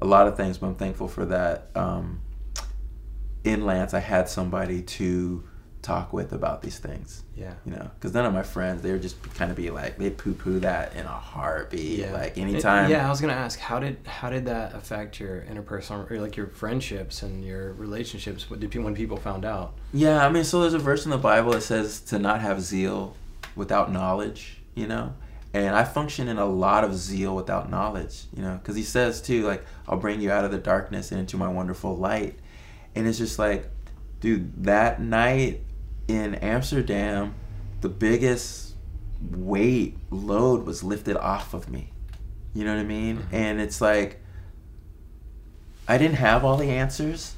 a 0.00 0.06
lot 0.06 0.26
of 0.26 0.36
things, 0.36 0.58
but 0.58 0.68
I'm 0.68 0.74
thankful 0.74 1.06
for 1.08 1.24
that. 1.26 1.68
Um, 1.76 2.20
in 3.44 3.64
Lance, 3.66 3.92
I 3.94 4.00
had 4.00 4.28
somebody 4.28 4.80
to 4.82 5.44
talk 5.84 6.12
with 6.12 6.32
about 6.32 6.62
these 6.62 6.78
things 6.78 7.22
Yeah. 7.36 7.52
you 7.66 7.72
know 7.72 7.90
because 7.94 8.14
none 8.14 8.24
of 8.24 8.32
my 8.32 8.42
friends 8.42 8.80
they 8.82 8.90
would 8.90 9.02
just 9.02 9.20
kind 9.34 9.50
of 9.50 9.56
be 9.56 9.70
like 9.70 9.98
they 9.98 10.08
poo-poo 10.10 10.60
that 10.60 10.94
in 10.94 11.04
a 11.04 11.08
heartbeat 11.08 11.98
Yeah. 12.00 12.12
like 12.12 12.38
It- 12.38 12.40
anytime 12.40 12.90
yeah, 12.90 13.06
I 13.06 13.10
was 13.10 13.20
gonna 13.20 13.34
ask 13.34 13.58
how 13.58 13.78
did 13.78 13.98
how 14.06 14.30
did 14.30 14.46
that 14.46 14.74
affect 14.74 15.20
your 15.20 15.42
interpersonal 15.42 16.10
or 16.10 16.20
like 16.20 16.36
your 16.36 16.46
friendships 16.46 17.22
and 17.22 17.44
your 17.44 17.74
relationships? 17.74 18.48
What 18.48 18.60
did 18.60 18.70
people 18.70 18.86
when 18.86 18.94
people 18.94 19.18
found 19.18 19.44
out? 19.44 19.74
yeah 19.92 20.26
i 20.26 20.28
mean 20.30 20.42
so 20.44 20.60
there's 20.62 20.74
a 20.74 20.78
verse 20.78 21.04
in 21.04 21.10
the 21.10 21.18
bible 21.18 21.52
that 21.52 21.60
says 21.62 22.00
to 22.00 22.18
not 22.18 22.40
have 22.40 22.60
zeal 22.62 23.14
without 23.54 23.92
knowledge 23.92 24.60
you 24.74 24.86
know 24.86 25.12
and 25.52 25.76
i 25.76 25.84
function 25.84 26.26
in 26.28 26.38
a 26.38 26.44
lot 26.46 26.82
of 26.82 26.94
zeal 26.96 27.36
without 27.36 27.70
knowledge 27.70 28.24
you 28.34 28.42
know 28.42 28.54
because 28.60 28.74
he 28.74 28.82
says 28.82 29.20
too 29.20 29.46
like 29.46 29.64
i'll 29.86 29.98
bring 29.98 30.20
you 30.20 30.30
out 30.32 30.44
of 30.44 30.50
the 30.50 30.58
darkness 30.58 31.10
and 31.12 31.20
into 31.20 31.36
my 31.36 31.46
wonderful 31.46 31.96
light 31.96 32.36
and 32.96 33.06
it's 33.06 33.18
just 33.18 33.38
like 33.38 33.68
dude 34.20 34.64
that 34.64 35.00
night 35.00 35.60
in 36.08 36.34
amsterdam 36.36 37.34
the 37.80 37.88
biggest 37.88 38.74
weight 39.30 39.96
load 40.10 40.66
was 40.66 40.82
lifted 40.84 41.16
off 41.16 41.54
of 41.54 41.68
me 41.70 41.90
you 42.52 42.64
know 42.64 42.74
what 42.74 42.80
i 42.80 42.84
mean 42.84 43.16
Mhm. 43.18 43.32
and 43.32 43.60
it's 43.60 43.80
like 43.80 44.20
I 45.86 45.98
didn't 45.98 46.16
have 46.16 46.46
all 46.46 46.56
the 46.56 46.70
answers, 46.70 47.34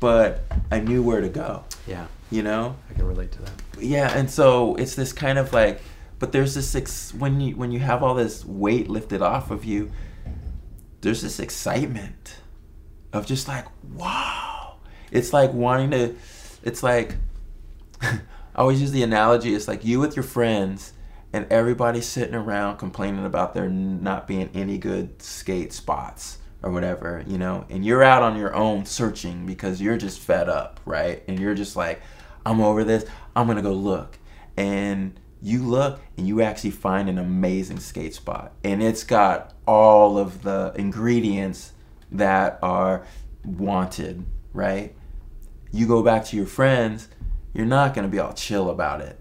but 0.00 0.42
I 0.68 0.80
knew 0.80 1.00
where 1.00 1.20
to 1.20 1.28
go. 1.28 1.62
Yeah, 1.86 2.06
You 2.28 2.42
know? 2.42 2.74
I 2.90 2.94
can 2.94 3.06
relate 3.06 3.30
to 3.32 3.42
that. 3.42 3.52
Yeah, 3.78 4.12
and 4.18 4.28
so 4.28 4.74
it's 4.74 4.96
this 4.96 5.12
kind 5.12 5.38
of 5.38 5.52
like, 5.52 5.80
but 6.18 6.32
there's 6.32 6.56
this 6.56 6.74
ex- 6.74 7.14
when 7.14 7.40
you 7.40 7.54
when 7.54 7.70
you 7.70 7.78
have 7.78 8.02
all 8.02 8.14
this 8.16 8.44
weight 8.44 8.88
lifted 8.90 9.22
off 9.22 9.52
of 9.52 9.64
you, 9.64 9.92
there's 11.02 11.22
this 11.22 11.38
excitement 11.38 12.38
of 13.12 13.26
just 13.26 13.46
like 13.46 13.64
wow. 13.94 14.74
It's 15.12 15.32
like 15.32 15.52
wanting 15.52 15.92
to. 15.92 16.16
It's 16.64 16.82
like 16.82 17.14
I 18.04 18.20
always 18.60 18.80
use 18.80 18.92
the 18.92 19.02
analogy. 19.02 19.54
It's 19.54 19.68
like 19.68 19.84
you 19.84 19.98
with 20.00 20.16
your 20.16 20.22
friends, 20.22 20.92
and 21.32 21.50
everybody 21.50 22.00
sitting 22.00 22.34
around 22.34 22.76
complaining 22.76 23.24
about 23.24 23.54
there 23.54 23.68
not 23.68 24.26
being 24.26 24.50
any 24.54 24.78
good 24.78 25.20
skate 25.20 25.72
spots 25.72 26.38
or 26.62 26.70
whatever, 26.70 27.24
you 27.26 27.36
know, 27.36 27.66
and 27.68 27.84
you're 27.84 28.02
out 28.02 28.22
on 28.22 28.38
your 28.38 28.54
own 28.54 28.86
searching 28.86 29.44
because 29.44 29.82
you're 29.82 29.96
just 29.96 30.20
fed 30.20 30.48
up, 30.48 30.80
right? 30.86 31.22
And 31.28 31.38
you're 31.38 31.54
just 31.54 31.76
like, 31.76 32.00
I'm 32.46 32.60
over 32.60 32.84
this. 32.84 33.04
I'm 33.34 33.46
gonna 33.46 33.62
go 33.62 33.72
look, 33.72 34.18
and 34.56 35.18
you 35.42 35.62
look 35.62 36.00
and 36.16 36.26
you 36.26 36.40
actually 36.40 36.70
find 36.70 37.08
an 37.08 37.18
amazing 37.18 37.80
skate 37.80 38.14
spot, 38.14 38.52
and 38.62 38.82
it's 38.82 39.02
got 39.04 39.54
all 39.66 40.16
of 40.16 40.42
the 40.42 40.72
ingredients 40.76 41.72
that 42.12 42.58
are 42.62 43.04
wanted, 43.44 44.24
right? 44.52 44.94
You 45.72 45.86
go 45.88 46.02
back 46.02 46.24
to 46.26 46.36
your 46.36 46.46
friends, 46.46 47.08
you're 47.54 47.64
not 47.64 47.94
gonna 47.94 48.08
be 48.08 48.18
all 48.18 48.32
chill 48.34 48.68
about 48.68 49.00
it. 49.00 49.18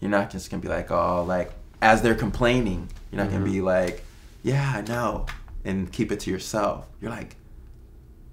You're 0.00 0.10
not 0.10 0.30
just 0.30 0.50
gonna 0.50 0.62
be 0.62 0.68
like, 0.68 0.90
oh, 0.90 1.24
like 1.24 1.52
as 1.82 2.00
they're 2.00 2.14
complaining, 2.14 2.88
you're 3.10 3.22
not 3.22 3.30
gonna 3.30 3.44
be 3.44 3.60
like, 3.60 4.04
yeah, 4.42 4.72
I 4.76 4.80
know, 4.82 5.26
and 5.64 5.92
keep 5.92 6.12
it 6.12 6.20
to 6.20 6.30
yourself. 6.30 6.86
You're 7.00 7.10
like, 7.10 7.36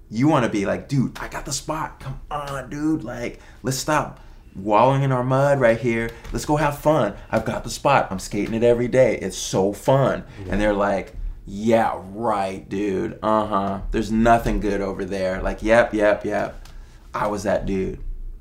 you 0.08 0.28
want 0.28 0.44
to 0.44 0.50
be 0.50 0.66
like, 0.66 0.88
dude, 0.88 1.18
I 1.20 1.28
got 1.28 1.44
the 1.44 1.52
spot. 1.52 2.00
Come 2.00 2.20
on, 2.30 2.70
dude. 2.70 3.04
Like, 3.04 3.40
let's 3.62 3.76
stop 3.76 4.20
wallowing 4.56 5.02
in 5.02 5.12
our 5.12 5.22
mud 5.22 5.60
right 5.60 5.78
here. 5.78 6.10
Let's 6.32 6.44
go 6.44 6.56
have 6.56 6.78
fun. 6.78 7.14
I've 7.30 7.44
got 7.44 7.62
the 7.62 7.70
spot. 7.70 8.08
I'm 8.10 8.18
skating 8.18 8.54
it 8.54 8.64
every 8.64 8.88
day. 8.88 9.18
It's 9.18 9.36
so 9.36 9.72
fun. 9.72 10.24
And 10.48 10.60
they're 10.60 10.72
like, 10.72 11.14
yeah, 11.46 12.00
right, 12.12 12.68
dude. 12.68 13.18
Uh 13.22 13.46
huh. 13.46 13.80
There's 13.92 14.10
nothing 14.10 14.58
good 14.58 14.80
over 14.80 15.04
there. 15.04 15.40
Like, 15.42 15.62
yep, 15.62 15.94
yep, 15.94 16.24
yep. 16.24 16.68
I 17.14 17.28
was 17.28 17.44
that 17.44 17.66
dude 17.66 18.00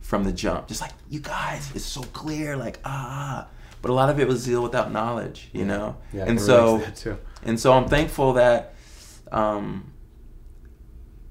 from 0.10 0.24
the 0.24 0.34
jump. 0.34 0.68
Just 0.68 0.82
like, 0.82 0.94
you 1.08 1.20
guys, 1.20 1.72
it's 1.76 1.86
so 1.86 2.02
clear. 2.02 2.58
Like, 2.58 2.80
ah. 2.84 3.48
But 3.80 3.92
a 3.92 3.94
lot 3.94 4.10
of 4.10 4.20
it 4.20 4.28
was 4.28 4.42
zeal 4.42 4.64
without 4.64 4.92
knowledge, 4.92 5.50
you 5.54 5.66
know? 5.66 5.98
Yeah, 6.12 6.26
and 6.26 6.42
so. 6.42 6.82
And 7.44 7.60
so 7.60 7.74
I'm 7.74 7.88
thankful 7.88 8.34
that 8.34 8.74
um, 9.32 9.94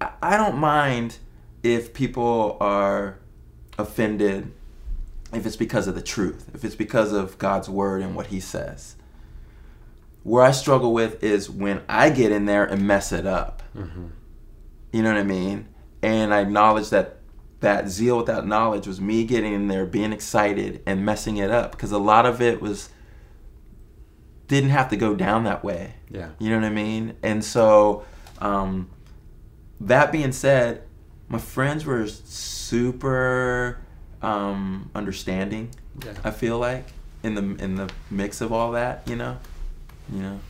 I, 0.01 0.11
I 0.23 0.37
don't 0.37 0.59
mind 0.59 1.19
if 1.65 1.93
people 1.93 2.57
are 2.61 3.19
offended 3.77 4.53
if 5.33 5.45
it's 5.45 5.57
because 5.57 5.89
of 5.89 5.97
the 5.97 6.01
truth, 6.01 6.49
if 6.55 6.65
it's 6.65 6.77
because 6.77 7.13
of 7.13 7.37
God's 7.37 7.69
word 7.69 8.01
and 8.01 8.15
what 8.15 8.29
He 8.29 8.39
says. 8.39 8.95
Where 10.23 10.45
I 10.45 10.53
struggle 10.53 10.93
with 10.93 11.23
is 11.25 11.51
when 11.51 11.83
I 11.89 12.11
get 12.11 12.31
in 12.31 12.47
there 12.47 12.65
and 12.65 12.87
mess 12.87 13.11
it 13.11 13.27
up. 13.27 13.61
You 14.93 15.03
know 15.03 15.13
what 15.13 15.19
I 15.19 15.25
mean? 15.25 15.67
And 16.01 16.33
I 16.33 16.41
acknowledge 16.41 16.91
that 16.91 17.18
that 17.61 17.89
zeal 17.89 18.17
without 18.17 18.47
knowledge 18.47 18.87
was 18.87 19.01
me 19.01 19.25
getting 19.25 19.53
in 19.53 19.69
there, 19.69 19.85
being 19.85 20.13
excited, 20.13 20.83
and 20.87 21.05
messing 21.05 21.37
it 21.37 21.51
up 21.51 21.73
because 21.73 21.91
a 21.91 21.99
lot 21.99 22.25
of 22.25 22.41
it 22.41 22.61
was 22.61 22.91
didn't 24.47 24.71
have 24.71 24.89
to 24.89 24.97
go 24.97 25.15
down 25.15 25.45
that 25.45 25.63
way. 25.63 25.95
Yeah. 26.11 26.31
You 26.39 26.51
know 26.51 26.57
what 26.61 26.67
I 26.67 26.71
mean? 26.71 27.17
And 27.23 27.45
so, 27.45 28.05
um, 28.41 28.89
that 29.81 30.11
being 30.11 30.33
said, 30.33 30.83
my 31.29 31.39
friends 31.39 31.85
were 31.85 32.07
super 32.07 33.79
um, 34.23 34.91
understanding. 34.95 35.71
Yeah. 36.05 36.15
I 36.25 36.31
feel 36.31 36.59
like 36.59 36.87
in 37.23 37.35
the 37.35 37.63
in 37.63 37.75
the 37.77 37.91
mix 38.11 38.41
of 38.41 38.53
all 38.53 38.73
that, 38.73 39.03
you 39.07 39.17
know, 39.17 39.39
you 40.13 40.23
know. 40.23 40.41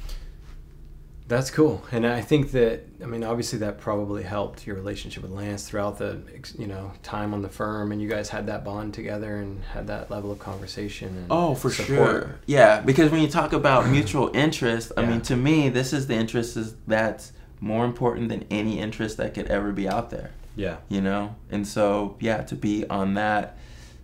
That's 1.28 1.50
cool, 1.50 1.82
and 1.92 2.06
I 2.06 2.22
think 2.22 2.52
that 2.52 2.86
I 3.02 3.06
mean 3.06 3.22
obviously 3.22 3.58
that 3.58 3.78
probably 3.78 4.22
helped 4.22 4.66
your 4.66 4.74
relationship 4.76 5.22
with 5.22 5.30
Lance 5.32 5.68
throughout 5.68 5.98
the 5.98 6.20
you 6.58 6.66
know 6.66 6.92
time 7.02 7.34
on 7.34 7.42
the 7.42 7.50
firm, 7.50 7.92
and 7.92 8.00
you 8.00 8.08
guys 8.08 8.30
had 8.30 8.46
that 8.46 8.64
bond 8.64 8.94
together 8.94 9.36
and 9.36 9.62
had 9.64 9.86
that 9.88 10.10
level 10.10 10.32
of 10.32 10.38
conversation. 10.38 11.08
And 11.08 11.26
Oh, 11.30 11.54
for 11.54 11.70
support. 11.70 11.86
sure. 12.22 12.34
Yeah, 12.46 12.80
because 12.80 13.10
when 13.10 13.20
you 13.20 13.28
talk 13.28 13.52
about 13.52 13.86
mutual 13.90 14.30
interest, 14.34 14.90
I 14.96 15.02
Yeah. 15.02 15.10
mean, 15.10 15.20
to 15.22 15.36
me, 15.36 15.68
this 15.68 15.92
is 15.92 16.06
the 16.06 16.14
interest 16.14 16.56
is 16.56 16.74
that's 16.86 17.32
more 17.60 17.84
important 17.84 18.30
than 18.30 18.46
any 18.50 18.78
interest 18.78 19.18
that 19.18 19.34
could 19.34 19.48
ever 19.48 19.70
be 19.72 19.86
out 19.86 20.08
there. 20.08 20.30
Yeah, 20.56 20.78
you 20.88 21.00
know 21.02 21.36
and 21.50 21.64
so 21.68 22.16
yeah 22.18 22.38
to 22.42 22.56
be 22.56 22.84
on 22.88 23.14
that 23.14 23.56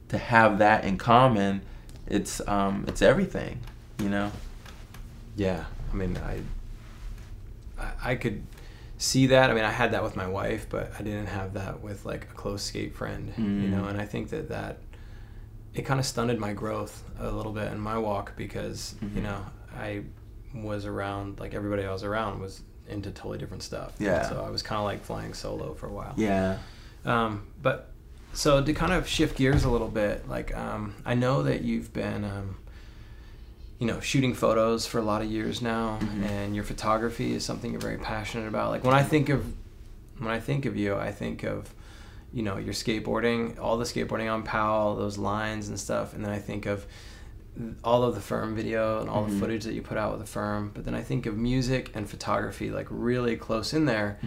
to 0.08 0.18
have 0.18 0.58
that 0.58 0.84
in 0.84 0.98
common 0.98 1.62
it's 2.06 2.40
um 2.46 2.84
it's 2.86 3.02
everything 3.02 3.58
you 3.98 4.08
know 4.08 4.30
yeah. 5.36 5.64
I 5.92 5.96
mean, 5.96 6.16
I, 6.18 6.40
I, 8.04 8.14
could 8.16 8.46
see 8.98 9.26
that. 9.28 9.50
I 9.50 9.54
mean, 9.54 9.64
I 9.64 9.70
had 9.70 9.92
that 9.92 10.02
with 10.02 10.16
my 10.16 10.26
wife, 10.26 10.66
but 10.68 10.92
I 10.98 11.02
didn't 11.02 11.26
have 11.26 11.54
that 11.54 11.80
with 11.80 12.04
like 12.04 12.24
a 12.30 12.34
close 12.34 12.62
skate 12.62 12.94
friend. 12.94 13.32
You 13.36 13.42
Mm. 13.44 13.70
know, 13.70 13.84
and 13.86 14.00
I 14.00 14.04
think 14.06 14.30
that 14.30 14.48
that 14.50 14.78
it 15.74 15.82
kind 15.82 15.98
of 15.98 16.06
stunted 16.06 16.38
my 16.38 16.52
growth 16.52 17.02
a 17.18 17.30
little 17.30 17.52
bit 17.52 17.72
in 17.72 17.80
my 17.80 17.98
walk 17.98 18.36
because 18.36 18.94
you 19.02 19.20
Mhm. 19.20 19.22
know 19.24 19.44
I 19.76 20.02
was 20.54 20.86
around 20.86 21.40
like 21.40 21.52
everybody 21.54 21.84
I 21.84 21.92
was 21.92 22.04
around 22.04 22.40
was 22.40 22.62
into 22.88 23.10
totally 23.10 23.38
different 23.38 23.62
stuff. 23.64 23.94
Yeah. 23.98 24.28
So 24.28 24.44
I 24.46 24.50
was 24.50 24.62
kind 24.62 24.78
of 24.78 24.84
like 24.84 25.02
flying 25.02 25.34
solo 25.34 25.74
for 25.74 25.86
a 25.88 25.92
while. 25.92 26.14
yeah 26.16 26.58
Um, 27.04 27.46
but 27.60 27.90
so 28.34 28.62
to 28.62 28.72
kind 28.72 28.92
of 28.92 29.08
shift 29.08 29.36
gears 29.36 29.64
a 29.64 29.70
little 29.70 29.88
bit, 29.88 30.28
like 30.28 30.56
um, 30.56 30.94
I 31.04 31.14
know 31.14 31.42
that 31.42 31.62
you've 31.62 31.92
been, 31.92 32.24
um, 32.24 32.56
you 33.78 33.86
know, 33.86 34.00
shooting 34.00 34.34
photos 34.34 34.86
for 34.86 34.98
a 34.98 35.02
lot 35.02 35.20
of 35.22 35.30
years 35.30 35.60
now, 35.60 35.98
Mhm. 36.00 36.24
and 36.30 36.54
your 36.54 36.64
photography 36.64 37.32
is 37.34 37.44
something 37.44 37.72
you're 37.72 37.80
very 37.80 37.98
passionate 37.98 38.46
about. 38.48 38.70
Like 38.70 38.84
when 38.84 38.94
I 38.94 39.02
think 39.02 39.28
of 39.28 39.44
when 40.18 40.30
I 40.30 40.38
think 40.38 40.64
of 40.64 40.76
you, 40.76 40.94
I 40.96 41.10
think 41.10 41.42
of 41.42 41.74
you 42.32 42.42
know 42.42 42.56
your 42.56 42.72
skateboarding, 42.74 43.58
all 43.58 43.76
the 43.76 43.84
skateboarding 43.84 44.32
on 44.32 44.42
Powell, 44.44 44.94
those 44.96 45.18
lines 45.18 45.68
and 45.68 45.78
stuff, 45.78 46.14
and 46.14 46.24
then 46.24 46.30
I 46.32 46.38
think 46.38 46.66
of 46.66 46.86
all 47.84 48.02
of 48.02 48.14
the 48.16 48.20
firm 48.20 48.54
video 48.56 49.00
and 49.00 49.08
all 49.08 49.24
Mhm. 49.24 49.30
the 49.30 49.36
footage 49.38 49.64
that 49.64 49.74
you 49.74 49.82
put 49.82 49.96
out 49.96 50.10
with 50.12 50.20
the 50.20 50.26
firm. 50.26 50.70
But 50.74 50.84
then 50.84 50.94
I 50.94 51.02
think 51.02 51.26
of 51.26 51.36
music 51.36 51.90
and 51.94 52.08
photography 52.08 52.70
like 52.70 52.86
really 52.90 53.36
close 53.36 53.72
in 53.72 53.84
there. 53.86 54.18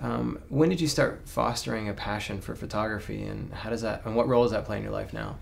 Um, 0.00 0.38
when 0.48 0.68
did 0.68 0.80
you 0.80 0.88
start 0.88 1.22
fostering 1.26 1.88
a 1.88 1.92
passion 1.94 2.40
for 2.40 2.54
photography, 2.54 3.22
and 3.24 3.52
how 3.52 3.70
does 3.70 3.82
that 3.82 4.02
and 4.04 4.14
what 4.16 4.28
role 4.28 4.42
does 4.44 4.52
that 4.52 4.64
play 4.64 4.76
in 4.78 4.82
your 4.84 4.92
life 4.92 5.12
now? 5.12 5.36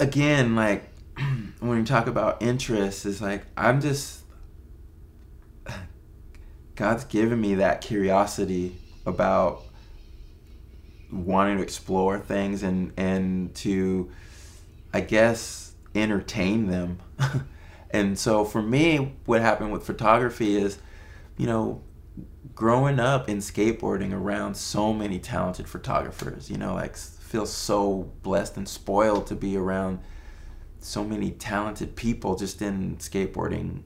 again 0.00 0.54
like 0.54 0.88
when 1.60 1.78
you 1.78 1.84
talk 1.84 2.06
about 2.06 2.42
interest 2.42 3.06
it's 3.06 3.20
like 3.20 3.44
i'm 3.56 3.80
just 3.80 4.22
god's 6.74 7.04
given 7.04 7.40
me 7.40 7.56
that 7.56 7.80
curiosity 7.80 8.76
about 9.06 9.62
wanting 11.10 11.56
to 11.56 11.62
explore 11.62 12.18
things 12.18 12.62
and 12.62 12.92
and 12.96 13.54
to 13.54 14.10
i 14.92 15.00
guess 15.00 15.68
entertain 15.94 16.66
them. 16.66 16.98
And 17.90 18.18
so 18.18 18.44
for 18.44 18.60
me 18.60 19.14
what 19.24 19.40
happened 19.40 19.72
with 19.72 19.82
photography 19.82 20.58
is 20.58 20.78
you 21.38 21.46
know 21.46 21.80
growing 22.54 23.00
up 23.00 23.30
in 23.30 23.38
skateboarding 23.38 24.12
around 24.12 24.56
so 24.56 24.92
many 24.92 25.18
talented 25.18 25.66
photographers 25.66 26.50
you 26.50 26.58
know 26.58 26.74
like 26.74 26.96
feel 26.96 27.46
so 27.46 28.12
blessed 28.22 28.58
and 28.58 28.68
spoiled 28.68 29.26
to 29.28 29.34
be 29.34 29.56
around 29.56 30.00
so 30.80 31.04
many 31.04 31.30
talented 31.32 31.96
people 31.96 32.36
just 32.36 32.62
in 32.62 32.96
skateboarding 32.98 33.80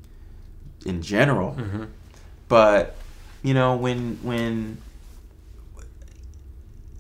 in 0.85 1.01
general 1.03 1.55
Mm-hmm. 1.55 1.85
but 2.49 2.97
you 3.43 3.55
know 3.55 3.77
when 3.77 4.19
when 4.23 4.79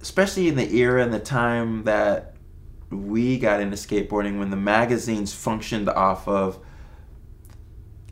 especially 0.01 0.49
in 0.49 0.57
the 0.57 0.75
era 0.77 1.03
and 1.03 1.13
the 1.13 1.19
time 1.21 1.85
that 1.85 2.35
we 2.91 3.39
got 3.39 3.61
into 3.61 3.77
skateboarding 3.77 4.39
when 4.39 4.51
the 4.51 4.57
magazines 4.57 5.33
functioned 5.33 5.89
off 5.89 6.27
of 6.29 6.59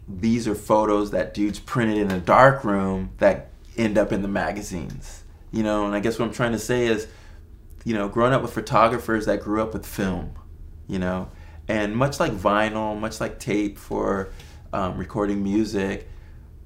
these 0.09 0.48
are 0.48 0.55
photos 0.55 1.11
that 1.12 1.35
dudes 1.35 1.59
printed 1.61 1.98
in 1.98 2.11
a 2.11 2.19
dark 2.20 2.65
room 2.65 3.11
that 3.19 3.51
end 3.77 3.97
up 3.98 4.12
in 4.12 4.23
the 4.23 4.28
magazines 4.28 5.23
you 5.52 5.62
know 5.62 5.86
and 5.86 5.94
i 5.94 6.01
guess 6.01 6.19
what 6.19 6.27
i'm 6.27 6.32
trying 6.35 6.52
to 6.52 6.59
say 6.59 6.86
is 6.86 7.07
you 7.85 7.94
know 7.94 8.09
growing 8.09 8.32
up 8.32 8.43
with 8.43 8.52
photographers 8.52 9.27
that 9.27 9.40
grew 9.40 9.62
up 9.62 9.73
with 9.73 9.86
film 9.86 10.32
you 10.89 10.98
know 10.98 11.28
and 11.70 11.97
much 11.97 12.18
like 12.20 12.32
vinyl 12.32 12.98
much 12.98 13.20
like 13.20 13.38
tape 13.38 13.78
for 13.78 14.30
um, 14.72 14.97
recording 14.98 15.42
music 15.42 16.09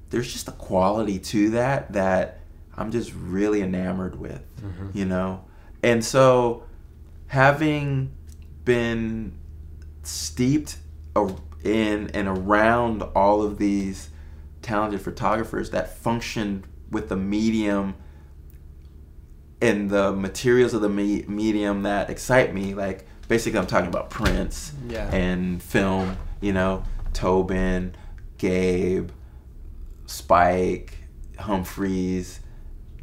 there's 0.09 0.31
just 0.31 0.47
a 0.47 0.51
quality 0.51 1.17
to 1.19 1.49
that 1.51 1.91
that 1.93 2.39
i'm 2.77 2.91
just 2.91 3.13
really 3.13 3.61
enamored 3.61 4.19
with 4.19 4.41
Mm-hmm. 4.61 4.97
you 4.97 5.05
know 5.05 5.43
and 5.83 6.03
so 6.03 6.63
having 7.27 8.11
been 8.63 9.37
steeped 10.03 10.77
in 11.63 12.09
and 12.13 12.27
around 12.27 13.03
all 13.15 13.41
of 13.43 13.57
these 13.57 14.09
talented 14.61 15.01
photographers 15.01 15.69
that 15.71 15.95
functioned 15.97 16.65
with 16.91 17.09
the 17.09 17.15
medium 17.15 17.95
and 19.61 19.89
the 19.89 20.11
materials 20.11 20.73
of 20.73 20.81
the 20.81 20.89
me- 20.89 21.23
medium 21.27 21.83
that 21.83 22.09
excite 22.09 22.53
me. 22.53 22.73
Like 22.73 23.05
basically, 23.27 23.59
I'm 23.59 23.67
talking 23.67 23.87
about 23.89 24.09
prints 24.09 24.73
Yeah. 24.87 25.09
and 25.13 25.61
film. 25.61 26.17
You 26.41 26.53
know, 26.53 26.83
Tobin, 27.13 27.95
Gabe, 28.37 29.09
Spike, 30.05 30.97
Humphreys. 31.39 32.39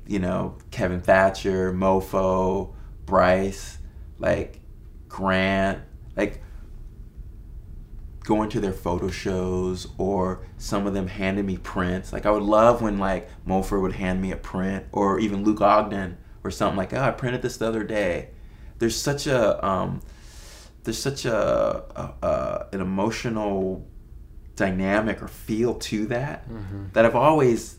You 0.07 0.19
know, 0.19 0.57
Kevin 0.73 1.01
Thatcher, 1.01 1.73
Mofo, 1.73 2.74
Bryce, 3.07 3.78
like 4.19 4.61
Grant, 5.09 5.78
like 6.16 6.43
going 8.24 8.49
to 8.51 8.61
their 8.61 8.73
photo 8.73 9.09
shows 9.09 9.89
or 9.99 10.44
some 10.57 10.86
of 10.86 10.94
them 10.94 11.07
handed 11.07 11.44
me 11.47 11.57
prints. 11.57 12.12
Like 12.12 12.27
I 12.27 12.31
would 12.31 12.43
love 12.43 12.82
when 12.82 12.99
like 12.99 13.28
Mofer 13.47 13.81
would 13.81 13.94
hand 13.94 14.20
me 14.20 14.32
a 14.32 14.36
print 14.36 14.86
or 14.93 15.19
even 15.20 15.44
Luke 15.44 15.61
Ogden 15.61 16.19
or 16.44 16.51
something 16.51 16.77
like, 16.77 16.93
oh, 16.93 17.01
I 17.01 17.11
printed 17.12 17.43
this 17.43 17.57
the 17.57 17.69
other 17.69 17.85
day. 17.85 18.31
There's 18.82 19.00
such 19.00 19.28
a 19.28 19.64
um, 19.64 20.02
there's 20.82 20.98
such 20.98 21.24
a, 21.24 21.84
a, 21.94 22.26
a 22.26 22.66
an 22.72 22.80
emotional 22.80 23.86
dynamic 24.56 25.22
or 25.22 25.28
feel 25.28 25.74
to 25.76 26.06
that 26.06 26.44
that 26.92 27.04
I've 27.04 27.14
always 27.14 27.78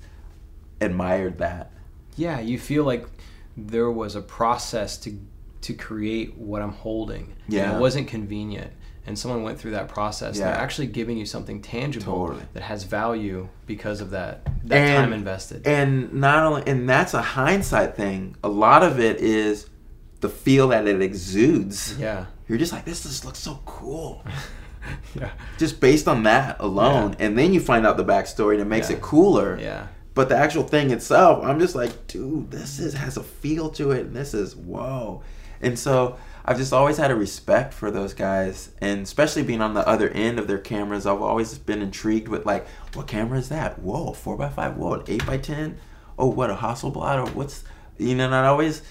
admired 0.79 1.39
that. 1.39 1.71
Yeah, 2.15 2.39
you 2.39 2.57
feel 2.57 2.85
like 2.85 3.05
there 3.57 3.91
was 3.91 4.15
a 4.15 4.21
process 4.21 4.97
to 4.99 5.19
to 5.61 5.73
create 5.73 6.37
what 6.37 6.61
I'm 6.61 6.71
holding. 6.71 7.33
And 7.47 7.53
Yeah. 7.53 7.75
it 7.75 7.81
wasn't 7.81 8.07
convenient. 8.07 8.71
And 9.05 9.19
someone 9.19 9.43
went 9.43 9.59
through 9.59 9.71
that 9.71 9.89
process. 9.89 10.37
Yeah. 10.37 10.45
They're 10.51 10.61
actually 10.61 10.87
giving 10.87 11.17
you 11.17 11.25
something 11.25 11.61
tangible 11.61 12.27
Totally. 12.27 12.45
that 12.53 12.63
has 12.63 12.83
value 12.85 13.49
because 13.65 13.99
of 13.99 14.11
that 14.11 14.45
that 14.69 14.77
And- 14.77 15.03
time 15.03 15.11
invested. 15.13 15.67
And 15.67 16.13
not 16.13 16.45
only, 16.45 16.63
and 16.65 16.87
that's 16.89 17.13
a 17.13 17.21
hindsight 17.21 17.97
thing. 17.97 18.37
A 18.41 18.47
lot 18.47 18.83
of 18.83 19.01
it 19.01 19.17
is 19.19 19.69
the 20.23 20.29
feel 20.29 20.69
that 20.69 20.87
it 20.87 20.99
exudes. 21.03 21.95
yeah. 21.99 22.25
You're 22.49 22.57
just 22.57 22.73
like, 22.73 22.83
this 22.85 23.03
just 23.03 23.23
looks 23.25 23.39
so 23.39 23.59
cool. 23.65 24.25
Yeah. 25.15 25.29
just 25.57 25.79
based 25.79 26.09
on 26.09 26.23
that 26.23 26.57
alone. 26.59 27.15
And 27.17 27.37
then 27.37 27.53
you 27.53 27.61
find 27.61 27.87
out 27.87 27.95
the 27.95 28.03
backstory 28.03 28.53
and 28.53 28.61
it 28.63 28.65
makes 28.67 28.89
Yeah. 28.89 28.97
it 28.97 29.01
cooler. 29.01 29.57
Yeah. 29.57 29.87
But 30.13 30.27
the 30.27 30.35
actual 30.35 30.63
thing 30.63 30.91
itself, 30.91 31.41
I'm 31.41 31.57
just 31.57 31.73
like, 31.73 32.07
dude, 32.07 32.51
this 32.51 32.79
is 32.79 32.93
has 32.95 33.15
a 33.15 33.23
feel 33.23 33.69
to 33.71 33.91
it, 33.91 34.01
and 34.07 34.13
this 34.15 34.33
is 34.33 34.57
whoa. 34.57 35.21
And 35.61 35.79
so 35.79 36.17
I've 36.43 36.57
just 36.57 36.73
always 36.73 36.97
had 36.97 37.11
a 37.11 37.15
respect 37.15 37.73
for 37.73 37.91
those 37.91 38.13
guys, 38.13 38.71
and 38.81 39.03
especially 39.03 39.43
being 39.43 39.61
on 39.61 39.73
the 39.73 39.87
other 39.87 40.09
end 40.09 40.37
of 40.37 40.47
their 40.47 40.57
cameras, 40.59 41.05
I've 41.07 41.21
always 41.21 41.57
been 41.57 41.81
intrigued 41.81 42.27
with 42.27 42.45
like, 42.45 42.67
what 42.93 43.07
camera 43.07 43.39
is 43.39 43.47
that? 43.49 43.79
Whoa, 43.79 44.11
four 44.11 44.39
x 44.43 44.53
five. 44.53 44.75
Whoa, 44.75 45.01
eight 45.07 45.25
x 45.29 45.47
ten. 45.47 45.77
Oh, 46.19 46.27
what 46.27 46.49
a 46.51 46.55
Hasselblad 46.55 47.25
or 47.25 47.31
what's 47.31 47.63
you 47.97 48.15
know? 48.15 48.25
And 48.25 48.35
I 48.35 48.47
always, 48.47 48.81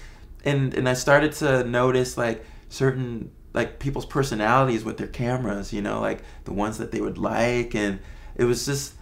and 0.43 0.73
and 0.73 0.87
I 0.87 0.93
started 0.93 1.31
to 1.33 1.63
notice 1.63 2.17
like 2.17 2.45
certain 2.69 3.31
like 3.53 3.79
people's 3.79 4.05
personalities 4.05 4.83
with 4.83 4.97
their 4.97 5.07
cameras. 5.07 5.73
You 5.73 5.81
know, 5.81 6.01
like 6.01 6.23
the 6.45 6.53
ones 6.53 6.77
that 6.77 6.91
they 6.91 7.01
would 7.01 7.17
like, 7.17 7.75
and 7.75 7.99
it 8.35 8.45
was 8.45 8.65
just 8.65 8.93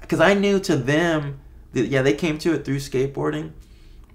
because 0.00 0.20
I 0.20 0.34
knew 0.34 0.60
to 0.60 0.76
them 0.76 1.40
that 1.72 1.86
yeah 1.86 2.02
they 2.02 2.14
came 2.14 2.38
to 2.38 2.54
it 2.54 2.64
through 2.64 2.78
skateboarding, 2.78 3.52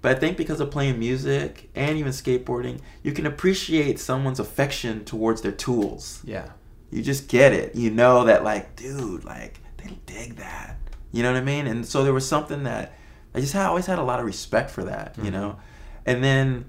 but 0.04 0.14
I 0.14 0.20
think 0.20 0.36
because 0.36 0.60
of 0.60 0.70
playing 0.70 0.98
music 0.98 1.70
and 1.74 1.96
even 1.96 2.12
skateboarding, 2.12 2.80
you 3.02 3.12
can 3.12 3.24
appreciate 3.24 3.98
someone's 3.98 4.38
affection 4.38 5.02
towards 5.06 5.40
their 5.40 5.50
tools. 5.50 6.20
Yeah. 6.24 6.50
You 6.90 7.02
just 7.02 7.26
get 7.26 7.54
it. 7.54 7.74
You 7.74 7.90
know 7.90 8.24
that 8.24 8.44
like, 8.44 8.76
dude, 8.76 9.24
like 9.24 9.60
they 9.78 9.96
dig 10.04 10.36
that. 10.36 10.76
You 11.10 11.22
know 11.22 11.32
what 11.32 11.38
I 11.38 11.44
mean? 11.44 11.66
And 11.66 11.86
so 11.86 12.04
there 12.04 12.12
was 12.12 12.28
something 12.28 12.64
that 12.64 12.92
I 13.34 13.40
just 13.40 13.54
had, 13.54 13.66
always 13.66 13.86
had 13.86 13.98
a 13.98 14.02
lot 14.02 14.20
of 14.20 14.26
respect 14.26 14.70
for 14.70 14.84
that. 14.84 15.14
You 15.16 15.24
mm-hmm. 15.24 15.32
know, 15.32 15.58
and 16.04 16.22
then 16.22 16.66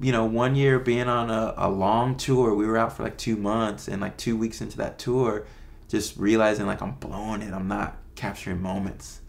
you 0.00 0.12
know 0.12 0.24
one 0.24 0.54
year 0.54 0.78
being 0.78 1.08
on 1.08 1.30
a, 1.30 1.54
a 1.56 1.70
long 1.70 2.16
tour, 2.16 2.54
we 2.54 2.66
were 2.66 2.76
out 2.76 2.96
for 2.96 3.02
like 3.02 3.18
two 3.18 3.36
months, 3.36 3.88
and 3.88 4.00
like 4.00 4.16
two 4.16 4.36
weeks 4.36 4.60
into 4.60 4.76
that 4.78 4.98
tour, 4.98 5.46
just 5.88 6.16
realizing 6.16 6.66
like 6.66 6.82
I'm 6.82 6.92
blowing 6.92 7.42
it. 7.42 7.52
I'm 7.52 7.68
not 7.68 7.96
capturing 8.14 8.60
moments. 8.60 9.20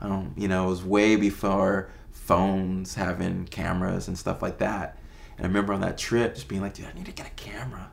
Um, 0.00 0.34
you 0.36 0.48
know, 0.48 0.66
it 0.66 0.70
was 0.70 0.84
way 0.84 1.16
before 1.16 1.90
phones 2.10 2.94
having 2.94 3.46
cameras 3.46 4.08
and 4.08 4.18
stuff 4.18 4.42
like 4.42 4.58
that. 4.58 4.98
And 5.36 5.46
I 5.46 5.48
remember 5.48 5.72
on 5.72 5.80
that 5.82 5.98
trip 5.98 6.34
just 6.34 6.48
being 6.48 6.60
like, 6.60 6.74
dude, 6.74 6.86
I 6.86 6.92
need 6.92 7.06
to 7.06 7.12
get 7.12 7.26
a 7.26 7.30
camera. 7.30 7.90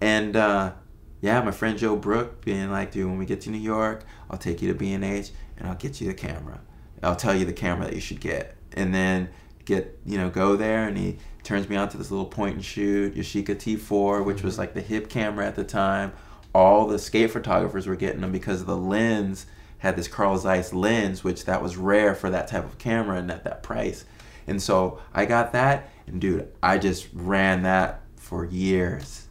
And 0.00 0.36
uh, 0.36 0.72
yeah, 1.20 1.42
my 1.42 1.50
friend 1.50 1.78
Joe 1.78 1.96
Brook 1.96 2.44
being 2.44 2.70
like, 2.70 2.92
dude, 2.92 3.06
when 3.06 3.18
we 3.18 3.26
get 3.26 3.40
to 3.42 3.50
New 3.50 3.58
York, 3.58 4.04
I'll 4.30 4.38
take 4.38 4.62
you 4.62 4.68
to 4.68 4.74
B&H 4.74 5.30
and 5.58 5.68
I'll 5.68 5.74
get 5.74 6.00
you 6.00 6.06
the 6.06 6.14
camera. 6.14 6.60
I'll 7.02 7.16
tell 7.16 7.34
you 7.34 7.44
the 7.44 7.52
camera 7.52 7.86
that 7.86 7.94
you 7.94 8.00
should 8.00 8.20
get. 8.20 8.56
And 8.72 8.94
then 8.94 9.28
get, 9.64 9.98
you 10.04 10.18
know, 10.18 10.30
go 10.30 10.56
there 10.56 10.88
and 10.88 10.96
he 10.96 11.18
turns 11.44 11.68
me 11.68 11.76
on 11.76 11.88
to 11.90 11.96
this 11.98 12.10
little 12.10 12.26
point 12.26 12.56
and 12.56 12.64
shoot 12.64 13.14
Yashica 13.14 13.54
T4, 13.54 14.24
which 14.24 14.42
was 14.42 14.58
like 14.58 14.74
the 14.74 14.80
hip 14.80 15.08
camera 15.08 15.46
at 15.46 15.54
the 15.54 15.64
time. 15.64 16.12
All 16.54 16.86
the 16.86 16.98
skate 16.98 17.30
photographers 17.30 17.86
were 17.86 17.96
getting 17.96 18.20
them 18.20 18.32
because 18.32 18.64
the 18.64 18.76
lens 18.76 19.46
had 19.78 19.96
this 19.96 20.08
Carl 20.08 20.38
Zeiss 20.38 20.72
lens, 20.72 21.22
which 21.22 21.44
that 21.44 21.62
was 21.62 21.76
rare 21.76 22.14
for 22.14 22.30
that 22.30 22.48
type 22.48 22.64
of 22.64 22.78
camera 22.78 23.18
and 23.18 23.30
at 23.30 23.44
that 23.44 23.62
price. 23.62 24.04
And 24.46 24.62
so 24.62 25.00
I 25.12 25.26
got 25.26 25.52
that, 25.52 25.90
and 26.06 26.20
dude, 26.20 26.52
I 26.62 26.78
just 26.78 27.08
ran 27.12 27.62
that 27.62 28.00
for 28.16 28.44
years. 28.44 29.26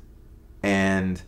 And 0.61 1.21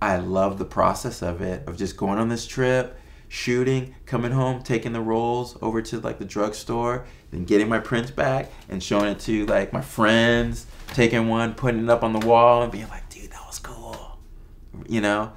I 0.00 0.16
love 0.16 0.58
the 0.58 0.64
process 0.64 1.22
of 1.22 1.40
it, 1.40 1.66
of 1.66 1.76
just 1.76 1.96
going 1.96 2.18
on 2.18 2.28
this 2.28 2.46
trip, 2.46 2.98
shooting, 3.28 3.94
coming 4.06 4.32
home, 4.32 4.62
taking 4.62 4.92
the 4.92 5.00
rolls 5.00 5.56
over 5.60 5.82
to 5.82 6.00
like 6.00 6.18
the 6.18 6.24
drugstore, 6.24 7.06
then 7.30 7.44
getting 7.44 7.68
my 7.68 7.78
prints 7.78 8.10
back 8.10 8.50
and 8.68 8.82
showing 8.82 9.10
it 9.12 9.20
to 9.20 9.46
like 9.46 9.72
my 9.72 9.80
friends, 9.82 10.66
taking 10.88 11.28
one, 11.28 11.54
putting 11.54 11.84
it 11.84 11.90
up 11.90 12.02
on 12.02 12.12
the 12.12 12.26
wall, 12.26 12.62
and 12.62 12.72
being 12.72 12.88
like, 12.88 13.08
dude, 13.08 13.30
that 13.30 13.46
was 13.46 13.58
cool. 13.58 14.18
You 14.88 15.00
know? 15.00 15.32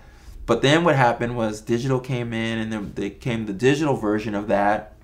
But 0.45 0.61
then 0.61 0.84
what 0.84 0.95
happened 0.95 1.38
was 1.38 1.61
digital 1.61 1.99
came 1.99 2.34
in, 2.34 2.57
and 2.57 2.72
then 2.73 2.93
they 2.95 3.09
came 3.09 3.45
the 3.45 3.53
digital 3.53 3.95
version 3.95 4.35
of 4.35 4.47
that, 4.47 4.95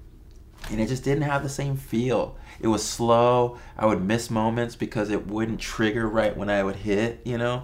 and 0.69 0.80
it 0.81 0.88
just 0.88 1.03
didn't 1.03 1.23
have 1.23 1.43
the 1.43 1.49
same 1.49 1.76
feel. 1.77 2.38
It 2.59 2.68
was 2.68 2.84
slow. 2.84 3.57
I 3.77 3.85
would 3.85 4.01
miss 4.01 4.30
moments 4.30 4.76
because 4.76 5.09
it 5.09 5.27
wouldn't 5.27 5.59
trigger 5.59 6.07
right 6.07 6.35
when 6.35 6.49
I 6.49 6.64
would 6.64 6.77
hit, 6.77 7.22
you 7.23 7.38
know? 7.38 7.64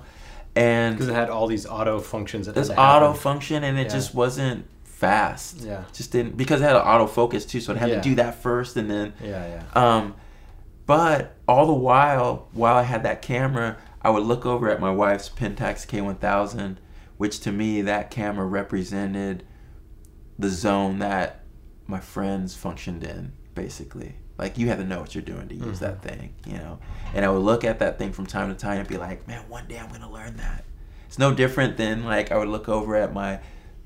And 0.56 0.96
Because 0.96 1.08
it 1.08 1.16
had 1.16 1.30
all 1.32 1.48
these 1.48 1.66
auto 1.66 2.00
functions 2.00 2.46
that 2.46 2.54
this 2.54 2.70
auto 2.70 3.14
function 3.14 3.64
and 3.64 3.80
it 3.80 3.88
Yeah. 3.88 3.94
just 3.94 4.14
wasn't 4.14 4.66
fast. 5.04 5.62
Yeah. 5.62 5.84
Just 5.94 6.12
didn't 6.12 6.38
because 6.38 6.62
it 6.62 6.64
had 6.66 6.76
an 6.76 6.82
autofocus 6.84 7.48
too, 7.48 7.60
so 7.62 7.74
it 7.74 7.78
had 7.78 7.90
Yeah. 7.90 7.96
to 7.96 8.02
do 8.02 8.16
that 8.16 8.36
first 8.36 8.76
and 8.78 8.90
then 8.90 9.14
Yeah, 9.22 9.46
yeah. 9.48 9.64
um 9.98 10.16
but 10.86 11.36
all 11.48 11.66
the 11.66 11.74
while 11.74 12.48
while 12.54 12.76
I 12.76 12.84
had 12.84 13.04
that 13.04 13.22
camera, 13.22 13.78
I 14.02 14.10
would 14.10 14.24
look 14.24 14.46
over 14.46 14.70
at 14.70 14.80
my 14.82 14.92
wife's 14.92 15.30
Pentax 15.30 15.86
K1000, 15.88 16.78
which 17.18 17.40
to 17.42 17.52
me 17.52 17.82
that 17.82 18.12
camera 18.12 18.46
represented 18.46 19.46
the 20.40 20.50
zone 20.50 21.00
that 21.00 21.44
my 21.88 22.00
friends 22.00 22.56
functioned 22.56 23.04
in 23.04 23.34
basically. 23.56 24.16
Like 24.38 24.58
you 24.58 24.68
have 24.70 24.80
to 24.80 24.84
know 24.84 25.00
what 25.00 25.14
you're 25.14 25.22
doing 25.22 25.48
to 25.50 25.56
use 25.56 25.80
that 25.80 26.02
thing, 26.02 26.34
you 26.46 26.58
know. 26.58 26.80
And 27.14 27.24
I 27.24 27.30
would 27.30 27.44
look 27.44 27.64
at 27.64 27.80
that 27.80 27.98
thing 28.00 28.12
from 28.12 28.26
time 28.26 28.50
to 28.50 28.56
time 28.56 28.80
and 28.80 28.88
be 28.88 28.98
like, 28.98 29.28
"Man, 29.28 29.44
one 29.48 29.68
day 29.68 29.78
I'm 29.78 29.90
going 29.90 30.02
to 30.02 30.10
learn 30.10 30.38
that." 30.38 30.66
It's 31.08 31.20
no 31.20 31.34
different 31.34 31.78
than 31.78 32.04
like 32.04 32.32
I 32.32 32.38
would 32.38 32.48
look 32.48 32.68
over 32.68 32.96
at 32.96 33.14
my, 33.14 33.40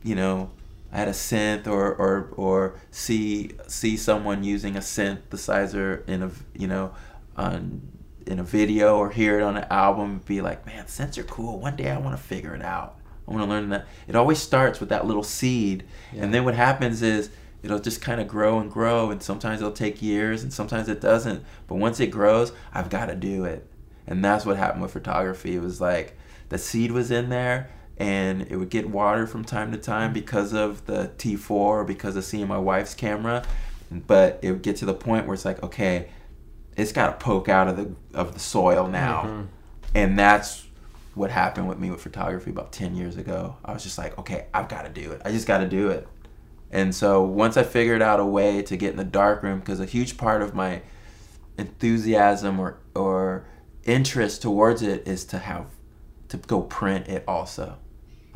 you 0.04 0.16
know, 0.16 0.52
I 0.92 0.98
had 0.98 1.08
a 1.08 1.12
synth 1.12 1.68
or 1.68 1.94
or 1.94 2.30
or 2.38 2.80
see 2.92 3.52
see 3.68 3.98
someone 3.98 4.44
using 4.44 4.76
a 4.76 4.80
synthesizer 4.80 6.08
in 6.08 6.24
a 6.24 6.32
you 6.56 6.68
know 6.68 6.94
on 7.36 7.82
in 8.26 8.40
a 8.40 8.44
video 8.44 8.98
or 8.98 9.10
hear 9.10 9.40
it 9.40 9.44
on 9.44 9.56
an 9.58 9.66
album 9.70 10.22
be 10.26 10.42
like, 10.42 10.66
man, 10.66 10.86
synths 10.86 11.18
are 11.18 11.24
cool. 11.24 11.60
One 11.60 11.76
day 11.78 11.90
I 11.90 11.98
want 11.98 12.18
to 12.18 12.22
figure 12.22 12.54
it 12.54 12.62
out. 12.62 13.00
I 13.28 13.32
want 13.32 13.44
to 13.44 13.50
learn 13.50 13.70
that. 13.70 13.88
It 14.08 14.16
always 14.16 14.38
starts 14.40 14.80
with 14.80 14.90
that 14.90 15.06
little 15.06 15.24
seed, 15.24 15.86
Yeah. 16.14 16.24
and 16.24 16.34
then 16.34 16.44
what 16.46 16.54
happens 16.56 17.02
is 17.02 17.30
it'll 17.64 17.80
just 17.80 18.02
kind 18.02 18.20
of 18.22 18.28
grow 18.28 18.60
and 18.60 18.70
grow, 18.72 19.12
and 19.12 19.22
sometimes 19.24 19.62
it'll 19.62 19.72
take 19.74 20.02
years, 20.02 20.44
and 20.44 20.52
sometimes 20.54 20.88
it 20.90 21.00
doesn't. 21.02 21.44
But 21.68 21.76
once 21.76 22.00
it 22.00 22.08
grows, 22.08 22.52
I've 22.74 22.90
got 22.90 23.06
to 23.08 23.16
do 23.16 23.46
it, 23.46 23.70
and 24.06 24.24
that's 24.24 24.46
what 24.46 24.58
happened 24.58 24.82
with 24.82 24.92
photography. 24.92 25.56
It 25.56 25.62
was 25.62 25.80
like 25.82 26.18
the 26.50 26.58
seed 26.58 26.92
was 26.92 27.12
in 27.12 27.30
there, 27.30 27.70
and 28.00 28.44
it 28.44 28.56
would 28.58 28.70
get 28.70 28.90
water 28.90 29.26
from 29.28 29.44
time 29.44 29.72
to 29.72 29.78
time 29.78 30.14
because 30.14 30.54
of 30.54 30.86
the 30.86 31.12
T4 31.18 31.50
or 31.52 31.84
because 31.84 32.16
of 32.16 32.24
seeing 32.24 32.48
my 32.48 32.58
wife's 32.58 32.94
camera. 32.94 33.44
But 33.92 34.40
it 34.42 34.52
would 34.52 34.62
get 34.62 34.76
to 34.78 34.86
the 34.86 34.94
point 34.94 35.26
where 35.28 35.34
it's 35.34 35.46
like, 35.46 35.64
okay, 35.64 36.10
it's 36.76 36.92
got 36.92 37.08
to 37.20 37.26
poke 37.26 37.50
out 37.50 37.68
of 37.68 37.78
the 37.78 37.92
of 38.18 38.34
the 38.34 38.40
soil 38.40 38.88
now, 38.88 39.24
Mhm. 39.24 39.48
and 39.96 40.20
that's 40.20 40.66
what 41.16 41.32
happened 41.32 41.68
with 41.68 41.80
me 41.80 41.90
with 41.90 42.00
photography 42.02 42.52
about 42.52 42.72
10 42.72 42.96
years 42.96 43.18
ago. 43.18 43.56
I 43.66 43.74
was 43.74 43.82
just 43.82 43.98
like, 43.98 44.16
okay, 44.20 44.46
I've 44.54 44.68
got 44.70 44.84
to 44.84 44.90
do 44.90 45.12
it. 45.12 45.22
I 45.26 45.32
just 45.32 45.48
got 45.48 45.58
to 45.60 45.68
do 45.68 45.90
it. 45.90 46.08
And 46.72 46.94
so 46.94 47.24
once 47.24 47.58
I 47.58 47.64
figured 47.64 48.04
out 48.04 48.20
a 48.20 48.26
way 48.26 48.62
to 48.62 48.78
get 48.78 48.92
in 48.92 48.98
the 48.98 49.04
dark 49.04 49.42
room, 49.42 49.60
because 49.60 49.80
a 49.80 49.86
huge 49.86 50.18
part 50.18 50.44
of 50.44 50.54
my 50.54 50.82
enthusiasm 51.58 52.60
or 52.60 52.78
or 52.96 53.46
interest 53.86 54.42
towards 54.42 54.82
it 54.82 55.08
is 55.08 55.24
to 55.26 55.40
have 55.40 55.66
to 56.30 56.38
go 56.38 56.62
print 56.62 57.08
it 57.08 57.24
also. 57.28 57.78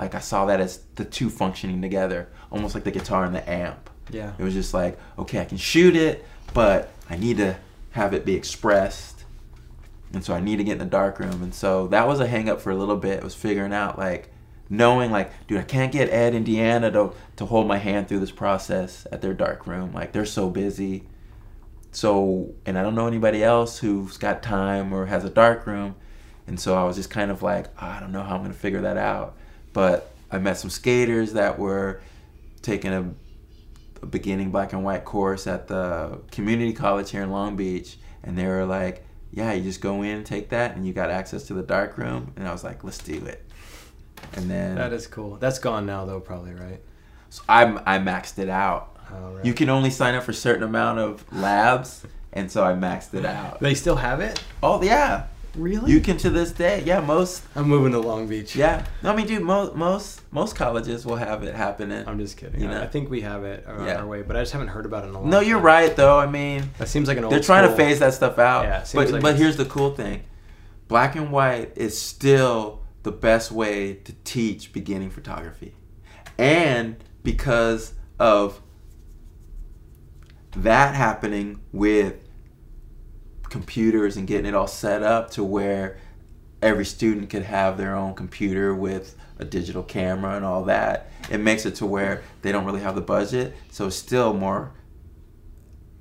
Like 0.01 0.15
I 0.15 0.19
saw 0.19 0.45
that 0.47 0.59
as 0.59 0.79
the 0.95 1.05
two 1.05 1.29
functioning 1.29 1.79
together, 1.79 2.27
almost 2.51 2.73
like 2.73 2.83
the 2.83 2.91
guitar 2.91 3.23
and 3.23 3.35
the 3.35 3.47
amp. 3.47 3.87
Yeah. 4.09 4.33
It 4.39 4.43
was 4.43 4.55
just 4.55 4.73
like, 4.73 4.97
okay, 5.19 5.39
I 5.39 5.45
can 5.45 5.57
shoot 5.59 5.95
it, 5.95 6.25
but 6.55 6.91
I 7.07 7.17
need 7.17 7.37
to 7.37 7.57
have 7.91 8.15
it 8.15 8.25
be 8.25 8.33
expressed. 8.33 9.25
And 10.11 10.25
so 10.25 10.33
I 10.33 10.39
need 10.39 10.57
to 10.57 10.63
get 10.63 10.73
in 10.73 10.79
the 10.79 10.85
dark 10.85 11.19
room. 11.19 11.43
And 11.43 11.53
so 11.53 11.87
that 11.87 12.07
was 12.07 12.19
a 12.19 12.25
hang 12.25 12.49
up 12.49 12.59
for 12.59 12.71
a 12.71 12.75
little 12.75 12.97
bit. 12.97 13.19
It 13.19 13.23
was 13.23 13.35
figuring 13.35 13.73
out 13.73 13.99
like 13.99 14.29
knowing 14.69 15.11
like, 15.11 15.31
dude, 15.45 15.59
I 15.59 15.63
can't 15.63 15.91
get 15.91 16.09
Ed 16.09 16.33
and 16.33 16.47
Deanna 16.47 16.91
to 16.93 17.13
to 17.35 17.45
hold 17.45 17.67
my 17.67 17.77
hand 17.77 18.07
through 18.07 18.19
this 18.19 18.31
process 18.31 19.05
at 19.11 19.21
their 19.21 19.35
dark 19.35 19.67
room. 19.67 19.93
Like 19.93 20.13
they're 20.13 20.25
so 20.25 20.49
busy. 20.49 21.03
So 21.91 22.55
and 22.65 22.75
I 22.75 22.81
don't 22.81 22.95
know 22.95 23.05
anybody 23.05 23.43
else 23.43 23.77
who's 23.77 24.17
got 24.17 24.41
time 24.41 24.93
or 24.93 25.05
has 25.05 25.23
a 25.23 25.29
dark 25.29 25.67
room. 25.67 25.95
And 26.47 26.59
so 26.59 26.75
I 26.75 26.85
was 26.85 26.95
just 26.95 27.11
kind 27.11 27.29
of 27.29 27.43
like, 27.43 27.67
ah, 27.77 27.97
I 27.97 27.99
don't 27.99 28.11
know 28.11 28.23
how 28.23 28.35
I'm 28.35 28.41
gonna 28.41 28.55
figure 28.55 28.81
that 28.81 28.97
out. 28.97 29.37
But 29.73 30.11
I 30.31 30.37
met 30.37 30.57
some 30.57 30.69
skaters 30.69 31.33
that 31.33 31.59
were 31.59 32.01
taking 32.61 32.93
a, 32.93 33.13
a 34.01 34.05
beginning 34.05 34.51
black 34.51 34.73
and 34.73 34.83
white 34.83 35.05
course 35.05 35.47
at 35.47 35.67
the 35.67 36.19
community 36.31 36.73
college 36.73 37.11
here 37.11 37.21
in 37.23 37.31
Long 37.31 37.55
Beach, 37.55 37.97
and 38.23 38.37
they 38.37 38.45
were 38.45 38.65
like, 38.65 39.05
"Yeah, 39.31 39.53
you 39.53 39.63
just 39.63 39.81
go 39.81 40.01
in 40.01 40.17
and 40.17 40.25
take 40.25 40.49
that, 40.49 40.75
and 40.75 40.85
you 40.85 40.93
got 40.93 41.09
access 41.09 41.43
to 41.43 41.53
the 41.53 41.63
dark 41.63 41.97
room." 41.97 42.33
And 42.35 42.47
I 42.47 42.51
was 42.51 42.63
like, 42.63 42.83
"Let's 42.83 42.97
do 42.99 43.23
it." 43.25 43.45
And 44.33 44.49
then 44.49 44.75
That 44.75 44.93
is 44.93 45.07
cool. 45.07 45.37
That's 45.37 45.59
gone 45.59 45.85
now, 45.85 46.05
though, 46.05 46.19
probably, 46.19 46.53
right? 46.53 46.79
so 47.29 47.41
I 47.49 47.63
I 47.85 47.99
maxed 47.99 48.39
it 48.39 48.49
out. 48.49 48.97
Oh, 49.13 49.33
right. 49.35 49.45
You 49.45 49.53
can 49.53 49.69
only 49.69 49.89
sign 49.89 50.15
up 50.15 50.23
for 50.23 50.31
a 50.31 50.33
certain 50.33 50.63
amount 50.63 50.99
of 50.99 51.25
labs, 51.33 52.05
and 52.33 52.49
so 52.51 52.63
I 52.63 52.73
maxed 52.73 53.13
it 53.13 53.25
out. 53.25 53.59
They 53.59 53.73
still 53.73 53.95
have 53.97 54.19
it? 54.21 54.41
Oh 54.63 54.81
yeah, 54.83 55.27
Really? 55.55 55.91
you 55.91 55.99
can 55.99 56.15
to 56.17 56.29
this 56.29 56.51
day. 56.53 56.81
Yeah, 56.85 57.01
most. 57.01 57.43
I'm 57.55 57.67
moving 57.67 57.91
to 57.91 57.99
Long 57.99 58.27
Beach. 58.27 58.55
Yeah, 58.55 58.85
no, 59.03 59.11
I 59.11 59.15
mean, 59.15 59.27
dude, 59.27 59.41
most 59.43 59.75
most 59.75 60.21
most 60.31 60.55
colleges 60.55 61.05
will 61.05 61.17
have 61.17 61.43
it 61.43 61.53
happening. 61.53 62.07
I'm 62.07 62.17
just 62.19 62.37
kidding. 62.37 62.61
You 62.61 62.67
I- 62.69 62.71
know? 62.71 62.81
I 62.83 62.87
think 62.87 63.09
we 63.09 63.21
have 63.21 63.43
it 63.43 63.65
on 63.67 63.85
Yeah. 63.85 63.97
our 63.97 64.07
way, 64.07 64.21
but 64.21 64.37
I 64.37 64.41
just 64.41 64.53
haven't 64.53 64.69
heard 64.69 64.85
about 64.85 65.03
it 65.03 65.07
in 65.09 65.15
a 65.15 65.19
long 65.19 65.29
No, 65.29 65.39
you're 65.41 65.57
time. 65.57 65.65
right 65.65 65.95
though. 65.95 66.17
I 66.17 66.25
mean, 66.27 66.69
That 66.77 66.87
seems 66.87 67.07
like 67.09 67.17
an 67.17 67.25
old 67.25 67.33
they're 67.33 67.41
trying 67.41 67.69
to 67.69 67.75
phase 67.75 67.99
that 67.99 68.13
stuff 68.13 68.39
out. 68.39 68.63
Yeah, 68.63 68.79
it 68.81 68.87
seems 68.87 69.05
but 69.05 69.13
like 69.13 69.21
but 69.21 69.27
it's- 69.29 69.41
here's 69.41 69.57
the 69.57 69.65
cool 69.65 69.93
thing: 69.93 70.21
black 70.87 71.15
and 71.17 71.31
white 71.31 71.73
is 71.75 71.99
still 71.99 72.79
the 73.03 73.11
best 73.11 73.51
way 73.51 73.95
to 73.95 74.13
teach 74.23 74.71
beginning 74.71 75.09
photography, 75.09 75.75
and 76.37 76.95
because 77.23 77.93
of 78.19 78.61
that 80.55 80.95
happening 80.95 81.59
with 81.71 82.15
computers 83.51 84.17
and 84.17 84.25
getting 84.27 84.47
it 84.47 84.55
all 84.55 84.65
set 84.67 85.03
up 85.03 85.29
to 85.31 85.43
where 85.43 85.97
every 86.61 86.85
student 86.85 87.29
could 87.29 87.43
have 87.43 87.77
their 87.77 87.95
own 87.95 88.15
computer 88.15 88.73
with 88.73 89.15
a 89.37 89.45
digital 89.45 89.83
camera 89.83 90.35
and 90.35 90.45
all 90.45 90.63
that. 90.63 91.11
It 91.29 91.39
makes 91.39 91.65
it 91.65 91.75
to 91.75 91.85
where 91.85 92.23
they 92.41 92.51
don't 92.51 92.65
really 92.65 92.81
have 92.81 92.95
the 92.95 93.01
budget, 93.01 93.55
so 93.69 93.87
it's 93.87 93.95
still 93.95 94.33
more 94.33 94.71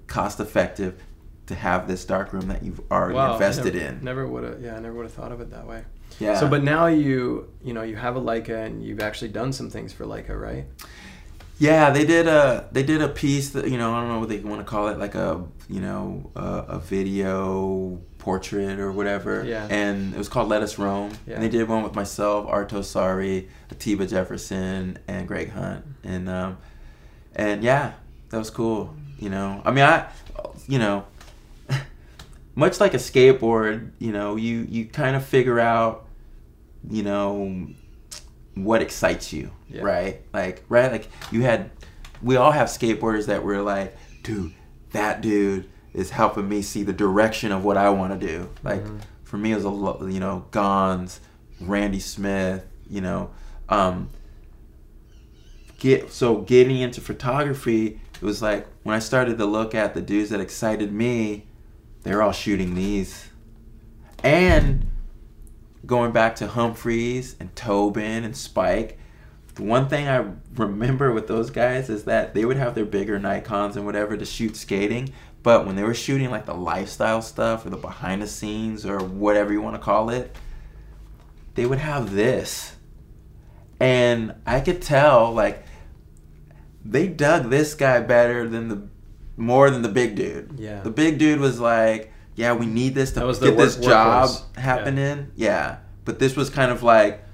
cost 0.06 0.40
effective 0.40 1.02
to 1.46 1.54
have 1.54 1.88
this 1.88 2.04
dark 2.04 2.32
room 2.32 2.46
that 2.48 2.62
you've 2.62 2.80
already 2.90 3.14
Wow, 3.14 3.32
invested 3.32 3.74
never, 3.74 3.86
in. 3.86 4.04
Never 4.04 4.26
would 4.26 4.44
have. 4.44 4.62
Yeah, 4.62 4.76
I 4.76 4.80
never 4.80 4.94
would 4.94 5.06
have 5.06 5.12
thought 5.12 5.32
of 5.32 5.40
it 5.40 5.50
that 5.50 5.66
way. 5.66 5.84
Yeah. 6.20 6.38
So, 6.38 6.48
but 6.48 6.62
now 6.62 6.86
you, 6.86 7.48
you 7.62 7.72
know, 7.72 7.82
you 7.82 7.96
have 7.96 8.16
a 8.16 8.20
Leica, 8.20 8.66
and 8.66 8.84
you've 8.84 9.00
actually 9.00 9.28
done 9.28 9.52
some 9.52 9.70
things 9.70 9.92
for 9.92 10.04
Leica, 10.04 10.40
right? 10.40 10.66
Yeah, 11.60 11.90
they 11.90 12.06
did 12.06 12.26
a 12.26 12.66
they 12.72 12.82
did 12.82 13.02
a 13.02 13.08
piece 13.08 13.50
that 13.50 13.68
you 13.68 13.76
know 13.76 13.92
I 13.92 14.00
don't 14.00 14.08
know 14.08 14.18
what 14.18 14.30
they 14.30 14.38
want 14.38 14.62
to 14.62 14.64
call 14.64 14.88
it 14.88 14.98
like 14.98 15.14
a 15.14 15.44
you 15.68 15.82
know 15.82 16.30
a, 16.34 16.64
a 16.68 16.78
video 16.78 18.00
portrait 18.16 18.80
or 18.80 18.90
whatever. 18.90 19.44
Yeah. 19.44 19.66
And 19.68 20.14
it 20.14 20.18
was 20.18 20.30
called 20.30 20.48
Let 20.48 20.62
Us 20.62 20.78
Roam. 20.78 21.12
Yeah. 21.26 21.34
And 21.34 21.42
they 21.42 21.50
did 21.50 21.68
one 21.68 21.82
with 21.82 21.94
myself, 21.94 22.46
Arto 22.46 22.80
Saari, 22.80 23.48
Atiba 23.70 24.06
Jefferson, 24.06 24.98
and 25.06 25.28
Greg 25.28 25.50
Hunt. 25.50 25.84
And 26.02 26.30
um, 26.30 26.56
and 27.36 27.62
yeah, 27.62 27.92
that 28.30 28.38
was 28.38 28.48
cool. 28.48 28.96
You 29.18 29.28
know, 29.28 29.60
I 29.62 29.70
mean 29.70 29.84
I, 29.84 30.08
you 30.66 30.78
know, 30.78 31.04
much 32.54 32.80
like 32.80 32.94
a 32.94 32.98
skateboard, 32.98 33.90
you 33.98 34.12
know, 34.12 34.36
you 34.36 34.66
you 34.66 34.86
kind 34.86 35.14
of 35.14 35.26
figure 35.26 35.60
out, 35.60 36.06
you 36.88 37.02
know, 37.02 37.66
what 38.54 38.80
excites 38.80 39.30
you, 39.30 39.50
Yeah. 39.70 39.82
right? 39.82 40.20
Like, 40.32 40.64
right? 40.68 40.90
Like 40.90 41.08
you 41.30 41.42
had, 41.42 41.70
we 42.22 42.36
all 42.36 42.50
have 42.52 42.68
skateboarders 42.68 43.26
that 43.26 43.42
were 43.44 43.62
like, 43.62 43.96
dude, 44.22 44.52
that 44.92 45.20
dude 45.20 45.68
is 45.94 46.10
helping 46.10 46.48
me 46.48 46.62
see 46.62 46.82
the 46.82 46.92
direction 46.92 47.52
of 47.52 47.64
what 47.64 47.76
I 47.76 47.90
want 47.90 48.18
to 48.20 48.26
do. 48.26 48.48
Like 48.62 48.84
Mhm. 48.84 49.00
for 49.24 49.38
me, 49.38 49.52
it 49.52 49.56
was 49.56 49.64
a 49.64 49.70
lot, 49.70 50.00
you 50.02 50.20
know 50.20 50.44
Gonz, 50.50 51.20
Randy 51.60 52.00
Smith, 52.00 52.64
you 52.88 53.00
know, 53.00 53.30
um, 53.68 54.10
get 55.78 56.12
so 56.12 56.38
getting 56.42 56.78
into 56.78 57.00
photography. 57.00 58.00
It 58.14 58.22
was 58.22 58.42
like 58.42 58.66
when 58.82 58.94
I 58.94 58.98
started 58.98 59.38
to 59.38 59.46
look 59.46 59.74
at 59.74 59.94
the 59.94 60.02
dudes 60.02 60.30
that 60.30 60.40
excited 60.40 60.92
me, 60.92 61.46
they're 62.02 62.22
all 62.22 62.32
shooting 62.32 62.74
these, 62.74 63.28
and 64.22 64.86
going 65.86 66.12
back 66.12 66.36
to 66.36 66.46
Humphreys 66.46 67.36
and 67.40 67.54
Tobin 67.56 68.24
and 68.24 68.36
Spike, 68.36 68.98
one 69.60 69.88
thing 69.88 70.08
I 70.08 70.24
remember 70.56 71.12
with 71.12 71.28
those 71.28 71.50
guys 71.50 71.88
is 71.90 72.04
that 72.04 72.34
they 72.34 72.44
would 72.44 72.56
have 72.56 72.74
their 72.74 72.84
bigger 72.84 73.18
Nikons 73.20 73.76
and 73.76 73.84
whatever 73.86 74.16
to 74.16 74.24
shoot 74.24 74.56
skating, 74.56 75.12
but 75.42 75.66
when 75.66 75.76
they 75.76 75.82
were 75.82 75.94
shooting 75.94 76.30
like 76.30 76.46
the 76.46 76.54
lifestyle 76.54 77.22
stuff 77.22 77.64
or 77.64 77.70
the 77.70 77.76
behind 77.76 78.22
the 78.22 78.26
scenes 78.26 78.84
or 78.84 78.98
whatever 78.98 79.52
you 79.52 79.62
want 79.62 79.76
to 79.76 79.80
call 79.82 80.10
it, 80.10 80.36
they 81.54 81.66
would 81.66 81.78
have 81.78 82.12
this. 82.14 82.76
And 83.78 84.34
I 84.46 84.60
could 84.60 84.82
tell 84.82 85.32
like 85.32 85.64
they 86.84 87.08
dug 87.08 87.50
this 87.50 87.74
guy 87.74 88.00
better 88.00 88.48
than 88.48 88.68
the 88.68 88.88
more 89.36 89.70
than 89.70 89.82
the 89.82 89.88
big 89.88 90.16
dude. 90.16 90.56
Yeah. 90.58 90.80
The 90.80 90.90
big 90.90 91.18
dude 91.18 91.40
was 91.40 91.58
like, 91.60 92.12
yeah, 92.36 92.52
we 92.52 92.66
need 92.66 92.94
this 92.94 93.12
to 93.12 93.20
That 93.20 93.26
was 93.26 93.40
their 93.40 93.50
get 93.50 93.58
this 93.58 93.76
work- 93.76 93.84
job 93.86 94.28
workhorse. 94.28 94.42
Yeah. 94.56 94.60
happening. 94.60 95.32
Yeah. 95.36 95.78
But 96.04 96.18
this 96.18 96.36
was 96.36 96.50
kind 96.50 96.70
of 96.70 96.82
like 96.82 97.24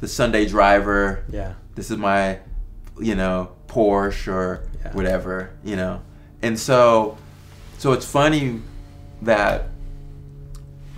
the 0.00 0.08
Sunday 0.08 0.46
driver. 0.46 1.24
Yeah. 1.30 1.54
This 1.74 1.90
is 1.90 1.96
my, 1.96 2.38
you 3.00 3.14
know, 3.14 3.52
Porsche 3.66 4.28
or 4.28 4.68
Yeah. 4.84 4.92
whatever, 4.92 5.50
you 5.64 5.76
know. 5.76 6.00
And 6.42 6.58
so 6.58 7.16
so 7.78 7.92
it's 7.92 8.06
funny 8.06 8.60
that 9.22 9.68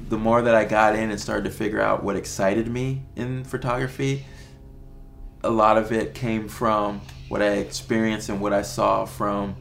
the 0.08 0.18
more 0.18 0.42
that 0.42 0.54
I 0.54 0.64
got 0.64 0.96
in 0.96 1.10
and 1.10 1.18
started 1.18 1.44
to 1.44 1.50
figure 1.50 1.80
out 1.80 2.04
what 2.04 2.14
excited 2.16 2.68
me 2.68 3.02
in 3.16 3.42
photography, 3.44 4.24
a 5.42 5.50
lot 5.50 5.78
of 5.78 5.92
it 5.92 6.14
came 6.14 6.48
from 6.48 7.00
what 7.28 7.40
I 7.40 7.52
experienced 7.54 8.28
and 8.28 8.40
what 8.40 8.52
I 8.52 8.62
saw 8.62 9.06
from, 9.06 9.56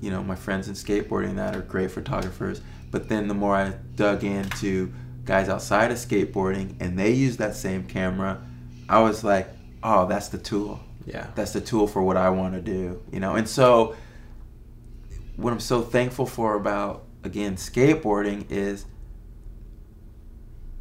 you 0.00 0.10
know, 0.10 0.22
my 0.22 0.34
friends 0.34 0.68
in 0.68 0.74
skateboarding 0.74 1.36
that 1.36 1.56
are 1.56 1.60
great 1.62 1.90
photographers. 1.90 2.60
But 2.90 3.08
then 3.08 3.26
the 3.28 3.34
more 3.34 3.54
I 3.56 3.72
dug 3.96 4.22
into 4.24 4.92
guys 5.24 5.48
outside 5.48 5.90
of 5.90 5.96
skateboarding 5.96 6.74
and 6.80 6.98
they 6.98 7.12
use 7.12 7.36
that 7.38 7.54
same 7.56 7.84
camera, 7.84 8.42
I 8.88 9.00
was 9.00 9.24
like, 9.24 9.48
oh, 9.82 10.06
that's 10.06 10.28
the 10.28 10.38
tool. 10.38 10.80
Yeah. 11.06 11.28
That's 11.34 11.52
the 11.52 11.60
tool 11.60 11.86
for 11.86 12.02
what 12.02 12.16
I 12.16 12.30
want 12.30 12.54
to 12.54 12.60
do, 12.60 13.02
you 13.12 13.20
know. 13.20 13.34
And 13.34 13.48
so, 13.48 13.96
what 15.36 15.52
I'm 15.52 15.60
so 15.60 15.80
thankful 15.80 16.26
for 16.26 16.54
about 16.54 17.04
again 17.24 17.56
skateboarding 17.56 18.50
is 18.50 18.86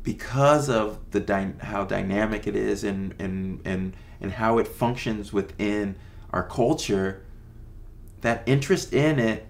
because 0.03 0.69
of 0.69 0.99
the 1.11 1.19
dy- 1.19 1.53
how 1.59 1.85
dynamic 1.85 2.47
it 2.47 2.55
is 2.55 2.83
and 2.83 3.13
and 3.19 3.61
and 3.65 3.95
and 4.21 4.31
how 4.33 4.57
it 4.57 4.67
functions 4.67 5.31
within 5.31 5.95
our 6.31 6.43
culture 6.43 7.25
that 8.21 8.43
interest 8.45 8.93
in 8.93 9.19
it 9.19 9.45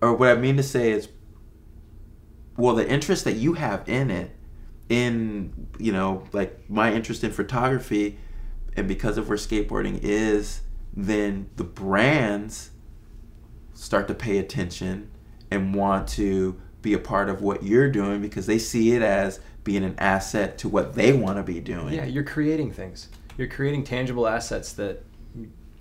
or 0.00 0.14
what 0.14 0.28
I 0.28 0.34
mean 0.34 0.56
to 0.56 0.62
say 0.62 0.90
is 0.90 1.08
well 2.56 2.74
the 2.74 2.88
interest 2.88 3.24
that 3.24 3.34
you 3.34 3.54
have 3.54 3.88
in 3.88 4.10
it 4.10 4.30
in 4.92 5.68
you 5.78 5.90
know 5.90 6.22
like 6.32 6.68
my 6.68 6.92
interest 6.92 7.24
in 7.24 7.32
photography 7.32 8.18
and 8.76 8.86
because 8.86 9.16
of 9.16 9.26
where 9.26 9.38
skateboarding 9.38 9.98
is 10.02 10.60
then 10.94 11.48
the 11.56 11.64
brands 11.64 12.70
start 13.72 14.06
to 14.06 14.14
pay 14.14 14.36
attention 14.36 15.10
and 15.50 15.74
want 15.74 16.06
to 16.06 16.60
be 16.82 16.92
a 16.92 16.98
part 16.98 17.30
of 17.30 17.40
what 17.40 17.62
you're 17.62 17.90
doing 17.90 18.20
because 18.20 18.44
they 18.44 18.58
see 18.58 18.92
it 18.92 19.00
as 19.00 19.40
being 19.64 19.82
an 19.82 19.94
asset 19.98 20.58
to 20.58 20.68
what 20.68 20.92
they 20.94 21.12
want 21.12 21.38
to 21.38 21.42
be 21.42 21.60
doing. 21.60 21.94
Yeah, 21.94 22.04
you're 22.04 22.24
creating 22.24 22.72
things. 22.72 23.08
You're 23.38 23.48
creating 23.48 23.84
tangible 23.84 24.26
assets 24.26 24.72
that 24.74 25.02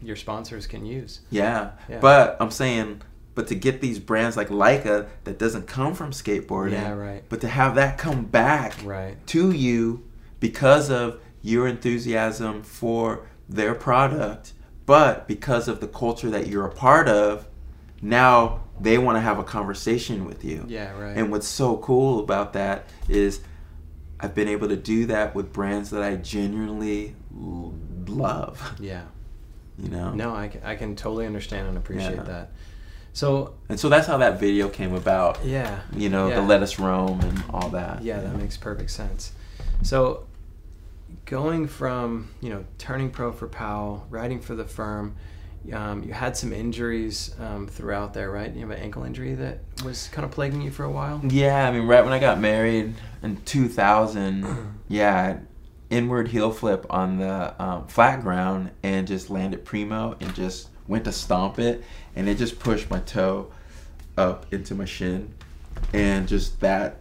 your 0.01 0.15
sponsors 0.15 0.67
can 0.67 0.85
use. 0.85 1.21
Yeah. 1.29 1.71
Yeah. 1.89 1.99
But 1.99 2.37
I'm 2.39 2.51
saying, 2.51 3.01
but 3.35 3.47
to 3.47 3.55
get 3.55 3.81
these 3.81 3.97
brands 3.99 4.35
like 4.35 4.49
Leica 4.49 5.07
that 5.23 5.39
doesn't 5.39 5.67
come 5.67 5.93
from 5.93 6.11
skateboarding, 6.11 6.71
Yeah, 6.73 6.91
right. 6.91 7.23
but 7.29 7.41
to 7.41 7.47
have 7.47 7.75
that 7.75 7.97
come 7.97 8.25
back 8.25 8.75
Right. 8.83 9.15
to 9.27 9.51
you 9.51 10.03
because 10.39 10.89
of 10.89 11.19
your 11.41 11.67
enthusiasm 11.67 12.61
for 12.63 13.25
their 13.47 13.73
product, 13.73 14.53
but 14.85 15.27
because 15.27 15.67
of 15.67 15.79
the 15.79 15.87
culture 15.87 16.29
that 16.29 16.47
you're 16.47 16.65
a 16.65 16.71
part 16.71 17.07
of, 17.07 17.47
now 18.01 18.61
they 18.79 18.97
want 18.97 19.15
to 19.15 19.21
have 19.21 19.39
a 19.39 19.43
conversation 19.43 20.25
with 20.25 20.43
you. 20.43 20.65
Yeah, 20.67 20.91
right. 20.99 21.15
And 21.15 21.31
what's 21.31 21.47
so 21.47 21.77
cool 21.77 22.19
about 22.19 22.53
that 22.53 22.85
is 23.07 23.41
I've 24.19 24.35
been 24.35 24.47
able 24.47 24.67
to 24.69 24.75
do 24.75 25.05
that 25.07 25.33
with 25.35 25.53
brands 25.53 25.89
that 25.91 26.01
I 26.03 26.15
genuinely 26.15 27.15
love. 28.07 28.75
yeah. 28.79 29.03
You 29.77 29.89
know? 29.89 30.11
No, 30.13 30.35
I 30.35 30.47
can, 30.47 30.61
I 30.63 30.75
can 30.75 30.95
totally 30.95 31.25
understand 31.25 31.67
and 31.67 31.77
appreciate 31.77 32.15
Yeah. 32.17 32.23
that. 32.23 32.51
So 33.13 33.53
And 33.69 33.79
so 33.79 33.89
that's 33.89 34.07
how 34.07 34.17
that 34.17 34.39
video 34.39 34.69
came 34.69 34.93
about. 34.93 35.43
yeah, 35.43 35.79
You 35.95 36.09
know, 36.09 36.29
Yeah. 36.29 36.35
the 36.35 36.41
let 36.41 36.61
us 36.63 36.79
roam 36.79 37.19
and 37.21 37.43
all 37.49 37.69
that. 37.69 38.01
yeah, 38.03 38.19
that 38.19 38.35
makes 38.37 38.57
perfect 38.57 38.91
sense. 38.91 39.31
So 39.83 40.23
going 41.25 41.67
from 41.67 42.29
you 42.41 42.49
know 42.49 42.63
turning 42.77 43.09
pro 43.09 43.31
for 43.31 43.47
Powell, 43.47 44.05
riding 44.09 44.39
for 44.39 44.55
the 44.55 44.65
firm. 44.65 45.15
Um, 45.71 46.01
you 46.03 46.11
had 46.11 46.35
some 46.35 46.53
injuries 46.53 47.35
um, 47.39 47.67
throughout 47.67 48.15
there, 48.15 48.31
right? 48.31 48.51
You 48.51 48.61
have 48.61 48.71
an 48.71 48.79
ankle 48.81 49.03
injury 49.03 49.35
that 49.35 49.59
was 49.85 50.07
kind 50.07 50.25
of 50.25 50.31
plaguing 50.31 50.59
you 50.61 50.71
for 50.71 50.83
a 50.85 50.89
while. 50.91 51.21
Yeah, 51.23 51.67
I 51.67 51.71
mean, 51.71 51.85
right 51.85 52.03
when 52.03 52.13
I 52.13 52.17
got 52.19 52.39
married 52.39 52.95
in 53.21 53.37
2000, 53.45 54.73
yeah, 54.87 55.37
inward 55.91 56.29
heel 56.29 56.51
flip 56.51 56.87
on 56.89 57.19
the 57.19 57.53
um, 57.61 57.85
flat 57.85 58.23
ground 58.23 58.71
and 58.81 59.07
just 59.07 59.29
landed 59.29 59.63
primo 59.63 60.17
and 60.19 60.33
just 60.33 60.69
went 60.91 61.05
to 61.05 61.11
stomp 61.11 61.57
it, 61.57 61.83
and 62.15 62.29
it 62.29 62.37
just 62.37 62.59
pushed 62.59 62.89
my 62.91 62.99
toe 62.99 63.51
up 64.17 64.45
into 64.53 64.75
my 64.75 64.85
shin, 64.85 65.33
and 65.93 66.27
just 66.27 66.59
that, 66.59 66.97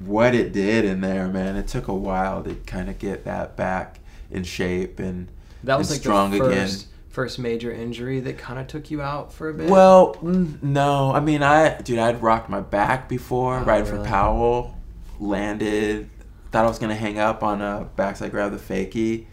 what 0.00 0.34
it 0.34 0.52
did 0.52 0.84
in 0.84 1.00
there, 1.02 1.28
man, 1.28 1.54
it 1.54 1.68
took 1.68 1.86
a 1.86 1.94
while 1.94 2.42
to 2.42 2.54
kind 2.66 2.88
of 2.88 2.98
get 2.98 3.24
that 3.24 3.56
back 3.56 4.00
in 4.30 4.42
shape 4.42 4.98
and 4.98 5.28
That 5.62 5.78
was 5.78 5.90
and 5.90 5.96
like 5.96 6.02
strong 6.02 6.30
the 6.32 6.44
again. 6.44 6.66
first, 6.66 6.86
first 7.10 7.38
major 7.38 7.70
injury 7.72 8.20
that 8.20 8.38
kind 8.38 8.58
of 8.58 8.66
took 8.66 8.90
you 8.90 9.00
out 9.00 9.32
for 9.32 9.48
a 9.50 9.54
bit. 9.54 9.70
Well, 9.70 10.16
no. 10.22 11.12
I 11.12 11.20
mean, 11.20 11.42
I 11.42 11.80
dude, 11.80 11.98
I'd 11.98 12.20
rocked 12.22 12.48
my 12.50 12.60
back 12.60 13.08
before, 13.08 13.58
Oh, 13.58 13.64
riding 13.64 13.86
for? 13.86 14.02
Powell. 14.04 14.74
Landed, 15.18 16.10
thought 16.50 16.64
I 16.64 16.68
was 16.68 16.78
gonna 16.78 16.94
hang 16.94 17.18
up 17.18 17.42
on 17.42 17.62
a 17.62 17.88
backside 17.96 18.30
grab 18.32 18.52
the 18.52 18.58
fakie, 18.58 19.26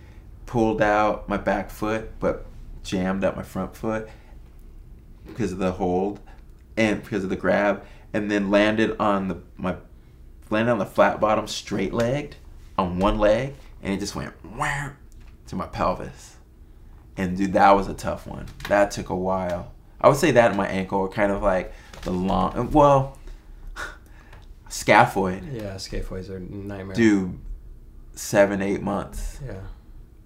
pulled 0.45 0.81
out 0.81 1.27
my 1.27 1.37
back 1.37 1.69
foot, 1.69 2.11
but 2.19 2.45
jammed 2.83 3.23
up 3.23 3.35
my 3.35 3.43
front 3.43 3.75
foot 3.75 4.07
because 5.25 5.51
of 5.51 5.57
the 5.57 5.71
hold 5.73 6.19
and 6.77 7.01
because 7.03 7.23
of 7.23 7.29
the 7.29 7.35
grab, 7.35 7.85
and 8.13 8.29
then 8.29 8.51
landed 8.51 8.95
on 8.99 9.27
the 9.27 9.37
my 9.57 9.75
landed 10.49 10.71
on 10.71 10.77
the 10.79 10.85
flat 10.85 11.19
bottom 11.19 11.47
straight 11.47 11.93
legged 11.93 12.35
on 12.77 12.99
one 12.99 13.17
leg, 13.17 13.53
and 13.81 13.93
it 13.93 13.99
just 13.99 14.15
went 14.15 14.33
wham 14.43 14.97
to 15.47 15.55
my 15.55 15.67
pelvis. 15.67 16.37
And 17.15 17.37
dude, 17.37 17.53
that 17.53 17.71
was 17.71 17.87
a 17.87 17.93
tough 17.93 18.25
one. 18.25 18.47
That 18.69 18.91
took 18.91 19.09
a 19.09 19.15
while. 19.15 19.71
I 20.01 20.07
would 20.09 20.17
say 20.17 20.31
that 20.31 20.49
and 20.49 20.57
my 20.57 20.67
ankle 20.67 20.99
were 20.99 21.09
kind 21.09 21.31
of 21.31 21.41
like 21.41 21.73
the 22.01 22.11
long, 22.11 22.71
well, 22.71 23.17
scaphoid. 24.69 25.53
yeah, 25.53 25.77
scaphoids 25.77 26.29
are 26.29 26.37
a 26.37 26.39
nightmare. 26.39 26.95
Dude, 26.95 27.39
seven, 28.13 28.61
eight 28.61 28.81
months. 28.81 29.39
Yeah. 29.45 29.61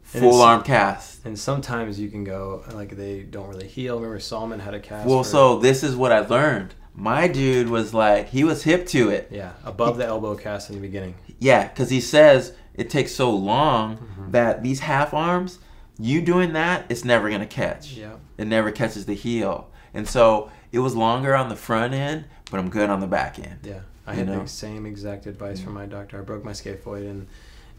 Full 0.07 0.41
arm 0.41 0.63
cast. 0.63 1.25
And 1.25 1.37
sometimes 1.37 1.99
you 1.99 2.09
can 2.09 2.23
go 2.23 2.63
like 2.73 2.95
they 2.95 3.21
don't 3.23 3.47
really 3.49 3.67
heal. 3.67 3.95
Remember 3.97 4.19
Solomon 4.19 4.59
had 4.59 4.73
a 4.73 4.79
cast. 4.79 5.07
Well, 5.07 5.23
for- 5.23 5.29
so 5.29 5.59
this 5.59 5.83
is 5.83 5.95
what 5.95 6.11
I 6.11 6.19
learned. 6.19 6.73
My 6.95 7.27
dude 7.27 7.69
was 7.69 7.93
like, 7.93 8.29
he 8.29 8.43
was 8.43 8.63
hip 8.63 8.87
to 8.87 9.09
it. 9.09 9.27
yeah, 9.31 9.53
above 9.63 9.97
the 9.97 10.05
elbow 10.05 10.35
cast 10.35 10.69
in 10.69 10.75
the 10.75 10.81
beginning. 10.81 11.13
Yeah, 11.39 11.67
because 11.67 11.89
he 11.91 12.01
says 12.01 12.53
it 12.73 12.89
takes 12.89 13.11
so 13.13 13.29
long 13.29 13.97
Mm-hmm. 13.97 14.31
that 14.31 14.63
these 14.63 14.79
half 14.79 15.13
arms, 15.13 15.59
you 15.99 16.21
doing 16.21 16.53
that, 16.53 16.85
it's 16.89 17.03
never 17.05 17.29
to 17.29 17.45
catch. 17.45 17.91
Yeah. 17.93 18.13
It 18.37 18.47
never 18.47 18.71
catches 18.71 19.05
the 19.05 19.13
heel. 19.13 19.69
And 19.93 20.07
so 20.07 20.49
it 20.71 20.79
was 20.79 20.95
longer 20.95 21.35
on 21.35 21.49
the 21.49 21.55
front 21.55 21.93
end, 21.93 22.25
but 22.49 22.59
I'm 22.59 22.69
good 22.69 22.89
on 22.89 22.99
the 22.99 23.07
back 23.07 23.37
end. 23.39 23.59
Yeah, 23.63 23.81
I 24.07 24.13
had 24.15 24.27
know? 24.27 24.41
the 24.41 24.47
same 24.47 24.85
exact 24.85 25.25
advice 25.27 25.59
from 25.59 25.73
my 25.73 25.85
doctor. 25.85 26.17
I 26.17 26.21
broke 26.21 26.43
my 26.43 26.51
scaphoid 26.53 27.07
and 27.09 27.27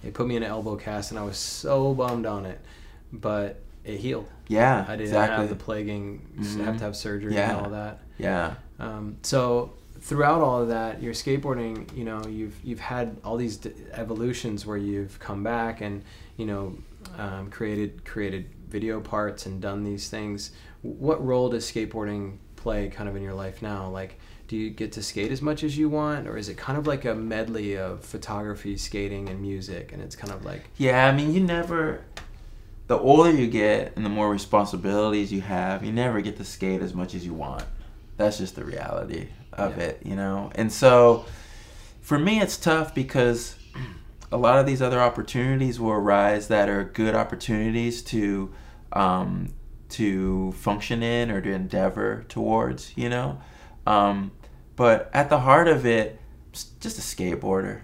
they 0.02 0.10
put 0.10 0.26
me 0.26 0.36
in 0.36 0.42
an 0.42 0.48
elbow 0.50 0.76
cast, 0.76 1.10
and 1.10 1.18
I 1.18 1.22
was 1.24 1.36
so 1.36 1.94
bummed 1.94 2.26
on 2.26 2.46
it, 2.46 2.60
but 3.12 3.60
it 3.84 3.98
healed. 3.98 4.28
Yeah, 4.48 4.84
I 4.86 4.92
didn't 4.92 5.02
exactly. 5.08 5.36
have 5.38 5.48
the 5.48 5.54
plaguing, 5.64 6.26
Mhm. 6.38 6.64
have 6.64 6.76
to 6.78 6.84
have 6.84 6.96
surgery 6.96 7.34
Yeah. 7.34 7.56
and 7.56 7.64
all 7.66 7.70
that. 7.72 8.00
yeah. 8.18 8.54
Um, 8.78 9.16
so 9.22 9.72
throughout 10.00 10.40
all 10.40 10.62
of 10.62 10.68
that, 10.68 11.02
your 11.02 11.12
skateboarding, 11.12 11.94
you 11.96 12.04
know, 12.04 12.24
you've 12.26 12.54
you've 12.62 12.80
had 12.80 13.16
all 13.24 13.36
these 13.36 13.56
d- 13.56 13.72
evolutions 13.92 14.64
where 14.66 14.76
you've 14.76 15.18
come 15.18 15.42
back 15.42 15.80
and 15.80 16.02
you 16.36 16.46
know 16.46 16.76
um, 17.18 17.50
created 17.50 18.04
created 18.04 18.46
video 18.68 19.00
parts 19.00 19.46
and 19.46 19.60
done 19.60 19.82
these 19.84 20.08
things. 20.08 20.52
What 20.82 21.24
role 21.24 21.48
does 21.48 21.70
skateboarding 21.70 22.36
play 22.56 22.88
kind 22.88 23.08
of 23.08 23.16
in 23.16 23.22
your 23.22 23.34
life 23.34 23.62
now? 23.62 23.88
Like, 23.88 24.18
do 24.48 24.56
you 24.56 24.70
get 24.70 24.92
to 24.92 25.02
skate 25.02 25.30
as 25.30 25.40
much 25.42 25.62
as 25.62 25.76
you 25.78 25.88
want, 25.88 26.26
or 26.26 26.36
is 26.36 26.48
it 26.48 26.56
kind 26.56 26.78
of 26.78 26.86
like 26.86 27.04
a 27.04 27.14
medley 27.14 27.76
of 27.76 28.02
photography, 28.04 28.76
skating, 28.76 29.28
and 29.28 29.40
music? 29.40 29.92
And 29.92 30.02
it's 30.02 30.16
kind 30.16 30.32
of 30.32 30.44
like 30.44 30.64
Yeah, 30.78 31.06
I 31.06 31.12
mean, 31.12 31.32
you 31.32 31.40
never. 31.40 32.02
The 32.86 32.98
older 32.98 33.30
you 33.30 33.46
get 33.46 33.92
and 33.96 34.04
the 34.04 34.10
more 34.10 34.30
responsibilities 34.30 35.30
you 35.30 35.42
have, 35.42 35.84
you 35.84 35.92
never 35.92 36.22
get 36.22 36.38
to 36.38 36.44
skate 36.44 36.80
as 36.80 36.94
much 36.94 37.14
as 37.14 37.24
you 37.24 37.34
want. 37.34 37.62
That's 38.16 38.38
just 38.38 38.56
the 38.56 38.64
reality 38.64 39.28
of 39.52 39.76
Yeah. 39.76 39.84
it, 39.84 40.00
you 40.04 40.16
know? 40.16 40.50
And 40.54 40.72
so 40.72 41.26
for 42.00 42.18
me, 42.18 42.40
it's 42.40 42.56
tough 42.56 42.94
because 42.94 43.56
a 44.32 44.38
lot 44.38 44.58
of 44.58 44.64
these 44.66 44.80
other 44.80 45.00
opportunities 45.00 45.78
will 45.78 45.90
arise 45.90 46.48
that 46.48 46.70
are 46.70 46.84
good 46.84 47.14
opportunities 47.14 48.02
to. 48.04 48.52
Um, 48.92 49.52
to 49.90 50.52
function 50.52 51.02
in 51.02 51.30
or 51.30 51.40
to 51.40 51.50
endeavor 51.50 52.22
towards, 52.28 52.94
you 52.94 53.08
know? 53.08 53.40
Um, 53.86 54.32
but 54.78 55.10
at 55.12 55.28
the 55.28 55.40
heart 55.40 55.66
of 55.68 55.84
it, 55.84 56.18
just 56.52 56.98
a 56.98 57.02
skateboarder. 57.02 57.80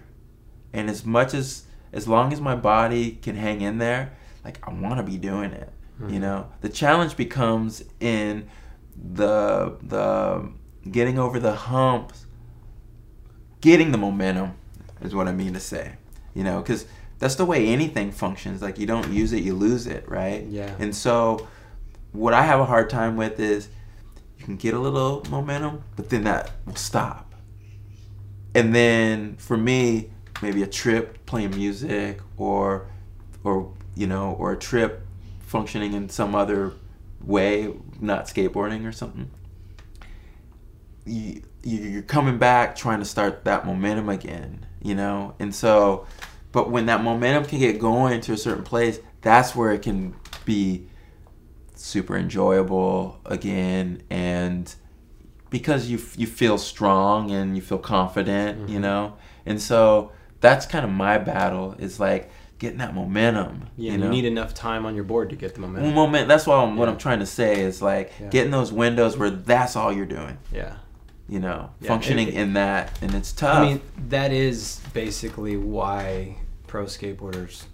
And 0.73 0.89
as 0.89 1.05
much 1.05 1.35
as, 1.35 1.65
as 1.93 2.07
long 2.09 2.33
as 2.33 2.41
my 2.41 2.55
body 2.57 3.19
can 3.21 3.37
hang 3.37 3.61
in 3.61 3.79
there, 3.79 4.13
like 4.45 4.59
I 4.67 4.73
want 4.73 4.97
to 4.99 5.03
be 5.03 5.19
doing 5.19 5.51
it, 5.53 5.71
you 6.09 6.19
Mhm. 6.19 6.21
know? 6.21 6.47
The 6.61 6.69
challenge 6.69 7.17
becomes 7.17 7.83
in 8.01 8.47
the, 8.97 9.77
the 9.83 10.49
getting 10.91 11.19
over 11.19 11.39
the 11.41 11.55
humps, 11.55 12.27
getting 13.61 13.91
the 13.93 13.99
momentum 13.99 14.53
is 15.03 15.15
what 15.15 15.27
I 15.29 15.33
mean 15.33 15.53
to 15.55 15.61
say, 15.61 15.95
you 16.35 16.45
know? 16.45 16.61
Because 16.61 16.87
that's 17.19 17.35
the 17.37 17.45
way 17.45 17.67
anything 17.67 18.13
functions. 18.13 18.63
Like 18.63 18.79
you 18.79 18.87
don't 18.87 19.11
use 19.13 19.33
it, 19.33 19.43
you 19.43 19.55
lose 19.55 19.87
it, 19.87 20.09
right? 20.09 20.45
yeah, 20.47 20.75
And 20.79 20.95
so, 20.95 21.47
what 22.13 22.33
I 22.35 22.43
have 22.43 22.61
a 22.61 22.65
hard 22.65 22.89
time 22.89 23.17
with 23.17 23.41
is 23.41 23.67
you 23.67 23.73
can 24.45 24.57
get 24.57 24.75
a 24.75 24.79
little 24.79 25.25
momentum, 25.31 25.83
but 25.97 26.11
then 26.11 26.25
that 26.25 26.53
will 26.67 26.77
stop. 26.77 27.35
And 28.55 28.75
then 28.75 29.37
for 29.37 29.57
me, 29.57 30.11
maybe 30.43 30.63
a 30.63 30.67
trip 30.67 31.25
playing 31.27 31.51
music 31.57 32.21
or, 32.37 32.87
or 33.43 33.73
you 33.97 34.07
know, 34.07 34.37
or 34.39 34.53
a 34.53 34.57
trip 34.57 35.07
functioning 35.41 35.93
in 35.93 36.09
some 36.09 36.35
other 36.35 36.73
way, 37.21 37.75
not 38.01 38.27
skateboarding 38.27 38.87
or 38.87 38.93
something. 38.93 39.31
You, 41.07 41.43
you- 41.63 41.81
you're 41.81 42.03
coming 42.03 42.39
back 42.39 42.77
trying 42.77 42.99
to 43.01 43.05
start 43.05 43.45
that 43.45 43.67
momentum 43.67 44.09
again, 44.09 44.67
you 44.83 44.95
know? 44.95 45.35
And 45.39 45.55
so, 45.55 46.07
but 46.53 46.71
when 46.71 46.87
that 46.87 47.03
momentum 47.03 47.45
can 47.47 47.59
get 47.59 47.79
going 47.79 48.21
to 48.23 48.33
a 48.33 48.37
certain 48.37 48.65
place, 48.65 49.01
that's 49.23 49.57
where 49.57 49.73
it 49.73 49.83
can 49.83 50.15
be 50.45 50.87
super 51.85 52.17
enjoyable 52.17 53.21
again 53.27 54.03
and 54.09 54.75
because 55.51 55.89
you 55.91 56.01
you 56.17 56.27
feel 56.27 56.57
strong 56.57 57.31
and 57.31 57.55
you 57.55 57.61
feel 57.63 57.79
confident, 57.79 58.71
you 58.71 58.79
Mhm. 58.79 58.83
know? 58.83 59.13
And 59.45 59.61
so 59.61 60.11
that's 60.41 60.65
kind 60.65 60.83
of 60.85 60.91
my 60.91 61.19
battle 61.19 61.75
is 61.79 62.01
like 62.01 62.31
getting 62.59 62.79
that 62.79 62.95
momentum, 62.95 63.69
yeah. 63.77 63.93
you 63.93 64.03
You, 64.03 64.09
need 64.09 64.25
enough 64.25 64.55
time 64.55 64.87
on 64.87 64.95
your 64.95 65.05
board 65.05 65.29
to 65.31 65.37
get 65.37 65.55
the 65.55 65.61
momentum. 65.61 65.93
moment 65.95 66.27
that's 66.27 66.47
what 66.47 66.57
I'm, 66.57 66.77
what 66.79 66.89
I'm 66.89 66.97
trying 66.97 67.19
to 67.19 67.27
say 67.27 67.61
is 67.61 67.83
like 67.83 68.13
Yeah. 68.19 68.29
getting 68.29 68.51
those 68.51 68.73
windows 68.73 69.19
where 69.19 69.29
that's 69.31 69.77
all 69.77 69.93
you're 69.93 70.07
doing, 70.07 70.39
yeah. 70.53 70.77
you 71.29 71.39
know, 71.39 71.69
Yeah, 71.81 71.89
functioning 71.89 72.29
it- 72.29 72.35
in 72.35 72.55
that 72.55 72.97
and 73.03 73.15
it's 73.15 73.31
tough. 73.33 73.59
I 73.59 73.63
mean, 73.67 73.81
that 74.09 74.33
is 74.33 74.81
basically 74.95 75.57
why 75.59 76.37
pro 76.67 76.85
skateboarders, 76.87 77.65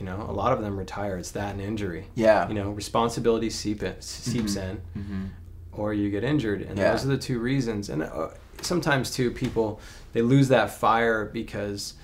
you 0.00 0.06
know, 0.06 0.24
a 0.28 0.32
lot 0.32 0.52
of 0.52 0.62
them 0.62 0.76
retire. 0.78 1.16
It's 1.18 1.30
that 1.32 1.52
and 1.52 1.60
injury. 1.60 2.06
yeah. 2.14 2.48
You 2.48 2.54
know, 2.54 2.70
responsibility 2.70 3.50
seep 3.50 3.82
in, 3.82 4.00
seeps 4.00 4.54
Mhm. 4.56 4.70
in, 4.70 5.02
hmm 5.02 5.24
or 5.72 5.94
you 5.94 6.10
get 6.10 6.24
injured, 6.24 6.62
and 6.62 6.76
Yeah. 6.76 6.90
those 6.90 7.04
are 7.04 7.08
the 7.08 7.16
two 7.16 7.38
reasons. 7.38 7.88
And 7.90 8.02
uh, 8.02 8.28
sometimes 8.60 9.12
too, 9.12 9.30
people 9.30 9.80
they 10.12 10.20
lose 10.20 10.48
that 10.48 10.72
fire 10.72 11.24
because 11.26 11.94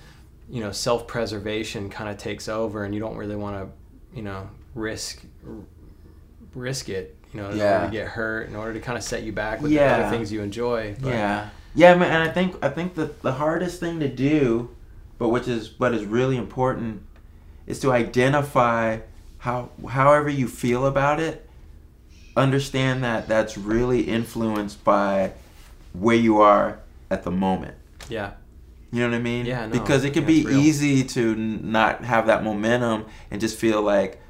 you 0.49 0.61
know 0.61 0.71
self-preservation 0.71 1.89
kind 1.89 2.09
of 2.09 2.17
takes 2.17 2.47
over, 2.47 2.85
and 2.85 2.93
you 2.93 3.01
don't 3.01 3.17
really 3.17 3.35
want 3.35 3.57
to, 3.57 4.15
you 4.15 4.21
know, 4.23 4.49
risk 4.73 5.23
r- 5.45 5.55
risk 6.55 6.87
it. 6.89 7.15
You 7.33 7.41
know, 7.41 7.49
in 7.49 7.57
Yeah. 7.57 7.73
order 7.75 7.85
to 7.87 7.91
get 7.91 8.07
hurt, 8.07 8.47
in 8.47 8.55
order 8.55 8.73
to 8.73 8.79
kind 8.79 8.97
of 8.97 9.03
set 9.03 9.23
you 9.23 9.33
back 9.33 9.61
with 9.61 9.71
Yeah. 9.71 9.97
the 9.97 10.05
other 10.05 10.15
things 10.17 10.31
you 10.31 10.41
enjoy. 10.41 10.95
But, 11.01 11.09
Yeah, 11.09 11.49
yeah, 11.75 11.93
man, 11.95 12.09
and 12.09 12.23
I 12.29 12.31
think 12.33 12.55
I 12.63 12.69
think 12.69 12.95
that 12.95 13.21
the 13.21 13.33
hardest 13.33 13.81
thing 13.81 13.99
to 13.99 14.07
do, 14.07 14.69
but 15.17 15.27
which 15.27 15.47
is 15.49 15.77
what 15.77 15.93
is 15.93 16.05
really 16.05 16.37
important, 16.37 17.01
is 17.67 17.79
to 17.81 17.91
identify 17.91 18.99
how 19.39 19.69
however 19.89 20.29
you 20.29 20.47
feel 20.47 20.85
about 20.85 21.19
it. 21.19 21.43
Understand 22.35 23.03
that 23.03 23.27
that's 23.27 23.57
really 23.57 24.01
influenced 24.01 24.83
by 24.83 25.33
where 25.93 26.15
you 26.15 26.39
are 26.39 26.79
at 27.09 27.23
the 27.23 27.31
moment. 27.31 27.75
yeah, 28.09 28.33
You 28.91 29.01
know 29.01 29.09
what 29.09 29.15
I 29.15 29.21
mean? 29.21 29.45
Yeah, 29.45 29.65
no, 29.65 29.71
because 29.71 30.03
it 30.03 30.13
can 30.13 30.25
be 30.25 30.45
easy 30.47 31.03
to 31.03 31.35
not 31.35 32.03
have 32.03 32.27
that 32.27 32.43
momentum 32.43 33.05
and 33.31 33.41
just 33.41 33.57
feel 33.57 33.81
like, 33.81 34.21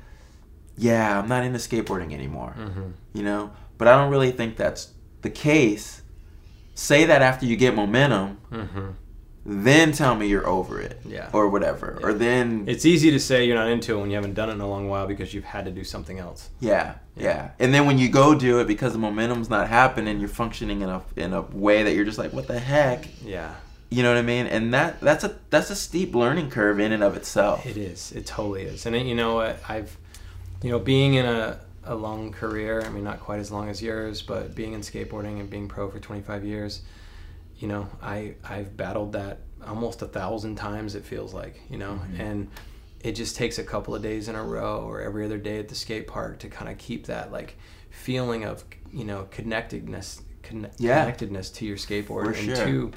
yeah, 0.78 1.20
I'm 1.20 1.28
not 1.28 1.44
into 1.44 1.60
skateboarding 1.60 2.14
anymore 2.14 2.52
hmm 2.52 2.92
you 3.14 3.24
know 3.24 3.50
but 3.80 3.88
i 3.88 3.92
don't 3.98 4.12
really 4.12 4.32
think 4.32 4.58
that's 4.58 4.94
the 5.24 5.30
case, 5.32 6.02
say 6.76 7.06
that 7.06 7.22
after 7.24 7.46
you 7.46 7.56
get 7.56 7.76
momentum, 7.76 8.38
Mm-hmm. 8.52 8.90
Then 9.50 9.94
tell 9.94 10.14
me 10.14 10.28
you're 10.28 10.46
over 10.46 10.82
it. 10.82 11.00
Yeah. 11.06 11.30
Or 11.32 11.48
whatever. 11.48 12.00
Or 12.04 12.14
then 12.14 12.66
It's 12.68 12.86
easy 12.86 13.12
to 13.12 13.20
say 13.20 13.46
you're 13.46 13.56
not 13.56 13.70
into 13.70 13.96
it 13.98 14.02
when 14.02 14.10
you 14.10 14.16
haven't 14.18 14.34
done 14.34 14.50
it 14.50 14.54
in 14.54 14.62
a 14.62 14.68
long 14.70 14.90
while 14.90 15.08
because 15.08 15.34
you've 15.34 15.46
had 15.46 15.64
to 15.66 15.72
do 15.72 15.86
something 15.86 16.20
else. 16.20 16.50
Yeah, 16.60 16.96
yeah. 17.16 17.52
And 17.58 17.74
then 17.74 17.86
when 17.86 17.98
you 17.98 18.10
go 18.10 18.36
do 18.36 18.60
it 18.60 18.68
because 18.68 18.92
the 18.92 19.00
momentum's 19.00 19.50
not 19.50 19.70
happening, 19.70 20.20
you're 20.20 20.28
functioning 20.28 20.82
in 20.82 20.90
a 20.90 21.02
in 21.16 21.34
a 21.34 21.42
way 21.42 21.84
that 21.84 21.94
you're 21.96 22.04
just 22.06 22.18
like, 22.18 22.34
what 22.34 22.48
the 22.48 22.60
heck? 22.60 23.08
Yeah, 23.24 23.56
You 23.90 24.04
know 24.04 24.10
what 24.10 24.18
I 24.18 24.22
mean? 24.22 24.48
And 24.48 24.74
that 24.74 25.00
that's 25.00 25.24
a 25.24 25.38
that's 25.50 25.70
a 25.70 25.76
steep 25.76 26.14
learning 26.14 26.50
curve 26.50 26.82
in 26.82 26.92
and 26.92 27.02
of 27.02 27.16
itself. 27.16 27.66
it 27.66 27.78
is. 27.78 28.12
It 28.12 28.26
totally 28.26 28.64
is. 28.64 28.86
And 28.86 28.96
it, 28.98 29.06
you 29.06 29.16
know 29.16 29.36
what? 29.36 29.60
I've, 29.70 29.96
you 30.62 30.72
know, 30.72 30.80
being 30.80 31.14
in 31.14 31.26
a, 31.26 31.58
a 31.86 31.96
long 31.96 32.34
career, 32.34 32.82
I 32.82 32.90
mean, 32.90 33.06
not 33.06 33.22
quite 33.22 33.40
as 33.40 33.50
long 33.50 33.70
as 33.70 33.82
yours, 33.82 34.22
but 34.22 34.54
being 34.56 34.74
in 34.74 34.82
skateboarding 34.82 35.40
and 35.40 35.50
being 35.50 35.70
pro 35.70 35.90
for 35.90 36.00
25 36.00 36.44
years, 36.44 36.82
you 37.60 37.68
know, 37.68 37.90
I, 38.02 38.36
I've 38.44 38.76
battled 38.78 39.14
that 39.14 39.40
almost 39.66 40.02
a 40.02 40.08
thousand 40.08 40.56
times, 40.56 40.96
it 40.96 41.04
feels 41.06 41.34
like, 41.34 41.60
you 41.70 41.78
know, 41.78 42.00
and 42.18 42.48
it 43.02 43.14
just 43.14 43.36
takes 43.36 43.58
a 43.58 43.64
couple 43.64 43.96
of 43.96 44.02
days 44.02 44.28
in 44.28 44.36
a 44.36 44.44
row 44.44 44.82
or 44.88 45.02
every 45.02 45.26
other 45.26 45.38
day 45.38 45.60
at 45.60 45.68
the 45.68 45.76
skate 45.76 46.08
park 46.08 46.40
to 46.40 46.50
kind 46.50 46.70
of 46.72 46.78
keep 46.78 47.06
that 47.08 47.32
like 47.32 47.56
feeling 47.90 48.44
of, 48.46 48.64
you 48.92 49.04
know, 49.06 49.28
connectedness, 49.32 50.22
conne- 50.44 50.70
Yeah. 50.78 51.02
connectedness 51.02 51.50
to 51.52 51.66
your 51.66 51.78
skateboard 51.78 52.24
For 52.26 52.32
and 52.32 52.56
sure. 52.56 52.66
to, 52.66 52.92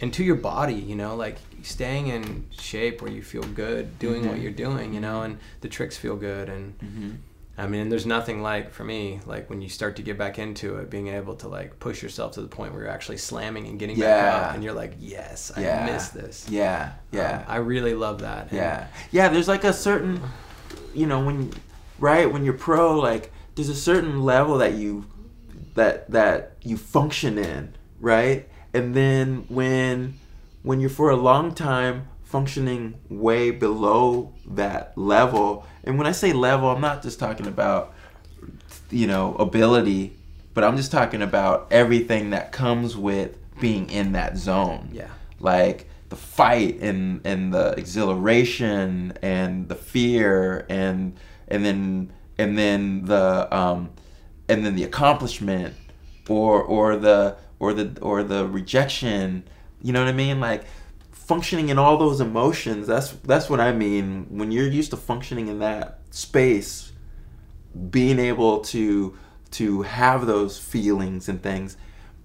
and 0.00 0.12
to 0.14 0.24
your 0.24 0.36
body, 0.36 0.74
you 0.74 0.96
know, 0.96 1.16
like 1.16 1.38
staying 1.62 2.08
in 2.08 2.46
shape 2.50 3.00
where 3.00 3.10
you 3.10 3.22
feel 3.22 3.42
good 3.44 3.98
doing 3.98 4.26
what 4.28 4.38
Mhm. 4.38 4.42
you're 4.42 4.52
doing, 4.52 4.92
you 4.92 5.00
know, 5.00 5.22
and 5.22 5.38
the 5.62 5.68
tricks 5.68 5.96
feel 5.96 6.16
good. 6.16 6.48
And 6.48 6.74
hmm 6.80 7.10
I 7.56 7.66
mean, 7.68 7.88
there's 7.88 8.06
nothing 8.06 8.42
like 8.42 8.70
for 8.72 8.82
me, 8.84 9.20
like 9.26 9.48
when 9.48 9.62
you 9.62 9.68
start 9.68 9.96
to 9.96 10.02
get 10.02 10.18
back 10.18 10.38
into 10.38 10.76
it, 10.78 10.90
being 10.90 11.08
able 11.08 11.36
to 11.36 11.48
like 11.48 11.78
push 11.78 12.02
yourself 12.02 12.32
to 12.32 12.42
the 12.42 12.48
point 12.48 12.72
where 12.72 12.82
you're 12.82 12.90
actually 12.90 13.18
slamming 13.18 13.68
and 13.68 13.78
getting 13.78 13.98
back 13.98 14.34
up, 14.48 14.54
and 14.54 14.64
you're 14.64 14.72
like, 14.72 14.94
yes, 14.98 15.52
I 15.56 15.60
Yeah. 15.62 15.86
miss 15.86 16.08
this. 16.08 16.46
Yeah, 16.48 16.92
yeah. 17.12 17.38
Um, 17.38 17.44
I 17.48 17.56
really 17.56 17.94
love 17.94 18.20
that. 18.22 18.48
And 18.48 18.52
Yeah. 18.52 18.86
Yeah, 19.12 19.28
there's 19.28 19.48
like 19.48 19.64
a 19.64 19.72
certain 19.72 20.20
you 20.94 21.06
know, 21.06 21.24
when 21.24 21.52
right, 21.98 22.30
when 22.32 22.44
you're 22.44 22.54
pro, 22.54 22.98
like 22.98 23.32
there's 23.54 23.68
a 23.68 23.74
certain 23.74 24.22
level 24.22 24.58
that 24.58 24.74
you 24.74 25.06
that 25.74 26.10
that 26.10 26.56
you 26.62 26.76
function 26.76 27.38
in, 27.38 27.74
right? 28.00 28.48
And 28.72 28.94
then 28.94 29.44
when 29.48 30.14
when 30.62 30.80
you're 30.80 30.90
for 30.90 31.10
a 31.10 31.16
long 31.16 31.54
time 31.54 32.08
functioning 32.24 32.94
way 33.08 33.50
below 33.52 34.32
that 34.46 34.96
level, 34.96 35.66
and 35.84 35.98
when 35.98 36.06
I 36.06 36.12
say 36.12 36.32
level, 36.32 36.68
I'm 36.68 36.80
not 36.80 37.02
just 37.02 37.18
talking 37.18 37.46
about 37.46 37.94
you 38.90 39.06
know, 39.06 39.34
ability, 39.36 40.16
but 40.54 40.64
I'm 40.64 40.76
just 40.76 40.92
talking 40.92 41.22
about 41.22 41.66
everything 41.70 42.30
that 42.30 42.52
comes 42.52 42.96
with 42.96 43.36
being 43.60 43.90
in 43.90 44.12
that 44.12 44.36
zone. 44.36 44.90
Yeah. 44.92 45.08
like 45.40 45.88
the 46.10 46.16
fight 46.16 46.80
and 46.80 47.20
and 47.24 47.52
the 47.52 47.70
exhilaration 47.76 49.14
and 49.22 49.68
the 49.68 49.74
fear 49.74 50.66
and 50.68 51.16
and 51.48 51.64
then 51.64 52.12
and 52.38 52.56
then 52.58 53.04
the 53.06 53.48
um 53.54 53.90
and 54.48 54.64
then 54.64 54.76
the 54.76 54.84
accomplishment 54.84 55.74
or 56.28 56.62
or 56.62 56.96
the 56.96 57.36
or 57.58 57.72
the 57.72 57.98
or 58.00 58.22
the 58.22 58.46
rejection. 58.46 59.44
You 59.82 59.92
know 59.92 60.00
what 60.00 60.08
i 60.08 60.12
mean? 60.12 60.40
Like 60.40 60.64
functioning 61.26 61.70
in 61.70 61.78
all 61.78 61.96
those 61.96 62.20
emotions 62.20 62.86
that's 62.86 63.12
that's 63.24 63.48
what 63.48 63.58
i 63.60 63.72
mean 63.72 64.26
when 64.30 64.50
you're 64.50 64.68
used 64.68 64.90
to 64.90 64.96
functioning 64.96 65.48
in 65.48 65.58
that 65.58 66.00
space 66.10 66.92
being 67.90 68.18
able 68.18 68.60
to 68.60 69.16
to 69.50 69.82
have 69.82 70.26
those 70.26 70.58
feelings 70.58 71.28
and 71.28 71.42
things 71.42 71.76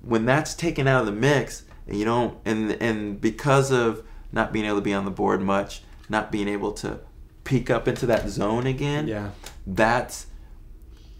when 0.01 0.25
that's 0.25 0.53
taken 0.53 0.87
out 0.87 0.99
of 1.01 1.05
the 1.05 1.11
mix 1.13 1.63
and 1.87 1.97
you 1.97 2.03
don't 2.05 2.37
and 2.45 2.71
and 2.81 3.21
because 3.21 3.71
of 3.71 4.03
not 4.31 4.51
being 4.51 4.65
able 4.65 4.77
to 4.77 4.81
be 4.81 4.93
on 4.93 5.05
the 5.05 5.11
board 5.11 5.41
much 5.41 5.81
not 6.09 6.31
being 6.31 6.47
able 6.47 6.71
to 6.71 6.99
peek 7.45 7.69
up 7.69 7.87
into 7.87 8.05
that 8.05 8.27
zone 8.27 8.67
again 8.67 9.07
Yeah. 9.07 9.31
that's 9.65 10.27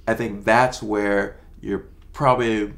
i 0.07 0.14
think 0.14 0.43
that's 0.43 0.84
where 0.84 1.38
you're 1.61 1.85
probably 2.14 2.73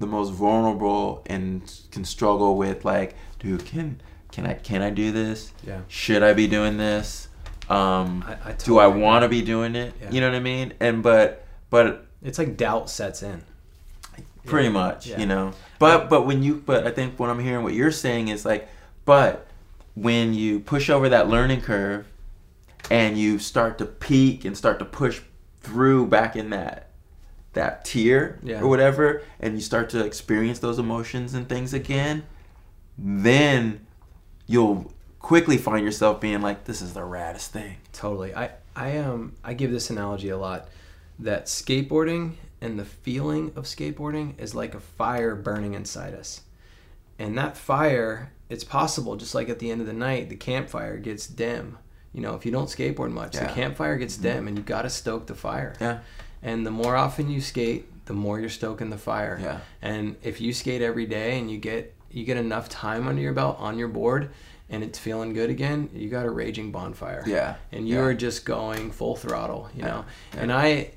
the 0.00 0.06
most 0.06 0.30
vulnerable 0.30 1.22
and 1.26 1.62
can 1.92 2.04
struggle 2.04 2.56
with 2.56 2.84
like 2.84 3.14
dude 3.38 3.64
can 3.64 4.00
can 4.34 4.46
i 4.46 4.54
can 4.54 4.82
i 4.82 4.90
do 4.90 5.12
this 5.12 5.52
Yeah. 5.66 5.80
should 5.86 6.22
i 6.24 6.32
be 6.32 6.48
doing 6.48 6.76
this 6.76 7.28
um 7.70 8.24
I, 8.26 8.50
I 8.50 8.52
do 8.52 8.78
i 8.78 8.86
want 8.88 9.22
to 9.22 9.28
be 9.28 9.42
doing 9.42 9.76
it 9.76 9.94
Yeah. 10.02 10.10
you 10.10 10.20
know 10.20 10.28
what 10.28 10.36
i 10.36 10.40
mean 10.40 10.74
and 10.80 11.02
but 11.04 11.46
but 11.70 12.06
It's 12.22 12.38
like 12.38 12.56
doubt 12.56 12.90
sets 12.90 13.22
in. 13.22 13.42
pretty 14.44 14.66
Yeah. 14.68 14.72
much 14.72 15.06
Yeah. 15.06 15.20
you 15.20 15.26
know 15.26 15.52
but 15.78 16.10
but 16.10 16.22
when 16.26 16.42
you 16.42 16.56
but 16.66 16.84
i 16.86 16.90
think 16.90 17.18
what 17.18 17.30
i'm 17.30 17.38
hearing 17.38 17.62
what 17.62 17.74
you're 17.74 17.92
saying 17.92 18.26
is 18.28 18.44
like 18.44 18.68
but 19.04 19.46
when 19.94 20.34
you 20.34 20.58
push 20.58 20.90
over 20.90 21.08
that 21.08 21.28
learning 21.28 21.60
curve 21.60 22.06
and 22.90 23.16
you 23.16 23.38
start 23.38 23.78
to 23.78 23.86
peak 23.86 24.44
and 24.44 24.56
start 24.58 24.78
to 24.80 24.84
push 24.84 25.20
through 25.60 26.06
back 26.08 26.34
in 26.34 26.50
that 26.50 26.88
that 27.52 27.84
tier 27.84 28.40
or 28.60 28.66
whatever 28.68 29.22
and 29.38 29.54
you 29.54 29.60
start 29.60 29.88
to 29.90 30.04
experience 30.04 30.58
those 30.58 30.80
emotions 30.80 31.34
and 31.34 31.48
things 31.48 31.72
again 31.72 32.24
then 32.98 33.86
you'll 34.46 34.92
quickly 35.18 35.56
find 35.56 35.84
yourself 35.84 36.20
being 36.20 36.42
like 36.42 36.64
this 36.64 36.82
is 36.82 36.92
the 36.92 37.00
raddest 37.00 37.48
thing 37.48 37.76
Totally. 37.92 38.34
I 38.34 38.50
I 38.76 38.98
um 38.98 39.34
I 39.42 39.54
give 39.54 39.70
this 39.70 39.88
analogy 39.90 40.28
a 40.28 40.36
lot 40.36 40.68
that 41.18 41.46
skateboarding 41.46 42.32
and 42.60 42.78
the 42.78 42.84
feeling 42.84 43.52
of 43.56 43.64
skateboarding 43.64 44.38
is 44.40 44.54
like 44.54 44.74
a 44.74 44.80
fire 44.80 45.34
burning 45.34 45.74
inside 45.74 46.12
us. 46.14 46.42
And 47.18 47.38
that 47.38 47.56
fire, 47.56 48.32
it's 48.48 48.64
possible 48.64 49.14
just 49.16 49.34
like 49.34 49.48
at 49.48 49.60
the 49.60 49.70
end 49.70 49.80
of 49.80 49.86
the 49.86 49.92
night 49.92 50.28
the 50.28 50.36
campfire 50.36 50.98
gets 50.98 51.26
dim. 51.26 51.78
You 52.12 52.20
know, 52.20 52.34
if 52.34 52.44
you 52.44 52.52
don't 52.52 52.66
skateboard 52.66 53.12
much, 53.12 53.32
the 53.34 53.46
campfire 53.46 53.96
gets 53.96 54.16
dim 54.16 54.46
and 54.48 54.56
you 54.58 54.64
got 54.64 54.82
to 54.82 54.90
stoke 54.90 55.26
the 55.26 55.34
fire. 55.34 55.74
yeah 55.80 56.00
And 56.42 56.66
the 56.66 56.70
more 56.70 56.96
often 56.96 57.30
you 57.30 57.40
skate, 57.40 57.86
the 58.06 58.12
more 58.12 58.38
you're 58.40 58.48
stoking 58.50 58.90
the 58.90 58.98
fire. 58.98 59.38
yeah 59.40 59.60
And 59.80 60.16
if 60.22 60.40
you 60.40 60.52
skate 60.52 60.82
every 60.82 61.06
day 61.06 61.38
and 61.38 61.50
you 61.50 61.58
get 61.58 61.94
you 62.14 62.24
get 62.24 62.36
enough 62.36 62.68
time 62.68 63.06
under 63.08 63.20
your 63.20 63.32
belt 63.32 63.56
on 63.58 63.78
your 63.78 63.88
board 63.88 64.30
and 64.70 64.82
it's 64.82 64.98
feeling 64.98 65.34
good 65.34 65.50
again, 65.50 65.90
you 65.92 66.08
got 66.08 66.24
a 66.24 66.30
raging 66.30 66.72
bonfire. 66.72 67.22
yeah 67.26 67.56
And 67.72 67.86
yeah. 67.86 67.96
you're 67.96 68.14
just 68.14 68.44
going 68.46 68.90
full 68.92 69.14
throttle, 69.16 69.68
you 69.76 69.82
know. 69.82 70.04
yeah. 70.34 70.40
And 70.40 70.52
I 70.52 70.90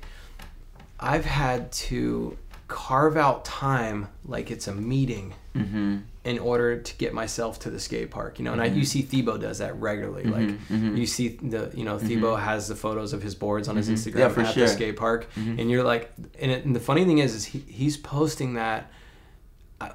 I've 1.00 1.24
had 1.26 1.70
to 1.72 2.36
carve 2.66 3.16
out 3.16 3.44
time 3.44 4.08
like 4.24 4.50
it's 4.50 4.68
a 4.68 4.74
meeting 4.74 5.34
mm-hmm 5.54 5.98
in 6.24 6.38
order 6.40 6.76
to 6.78 6.94
get 6.96 7.14
myself 7.14 7.58
to 7.60 7.70
the 7.70 7.80
skate 7.80 8.10
park, 8.10 8.38
you 8.38 8.44
know. 8.44 8.52
And 8.52 8.60
I, 8.60 8.68
Mhm. 8.68 8.76
you 8.76 8.84
see 8.84 9.02
Thiebaud 9.02 9.40
does 9.40 9.58
that 9.60 9.74
regularly. 9.80 10.24
Like 10.24 10.48
mhm. 10.68 10.94
you 10.98 11.06
see 11.06 11.28
the, 11.28 11.70
you 11.74 11.84
know, 11.84 11.96
Thiebaud 11.96 12.40
has 12.40 12.68
the 12.68 12.74
photos 12.76 13.14
of 13.14 13.22
his 13.22 13.34
boards 13.34 13.66
on 13.66 13.76
his. 13.76 13.88
Instagram 13.88 14.18
Yeah, 14.18 14.28
for 14.28 14.40
at 14.42 14.52
sure. 14.52 14.66
the 14.66 14.68
skate 14.68 14.96
park, 14.98 15.26
and 15.36 15.70
you're 15.70 15.84
like, 15.84 16.12
and, 16.38 16.50
it, 16.52 16.66
and 16.66 16.76
the 16.76 16.80
funny 16.80 17.06
thing 17.06 17.16
is, 17.18 17.34
is 17.34 17.46
he, 17.46 17.60
he's 17.60 17.96
posting 17.96 18.54
that. 18.54 18.90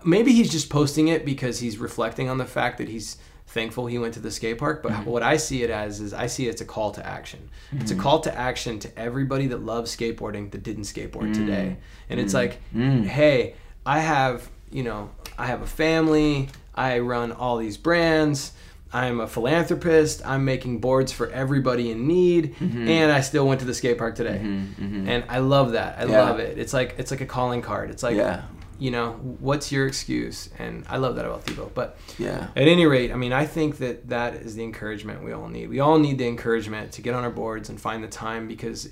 Maybe 0.05 0.31
he's 0.31 0.51
just 0.51 0.69
posting 0.69 1.10
it 1.10 1.26
because 1.26 1.60
he's 1.60 1.77
reflecting 1.77 2.30
on 2.30 2.38
the 2.38 2.45
fact 2.45 2.77
that 2.77 2.88
he's 2.88 3.18
thankful 3.47 3.85
he 3.85 3.99
went 3.99 4.14
to 4.14 4.19
the 4.19 4.31
skate 4.31 4.57
park. 4.57 4.81
But 4.81 4.93
Mhm. 4.93 5.05
what 5.05 5.22
I 5.23 5.38
see 5.38 5.61
it 5.64 5.69
as 5.69 5.99
is 5.99 6.14
I 6.14 6.27
see 6.27 6.47
it's 6.47 6.61
a 6.61 6.65
call 6.65 6.91
to 6.91 7.05
action. 7.05 7.49
It's 7.73 7.91
a 7.91 7.95
Mhm. 7.95 7.99
call 7.99 8.19
to 8.22 8.35
action 8.35 8.80
to 8.80 8.99
everybody 8.99 9.47
that 9.47 9.64
loves 9.64 9.95
skateboarding 9.95 10.51
that 10.51 10.64
didn't 10.64 10.84
skateboard 10.84 11.30
Mm. 11.30 11.34
today. 11.34 11.76
And 12.10 12.19
it's 12.19 12.34
like, 12.34 12.60
Mm. 12.76 13.05
hey, 13.05 13.55
I 13.85 13.99
have, 13.99 14.49
you 14.72 14.84
know, 14.84 15.10
I 15.38 15.47
have 15.47 15.61
a 15.61 15.68
family. 15.68 16.49
I 16.73 16.99
run 16.99 17.31
all 17.31 17.57
these 17.57 17.77
brands. 17.77 18.53
I'm 18.93 19.19
a 19.19 19.27
philanthropist. 19.27 20.22
I'm 20.26 20.45
making 20.45 20.80
boards 20.80 21.11
for 21.11 21.30
everybody 21.31 21.91
in 21.91 22.07
need, 22.07 22.55
Mhm. 22.60 22.88
and 22.88 23.11
I 23.11 23.22
still 23.22 23.47
went 23.47 23.60
to 23.60 23.65
the 23.65 23.73
skate 23.73 23.97
park 23.97 24.15
today. 24.15 24.39
Mhm, 24.43 24.68
mhm. 24.80 25.07
And 25.07 25.23
I 25.30 25.39
love 25.39 25.72
that. 25.73 25.97
I 25.99 26.05
Yeah. 26.05 26.22
love 26.22 26.39
it. 26.39 26.57
It's 26.57 26.73
like 26.73 26.95
it's 26.97 27.11
like 27.11 27.22
a 27.22 27.26
calling 27.26 27.61
card. 27.61 27.89
It's 27.89 28.01
like, 28.03 28.15
yeah 28.15 28.41
you 28.84 28.91
know, 28.91 29.11
what's 29.39 29.72
your 29.72 29.88
excuse? 29.88 30.49
And 30.60 30.84
I 30.89 30.97
love 30.97 31.15
that 31.15 31.26
about 31.26 31.45
Thiebaud. 31.45 31.73
But 31.73 31.97
yeah 32.18 32.47
at 32.61 32.68
any 32.68 32.85
rate, 32.85 33.14
I 33.14 33.15
mean, 33.15 33.31
I 33.31 33.45
think 33.45 33.77
that 33.77 34.10
that 34.10 34.34
is 34.35 34.55
the 34.57 34.64
encouragement 34.64 35.23
we 35.23 35.31
all 35.31 35.47
need. 35.47 35.69
We 35.69 35.80
all 35.80 35.97
need 35.99 36.18
the 36.18 36.27
encouragement 36.27 36.91
to 36.95 37.01
get 37.01 37.14
on 37.15 37.23
our 37.23 37.30
boards 37.30 37.69
and 37.69 37.80
find 37.80 38.03
the 38.03 38.10
time 38.10 38.45
because, 38.49 38.89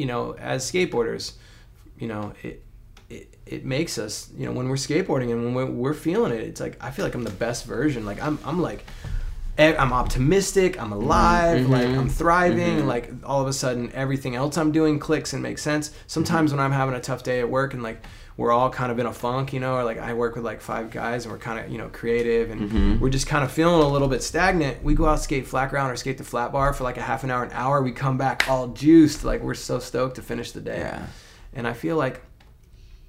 you 0.00 0.04
know, 0.04 0.34
as 0.34 0.70
skateboarders, 0.70 1.32
you 1.98 2.08
know, 2.08 2.34
it 2.42 2.62
it, 3.08 3.26
it 3.46 3.64
makes 3.64 3.96
us, 3.96 4.28
you 4.36 4.44
know, 4.44 4.52
when 4.52 4.68
we're 4.68 4.74
skateboarding 4.90 5.32
and 5.32 5.44
when 5.44 5.54
we're, 5.54 5.64
we're 5.82 5.94
feeling 5.94 6.32
it, 6.32 6.40
it's 6.42 6.60
like 6.60 6.76
I 6.86 6.90
feel 6.90 7.04
like 7.06 7.14
I'm 7.14 7.24
the 7.24 7.38
best 7.46 7.64
version. 7.64 8.04
Like 8.04 8.20
I'm 8.22 8.38
I'm 8.44 8.60
like 8.60 8.84
I'm 9.58 9.94
optimistic. 9.94 10.78
I'm 10.78 10.92
alive. 10.92 11.64
Mhm. 11.66 11.70
Like 11.70 11.86
I'm 11.86 12.10
thriving. 12.10 12.80
Mhm. 12.80 12.86
Like 12.86 13.10
all 13.24 13.40
of 13.40 13.48
a 13.48 13.52
sudden, 13.54 13.90
everything 13.94 14.34
else 14.36 14.58
I'm 14.58 14.72
doing 14.72 14.98
clicks 14.98 15.32
and 15.32 15.42
makes 15.42 15.62
sense. 15.62 15.90
Sometimes 16.06 16.50
when 16.52 16.60
I'm 16.60 16.72
having 16.72 16.94
a 16.94 17.00
tough 17.00 17.22
day 17.22 17.40
at 17.40 17.48
work 17.48 17.72
and 17.72 17.82
like 17.82 18.02
we're 18.38 18.52
all 18.52 18.68
kind 18.68 18.92
of 18.92 18.98
in 18.98 19.06
a 19.06 19.12
funk, 19.14 19.52
you 19.54 19.60
know, 19.60 19.76
or 19.76 19.84
like 19.84 19.98
I 19.98 20.12
work 20.12 20.34
with 20.36 20.44
like 20.44 20.60
five 20.60 20.90
guys 20.90 21.24
and 21.24 21.32
we're 21.32 21.38
kind 21.38 21.58
of 21.64 21.70
you 21.72 21.78
know 21.78 21.88
creative 21.88 22.50
and 22.50 22.70
Mhm. 22.70 23.00
we're 23.00 23.08
just 23.08 23.26
kind 23.26 23.42
of 23.42 23.50
feeling 23.50 23.82
a 23.82 23.88
little 23.88 24.08
bit 24.08 24.22
stagnant. 24.22 24.82
We 24.82 24.94
go 24.94 25.06
out 25.06 25.20
skate 25.20 25.46
flat 25.46 25.70
ground 25.70 25.90
or 25.92 25.96
skate 25.96 26.18
the 26.18 26.24
flat 26.24 26.52
bar 26.52 26.72
for 26.74 26.84
like 26.84 26.98
a 26.98 27.02
half 27.02 27.24
an 27.24 27.30
hour, 27.30 27.42
an 27.44 27.52
hour. 27.52 27.80
We 27.82 27.92
come 27.92 28.18
back 28.18 28.46
all 28.48 28.68
juiced. 28.68 29.24
Like 29.24 29.40
we're 29.42 29.54
so 29.54 29.78
stoked 29.78 30.16
to 30.16 30.22
finish 30.22 30.52
the 30.52 30.60
day. 30.60 30.78
yeah 30.80 31.06
And 31.54 31.66
I 31.66 31.72
feel 31.72 31.96
like 31.96 32.20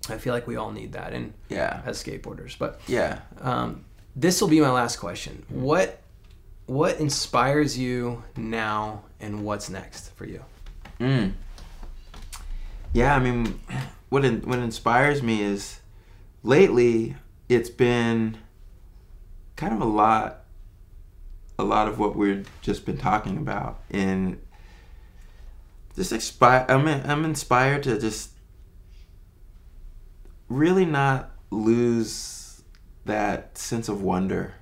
I 0.09 0.17
feel 0.17 0.33
like 0.33 0.47
we 0.47 0.55
all 0.55 0.71
need 0.71 0.93
that, 0.93 1.11
and 1.11 1.33
Yeah. 1.49 1.81
as 1.85 2.01
skateboarders. 2.01 2.57
But 2.57 2.79
Yeah. 2.87 3.19
um, 3.41 3.83
this 4.15 4.39
will 4.39 4.47
be 4.47 4.61
my 4.61 4.71
last 4.71 4.95
question. 4.97 5.43
What 5.49 5.99
what 6.67 6.99
inspires 6.99 7.77
you 7.77 8.23
now, 8.37 9.03
and 9.19 9.43
what's 9.45 9.69
next 9.69 10.11
for 10.15 10.25
you? 10.25 10.41
Mm. 10.99 11.33
Yeah, 12.93 13.15
I 13.15 13.19
mean, 13.19 13.59
what 14.09 14.23
in, 14.25 14.41
what 14.41 14.59
inspires 14.59 15.21
me 15.21 15.41
is 15.41 15.81
lately 16.43 17.15
it's 17.49 17.69
been 17.69 18.37
kind 19.55 19.73
of 19.73 19.81
a 19.81 19.85
lot, 19.85 20.43
a 21.59 21.63
lot 21.63 21.87
of 21.87 21.99
what 21.99 22.15
we've 22.15 22.49
just 22.61 22.85
been 22.85 22.97
talking 22.97 23.37
about, 23.37 23.81
and 23.89 24.39
just 25.95 26.11
inspire. 26.11 26.65
I'm 26.69 26.87
I'm 26.87 27.25
inspired 27.25 27.83
to 27.83 27.99
just 27.99 28.31
really 30.47 30.85
not 30.85 31.31
lose 31.49 32.61
that 33.05 33.57
sense 33.57 33.89
of 33.89 34.01
wonder. 34.01 34.53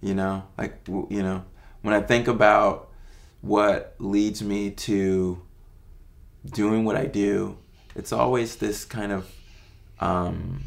You 0.00 0.14
know, 0.14 0.44
like 0.56 0.80
you 0.86 1.22
know, 1.22 1.44
when 1.82 1.94
I 1.94 2.00
think 2.00 2.28
about 2.28 2.90
what 3.40 3.94
leads 3.98 4.42
me 4.42 4.70
to 4.70 5.42
doing 6.46 6.84
what 6.84 6.96
I 6.96 7.06
do, 7.06 7.58
it's 7.94 8.12
always 8.12 8.56
this 8.56 8.84
kind 8.84 9.12
of 9.12 9.30
um, 10.00 10.64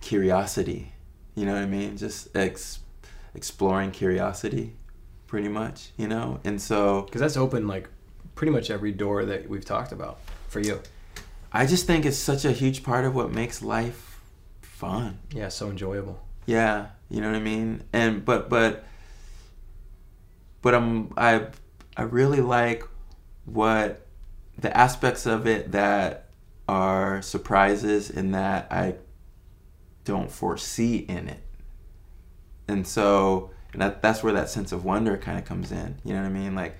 curiosity. 0.00 0.92
You 1.34 1.46
know 1.46 1.54
what 1.54 1.62
I 1.62 1.66
mean? 1.66 1.96
Just 1.96 2.34
ex- 2.36 2.80
exploring 3.34 3.90
curiosity, 3.90 4.74
pretty 5.26 5.48
much. 5.48 5.90
You 5.96 6.08
know, 6.08 6.40
and 6.44 6.60
so 6.60 7.02
Because 7.02 7.20
that's 7.20 7.36
open 7.36 7.66
like 7.66 7.88
pretty 8.34 8.52
much 8.52 8.70
every 8.70 8.92
door 8.92 9.24
that 9.24 9.48
we've 9.48 9.64
talked 9.64 9.92
about 9.92 10.18
for 10.48 10.60
you. 10.60 10.80
I 11.52 11.66
just 11.66 11.86
think 11.86 12.04
it's 12.04 12.16
such 12.16 12.44
a 12.44 12.52
huge 12.52 12.82
part 12.82 13.04
of 13.04 13.14
what 13.14 13.30
makes 13.30 13.62
life 13.62 14.20
fun. 14.60 15.18
Yeah, 15.32 15.48
so 15.48 15.70
enjoyable. 15.70 16.20
Yeah, 16.46 16.88
you 17.08 17.20
know 17.20 17.28
what 17.28 17.36
I 17.36 17.40
mean. 17.40 17.84
And 17.92 18.24
but 18.24 18.48
but 18.50 18.84
but 20.62 20.74
I'm 20.74 21.12
I 21.16 21.46
I 21.96 22.02
really 22.02 22.40
like 22.40 22.84
what 23.44 24.06
the 24.58 24.74
aspects 24.76 25.26
of 25.26 25.46
it 25.46 25.72
that 25.72 26.28
are 26.68 27.20
surprises 27.22 28.08
and 28.10 28.34
that 28.34 28.66
I 28.70 28.94
don't 30.04 30.30
foresee 30.30 30.96
in 30.98 31.28
it. 31.28 31.40
And 32.68 32.86
so 32.86 33.50
and 33.72 33.82
that, 33.82 34.00
that's 34.02 34.22
where 34.22 34.32
that 34.34 34.48
sense 34.48 34.70
of 34.72 34.84
wonder 34.84 35.16
kind 35.16 35.38
of 35.38 35.44
comes 35.44 35.72
in. 35.72 35.96
You 36.04 36.14
know 36.14 36.20
what 36.20 36.26
I 36.28 36.30
mean? 36.30 36.54
Like 36.54 36.76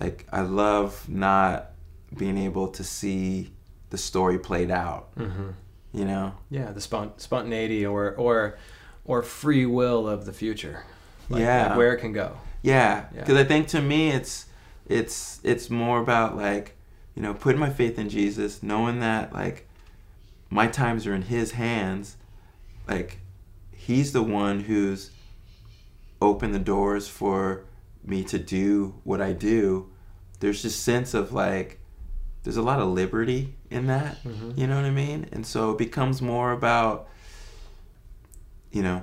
like 0.00 0.26
I 0.32 0.40
love 0.42 1.08
not 1.08 1.70
being 2.16 2.36
able 2.36 2.68
to 2.68 2.84
see 2.84 3.52
the 3.90 3.98
story 3.98 4.38
played 4.38 4.70
out, 4.70 5.14
Mm-hmm. 5.16 5.50
you 5.92 6.04
know? 6.04 6.34
Yeah, 6.50 6.72
the 6.72 6.80
spont- 6.80 7.20
spontaneity 7.20 7.86
or 7.86 8.14
or 8.16 8.58
or 9.04 9.22
free 9.22 9.66
will 9.66 10.08
of 10.08 10.24
the 10.26 10.32
future. 10.32 10.82
Like, 11.28 11.40
Yeah. 11.42 11.68
like 11.68 11.76
where 11.78 11.94
it 11.94 12.00
can 12.00 12.12
go. 12.12 12.36
Yeah, 12.62 13.04
Yeah. 13.14 13.20
because 13.20 13.36
I 13.36 13.44
think 13.44 13.68
to 13.68 13.80
me 13.80 14.10
it's 14.10 14.46
it's 14.88 15.40
it's 15.42 15.70
more 15.70 15.98
about 16.00 16.36
like 16.36 16.76
you 17.14 17.22
know 17.22 17.34
putting 17.34 17.60
my 17.60 17.70
faith 17.70 17.98
in 17.98 18.08
Jesus, 18.08 18.62
knowing 18.62 19.00
that 19.00 19.32
like 19.32 19.66
my 20.50 20.66
times 20.66 21.06
are 21.06 21.14
in 21.14 21.22
His 21.22 21.52
hands, 21.52 22.16
like 22.88 23.18
He's 23.72 24.12
the 24.12 24.22
one 24.22 24.60
who's 24.60 25.10
opened 26.22 26.54
the 26.54 26.58
doors 26.58 27.06
for 27.08 27.64
me 28.04 28.24
to 28.24 28.38
do 28.38 28.94
what 29.04 29.20
I 29.20 29.32
do. 29.32 29.90
There's 30.40 30.62
this 30.62 30.76
sense 30.76 31.14
of 31.14 31.32
like 31.32 31.80
there's 32.42 32.56
a 32.58 32.62
lot 32.62 32.78
of 32.80 32.88
liberty 32.88 33.54
in 33.70 33.86
that, 33.86 34.22
Mhm. 34.22 34.56
you 34.58 34.66
know 34.66 34.76
what 34.76 34.84
I 34.84 34.90
mean, 34.90 35.26
and 35.32 35.46
so 35.46 35.70
it 35.72 35.78
becomes 35.78 36.20
more 36.20 36.52
about 36.52 37.08
you 38.70 38.82
know 38.82 39.02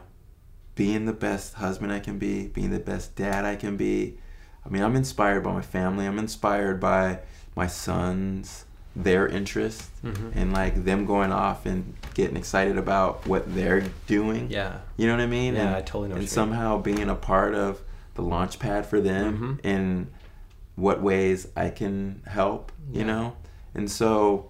being 0.76 1.06
the 1.06 1.14
best 1.14 1.56
husband 1.56 1.92
I 1.92 2.00
can 2.00 2.18
be, 2.18 2.48
being 2.48 2.72
the 2.72 2.80
best 2.80 3.16
dad 3.16 3.46
I 3.46 3.56
can 3.56 3.78
be. 3.78 4.18
I 4.66 4.70
mean, 4.70 4.84
I'm 4.84 4.96
inspired 4.96 5.44
by 5.44 5.54
my 5.54 5.62
family. 5.62 6.06
I'm 6.06 6.20
inspired 6.20 6.80
by 6.80 7.20
my 7.56 7.68
sons, 7.68 8.66
their 8.96 9.28
interests, 9.28 9.90
Mhm. 10.04 10.32
and 10.36 10.54
like 10.54 10.84
them 10.86 11.06
going 11.06 11.32
off 11.32 11.66
and 11.66 11.94
getting 12.14 12.38
excited 12.38 12.78
about 12.78 13.26
what 13.28 13.54
they're 13.56 13.84
doing. 14.08 14.50
Yeah. 14.52 14.80
You 14.98 15.08
know 15.08 15.14
what 15.14 15.22
I 15.22 15.28
mean? 15.28 15.56
Yeah, 15.56 15.68
and, 15.68 15.76
I 15.76 15.82
totally 15.82 16.10
know 16.10 16.16
what 16.16 16.22
And 16.22 16.24
you 16.24 16.28
mean. 16.28 16.28
somehow 16.28 16.78
being 16.78 17.10
a 17.10 17.16
part 17.16 17.54
of 17.56 17.82
the 18.16 18.22
launch 18.22 18.60
pad 18.60 18.86
for 18.86 19.00
them 19.00 19.60
Mhm. 19.64 19.66
in 19.66 20.08
what 20.76 21.02
ways 21.02 21.48
I 21.56 21.70
can 21.70 22.22
help, 22.26 22.72
you 22.92 23.02
Yeah. 23.02 23.08
know? 23.08 23.34
And 23.74 23.90
so 23.90 24.48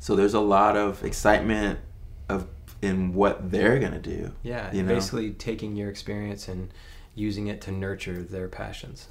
so 0.00 0.14
there's 0.14 0.32
a 0.34 0.40
lot 0.40 0.76
of 0.76 1.02
excitement 1.04 1.80
of 2.28 2.46
in 2.80 3.12
what 3.14 3.50
they're 3.50 3.80
gonna 3.80 3.98
do. 3.98 4.30
Yeah. 4.44 4.72
You 4.72 4.84
know? 4.84 4.94
Basically 4.94 5.32
taking 5.32 5.74
your 5.74 5.90
experience 5.90 6.46
and 6.46 6.70
using 7.18 7.48
it 7.48 7.60
to 7.62 7.72
nurture 7.72 8.22
their 8.22 8.48
passions. 8.48 9.08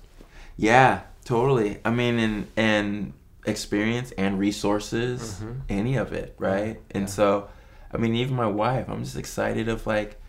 Yeah, 0.56 1.02
totally. 1.26 1.80
I 1.86 1.92
mean, 1.92 2.18
and 2.20 2.48
and 2.56 3.14
experience 3.46 4.12
and 4.18 4.40
resources, 4.40 5.40
Mhm. 5.42 5.62
any 5.70 5.96
of 5.96 6.12
it, 6.14 6.36
right? 6.38 6.82
And 6.92 7.04
Yeah. 7.04 7.08
so, 7.08 7.48
I 7.94 7.98
mean, 7.98 8.16
even 8.16 8.36
my 8.36 8.48
wife, 8.48 8.90
I'm 8.90 9.04
just 9.04 9.16
excited 9.16 9.70
of 9.70 9.86
like 9.88 10.20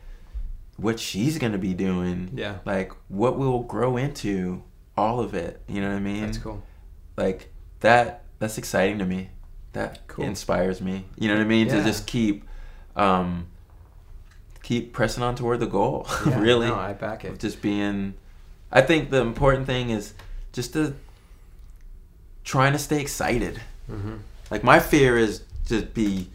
what 0.77 1.01
she's 1.01 1.39
gonna 1.39 1.59
be 1.59 1.75
doing. 1.75 2.31
Yeah. 2.35 2.59
Like 2.65 2.93
what 3.09 3.39
we'll 3.39 3.61
grow 3.65 3.97
into, 3.97 4.63
all 4.97 5.21
of 5.21 5.35
it. 5.35 5.61
You 5.69 5.81
know 5.81 5.89
what 5.89 5.97
I 5.97 6.01
mean? 6.01 6.27
That's 6.27 6.39
cool. 6.39 6.63
Like 7.17 7.53
that. 7.81 8.23
That's 8.39 8.57
exciting 8.59 8.99
to 9.01 9.05
me. 9.05 9.31
That 9.73 10.07
Cool. 10.07 10.25
inspires 10.27 10.81
me. 10.81 11.07
You 11.17 11.27
know 11.29 11.35
what 11.35 11.41
I 11.43 11.49
mean? 11.49 11.67
To 11.69 11.83
just 11.83 12.07
keep, 12.07 12.45
um, 12.95 13.47
keep 14.69 14.93
pressing 14.93 15.23
on 15.23 15.35
toward 15.35 15.59
the 15.61 15.67
goal. 15.79 16.07
Yeah, 16.27 16.39
really 16.41 16.69
No, 16.69 16.75
I 16.91 16.93
back 16.93 17.25
it. 17.25 17.39
just 17.47 17.59
being 17.63 18.15
i 18.79 18.81
think 18.89 19.01
the 19.11 19.21
important 19.33 19.65
thing 19.67 19.91
is 19.99 20.13
just 20.53 20.73
to 20.75 20.83
trying 22.45 22.73
to 22.73 22.79
stay 22.79 23.01
excited 23.01 23.61
Mm-hmm. 23.91 24.17
like 24.51 24.63
my 24.73 24.79
fear 24.81 25.17
is 25.17 25.43
to 25.71 25.81
be 25.81 26.29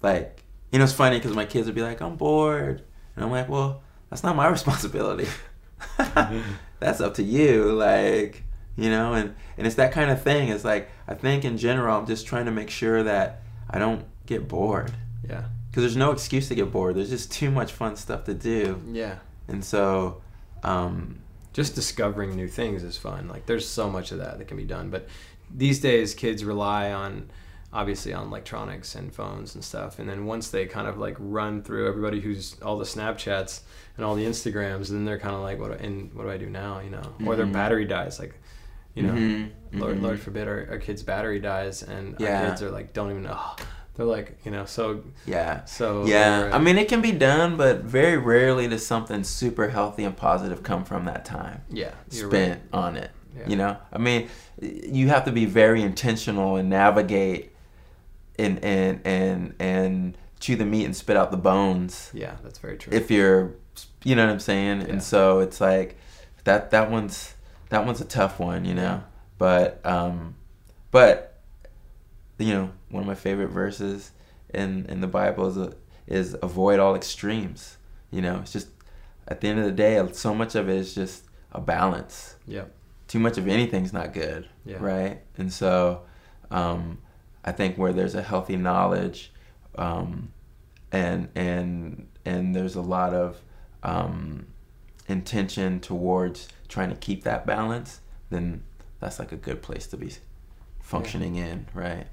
like 0.00 0.42
you 0.72 0.78
know 0.78 0.84
it's 0.84 0.94
funny 0.94 1.18
because 1.18 1.34
my 1.36 1.44
kids 1.44 1.66
would 1.66 1.74
be 1.74 1.82
like 1.90 2.00
i'm 2.00 2.16
bored 2.16 2.80
and 3.14 3.20
i'm 3.24 3.30
like 3.30 3.50
well 3.50 3.82
that's 4.08 4.22
not 4.22 4.34
my 4.34 4.46
responsibility 4.56 5.28
that's 6.80 7.00
up 7.02 7.12
to 7.14 7.22
you 7.22 7.72
like 7.72 8.42
you 8.78 8.88
know 8.88 9.12
and 9.12 9.34
and 9.58 9.66
it's 9.66 9.76
that 9.76 9.92
kind 9.92 10.10
of 10.10 10.22
thing 10.22 10.48
it's 10.48 10.64
like 10.64 10.88
i 11.06 11.12
think 11.14 11.44
in 11.44 11.58
general 11.58 11.98
i'm 11.98 12.06
just 12.06 12.26
trying 12.26 12.46
to 12.46 12.50
make 12.60 12.70
sure 12.70 13.02
that 13.02 13.42
i 13.68 13.78
don't 13.78 14.04
get 14.24 14.48
bored 14.48 14.92
Yeah. 15.28 15.44
Because 15.70 15.82
there's 15.82 15.96
no 15.96 16.10
excuse 16.10 16.48
to 16.48 16.54
get 16.54 16.70
bored 16.72 16.96
there's 16.96 17.10
just 17.10 17.30
too 17.32 17.50
much 17.50 17.72
fun 17.72 17.94
stuff 17.96 18.24
to 18.24 18.34
do 18.34 18.80
Yeah. 18.90 19.16
and 19.48 19.64
so 19.64 20.20
um 20.62 21.20
just 21.52 21.74
discovering 21.74 22.36
new 22.36 22.46
things 22.46 22.84
is 22.84 22.96
fun. 22.96 23.26
Like 23.26 23.44
there's 23.46 23.66
so 23.68 23.90
much 23.90 24.12
of 24.12 24.18
that 24.18 24.38
that 24.38 24.46
can 24.46 24.56
be 24.56 24.62
done. 24.64 24.88
But 24.88 25.08
these 25.52 25.80
days, 25.80 26.14
kids 26.14 26.44
rely 26.44 26.92
on 26.92 27.28
obviously 27.72 28.12
on 28.12 28.28
electronics 28.28 28.94
and 28.94 29.12
phones 29.12 29.56
and 29.56 29.64
stuff. 29.64 29.98
And 29.98 30.08
then 30.08 30.26
once 30.26 30.48
they 30.50 30.66
kind 30.66 30.86
of 30.86 30.96
like 30.98 31.16
run 31.18 31.64
through 31.64 31.88
everybody 31.88 32.20
who's 32.20 32.54
all 32.62 32.78
the 32.78 32.84
Snapchats 32.84 33.62
and 33.96 34.06
all 34.06 34.14
the 34.14 34.24
Instagrams, 34.24 34.90
then 34.90 35.04
they're 35.04 35.18
kind 35.18 35.34
of 35.34 35.40
like, 35.40 35.58
what? 35.58 35.76
do- 35.76 35.84
And 35.84 36.14
what 36.14 36.22
do 36.22 36.30
I 36.30 36.36
do 36.36 36.48
now? 36.48 36.78
You 36.78 36.90
know, 36.90 37.14
or 37.26 37.34
their 37.34 37.46
Mhm. 37.46 37.52
battery 37.52 37.84
dies. 37.84 38.20
Like, 38.20 38.34
you 38.94 39.02
know, 39.02 39.12
Mhm, 39.14 39.50
Lord. 39.72 40.00
Lord 40.00 40.20
forbid 40.20 40.46
our, 40.46 40.68
our 40.70 40.78
kid's 40.78 41.02
battery 41.02 41.40
dies, 41.40 41.82
and 41.82 42.14
Yeah. 42.20 42.42
our 42.44 42.48
kids 42.50 42.62
are 42.62 42.70
like, 42.70 42.92
don't 42.92 43.10
even 43.10 43.24
know. 43.24 43.40
They're 43.94 44.06
like, 44.06 44.38
you 44.44 44.50
know, 44.50 44.64
so 44.64 45.02
Yeah. 45.26 45.64
so. 45.64 46.06
Yeah. 46.06 46.50
I 46.52 46.58
mean, 46.58 46.78
it 46.78 46.88
can 46.88 47.00
be 47.02 47.12
done, 47.12 47.56
but 47.56 47.82
very 47.82 48.16
rarely 48.16 48.66
does 48.68 48.86
something 48.86 49.24
super 49.24 49.68
healthy 49.68 50.04
and 50.04 50.16
positive 50.16 50.62
come 50.62 50.84
from 50.84 51.04
that 51.06 51.24
time 51.24 51.62
yeah, 51.70 51.92
spent 52.08 52.60
right. 52.72 52.78
on 52.78 52.96
it. 52.96 53.10
Yeah. 53.36 53.48
You 53.48 53.56
know, 53.56 53.76
I 53.92 53.98
mean, 53.98 54.28
you 54.60 55.08
have 55.08 55.24
to 55.26 55.32
be 55.32 55.44
very 55.44 55.82
intentional 55.82 56.56
and 56.56 56.68
navigate 56.70 57.52
and 58.38 58.62
and 58.64 59.00
and 59.04 59.54
and 59.58 60.18
chew 60.40 60.56
the 60.56 60.64
meat 60.64 60.84
and 60.86 60.96
spit 60.96 61.16
out 61.16 61.30
the 61.30 61.36
bones 61.36 62.10
Yeah, 62.14 62.36
that's 62.42 62.58
very 62.58 62.78
true. 62.78 62.92
if 62.92 63.10
you're, 63.10 63.52
you 64.02 64.14
know 64.16 64.24
what 64.24 64.32
I'm 64.32 64.40
saying. 64.40 64.80
Yeah. 64.80 64.86
And 64.88 65.02
so 65.02 65.40
it's 65.40 65.60
like 65.60 65.96
that 66.44 66.70
that 66.70 66.90
one's 66.90 67.34
that 67.68 67.84
one's 67.86 68.00
a 68.00 68.04
tough 68.06 68.40
one, 68.40 68.64
you 68.64 68.74
know. 68.74 69.02
But 69.38 69.80
um, 69.84 70.34
but 70.90 71.29
you 72.40 72.54
know, 72.54 72.70
one 72.90 73.02
of 73.02 73.06
my 73.06 73.14
favorite 73.14 73.48
verses 73.48 74.12
in 74.52 74.86
in 74.86 75.00
the 75.00 75.06
Bible 75.06 75.46
is 75.48 75.56
a, 75.56 75.74
is 76.06 76.36
avoid 76.42 76.80
all 76.80 76.94
extremes. 76.94 77.76
You 78.10 78.22
know, 78.22 78.38
it's 78.42 78.52
just 78.52 78.68
at 79.28 79.40
the 79.40 79.48
end 79.48 79.58
of 79.60 79.64
the 79.64 79.72
day, 79.72 80.04
so 80.12 80.34
much 80.34 80.54
of 80.54 80.68
it 80.68 80.76
is 80.76 80.94
just 80.94 81.24
a 81.52 81.60
balance. 81.60 82.36
yeah, 82.46 82.64
Too 83.06 83.18
much 83.20 83.38
of 83.38 83.46
anything's 83.46 83.92
not 83.92 84.12
good, 84.12 84.48
Yeah. 84.64 84.78
right? 84.80 85.20
And 85.38 85.52
so, 85.52 86.02
um, 86.50 86.98
I 87.44 87.52
think 87.52 87.76
where 87.78 87.92
there's 87.92 88.14
a 88.16 88.22
healthy 88.22 88.56
knowledge, 88.56 89.32
um, 89.76 90.32
and 90.92 91.28
and 91.36 92.08
and 92.24 92.54
there's 92.54 92.74
a 92.76 92.80
lot 92.82 93.14
of 93.14 93.40
um, 93.82 94.46
intention 95.08 95.80
towards 95.80 96.48
trying 96.68 96.90
to 96.90 96.96
keep 96.96 97.24
that 97.24 97.46
balance, 97.46 98.00
then 98.30 98.62
that's 99.00 99.18
like 99.18 99.32
a 99.32 99.36
good 99.36 99.62
place 99.62 99.86
to 99.88 99.96
be 99.96 100.12
functioning 100.80 101.36
in, 101.36 101.66
right? 101.74 102.06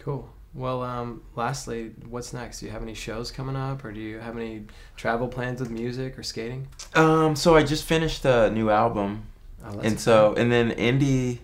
Cool. 0.00 0.28
Well, 0.52 0.82
um, 0.82 1.22
lastly, 1.36 1.92
what's 2.08 2.32
next? 2.32 2.58
Do 2.58 2.66
you 2.66 2.72
have 2.72 2.82
any 2.82 2.94
shows 2.94 3.30
coming 3.30 3.54
up, 3.54 3.84
or 3.84 3.92
do 3.92 4.00
you 4.00 4.18
have 4.18 4.36
any 4.36 4.64
travel 4.96 5.28
plans 5.28 5.60
with 5.60 5.70
music 5.70 6.18
or 6.18 6.24
skating? 6.24 6.66
Um, 6.96 7.36
so 7.36 7.54
I 7.54 7.62
just 7.62 7.84
finished 7.84 8.24
a 8.24 8.50
new 8.50 8.68
album, 8.70 9.26
Oh, 9.64 9.78
and 9.80 10.00
so 10.00 10.34
and 10.36 10.50
then 10.50 10.72
Indy, 10.72 11.40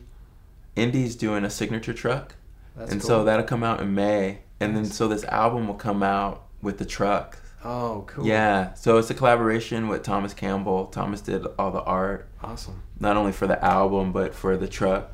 Indy's 0.74 1.14
doing 1.14 1.44
a 1.44 1.50
signature 1.50 1.92
truck, 1.94 2.34
that's 2.74 2.90
and 2.90 3.00
cool. 3.00 3.08
so 3.08 3.24
that'll 3.24 3.44
come 3.46 3.62
out 3.62 3.80
in 3.80 3.94
May, 3.94 4.38
and 4.58 4.76
then 4.76 4.86
so 4.86 5.06
this 5.06 5.22
album 5.24 5.68
will 5.68 5.74
come 5.74 6.02
out 6.02 6.42
with 6.60 6.78
the 6.78 6.84
truck. 6.86 7.38
Oh, 7.64 8.04
cool. 8.08 8.26
Yeah, 8.26 8.74
so 8.74 8.96
it's 8.98 9.10
a 9.10 9.14
collaboration 9.14 9.86
with 9.88 10.02
Thomas 10.02 10.34
Campbell. 10.34 10.86
Thomas 10.86 11.20
did 11.20 11.46
all 11.58 11.70
the 11.70 11.82
art, 11.82 12.28
Awesome. 12.42 12.82
not 12.98 13.16
only 13.16 13.32
for 13.32 13.46
the 13.46 13.62
album 13.64 14.12
but 14.12 14.34
for 14.34 14.56
the 14.56 14.66
truck, 14.68 15.12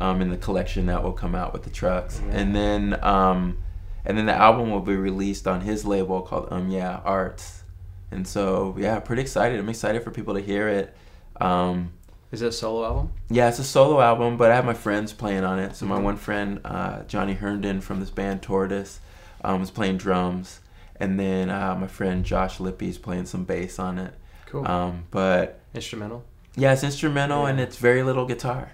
um, 0.00 0.20
in 0.22 0.30
the 0.30 0.36
collection 0.36 0.86
that 0.86 1.02
will 1.02 1.12
come 1.12 1.34
out 1.34 1.52
with 1.52 1.62
the 1.64 1.70
trucks, 1.70 2.20
Yeah. 2.26 2.38
and 2.38 2.54
then 2.56 2.98
um, 3.04 3.58
and 4.04 4.16
then 4.16 4.26
the 4.26 4.34
album 4.34 4.70
will 4.70 4.80
be 4.80 4.96
released 4.96 5.46
on 5.46 5.60
his 5.60 5.84
label 5.84 6.22
called 6.22 6.48
Um 6.50 6.70
Yeah 6.70 7.00
Arts, 7.04 7.62
and 8.10 8.26
so 8.26 8.74
yeah, 8.78 8.98
pretty 9.00 9.22
excited. 9.22 9.58
I'm 9.58 9.68
excited 9.68 10.02
for 10.02 10.10
people 10.10 10.34
to 10.34 10.40
hear 10.40 10.68
it. 10.68 10.96
Um, 11.40 11.92
Is 12.32 12.42
it 12.42 12.48
a 12.48 12.52
solo 12.52 12.84
album? 12.84 13.12
yeah, 13.28 13.48
it's 13.48 13.58
a 13.58 13.64
solo 13.64 14.00
album, 14.00 14.36
but 14.36 14.50
I 14.50 14.54
have 14.56 14.64
my 14.64 14.74
friends 14.74 15.12
playing 15.12 15.44
on 15.44 15.58
it. 15.58 15.76
So 15.76 15.86
my 15.86 15.98
one 15.98 16.16
friend, 16.16 16.60
uh, 16.64 17.02
Johnny 17.04 17.34
Herndon 17.34 17.80
from 17.80 18.00
this 18.00 18.10
band 18.10 18.42
Tortoise, 18.42 19.00
um, 19.44 19.62
is 19.62 19.70
playing 19.70 19.96
drums, 19.98 20.60
and 20.98 21.18
then 21.18 21.50
uh, 21.50 21.74
my 21.76 21.86
friend 21.86 22.24
Josh 22.24 22.58
Lippi's 22.58 22.98
playing 22.98 23.26
some 23.26 23.44
bass 23.44 23.78
on 23.78 23.98
it. 23.98 24.14
Cool. 24.46 24.66
Um, 24.66 25.04
but 25.10 25.60
Instrumental? 25.74 26.24
yeah, 26.56 26.72
it's 26.72 26.82
instrumental 26.82 27.46
and 27.46 27.60
it's 27.60 27.76
very 27.76 28.02
little 28.02 28.26
guitar. 28.26 28.72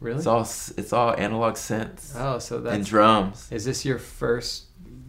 Really? 0.00 0.18
It's 0.18 0.26
all 0.26 0.42
it's 0.42 0.92
all 0.92 1.14
analog 1.16 1.54
synths 1.54 2.12
oh, 2.16 2.38
so 2.38 2.64
and 2.66 2.84
drums. 2.84 3.48
Is 3.50 3.64
this 3.64 3.84
your 3.84 3.98
first 3.98 4.64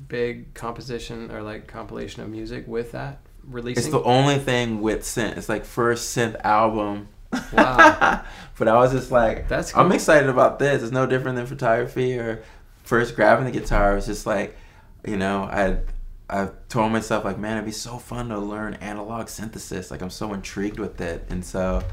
big 0.08 0.54
composition 0.54 1.32
or 1.32 1.42
like 1.42 1.68
compilation 1.68 2.24
of 2.24 2.30
music 2.30 2.68
with 2.68 2.92
that 2.94 3.20
releasing? 3.44 3.84
It's 3.84 3.92
the 3.92 4.04
only 4.04 4.38
thing 4.38 4.82
with 4.82 5.02
synth. 5.02 5.38
It's 5.38 5.50
like 5.50 5.66
first 5.66 6.16
synth 6.16 6.40
album. 6.44 7.10
Wow. 7.52 8.24
but 8.58 8.68
I 8.68 8.76
was 8.76 8.92
just 8.92 9.12
like, 9.12 9.48
That's 9.48 9.76
I'm 9.76 9.92
excited 9.92 10.30
about 10.30 10.60
this. 10.60 10.84
It's 10.84 10.92
no 10.92 11.06
different 11.06 11.36
than 11.38 11.46
photography 11.46 12.18
or 12.18 12.44
first 12.84 13.16
grabbing 13.16 13.46
the 13.46 13.52
guitar. 13.52 13.94
It 13.94 13.96
was 13.96 14.06
just 14.06 14.26
like, 14.26 14.56
you 15.06 15.18
know, 15.18 15.44
I 15.44 15.80
I 16.30 16.50
told 16.70 16.92
myself 16.92 17.26
like, 17.26 17.38
man, 17.38 17.58
it'd 17.58 17.66
be 17.66 17.72
so 17.72 17.98
fun 17.98 18.30
to 18.30 18.40
learn 18.40 18.76
analog 18.76 19.28
synthesis. 19.28 19.92
Like 19.92 20.02
I'm 20.02 20.10
so 20.10 20.34
intrigued 20.34 20.80
with 20.80 21.02
it, 21.02 21.26
and 21.30 21.44
so. 21.44 21.84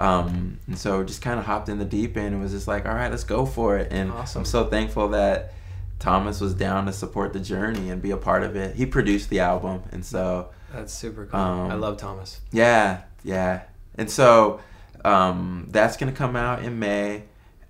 Um, 0.00 0.58
and 0.66 0.78
so 0.78 1.04
just 1.04 1.20
kind 1.22 1.38
of 1.38 1.44
hopped 1.46 1.68
in 1.68 1.78
the 1.78 1.84
deep 1.84 2.16
end 2.16 2.32
and 2.32 2.42
was 2.42 2.52
just 2.52 2.66
like, 2.66 2.86
all 2.86 2.94
right, 2.94 3.10
let's 3.10 3.22
go 3.24 3.44
for 3.44 3.76
it. 3.76 3.88
And 3.92 4.10
Awesome. 4.10 4.40
I'm 4.40 4.46
so 4.46 4.64
thankful 4.64 5.08
that 5.08 5.52
Thomas 5.98 6.40
was 6.40 6.54
down 6.54 6.86
to 6.86 6.92
support 6.92 7.34
the 7.34 7.40
journey 7.40 7.90
and 7.90 8.00
be 8.00 8.10
a 8.10 8.16
part 8.16 8.42
of 8.42 8.56
it. 8.56 8.74
He 8.76 8.86
produced 8.86 9.28
the 9.28 9.40
album, 9.40 9.82
and 9.92 10.02
so 10.04 10.48
That's 10.72 10.92
super 10.94 11.26
cool. 11.26 11.38
Um, 11.38 11.70
I 11.70 11.74
love 11.74 11.98
Thomas. 11.98 12.40
yeah, 12.50 13.02
yeah. 13.22 13.62
And 13.98 14.10
so 14.10 14.60
um, 15.04 15.66
that's 15.70 15.98
gonna 15.98 16.12
come 16.12 16.34
out 16.36 16.62
in 16.64 16.78
May, 16.78 17.24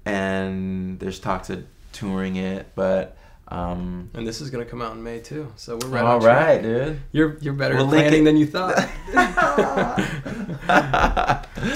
and 0.04 1.00
there's 1.00 1.18
talks 1.18 1.50
of 1.50 1.64
touring 1.92 2.36
it, 2.36 2.68
but 2.76 3.16
um, 3.50 4.10
And 4.14 4.26
this 4.26 4.40
is 4.40 4.50
gonna 4.50 4.64
come 4.64 4.80
out 4.80 4.94
in 4.94 5.02
May 5.02 5.20
too. 5.20 5.52
So 5.56 5.76
we're 5.76 5.88
right 5.88 6.04
all 6.04 6.16
on 6.16 6.20
track. 6.22 6.46
right, 6.46 6.62
dude. 6.62 7.00
You're 7.12 7.36
you're 7.40 7.54
better 7.54 7.74
We'll 7.74 7.86
at 7.86 7.90
planning 7.90 8.24
than 8.24 8.36
you 8.36 8.46
thought. 8.46 8.78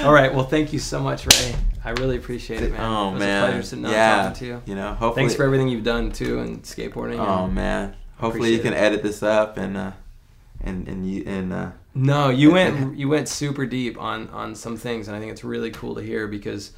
All 0.05 0.13
right. 0.13 0.33
Well, 0.33 0.45
thank 0.45 0.73
you 0.73 0.79
so 0.79 1.01
much, 1.01 1.27
Ray. 1.27 1.55
I 1.85 1.91
really 1.91 2.17
appreciate 2.17 2.63
it, 2.63 2.73
man. 2.73 2.81
Oh 2.81 3.11
it 3.11 3.13
was 3.15 3.21
man, 3.21 3.43
a 3.43 3.47
pleasure 3.47 3.63
sitting 3.63 3.83
down 3.83 3.93
yeah. 3.93 4.17
talking 4.23 4.35
to 4.35 4.47
you. 4.47 4.63
You 4.67 4.75
know, 4.77 4.95
hopefully. 4.95 5.23
Thanks 5.23 5.35
for 5.35 5.45
everything 5.45 5.69
you've 5.69 5.85
done 5.85 6.13
too 6.13 6.41
and 6.41 6.63
skateboarding. 6.63 7.19
Oh 7.19 7.45
and- 7.45 7.55
man, 7.55 7.97
hopefully 8.19 8.53
you 8.53 8.61
can 8.61 8.73
it. 8.73 8.77
edit 8.77 9.03
this 9.03 9.23
up 9.23 9.59
and 9.59 9.77
uh, 9.77 9.93
and 10.61 10.89
and 10.89 11.09
you 11.09 11.25
and 11.27 11.53
uh, 11.53 11.71
No, 11.95 12.31
you 12.31 12.53
went 12.53 12.97
you 12.99 13.09
went 13.09 13.29
super 13.29 13.67
deep 13.67 14.01
on 14.01 14.29
on 14.31 14.55
some 14.55 14.77
things, 14.77 15.09
and 15.09 15.17
I 15.17 15.21
think 15.21 15.33
it's 15.33 15.45
really 15.45 15.71
cool 15.71 15.95
to 15.97 16.03
hear 16.03 16.27
because, 16.27 16.73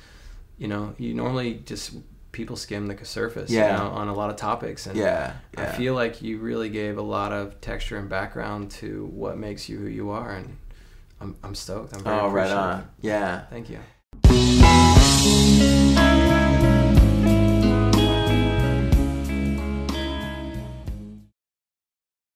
you 0.59 0.68
know, 0.68 0.94
you 0.98 1.14
normally 1.14 1.62
just 1.64 1.93
people 2.37 2.55
skim 2.55 2.87
the 2.87 3.05
surface, 3.05 3.51
Yeah. 3.51 3.73
you 3.73 3.79
know, 3.83 3.91
on 3.97 4.09
a 4.09 4.15
lot 4.15 4.29
of 4.29 4.37
topics, 4.37 4.87
and 4.87 4.97
yeah, 4.97 5.33
I 5.57 5.67
feel 5.73 5.95
like 5.95 6.21
you 6.21 6.37
really 6.39 6.69
gave 6.69 6.99
a 6.99 7.03
lot 7.03 7.33
of 7.33 7.59
texture 7.63 7.97
and 7.97 8.11
background 8.11 8.71
to 8.83 9.07
what 9.07 9.39
makes 9.39 9.71
you 9.71 9.79
who 9.79 9.87
you 9.87 10.11
are, 10.11 10.33
and 10.33 10.59
I'm 11.19 11.35
I'm 11.43 11.55
stoked. 11.55 11.95
I'm 11.97 12.05
very 12.05 12.21
oh, 12.21 12.29
right 12.29 12.51
on. 12.51 12.89
Yeah. 13.01 13.47
Thank 13.47 13.71
you. 13.71 13.79